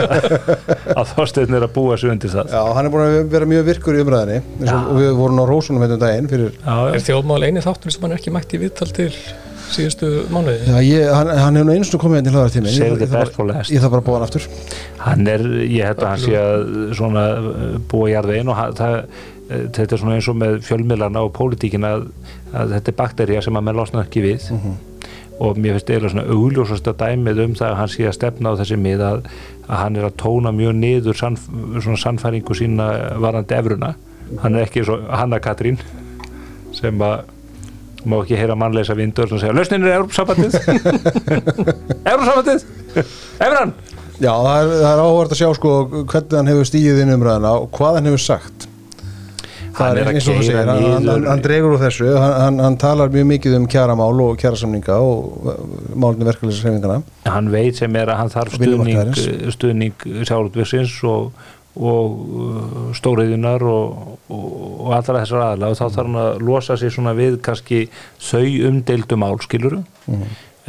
að 1.00 1.14
Þorsteinn 1.16 1.56
er 1.58 1.66
að 1.66 1.72
búa 1.74 1.96
sig 1.98 2.12
undir 2.12 2.30
það. 2.30 2.52
Já, 2.54 2.60
hann 2.76 2.86
er 2.88 2.92
búin 2.94 3.06
að 3.08 3.16
vera 3.32 3.48
mjög 3.50 3.64
virkur 3.72 3.98
í 3.98 4.04
umræðinni 4.04 4.68
og 4.68 4.92
og 4.92 5.00
við 5.00 5.10
vorum 5.18 5.40
á 5.42 5.44
Rósunum 5.50 5.82
hérna 5.82 5.98
um 5.98 6.02
daginn 6.04 6.30
fyrir 6.30 6.52
Já, 6.60 6.76
Er 6.94 7.02
þjóðmál 7.08 7.40
eini 7.48 7.64
þáttur 7.64 7.94
sem 7.96 8.06
hann 8.06 8.14
er 8.14 8.20
ekki 8.22 8.34
mætt 8.36 8.54
í 8.54 8.62
viðtal 8.62 8.90
til 8.94 9.08
síðustu 9.72 10.08
mánuði? 10.32 10.62
Já, 10.68 10.78
ég, 10.84 11.10
hann, 11.16 11.30
hann 11.32 11.56
hefur 11.58 11.68
nú 11.68 11.74
einu 11.74 11.86
sinni 11.88 12.00
komið 12.02 12.18
hérna 12.20 12.30
í 12.30 12.36
hlaðartími 12.36 12.72
for 13.08 13.14
bara- 13.16 13.46
last. 13.56 13.72
ég 13.72 13.80
þarf 13.82 13.94
bara 13.94 14.02
að 14.02 14.08
búa 14.08 14.18
hann 14.18 14.26
aftur. 14.26 14.46
Hann 15.02 15.30
er, 15.32 15.44
ég 15.64 15.86
held 15.88 16.02
að 16.04 16.10
hann 16.12 16.22
sé 16.22 16.34
að 16.38 16.66
svona 16.98 17.22
uh, 17.38 17.60
búa 17.90 18.10
í 18.10 18.14
jarðvegin 18.14 18.52
og 18.52 18.58
hann, 18.58 18.76
það, 18.78 18.96
uh, 19.48 19.64
þetta 19.78 19.96
er 19.96 20.02
svona 20.04 20.18
eins 20.18 20.28
og 20.28 20.38
með 20.42 20.58
fjölmiðlana 20.68 21.24
og 21.24 21.32
pólitíkina 21.38 21.94
að, 21.96 22.04
að 22.52 22.74
þetta 22.76 22.92
er 22.92 22.98
bakterja 23.00 23.44
sem 23.48 23.58
að 23.62 23.66
menn 23.70 23.80
losna 23.80 24.04
ekki 24.04 24.26
við 24.28 24.50
og 25.40 25.58
mér 25.58 25.76
finnst 25.76 25.90
eiginlega 25.90 26.12
svona 26.12 26.36
augljósasta 26.36 26.94
dæmið 27.00 27.42
um 27.46 27.54
það 27.58 27.68
að 27.70 27.78
hann 27.80 27.92
sé 27.92 28.06
að 28.08 28.16
stefna 28.18 28.52
á 28.52 28.58
þessi 28.60 28.78
mið 28.80 29.04
að, 29.06 29.28
að 29.66 29.76
hann 29.80 29.98
er 29.98 30.08
að 30.08 30.16
tóna 30.22 30.52
mjög 30.54 30.74
niður 30.78 31.18
sannf, 31.18 31.46
svona 31.80 32.00
sannfæringu 32.02 32.56
sína 32.58 32.88
varandi 33.22 33.56
efruna 33.58 33.94
hann 34.42 34.56
er 34.56 34.66
ekki 34.66 34.84
svo 34.86 34.98
Hanna 35.10 35.40
Katrín 35.42 35.80
sem 36.76 37.04
að 37.04 37.24
má 38.08 38.18
ekki 38.18 38.38
heyra 38.38 38.56
mannleisa 38.58 38.96
vindur 38.98 39.30
sem 39.30 39.40
segja 39.40 39.54
lausnin 39.54 39.86
er 39.86 40.00
Európsambandið 40.00 40.56
Európsambandið 42.12 42.66
Evran? 43.42 43.74
Já, 44.22 44.32
það 44.32 44.56
er, 44.58 44.74
er 44.86 45.02
áhvert 45.02 45.34
að 45.34 45.40
sjá 45.40 45.48
sko 45.58 45.76
hvernig 45.92 46.36
hann 46.38 46.50
hefur 46.52 46.68
stíðið 46.68 47.04
inn 47.04 47.14
umræðina 47.16 47.54
og 47.62 47.70
hvað 47.76 47.98
hann 47.98 48.10
hefur 48.10 48.24
sagt 48.26 48.68
Það 49.76 50.00
er 50.02 50.10
eins 50.12 50.28
og 50.28 50.36
þú 50.38 50.44
segir, 50.46 50.68
hann, 50.68 50.84
hann, 51.06 51.24
hann, 51.28 51.42
dregur 51.44 51.76
úr 51.76 51.80
þessu. 51.82 52.10
Hann, 52.16 52.34
hann, 52.40 52.60
hann 52.66 52.76
talar 52.80 53.12
mjög 53.14 53.26
mikið 53.30 53.56
um 53.58 53.70
kjaramál 53.70 54.20
og 54.24 54.36
kjarasamninga 54.42 54.98
og 55.00 55.48
uh, 55.48 55.64
málunni 55.94 56.28
verkefælisreifingana 56.28 57.00
hann 57.32 57.50
veit 57.52 57.80
sem 57.80 57.98
er 57.98 58.12
að 58.12 58.22
hann 58.22 58.32
þarf 58.32 58.56
stuðning, 58.58 58.84
vinnumarkaðarins. 58.84 59.56
stuðning 59.56 60.06
sjálfutvisins 60.28 60.94
og, 61.08 61.42
og 61.78 62.22
uh, 62.42 62.86
stóriðunar 62.98 63.66
og, 63.72 64.14
og, 64.28 64.46
og 64.86 64.94
allra 64.98 65.22
þessar 65.22 65.44
aðla 65.48 65.72
og 65.72 65.80
þá 65.80 65.84
þarf 65.86 66.00
hann 66.02 66.22
að 66.26 66.46
losa 66.50 66.78
sig 66.80 66.94
svona 66.94 67.16
við 67.18 67.40
kannski 67.46 67.84
þau 68.20 68.46
umdeildu 68.70 69.20
málskiluru 69.24 69.84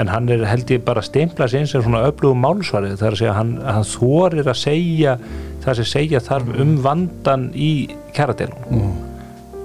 en 0.01 0.09
hann 0.09 0.29
er 0.33 0.41
held 0.49 0.71
ég 0.73 0.81
bara 0.85 1.01
steimpla 1.05 1.45
sig 1.47 1.59
eins 1.61 1.71
sem 1.75 1.83
svona 1.85 1.99
öflugum 2.07 2.39
málsvarið. 2.41 2.95
Þar 3.01 3.11
að 3.13 3.19
segja 3.21 3.33
hann, 3.37 3.51
hann 3.61 3.85
þorir 3.85 4.47
að 4.49 4.57
segja 4.63 5.17
það 5.63 5.75
sem 5.81 5.89
segja 5.91 6.19
þarf 6.25 6.49
um 6.63 6.71
vandan 6.83 7.49
í 7.53 7.71
kjaradelun 8.15 8.87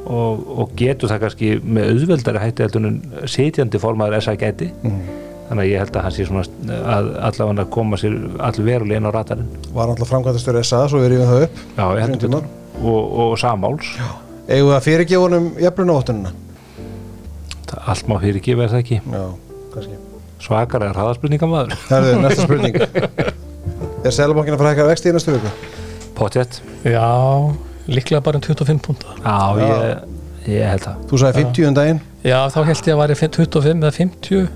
og, 0.08 0.44
og 0.62 0.70
getur 0.78 1.10
það 1.10 1.22
kannski 1.24 1.48
með 1.64 1.90
auðveldari 1.94 2.42
hætti 2.44 2.64
heldur 2.66 2.86
en 2.88 3.00
sitjandi 3.28 3.80
formaður 3.82 4.22
SA 4.24 4.36
gæti. 4.40 4.70
Þannig 5.48 5.62
að 5.64 5.70
ég 5.70 5.80
held 5.80 5.96
að 5.96 6.04
hann 6.04 6.12
sé 6.18 6.26
svona 6.28 6.42
að 6.92 7.06
allavega 7.30 7.64
að 7.64 7.70
koma 7.72 7.96
sér 8.00 8.16
allverulega 8.50 9.00
inn 9.00 9.08
á 9.08 9.12
ratarinn 9.16 9.46
var 9.72 9.88
alltaf 9.94 10.10
framkvæmtastur 10.12 10.58
SA 10.60 10.82
svo 10.92 11.00
við 11.00 11.14
rífum 11.14 11.30
það 11.32 11.44
upp. 11.46 11.62
Já, 11.78 11.84
ég 11.96 12.02
held 12.04 12.18
tíma. 12.20 12.40
betur 12.42 12.92
og, 12.92 13.14
og 13.24 13.32
samáls 13.40 13.88
eigum 14.48 14.68
við 14.68 14.76
að 14.76 14.84
fyrirgefa 14.90 15.24
honum 15.24 15.48
jafnlunavottunina 15.64 16.34
Það- 17.68 17.88
allt 17.94 18.06
má 18.12 18.14
fyrir 18.20 18.38
ekki 18.42 18.58
verða 18.60 18.76
það 18.76 18.84
ekki? 18.84 19.00
Já, 19.12 19.24
kannski 19.72 19.96
svakar 20.42 20.84
er 20.86 20.94
hraðaspurninga 20.96 21.48
maður 21.50 21.74
Það 21.88 22.10
er 22.12 22.20
næsta 22.24 22.46
spurning 22.46 22.78
Er 24.06 24.14
Sælabankin 24.14 24.54
að 24.54 24.60
fara 24.62 24.70
að 24.70 24.76
hækka 24.76 24.88
vexti 24.92 25.10
í 25.10 25.16
næstu 25.16 25.34
viku? 25.38 25.50
potjett, 26.18 26.60
Já, 26.82 27.06
líklega 27.86 28.22
bara 28.26 28.38
um 28.40 28.42
25 28.42 28.80
púnta. 28.82 29.12
já, 29.22 29.38
ég, 29.62 29.98
ég 30.50 30.70
held 30.72 30.82
það 30.86 31.02
Þú 31.10 31.20
sagði 31.22 31.42
50 31.44 31.68
um 31.68 31.76
daginn 31.78 32.00
Já, 32.26 32.38
þá 32.50 32.56
held 32.66 32.80
ég 32.88 32.96
að 32.96 32.98
væri 32.98 33.14
25 33.14 33.68
eða 33.78 33.90
50. 33.94 34.48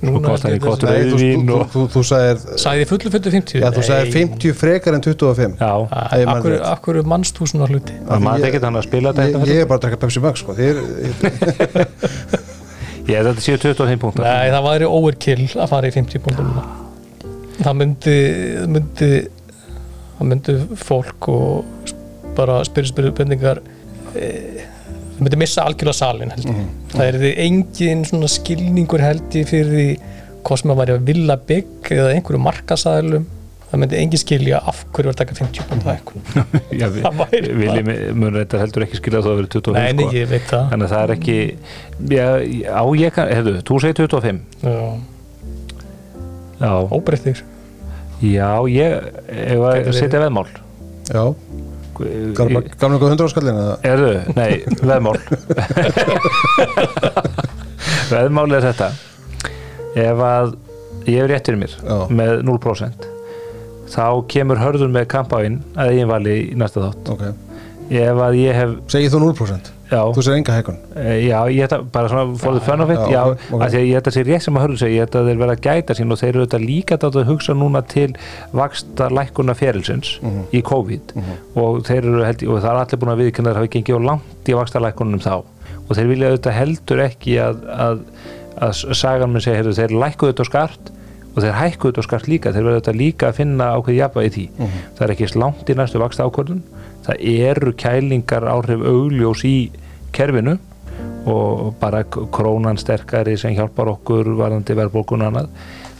Svo 0.00 0.20
kostar 0.24 0.54
ég 0.54 0.62
gott 0.64 0.80
Nei, 0.88 1.02
þú, 1.04 1.10
rauðvín 1.12 1.42
þú, 1.44 1.56
og 1.60 1.66
þú, 1.74 1.82
þú 1.92 2.02
sagðir 2.08 2.38
Sæði 2.62 2.86
fullu 2.88 3.12
fullu 3.12 3.32
50? 3.34 3.60
Já, 3.60 3.68
þú 3.76 3.82
sagðir 3.90 4.14
50 4.16 4.56
frekar 4.62 4.96
en 4.96 5.04
25 5.04 5.60
já, 5.60 5.72
Ég 6.22 6.32
Akkur, 6.32 6.54
rétt. 6.54 6.64
akkur 6.72 7.00
mannst 7.12 7.36
þú 7.36 7.50
svona 7.52 7.68
hluti? 7.68 7.98
það 8.08 8.24
maður 8.24 8.48
ekkert 8.48 8.64
hann 8.70 8.80
að 8.80 8.86
spila 8.88 9.12
Ég, 9.12 9.20
þetta 9.36 9.52
ég 9.52 9.60
er 9.60 9.68
bara 9.68 9.76
að 9.76 9.84
drekka 9.84 10.00
Pepsi 10.06 10.24
Max 10.24 10.40
sko. 10.40 10.56
Þið, 10.56 10.74
ég 13.08 13.18
held 13.18 13.28
að 13.28 13.32
þetta 13.32 13.44
séu 13.46 13.60
25 13.62 14.02
punktar 14.02 14.26
Nei, 14.26 14.52
það 14.52 14.66
væri 14.68 14.88
overkill 14.88 15.46
að 15.56 15.70
fara 15.72 15.88
í 15.88 15.94
50 15.94 16.22
púntununa. 16.24 16.64
Það 17.62 17.76
myndi, 17.78 18.16
myndi, 18.72 19.10
það 20.18 20.30
myndi 20.32 20.56
fólk 20.82 21.28
og 21.32 21.92
bara 22.36 22.60
spyrirspyrir 22.66 23.12
e, 23.12 24.28
það 25.12 25.20
myndi 25.20 25.40
missa 25.42 25.66
algjörlega 25.66 25.98
salin 25.98 26.32
held 26.32 26.48
ég. 26.48 26.64
Það 26.94 27.06
er 27.08 27.20
því 27.22 27.32
engin 27.46 28.06
svona 28.08 28.30
skilningur 28.32 29.04
held 29.04 29.38
ég 29.38 29.50
fyrir 29.50 29.72
því 29.76 29.88
hvað 30.42 30.62
sem 30.62 30.72
að 30.74 30.82
væri 30.82 30.96
að 30.96 31.06
vilja 31.10 31.38
bygg 31.52 31.92
eða 31.96 32.14
einhverju 32.16 32.42
markasælum 32.42 33.28
það 33.72 33.80
myndi 33.82 33.96
engin 34.02 34.20
skilja 34.20 34.58
af 34.68 34.78
hverju 34.92 35.08
var 35.10 35.16
taka 35.22 35.32
50 35.38 35.64
púnta 35.70 35.88
eitthvað. 35.96 36.20
Já, 36.76 36.86
vi, 36.92 36.98
Það 37.06 37.14
væri 37.22 37.48
viljum 37.56 37.88
mun 38.20 38.34
þetta 38.36 38.56
heldur 38.62 38.84
ekki 38.86 38.96
skilja 39.00 39.18
að 39.22 39.26
það 39.30 39.36
verið 39.40 39.50
25 39.56 39.72
Nei, 39.78 39.92
nei, 39.96 40.04
sko. 40.04 40.12
ég 40.18 40.26
veit 40.32 40.46
það. 40.50 40.64
þannig 40.74 40.86
að 40.86 40.92
það 40.92 41.02
er 41.06 41.12
ekki 41.16 41.38
já, 42.12 42.28
á 42.68 42.84
ég 43.00 43.10
kann, 43.16 43.28
hefðu, 43.32 43.52
þú 43.70 43.74
segir 43.86 43.96
25 44.02 44.38
Já, 44.62 44.76
já, 46.62 46.72
óbreyttir. 46.98 47.38
já 48.22 48.50
ég 48.70 48.90
ef 49.32 49.58
að 49.72 49.88
setja 49.98 50.20
veðmál 50.22 50.46
já, 51.10 51.24
gamla 52.36 52.60
góð 53.02 53.10
100 53.16 53.24
áskallin 53.26 53.58
erðu, 53.88 54.12
nei, 54.36 54.52
veðmál 54.80 55.18
veðmál 58.12 58.50
er 58.56 58.62
þetta 58.68 58.88
ef 60.02 60.18
að 60.28 60.46
ég 61.10 61.18
hef 61.18 61.26
rétt 61.32 61.46
fyrir 61.50 61.60
mér 61.64 61.72
Já. 61.82 61.96
með 62.14 62.30
0% 62.46 63.10
þá 63.92 64.06
kemur 64.32 64.56
hörður 64.62 64.90
með 64.94 65.06
kampáinn 65.12 65.60
að 65.76 65.92
eigin 65.92 66.08
vali 66.10 66.38
í 66.50 66.56
næsta 66.56 66.80
þátt. 66.88 67.12
Ok, 67.12 67.22
ef 67.92 68.24
að 68.24 68.40
ég 68.40 68.56
hef 68.56 68.74
segið 68.88 69.12
þú 69.12 69.20
0% 69.34 69.70
já, 69.92 70.00
Þú 70.16 70.22
segir 70.24 70.38
enga 70.40 70.54
hækkun? 70.56 70.76
Eh, 70.96 71.16
Já, 71.28 71.38
ég 71.52 71.66
ætla 71.66 71.82
bara 71.92 72.08
svona 72.08 72.38
for 72.40 72.54
the 72.56 72.62
fun 72.64 72.80
of 72.80 72.88
it 72.94 72.96
Já, 72.96 73.10
já, 73.12 73.22
ok, 73.28 73.42
ok. 73.52 73.60
af 73.66 73.72
því 73.74 73.80
að 73.82 73.88
ég 73.90 73.98
ætla 73.98 74.12
að 74.12 74.16
sé 74.16 74.22
rétt 74.24 74.44
sem 74.46 74.56
að 74.56 74.62
hörðu 74.64 74.78
sig 74.80 74.94
ég 74.94 75.02
ætla 75.04 75.20
að 75.20 75.28
þeir 75.28 75.40
vera 75.42 75.56
að 75.58 75.64
gæta 75.66 75.96
sín 75.98 76.14
og 76.14 76.20
þeir 76.22 76.30
eru 76.32 76.46
þetta 76.46 76.60
líka 76.62 76.96
dátt 77.02 77.18
að 77.20 77.26
hugsa 77.28 77.52
núna 77.60 77.82
til 77.92 78.06
vaksta 78.56 79.08
lækkuna 79.12 79.54
ferilsins 79.58 80.14
Mhm. 80.22 80.46
í 80.56 80.62
COVID. 80.62 81.12
Og 81.60 81.82
þeir 81.84 81.98
eru 82.08 82.24
held, 82.24 82.42
og 82.48 82.62
það 82.62 82.70
er 82.72 82.80
allir 82.80 83.00
búin 83.02 83.12
að 83.12 83.20
viðkynna 83.26 83.50
að 83.50 83.54
það 83.54 83.60
hafi 83.60 83.72
gengið 83.76 83.98
á 84.00 84.02
langt 84.08 84.48
í 84.48 84.56
vaksta 84.56 84.80
lækkunum 84.80 85.20
þá. 85.20 85.34
Og 85.90 85.92
þeir 85.98 86.08
vilja 86.08 86.30
auðvitað 86.32 86.56
heldur 86.62 87.04
ekki 87.04 87.36
að, 87.44 87.60
að, 87.68 88.00
að 88.62 88.72
sagan 88.96 89.32
minn 89.32 89.44
segja, 89.44 89.60
heyrðu, 89.60 89.76
þeir 89.76 89.92
lækkuðu 90.00 90.32
þetta 90.32 90.46
á 90.48 90.50
skart 90.52 90.92
og 91.32 91.40
þeir 91.40 91.58
hækkuðu 91.58 91.92
þetta 91.92 92.04
á 92.04 92.08
skart 92.08 92.28
líka. 92.28 92.52
Þeir 92.52 92.68
verða 92.68 92.80
þetta 92.82 92.98
líka 92.98 93.28
að 93.30 93.38
finna 93.40 93.72
ákveð 93.76 93.98
jafnvægi 93.98 94.32
því. 94.36 94.46
Það 94.96 95.04
er 95.06 95.14
ekki 95.14 95.26
eins 95.26 95.36
langt 95.40 95.72
í 95.72 95.76
næstu 95.78 96.02
vaksta 96.02 96.28
ákvörðun 96.28 96.62
það 97.06 97.24
eru 97.32 97.72
kælingar 97.78 98.46
áhrif 98.46 98.84
augljós 98.86 99.42
í 99.48 99.56
kerfinu 100.14 100.58
og 101.30 101.74
bara 101.80 102.02
krónan 102.04 102.78
sterkari 102.78 103.36
sem 103.38 103.54
hjálpar 103.56 103.90
okkur 103.92 104.32
varðandi 104.38 104.76
verðbólkun 104.78 105.22
og 105.22 105.30
annað. 105.30 105.52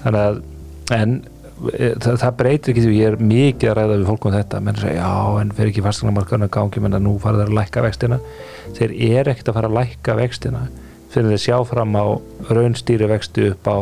Þannig 0.03 0.23
að 0.23 0.41
en 0.97 1.15
e, 1.73 1.91
það, 2.03 2.17
það 2.25 2.37
breytir 2.41 2.75
ekki 2.75 2.85
því 2.85 2.97
ég 2.99 3.13
er 3.13 3.19
mikið 3.23 3.71
að 3.71 3.77
ræða 3.79 3.99
við 3.99 4.09
fólk 4.11 4.27
um 4.29 4.37
þetta. 4.37 4.63
Menn 4.67 4.81
segja 4.83 4.99
já 4.99 5.43
en 5.43 5.53
fyrir 5.57 5.73
ekki 5.73 5.87
fasteignamarkaðurinn 5.87 6.49
að 6.49 6.55
gangi 6.59 6.85
menn 6.85 6.99
að 6.99 7.07
nú 7.07 7.17
fara 7.23 7.43
þeir 7.43 7.53
að 7.53 7.59
lækka 7.61 7.87
vextina. 7.87 8.21
Þeir 8.79 8.97
eru 9.11 9.35
ekkert 9.35 9.53
að 9.53 9.59
fara 9.59 9.71
að 9.71 9.79
lækka 9.79 10.19
vextina 10.19 10.65
fyrir 11.13 11.35
þeir 11.35 11.45
sjá 11.47 11.59
fram 11.69 11.99
á 11.99 12.05
raunstýri 12.51 13.11
vexti 13.11 13.51
upp 13.53 13.69
á 13.71 13.77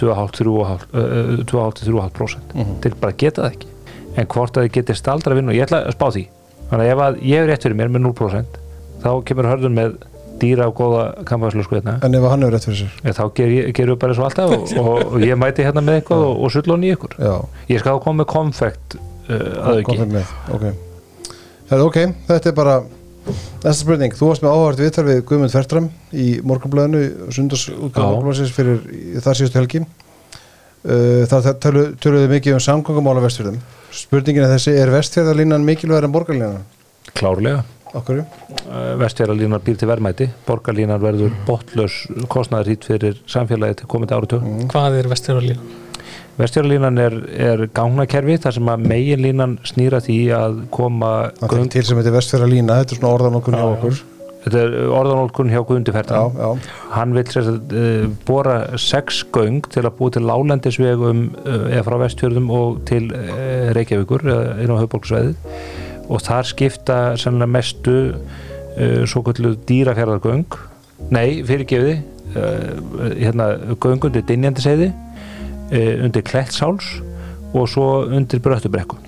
2,5-3,5% 0.00 2.54
Mhm. 2.54 2.74
þeir 2.82 2.94
bara 3.00 3.12
geta 3.18 3.42
það 3.42 3.50
ekki. 3.52 3.66
En 4.16 4.26
hvort 4.30 4.54
að 4.56 4.62
þeir 4.66 4.72
geti 4.78 4.94
staldra 4.94 5.34
vinnu 5.34 5.52
ég 5.54 5.62
ætla 5.66 5.78
að 5.88 5.92
spá 5.96 6.06
því. 6.14 6.24
Þannig 6.70 6.84
að 6.84 6.90
ef 6.92 6.98
að 7.04 7.14
ég 7.22 7.38
er 7.42 7.46
rétt 7.50 7.62
fyrir 7.66 7.76
mér 7.78 7.88
með 7.94 8.02
0% 8.08 8.50
þá 9.04 9.10
kemur 9.24 9.44
hörðun 9.50 9.74
með 9.76 9.90
dýra 10.40 10.64
og 10.66 10.74
góða 10.78 11.02
kampaðslösku 11.28 11.74
hérna. 11.78 11.94
En 12.02 12.14
ef 12.14 12.22
hann 12.30 12.42
hefur 12.42 12.52
rétt 12.54 12.64
fyrir 12.66 12.78
sér? 12.80 12.92
Ég, 13.04 13.12
þá 13.14 13.24
ger 13.34 13.48
gerum 13.72 13.94
við 13.94 14.00
bara 14.00 14.14
svo 14.14 14.24
alltaf 14.24 14.50
og, 14.50 14.62
og, 14.82 14.96
og 15.14 15.20
ég 15.22 15.36
mæti 15.38 15.62
hérna 15.66 15.80
með 15.84 15.94
eitthvað 16.00 16.20
og, 16.26 16.34
og 16.44 16.50
sullon 16.54 16.84
í 16.86 16.90
ykkur. 16.94 17.12
Já, 17.18 17.34
ég 17.70 17.78
skal 17.84 18.00
koma 18.02 18.16
með 18.22 18.28
konfekt 18.34 18.88
uh, 18.98 19.00
að 19.70 19.82
kom 19.86 19.96
þeim 20.02 20.12
með 20.18 20.26
Ok, 20.54 20.64
Herra, 21.70 21.84
ok, 21.86 21.96
þetta 22.28 22.46
er 22.50 22.56
bara 22.56 22.74
Næsta 23.24 23.78
spurning, 23.80 24.12
þú 24.12 24.26
varst 24.28 24.42
með 24.44 24.52
áhvert 24.54 24.80
viðtal 24.82 25.04
við 25.08 25.20
Guðmund 25.28 25.52
Fertram 25.54 25.86
í 26.12 26.26
Já. 26.36 28.02
morgunblæðsins 28.04 28.52
fyrir 28.52 28.82
þar 29.24 29.38
síðustu 29.38 29.60
helgi 29.62 29.80
uh, 29.84 31.22
þar 31.30 31.54
tölu- 31.64 31.92
töluðu 32.04 32.28
mikið 32.34 32.58
um 32.58 32.64
samgöngumála 32.66 33.22
vestfjörðum 33.24 33.60
spurningin 33.94 34.44
er 34.44 34.52
þessi, 34.56 34.74
er 34.76 34.92
vestfjörðarlínan 34.92 35.64
mikilvægur 35.64 36.08
en 36.08 36.14
borgarlínan? 36.16 36.58
klárlega 37.14 37.62
Okkur? 37.94 38.24
uh, 38.66 38.92
vestfjörðarlínar 39.00 39.62
býr 39.64 39.78
til 39.80 39.88
verðmæti 39.88 40.28
borgarlínar 40.48 41.00
verður 41.00 41.32
botlaus 41.48 42.02
kostnaður 42.32 42.74
hít 42.74 42.84
fyrir 42.90 43.20
samfélagi 43.30 43.80
til 43.80 43.88
komandi 43.94 44.16
áratug 44.18 44.44
mm. 44.44 44.68
Hvað 44.74 45.00
er 45.00 45.08
vesturarlínan? 45.14 45.72
Vestfjörðarlínan 46.38 46.98
er, 46.98 47.14
er 47.50 47.62
gangnakerfi 47.74 48.40
þar 48.42 48.56
sem 48.56 48.70
að 48.72 48.88
meginlínan 48.90 49.58
snýra 49.66 50.00
því 50.02 50.18
að 50.34 50.58
koma 50.74 51.12
Það 51.38 51.60
er 51.60 51.70
til 51.76 51.84
sem 51.86 52.00
þetta 52.00 52.10
er 52.10 52.16
vestfjörðarlína, 52.18 52.80
þetta 52.80 52.96
er 52.96 53.00
svona 53.00 53.14
orðan 53.18 53.38
okkur 53.40 53.56
hjá 53.58 53.66
okkur. 53.68 54.02
Þetta 54.44 54.60
er 54.60 54.74
orðanólkun 54.92 55.52
hjá 55.52 55.60
Guðundi 55.64 55.92
já, 55.92 55.96
Fertram. 55.96 56.34
Já, 56.36 56.72
hann 56.92 57.14
vil 57.16 57.24
uh, 57.40 58.08
bóra 58.28 58.56
sex 58.80 59.22
göng 59.32 59.62
til 59.72 59.86
að 59.86 59.94
búa 60.00 60.12
til 60.12 60.24
lálendisvegum 60.28 61.22
uh, 61.46 61.62
eða 61.70 61.84
frá 61.86 61.96
vestfjörðum 62.02 62.50
og 62.52 62.82
til 62.90 63.06
uh, 63.14 63.70
Reykjavíkur 63.76 64.26
inn 64.28 64.74
á 64.74 64.82
höfbólksveðið 64.82 65.54
og 66.12 66.20
þar 66.26 66.50
skipta 66.50 66.98
sannlega 67.20 67.54
mestu 67.54 67.96
uh, 68.10 69.00
svo 69.08 69.24
kvöldu 69.24 69.54
dýrafjörðargöng 69.70 70.60
nei, 71.14 71.40
fyrirgefiði 71.46 72.02
hérna, 72.34 73.52
göng 73.78 74.02
undir 74.08 74.24
Dinjandiseiði 74.26 74.88
uh, 74.90 75.03
undir 75.74 76.22
Klettsáls 76.26 76.94
og 77.54 77.68
svo 77.70 77.88
undir 78.06 78.42
Bröttubrekku. 78.42 78.98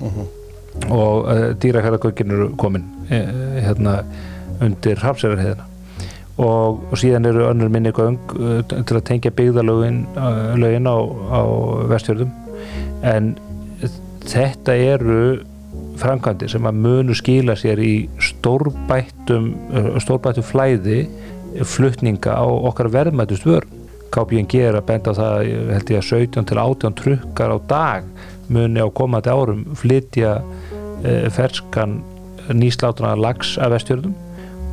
Og 0.92 1.24
uh, 1.24 1.54
dýrafjörðargöngin 1.62 2.34
eru 2.36 2.50
komin 2.60 2.84
uh, 3.08 3.62
hérna 3.64 4.02
undir 4.60 5.00
Hrafsjörðarheiðina 5.00 5.64
og, 6.36 6.82
og 6.90 6.98
síðan 7.00 7.28
eru 7.30 7.46
önnur 7.48 7.70
minni 7.72 7.92
göng 7.96 8.18
uh, 8.36 8.60
til 8.68 8.98
að 8.98 9.04
tengja 9.08 9.32
byggðalögin 9.36 10.02
uh, 10.16 10.52
lögin 10.60 10.88
á, 10.88 10.96
á 11.32 11.40
vestfjörðum. 11.92 12.32
En 13.06 13.34
þetta 14.26 14.76
eru 14.76 15.20
framkvæmdi 16.00 16.50
sem 16.52 16.68
að 16.68 16.82
munu 16.84 17.16
skila 17.16 17.56
sér 17.56 17.80
í 17.80 17.94
stórbættum 18.20 19.54
uh, 19.72 19.94
stórbættum 20.02 20.44
flæði 20.44 21.06
flutninga 21.64 22.36
á 22.36 22.44
okkar 22.44 22.90
verðmættust 22.92 23.48
vör 23.48 23.64
KPNG 24.16 24.64
er 24.64 24.80
að 24.80 24.88
benda 24.88 25.14
það 25.16 25.52
held 25.76 25.92
ég 25.92 26.02
að 26.02 26.10
17 26.10 26.48
til 26.50 26.60
18 26.62 26.98
trukkar 27.02 27.54
á 27.54 27.58
dag 27.68 28.10
muni 28.52 28.82
á 28.82 28.88
komandi 28.94 29.32
árum 29.32 29.64
flytja 29.78 30.38
uh, 30.40 31.26
ferskan 31.34 32.00
nýslátrana 32.54 33.18
lags 33.18 33.56
af 33.58 33.74
vestfjörðum. 33.74 34.14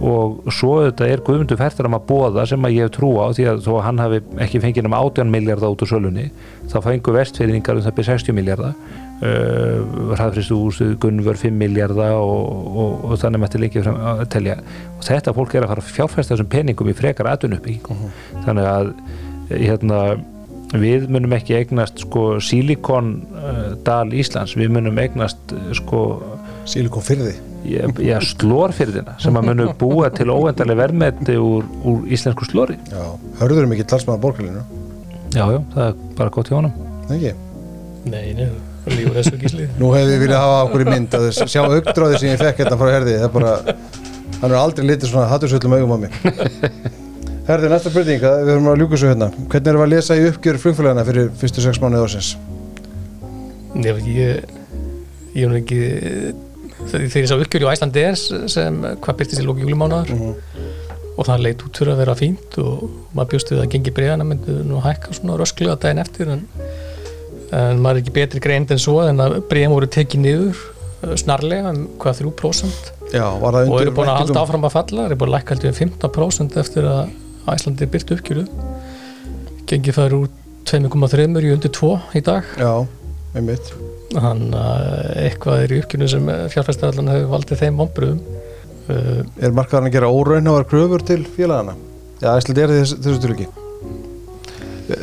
Og 0.04 0.50
svo 0.52 0.80
þetta 0.82 1.06
er 1.08 1.22
Guðmundur 1.24 1.60
Fertaram 1.60 1.94
að 1.96 2.08
bóða 2.10 2.44
sem 2.50 2.66
að 2.66 2.74
ég 2.76 2.88
hef 2.88 2.96
trú 2.96 3.12
á 3.22 3.30
því 3.30 3.46
að 3.52 3.60
þó 3.64 3.72
að 3.76 3.84
hann 3.86 4.02
hafi 4.02 4.20
ekki 4.44 4.62
fengið 4.64 4.90
um 4.90 4.96
18 4.98 5.32
miljardar 5.32 5.72
út 5.72 5.84
úr 5.86 5.92
sölunni 5.92 6.26
þá 6.72 6.78
fengu 6.84 7.14
vestfyrningar 7.14 7.78
um 7.78 7.86
það 7.86 7.96
byrja 8.00 8.18
60 8.18 8.36
miljardar 8.36 8.74
uh, 8.74 9.78
hraðfristu 10.18 10.58
úr 10.58 10.98
Gunnvör 11.00 11.40
5 11.40 11.56
miljardar 11.62 12.18
og, 12.18 12.50
og, 12.74 13.06
og 13.06 13.22
þannig 13.22 13.46
mætti 13.46 13.62
lengi 13.62 13.86
fram 13.86 14.02
að 14.16 14.26
telja. 14.34 14.58
Og 14.98 15.08
þetta 15.08 15.36
fólk 15.38 15.56
er 15.56 15.68
að 15.68 15.76
fara 15.76 15.86
að 15.86 15.94
fjárfesta 15.94 16.34
þessum 16.34 16.52
peningum 16.52 16.90
í 16.90 16.98
frekar 16.98 17.30
atvinnuppbygging 17.36 18.10
þannig 18.48 18.72
að 18.74 18.92
hérna 19.62 20.04
við 20.74 21.08
munum 21.14 21.34
ekki 21.38 21.58
eignast 21.60 22.02
sko 22.06 22.40
Silikon 22.42 23.16
uh, 23.38 23.74
dal 23.86 24.14
Íslands, 24.16 24.56
við 24.58 24.74
munum 24.74 24.98
eignast 25.02 25.54
uh, 25.54 25.70
sko 25.78 26.04
sílikon 26.70 27.04
fyrði 27.04 27.34
já, 27.68 27.86
já, 28.02 28.16
slórfyrðina 28.24 29.16
sem 29.22 29.36
að 29.38 29.50
munu 29.52 29.68
búa 29.80 30.10
til 30.16 30.30
óendalega 30.34 30.80
verðmeti 30.84 31.36
úr, 31.40 31.68
úr 31.88 32.06
íslensku 32.14 32.48
slóri. 32.48 32.78
Já, 32.92 33.04
hörður 33.42 33.68
um 33.68 33.76
ekki 33.76 33.88
talsmaða 33.92 34.24
borgarlinu 34.24 34.64
já, 35.34 35.44
já, 35.44 35.60
það 35.76 35.86
er 35.86 36.00
bara 36.20 36.34
gott 36.34 36.52
hjá 36.52 36.58
honum. 36.60 36.74
Ekki? 37.12 37.34
Nei, 38.12 38.34
nei, 38.38 38.50
lífur 38.92 39.16
þessu 39.20 39.38
gísli 39.40 39.70
Nú 39.80 39.94
hefði 39.96 40.16
við 40.16 40.26
viljað 40.26 40.44
hafa 40.44 40.66
okkur 40.66 40.84
í 40.84 40.90
mynd 40.90 41.16
að 41.20 41.30
sjá 41.40 41.62
augdráði 41.64 42.20
sem 42.20 42.34
ég 42.34 42.42
fekk 42.42 42.64
hérna 42.64 42.80
frá 42.80 42.92
herði. 42.98 43.16
Það 43.22 43.30
er 43.30 43.38
bara, 43.38 43.78
hann 44.42 44.50
er 44.50 44.60
aldrei 44.60 44.90
litið 44.90 45.14
svona 45.14 45.30
hattursöllum 45.32 45.78
augum 45.80 45.96
á 45.96 45.98
mig 46.04 46.20
Herði, 47.44 47.70
næsta 47.74 47.92
spurning, 47.92 48.22
við 48.24 48.54
höfum 48.54 48.72
að 48.72 48.82
ljúka 48.82 48.98
svo 49.00 49.10
hérna. 49.12 49.28
Hvernig 49.52 49.70
erum 49.74 49.82
við 49.82 49.88
að 49.90 49.94
lesa 49.94 50.16
í 50.16 50.28
uppgjör 50.30 50.60
flugfélagana 50.64 51.04
fyrir 51.08 51.32
fyrstu 51.42 51.64
sex 51.66 51.82
mánuði 51.84 52.06
ársins? 52.06 52.30
Nei, 53.74 53.90
ég, 54.14 54.54
ég 55.36 55.50
er 55.50 55.58
ekki 55.60 55.80
þegar 56.92 57.20
ég 57.20 57.30
sá 57.30 57.36
uppgjör 57.38 57.66
í 57.66 57.70
Æslandi 57.72 58.04
er 58.04 58.18
sem 58.20 58.80
hvað 59.04 59.20
byrtist 59.20 59.42
í 59.42 59.46
lóki 59.46 59.66
júlimánaðar 59.66 60.14
og 61.14 61.28
það 61.28 61.44
leit 61.46 61.64
út 61.66 61.80
fyrir 61.80 61.94
að 61.94 62.02
vera 62.04 62.16
fínt 62.18 62.58
og 62.62 62.86
maður 63.14 63.34
bjóst 63.34 63.52
við 63.54 63.64
að 63.64 63.72
gengi 63.76 63.94
bregðana 63.96 64.28
myndi 64.28 64.56
nú 64.68 64.82
hækka 64.84 65.16
svona 65.18 65.38
rösklega 65.40 65.78
daginn 65.82 66.02
eftir 66.04 66.32
en, 66.34 66.46
en 67.54 67.82
maður 67.84 68.00
er 68.00 68.04
ekki 68.04 68.16
betri 68.18 68.44
greind 68.44 68.74
en 68.74 68.82
svo 68.82 69.02
en 69.06 69.22
að 69.24 69.40
bregðan 69.52 69.76
voru 69.76 69.90
tekið 69.94 70.24
niður 70.26 70.64
uh, 70.64 71.14
snarlega 71.20 71.74
um 71.74 71.84
hvað 72.02 72.24
3% 72.24 72.94
Já, 73.14 73.28
það 73.30 73.60
og 73.68 73.76
eru 73.84 73.94
búin 73.94 74.10
að 74.10 74.24
halda 74.24 74.42
áfram 74.42 74.66
að 74.66 74.76
falla 74.80 75.06
eru 75.06 75.20
búin 75.22 75.30
að 75.30 75.38
lækka 75.38 75.58
heldur 75.58 75.74
um 75.74 75.80
15% 75.84 76.60
eftir 76.64 76.90
að 76.90 77.04
Æslandi 77.52 77.88
byrti 77.92 78.16
uppgjöru 78.16 78.46
gengið 79.68 79.98
fær 79.98 80.16
úr 80.16 80.30
2,3 80.70 81.26
í 81.44 81.52
undir 81.54 81.72
2 81.76 81.90
í 82.16 82.22
dag. 82.24 82.48
Já, 82.60 82.86
einmitt. 83.36 83.74
Hann 84.14 84.46
eitthvað 84.54 85.66
er 85.66 85.74
í 85.74 85.82
uppgjörnu 85.82 86.08
sem 86.12 86.30
fjárfæstæðallan 86.54 87.12
hefur 87.12 87.32
valdið 87.34 87.64
þeim 87.64 87.82
vonbröðum 87.82 88.20
uh, 88.94 89.24
Er 89.42 89.56
markaðan 89.58 89.90
að 89.90 89.96
gera 89.98 90.12
óraunhávar 90.14 90.68
kröfur 90.70 91.04
til 91.06 91.24
félagana? 91.26 91.74
Já, 92.22 92.30
æsland 92.38 92.62
er 92.62 92.74
þess, 92.78 92.96
þessu 93.02 93.24
til 93.24 93.34
ekki 93.34 93.50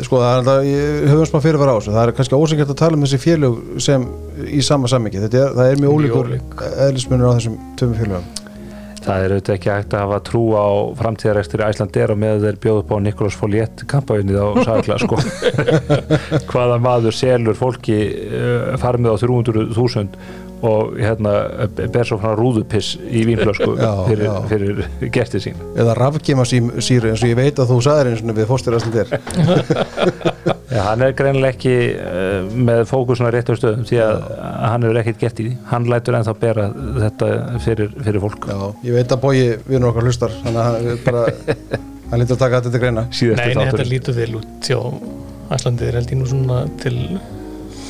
Sko, 0.04 0.20
það 0.20 0.30
er 0.30 0.38
alltaf, 0.38 0.66
ég 0.68 1.06
höfum 1.08 1.26
smá 1.26 1.40
fyrirvara 1.40 1.72
á 1.72 1.78
þessu. 1.78 1.92
Það 1.94 2.02
er 2.02 2.10
kannski 2.18 2.36
ósengjart 2.36 2.72
að 2.74 2.78
tala 2.82 2.98
um 2.98 3.04
þessi 3.06 3.18
félög 3.22 3.60
sem 3.80 4.04
í 4.44 4.60
sama 4.64 4.90
sammingi, 4.92 5.22
þetta 5.24 5.40
er, 5.40 5.54
það 5.56 5.70
er 5.72 5.80
mjög 5.80 5.94
ólíkur 5.96 6.28
ólík. 6.28 6.64
eðlismunur 6.84 7.32
á 7.32 7.36
þessum 7.38 7.56
töfum 7.80 7.96
félögum 7.96 8.49
það 9.04 9.24
er 9.24 9.34
auðvitað 9.34 9.56
ekki 9.56 9.70
hægt 9.72 9.94
að 9.96 10.04
hafa 10.04 10.18
trú 10.28 10.42
á 10.52 10.68
framtíðarekstur 11.00 11.62
í 11.62 11.66
Æslandir 11.70 12.12
og 12.12 12.20
með 12.20 12.44
þeir 12.44 12.60
bjóðu 12.64 12.82
upp 12.82 12.92
á 12.92 12.96
Nikolás 13.06 13.38
Foljett 13.40 13.84
kampavinnið 13.90 14.40
á 14.40 14.48
Sagla 14.68 14.98
sko. 15.00 15.18
hvaða 16.50 16.78
maður 16.84 17.16
selur 17.16 17.58
fólki 17.58 17.98
uh, 18.28 18.76
farmið 18.82 19.16
á 19.16 19.16
300.000 19.24 20.49
og 20.66 20.96
hérna 21.00 21.32
ber 21.76 22.06
svo 22.06 22.18
frá 22.20 22.34
rúðupiss 22.36 22.98
í 23.08 23.24
vínflösku 23.28 23.72
Já, 23.80 23.90
fyrir, 24.08 24.26
já. 24.26 24.34
fyrir 24.50 25.12
gertið 25.14 25.44
sín. 25.46 25.60
Eða 25.78 25.96
rafgema 25.98 26.46
síru 26.46 27.10
eins 27.10 27.24
og 27.24 27.30
ég 27.30 27.38
veit 27.38 27.60
að 27.60 27.72
þú 27.72 27.78
sagðir 27.86 28.10
eins 28.12 28.24
og 28.24 28.36
við 28.36 28.50
fórstur 28.50 28.76
æsland 28.78 28.98
er 29.02 29.12
Já, 30.70 30.82
hann 30.86 31.02
er 31.02 31.14
greinilega 31.18 31.56
ekki 31.56 31.74
uh, 31.98 32.50
með 32.68 32.84
fókusuna 32.90 33.32
rétt 33.34 33.50
á 33.50 33.54
stöðum 33.58 33.86
því 33.88 34.02
að 34.04 34.20
hann 34.70 34.86
hefur 34.86 35.00
ekkert 35.02 35.22
gert 35.24 35.40
í 35.42 35.48
því. 35.48 35.54
Hann 35.72 35.88
lætur 35.90 36.18
ennþá 36.20 36.36
bera 36.44 36.68
þetta 37.00 37.30
fyrir, 37.64 37.90
fyrir 37.98 38.22
fólk. 38.22 38.46
Já, 38.46 38.60
ég 38.86 39.00
veit 39.00 39.16
að 39.16 39.24
bói 39.24 39.34
við 39.66 39.88
okkar 39.90 40.06
hlustar 40.06 40.36
þannig 40.44 40.60
að 40.62 40.68
hann 40.68 41.02
bara 41.08 41.24
hann 42.12 42.22
lítur 42.22 42.36
að 42.36 42.44
taka 42.44 42.60
þetta 42.60 42.74
til 42.76 42.84
greina. 42.84 43.08
Nei, 43.10 43.50
nei, 43.50 43.66
þetta 43.72 43.90
lítur 43.90 44.16
vel 44.20 44.30
út 44.38 44.70
hjá 44.70 44.78
Æslandi 45.50 45.88
er 45.88 45.96
held 45.98 46.12
ég 46.14 46.18
nú 46.20 46.26
svona 46.30 46.62
til 46.78 46.96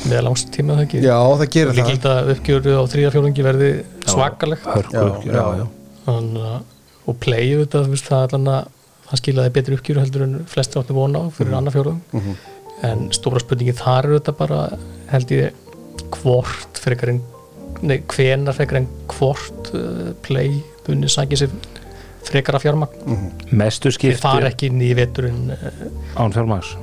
með 0.09 0.23
langs 0.27 0.45
tíma 0.55 0.77
það 0.79 0.85
ekki? 0.87 1.01
Já, 1.05 1.17
það 1.41 1.49
gerir 1.57 1.71
það 1.73 1.79
líkild 1.81 2.07
að 2.11 2.31
uppgjöru 2.35 2.75
á 2.77 2.83
þrýja 2.93 3.11
fjólungi 3.15 3.45
verði 3.47 3.71
svakalegt. 4.09 4.65
hörku, 4.65 4.93
Já, 4.95 5.03
já, 5.25 5.33
já, 5.35 5.45
já. 5.61 5.67
Þannig 6.07 6.47
að- 6.51 6.63
og 7.11 7.19
playu 7.21 7.65
þetta 7.65 7.83
það, 7.97 8.23
allan 8.29 8.49
að, 8.55 8.69
það 9.11 9.21
skilaði 9.21 9.53
betri 9.59 9.77
uppgjöru 9.77 10.01
heldur 10.05 10.23
en 10.23 10.35
flesti 10.47 10.79
áttu 10.81 10.95
vona 10.95 11.19
á 11.21 11.27
fyrir 11.35 11.57
annar 11.59 11.73
fjórðum 11.75 12.01
Mhm. 12.13 12.37
en 12.83 13.09
stóra 13.11 13.41
spurningi 13.43 13.75
þar 13.77 14.05
eru 14.09 14.21
þetta 14.21 14.37
bara 14.39 14.79
held 15.11 15.27
ég 15.31 15.53
hvort 16.11 16.79
frekar 16.81 17.09
en 17.11 17.21
nei, 17.83 17.99
hvenar 18.09 18.55
frekar 18.57 18.77
en 18.81 18.89
hvort 19.09 19.75
uh, 19.75 20.13
play 20.23 20.63
bunni 20.87 21.07
sækir 21.07 21.37
sér 21.43 21.51
frekar 22.25 22.55
að 22.57 22.65
fjármagn 22.65 23.33
mestu 23.53 23.91
þeir 23.91 24.17
fara 24.21 24.49
skipti 24.51 24.55
ekki 24.55 24.71
inn 24.71 24.81
í 24.83 24.95
veturinn 24.95 25.51
uh, 25.51 26.23
án 26.23 26.33
fjármags 26.33 26.77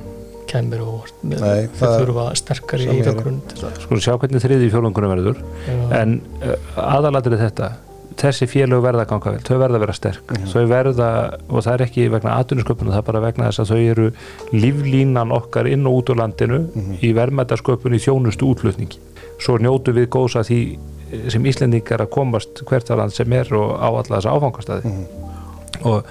kemur 0.50 0.84
og 0.84 1.10
Nei, 1.28 1.66
það- 1.78 1.98
þurfa 2.02 2.24
sterkari 2.40 2.86
í 2.88 3.02
að 3.04 3.20
sko 3.84 3.98
sjá 4.00 4.14
hvernig 4.18 4.42
þriði 4.44 4.70
fjólungunum 4.72 5.12
verður. 5.16 5.42
Já. 5.68 5.76
en 6.02 6.16
uh, 6.42 6.56
aðalatrið 6.96 7.44
þetta. 7.46 7.70
Þessi 8.18 8.48
félög 8.50 8.80
verða 8.82 9.04
að 9.04 9.10
ganga 9.12 9.30
vel, 9.36 9.42
þau 9.46 9.58
verða 9.60 9.76
að 9.78 9.82
vera 9.84 9.94
sterk. 9.94 10.32
Þau 10.50 10.62
verða, 10.66 11.08
og 11.54 11.60
það 11.62 11.74
er 11.76 11.82
ekki 11.84 12.06
vegna 12.10 12.32
atvinnusköpunum, 12.42 12.90
það 12.90 12.98
er 12.98 13.06
bara 13.12 13.20
vegna 13.22 13.46
þess 13.52 13.62
að 13.62 13.68
þau 13.70 13.82
eru 13.92 14.06
líflínan 14.58 15.34
okkar 15.36 15.68
inn 15.70 15.86
og 15.86 16.00
út 16.00 16.10
úr 16.10 16.18
landinu 16.18 16.58
í 16.98 17.12
verðmættasköpun 17.14 17.94
í 17.94 18.00
þjónustu 18.02 18.48
útflutningi. 18.50 18.98
Svo 19.38 19.54
njótu 19.62 19.94
við 19.94 20.08
góðs 20.16 20.34
að 20.40 20.48
því 20.50 20.58
eh, 21.12 21.28
sem 21.30 21.46
Íslendingar 21.46 22.02
að 22.02 22.10
komast 22.16 22.64
hvert 22.66 22.90
að 22.90 23.04
land 23.04 23.14
sem 23.14 23.32
er 23.38 23.52
og 23.54 23.76
á 23.78 23.86
alla 23.86 24.16
þessa 24.18 24.34
áfangastæði 24.34 24.96
og 25.86 26.02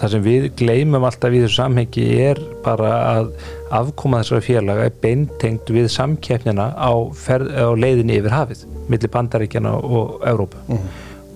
það 0.00 0.12
sem 0.14 0.24
við 0.24 0.48
gleymum 0.58 1.06
alltaf 1.06 1.34
í 1.34 1.40
þessu 1.42 1.58
samhengi 1.60 2.04
er 2.24 2.40
bara 2.64 2.92
að 3.14 3.32
afkoma 3.74 4.22
þessara 4.22 4.46
félaga 4.46 4.88
er 4.88 4.98
beintengt 5.02 5.72
við 5.74 5.88
samkeppnina 5.94 6.70
á, 6.74 6.92
á 6.94 7.68
leiðinni 7.78 8.20
yfir 8.20 8.34
hafið 8.34 8.66
milli 8.90 9.10
bandaríkjana 9.10 9.72
og 9.74 10.20
Evrópu. 10.28 10.60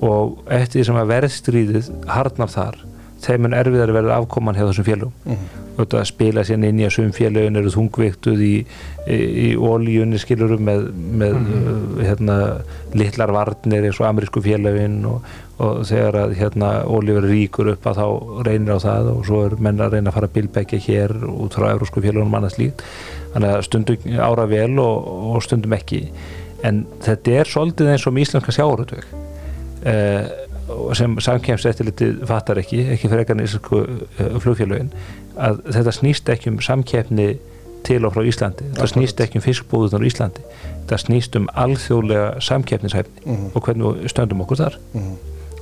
Og 0.04 0.44
eftir 0.54 0.78
því 0.78 0.86
sem 0.86 1.00
að 1.00 1.10
verðstríðið 1.14 1.90
harnar 2.10 2.52
þar 2.52 2.78
þeim 3.24 3.46
mun 3.46 3.56
erfiðar 3.56 3.94
verða 3.96 4.18
afkoman 4.20 4.54
hjá 4.54 4.68
þessum 4.68 4.86
félagum 4.86 5.40
og 5.78 5.80
þetta 5.80 5.98
að 6.00 6.08
spila 6.10 6.44
sér 6.46 6.64
inn 6.66 6.80
í 6.80 6.86
að 6.86 6.94
sum 6.96 7.10
félagin 7.14 7.58
eru 7.58 7.72
þungviktuð 7.74 8.40
í, 8.42 8.54
í, 9.10 9.18
í 9.18 9.48
ólíunni 9.58 10.18
skilurum 10.22 10.64
með, 10.66 10.88
með 11.22 11.36
uh, 11.38 12.00
hérna, 12.02 12.38
litlar 12.98 13.32
varnir 13.34 13.86
eins 13.86 14.00
og 14.02 14.08
amerísku 14.08 14.42
félagin 14.42 15.00
og, 15.10 15.26
og 15.58 15.84
þegar 15.88 16.18
að 16.20 16.34
hérna, 16.38 16.70
ólíu 16.86 17.18
verður 17.18 17.32
ríkur 17.34 17.70
upp 17.72 17.86
að 17.90 18.00
þá 18.00 18.06
reynir 18.46 18.78
á 18.78 18.84
það 18.84 19.12
og 19.12 19.22
svo 19.26 19.44
er 19.46 19.56
menn 19.58 19.82
að 19.82 19.96
reyna 19.96 20.12
að 20.12 20.18
fara 20.18 20.32
bilbækja 20.36 20.82
hér 20.86 21.14
út 21.28 21.56
frá 21.58 21.70
eurósku 21.72 22.02
félagunum 22.04 22.36
annars 22.38 22.58
líkt 22.60 22.84
þannig 23.34 23.54
að 23.54 23.64
stundum 23.66 24.20
ára 24.22 24.46
vel 24.50 24.74
og, 24.82 25.08
og 25.34 25.42
stundum 25.44 25.74
ekki. 25.76 26.04
En 26.66 26.84
þetta 27.04 27.40
er 27.40 27.50
svolítið 27.50 27.92
eins 27.92 28.06
og 28.06 28.14
með 28.14 28.28
íslenska 28.28 28.68
uh, 28.68 30.28
og 30.68 30.96
sem 30.98 31.14
samkemst 31.22 31.66
eftir 31.66 31.88
litið 31.88 32.24
fattar 32.28 32.60
ekki, 32.60 32.82
ekki 32.94 33.08
fyrir 33.08 33.24
ekkan 33.24 33.40
íslensku 33.40 33.84
flugfélögin 34.42 34.90
að 35.38 35.62
þetta 35.70 35.94
snýst 35.94 36.28
ekki 36.34 36.52
um 36.52 36.58
samkeppni 36.64 37.30
til 37.86 38.04
og 38.04 38.12
frá 38.12 38.24
Íslandi, 38.26 38.66
þetta 38.74 38.90
snýst 38.90 39.22
ekki 39.22 39.38
um 39.38 39.44
fiskbúðunar 39.44 40.04
á 40.04 40.08
Íslandi, 40.10 40.44
þetta 40.82 41.00
snýst 41.04 41.38
um 41.38 41.48
alþjóðlega 41.62 42.28
samkeppnishæfni 42.44 43.38
og 43.54 43.64
hvernig 43.64 44.10
stöndum 44.12 44.44
okkur 44.44 44.60
þar 44.64 44.78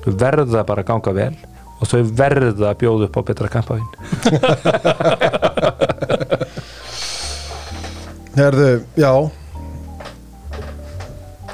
þau 0.06 0.12
verða 0.22 0.60
bara 0.68 0.80
að 0.84 0.90
ganga 0.92 1.12
vel 1.16 1.34
og 1.76 1.84
þau 1.90 2.00
verða 2.16 2.66
að 2.70 2.78
bjóða 2.80 3.06
upp 3.10 3.16
á 3.20 3.22
betra 3.28 3.48
kampafín 3.52 3.90
Herðu, 8.36 8.82
já. 9.00 9.08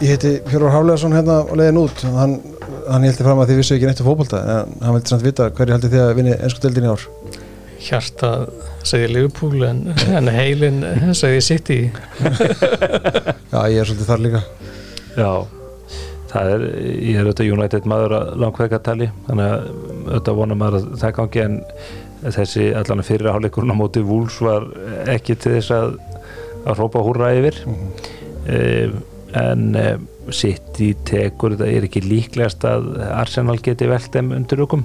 Ég 0.03 0.17
heiti 0.17 0.31
Hjörvar 0.51 0.73
Hafleðarsson 0.75 1.13
hérna 1.15 1.37
á 1.47 1.55
leiðin 1.55 1.79
út. 1.85 2.01
Hann, 2.17 2.33
hann 2.91 3.05
heldur 3.07 3.29
fram 3.29 3.39
að 3.39 3.53
þið 3.53 3.59
vissu 3.61 3.77
ekki 3.77 3.87
neitt 3.87 4.01
um 4.03 4.09
fótbolta 4.09 4.41
en 4.43 4.73
hann 4.83 4.97
vildi 4.97 5.13
samt 5.13 5.23
vita 5.23 5.47
hverju 5.55 5.77
heldur 5.77 5.93
þið 5.93 6.03
að 6.03 6.17
vinni 6.19 6.33
ennsku 6.35 6.59
deildin 6.65 6.89
í 6.89 6.91
ár. 6.91 7.05
Hjarta 7.83 8.31
segði 8.87 9.13
Liverpool 9.15 9.63
en, 9.69 9.79
en 10.11 10.27
heilin 10.35 10.83
segði 11.15 11.41
City. 11.47 11.79
Já, 13.55 13.61
ég 13.71 13.79
er 13.79 13.87
svolítið 13.87 14.11
þar 14.11 14.25
líka. 14.27 14.43
Já, 15.15 15.31
það 16.33 16.53
er 16.55 16.65
ég 16.83 17.19
er 17.19 17.27
auðvitað 17.27 17.53
United 17.57 17.91
maður 17.93 18.17
að 18.19 18.33
langvegatali 18.43 19.11
þannig 19.29 19.53
að 19.53 19.69
auðvitað 20.07 20.41
vonum 20.41 20.63
maður 20.63 20.79
að 20.81 20.89
það 21.03 21.15
gangi 21.21 21.45
en 21.45 21.61
þessi 22.23 22.69
allan 22.79 23.07
fyrirháleikurinn 23.07 23.75
á 23.75 23.81
móti 23.81 24.03
Wools 24.07 24.39
var 24.45 24.69
ekki 25.11 25.37
til 25.37 25.57
þess 25.59 25.75
að 25.77 25.97
að 26.63 26.77
hrópa 26.79 27.01
húrra 27.03 27.33
yfir. 27.35 27.57
Mm 27.67 29.01
en 29.33 29.77
e, 29.77 29.87
City 30.33 30.93
tekur 31.07 31.57
þetta 31.57 31.69
er 31.71 31.87
ekki 31.89 32.03
líklegast 32.05 32.65
að 32.69 32.93
Arsenal 33.11 33.59
geti 33.65 33.89
velt 33.91 34.13
þeim 34.15 34.33
undir 34.37 34.63
okkum 34.65 34.85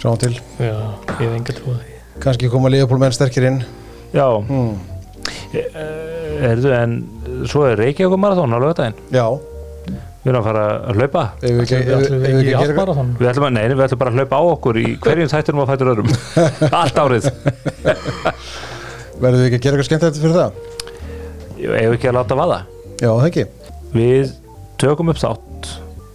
Sjáum 0.00 0.16
til. 0.20 0.32
Já, 0.56 0.72
ég 1.18 1.26
hef 1.26 1.34
enga 1.36 1.56
trúið 1.58 1.80
Kanski 2.20 2.48
koma 2.52 2.70
Leopold 2.72 3.00
menn 3.00 3.14
sterkir 3.16 3.46
inn. 3.48 3.58
Já, 4.12 4.26
mm. 4.40 4.72
erðu 6.50 6.72
en 6.76 6.96
svo 7.48 7.66
er 7.68 7.78
Reykjavík 7.80 8.20
marathón 8.20 8.52
á 8.52 8.58
lögadaginn 8.60 8.98
Já, 9.12 9.26
við 10.20 10.30
erum 10.32 10.40
að 10.40 10.48
fara 10.48 10.64
að 10.90 11.00
hlaupa. 11.00 11.22
Við 11.40 12.50
Ætlum 12.60 12.76
bara 12.76 12.96
þann 12.98 13.12
við 13.20 13.30
ætlum, 13.30 13.46
að, 13.46 13.54
nei, 13.56 13.62
við 13.72 13.84
ætlum 13.86 14.00
bara 14.02 14.12
að 14.12 14.18
hlaupa 14.20 14.40
á 14.40 14.42
okkur 14.50 14.80
í 14.80 14.86
hverjum 15.00 15.30
þættinum 15.32 15.62
á 15.64 15.70
fættur 15.70 15.92
öðrum. 15.94 16.10
Allt 16.80 17.00
árið. 17.00 17.30
Verðum 19.20 19.40
við 19.40 19.46
ekki 19.46 19.60
að 19.60 19.64
gera 19.64 19.78
eitthvað 19.78 19.88
skemmt 19.88 20.20
fyrir 20.20 20.36
það? 20.36 20.60
Ef 21.60 21.94
ekki 21.96 22.10
að 22.10 22.18
láta 22.18 22.38
vaða? 22.40 22.60
Já, 23.00 23.08
það 23.10 23.28
ekki. 23.30 23.46
Við 23.96 24.34
tökum 24.80 25.12
upp 25.12 25.20
þátt 25.20 25.70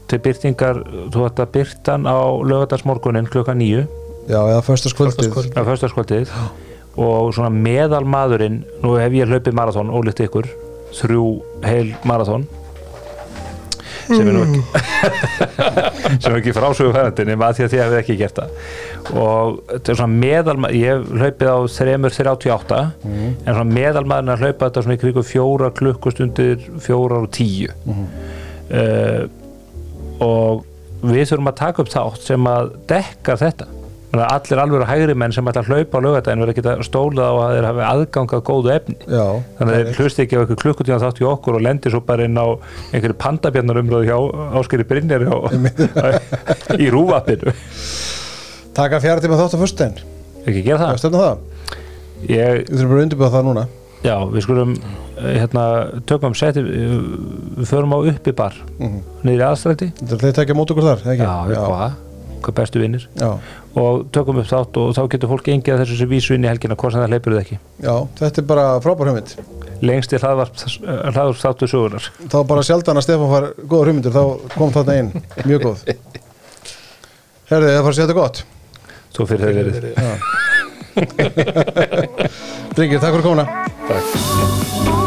til 0.10 0.20
byrtingar, 0.22 0.82
þú 1.14 1.26
ætti 1.26 1.44
að 1.44 1.54
byrtan 1.56 2.06
á 2.06 2.18
lögadagsmorgunin 2.46 3.30
klukka 3.30 3.56
nýju 3.58 3.86
Já, 4.30 4.38
eða 4.42 4.62
föstaskvöldið 4.66 6.32
og 6.96 7.34
svona 7.36 7.50
meðal 7.52 8.06
maðurinn 8.08 8.62
nú 8.84 8.96
hef 8.98 9.14
ég 9.18 9.30
hlaupið 9.30 9.58
marathón, 9.58 9.92
ólíkt 9.94 10.22
ykkur 10.26 10.48
þrjú 10.96 11.26
heil 11.66 11.90
marathón 12.08 12.46
sem 14.10 14.28
er 14.28 14.36
nú 14.36 14.44
ekki 14.46 14.62
sem 16.24 16.32
er 16.32 16.40
ekki 16.40 16.56
frásögu 16.56 16.94
færandinni 16.96 17.38
maður 17.40 17.60
því 17.60 17.66
að 17.66 17.74
þið 17.74 17.84
hefði 17.84 18.00
ekki 18.02 18.18
gert 18.20 18.42
það. 18.42 18.60
Og 19.16 19.58
þetta 19.72 19.94
er 19.94 20.00
svona 20.02 20.20
meðal 20.26 20.58
ég 20.76 20.92
hef 20.92 21.08
hlaupið 21.16 21.52
á 21.52 21.58
3.38 21.78 22.84
en 23.14 23.50
svona 23.50 23.68
meðal 23.72 24.06
maðurinn 24.10 24.36
að 24.36 24.46
hlaupa 24.46 24.70
þetta 24.70 24.86
svona 24.86 24.98
í 24.98 25.02
krigu 25.06 25.26
fjóra 25.26 25.72
klukkustundir 25.80 26.70
fjórar 26.86 27.26
og 27.26 27.34
tíu. 27.36 27.74
Uh, 28.66 29.26
og 30.26 30.64
við 31.06 31.28
þurfum 31.30 31.52
að 31.52 31.60
taka 31.62 31.84
upp 31.84 31.92
þátt 31.94 32.30
sem 32.30 32.48
að 32.50 32.72
dekka 32.90 33.36
þetta. 33.42 33.68
að 33.70 33.85
allir 34.14 34.62
alveg 34.62 34.86
hægri 34.88 35.16
menn 35.18 35.34
sem 35.36 35.48
ætla 35.50 35.64
að 35.64 35.72
hlaupa 35.72 36.00
á 36.00 36.06
lögadaginn 36.06 36.44
verður 36.44 36.54
að 36.54 36.60
geta 36.60 36.76
stólað 36.88 37.26
á 37.26 37.36
að 37.36 37.56
þeir 37.56 37.68
hafi 37.70 37.86
aðgang 37.90 38.36
að 38.38 38.44
góðu 38.50 38.72
efni. 38.76 38.96
Já, 39.06 39.26
þannig 39.58 39.74
að 39.76 39.90
þeir 39.90 40.00
hlusti 40.00 40.24
ekki 40.24 40.38
á 40.38 40.40
eitthvað 40.42 40.62
klukkutíma 40.62 41.00
þátt 41.04 41.22
í 41.22 41.28
okkur 41.30 41.58
og 41.60 41.66
lendir 41.66 41.96
svo 41.96 42.02
bara 42.06 42.28
inn 42.30 42.40
á 42.40 42.48
einhverju 42.94 43.18
pandabjarnar 43.26 43.82
umröðu 43.82 44.08
hjá 44.08 44.18
Áskeri 44.62 44.88
Brynjar 44.88 45.26
í 46.84 46.92
rúvappinu 46.94 47.56
taka 48.76 49.00
fjara 49.04 49.24
tíma 49.24 49.40
þátt 49.40 49.56
á 49.56 49.60
föstudaginn. 49.60 50.14
Ekki 50.46 50.64
gera 50.66 50.94
það? 50.94 51.16
Það. 51.16 51.44
Ég, 52.30 52.62
Við 52.70 52.78
þurfum 52.78 52.92
bara 52.92 53.00
að 53.00 53.06
undirbúða 53.06 53.34
það 53.36 53.46
núna. 53.50 53.66
Já, 54.06 54.16
við 54.30 54.44
skulum 54.46 54.74
eh, 54.78 55.38
hérna, 55.42 55.66
tökum 56.10 56.36
seti 56.38 56.62
við 56.62 57.68
förum 57.70 57.96
á 57.96 58.00
uppi 58.12 58.34
bar. 58.38 58.58
Mhm. 58.78 59.00
niður 59.26 59.40
í 59.40 59.46
er 60.20 60.26
þeir 60.26 60.36
tekja 60.42 60.58
mót 60.58 60.74
okkur 60.76 60.90
þar, 60.92 61.06
ekki? 61.16 61.24
já, 61.56 62.05
hvað 62.46 62.58
bestu 62.60 62.82
vinnir 62.82 63.06
og 63.76 64.06
tökum 64.16 64.40
upp 64.42 64.50
þátt 64.50 64.80
og 64.82 64.94
þá 64.98 65.02
getur 65.14 65.32
fólk 65.34 65.50
engið 65.54 65.82
þessu 65.84 66.00
sem 66.00 66.10
vísu 66.12 66.36
inn 66.38 66.46
í 66.46 66.50
helgina 66.50 66.78
hvort 66.80 66.96
sem 66.96 67.04
það 67.04 67.12
hleypur 67.16 67.36
það 67.36 67.44
ekki. 67.44 67.58
Já, 67.84 67.96
þetta 68.22 68.42
er 68.42 68.48
bara 68.52 68.66
frábær 68.86 69.12
hugmynd. 69.12 69.36
Lengst 69.86 70.16
í 70.16 70.20
hlaðvarp 70.22 70.56
þáttu 71.42 71.68
sögunar 71.68 72.06
Þá 72.32 72.38
bara 72.48 72.64
sjaldan 72.64 73.02
að 73.02 73.06
Stefán 73.10 73.32
far 73.34 73.50
góða 73.66 73.90
hugmyndir 73.90 74.16
þá 74.16 74.24
kom 74.56 74.72
þarna 74.76 75.00
inn, 75.02 75.12
mjög 75.44 75.66
góð. 75.68 75.86
Herði, 77.52 77.74
það 77.76 77.82
fara 77.82 77.92
að 77.92 77.98
segja 78.00 78.08
þetta 78.08 78.20
gott. 78.22 78.44
Svo 79.16 79.28
fyrir 79.30 79.44
þeir 79.46 79.56
verið. 79.72 79.94
Drengir, 82.76 83.00
takk 83.04 83.12
fyrir 83.12 83.26
komuna. 83.28 83.46
Takk. 83.90 85.05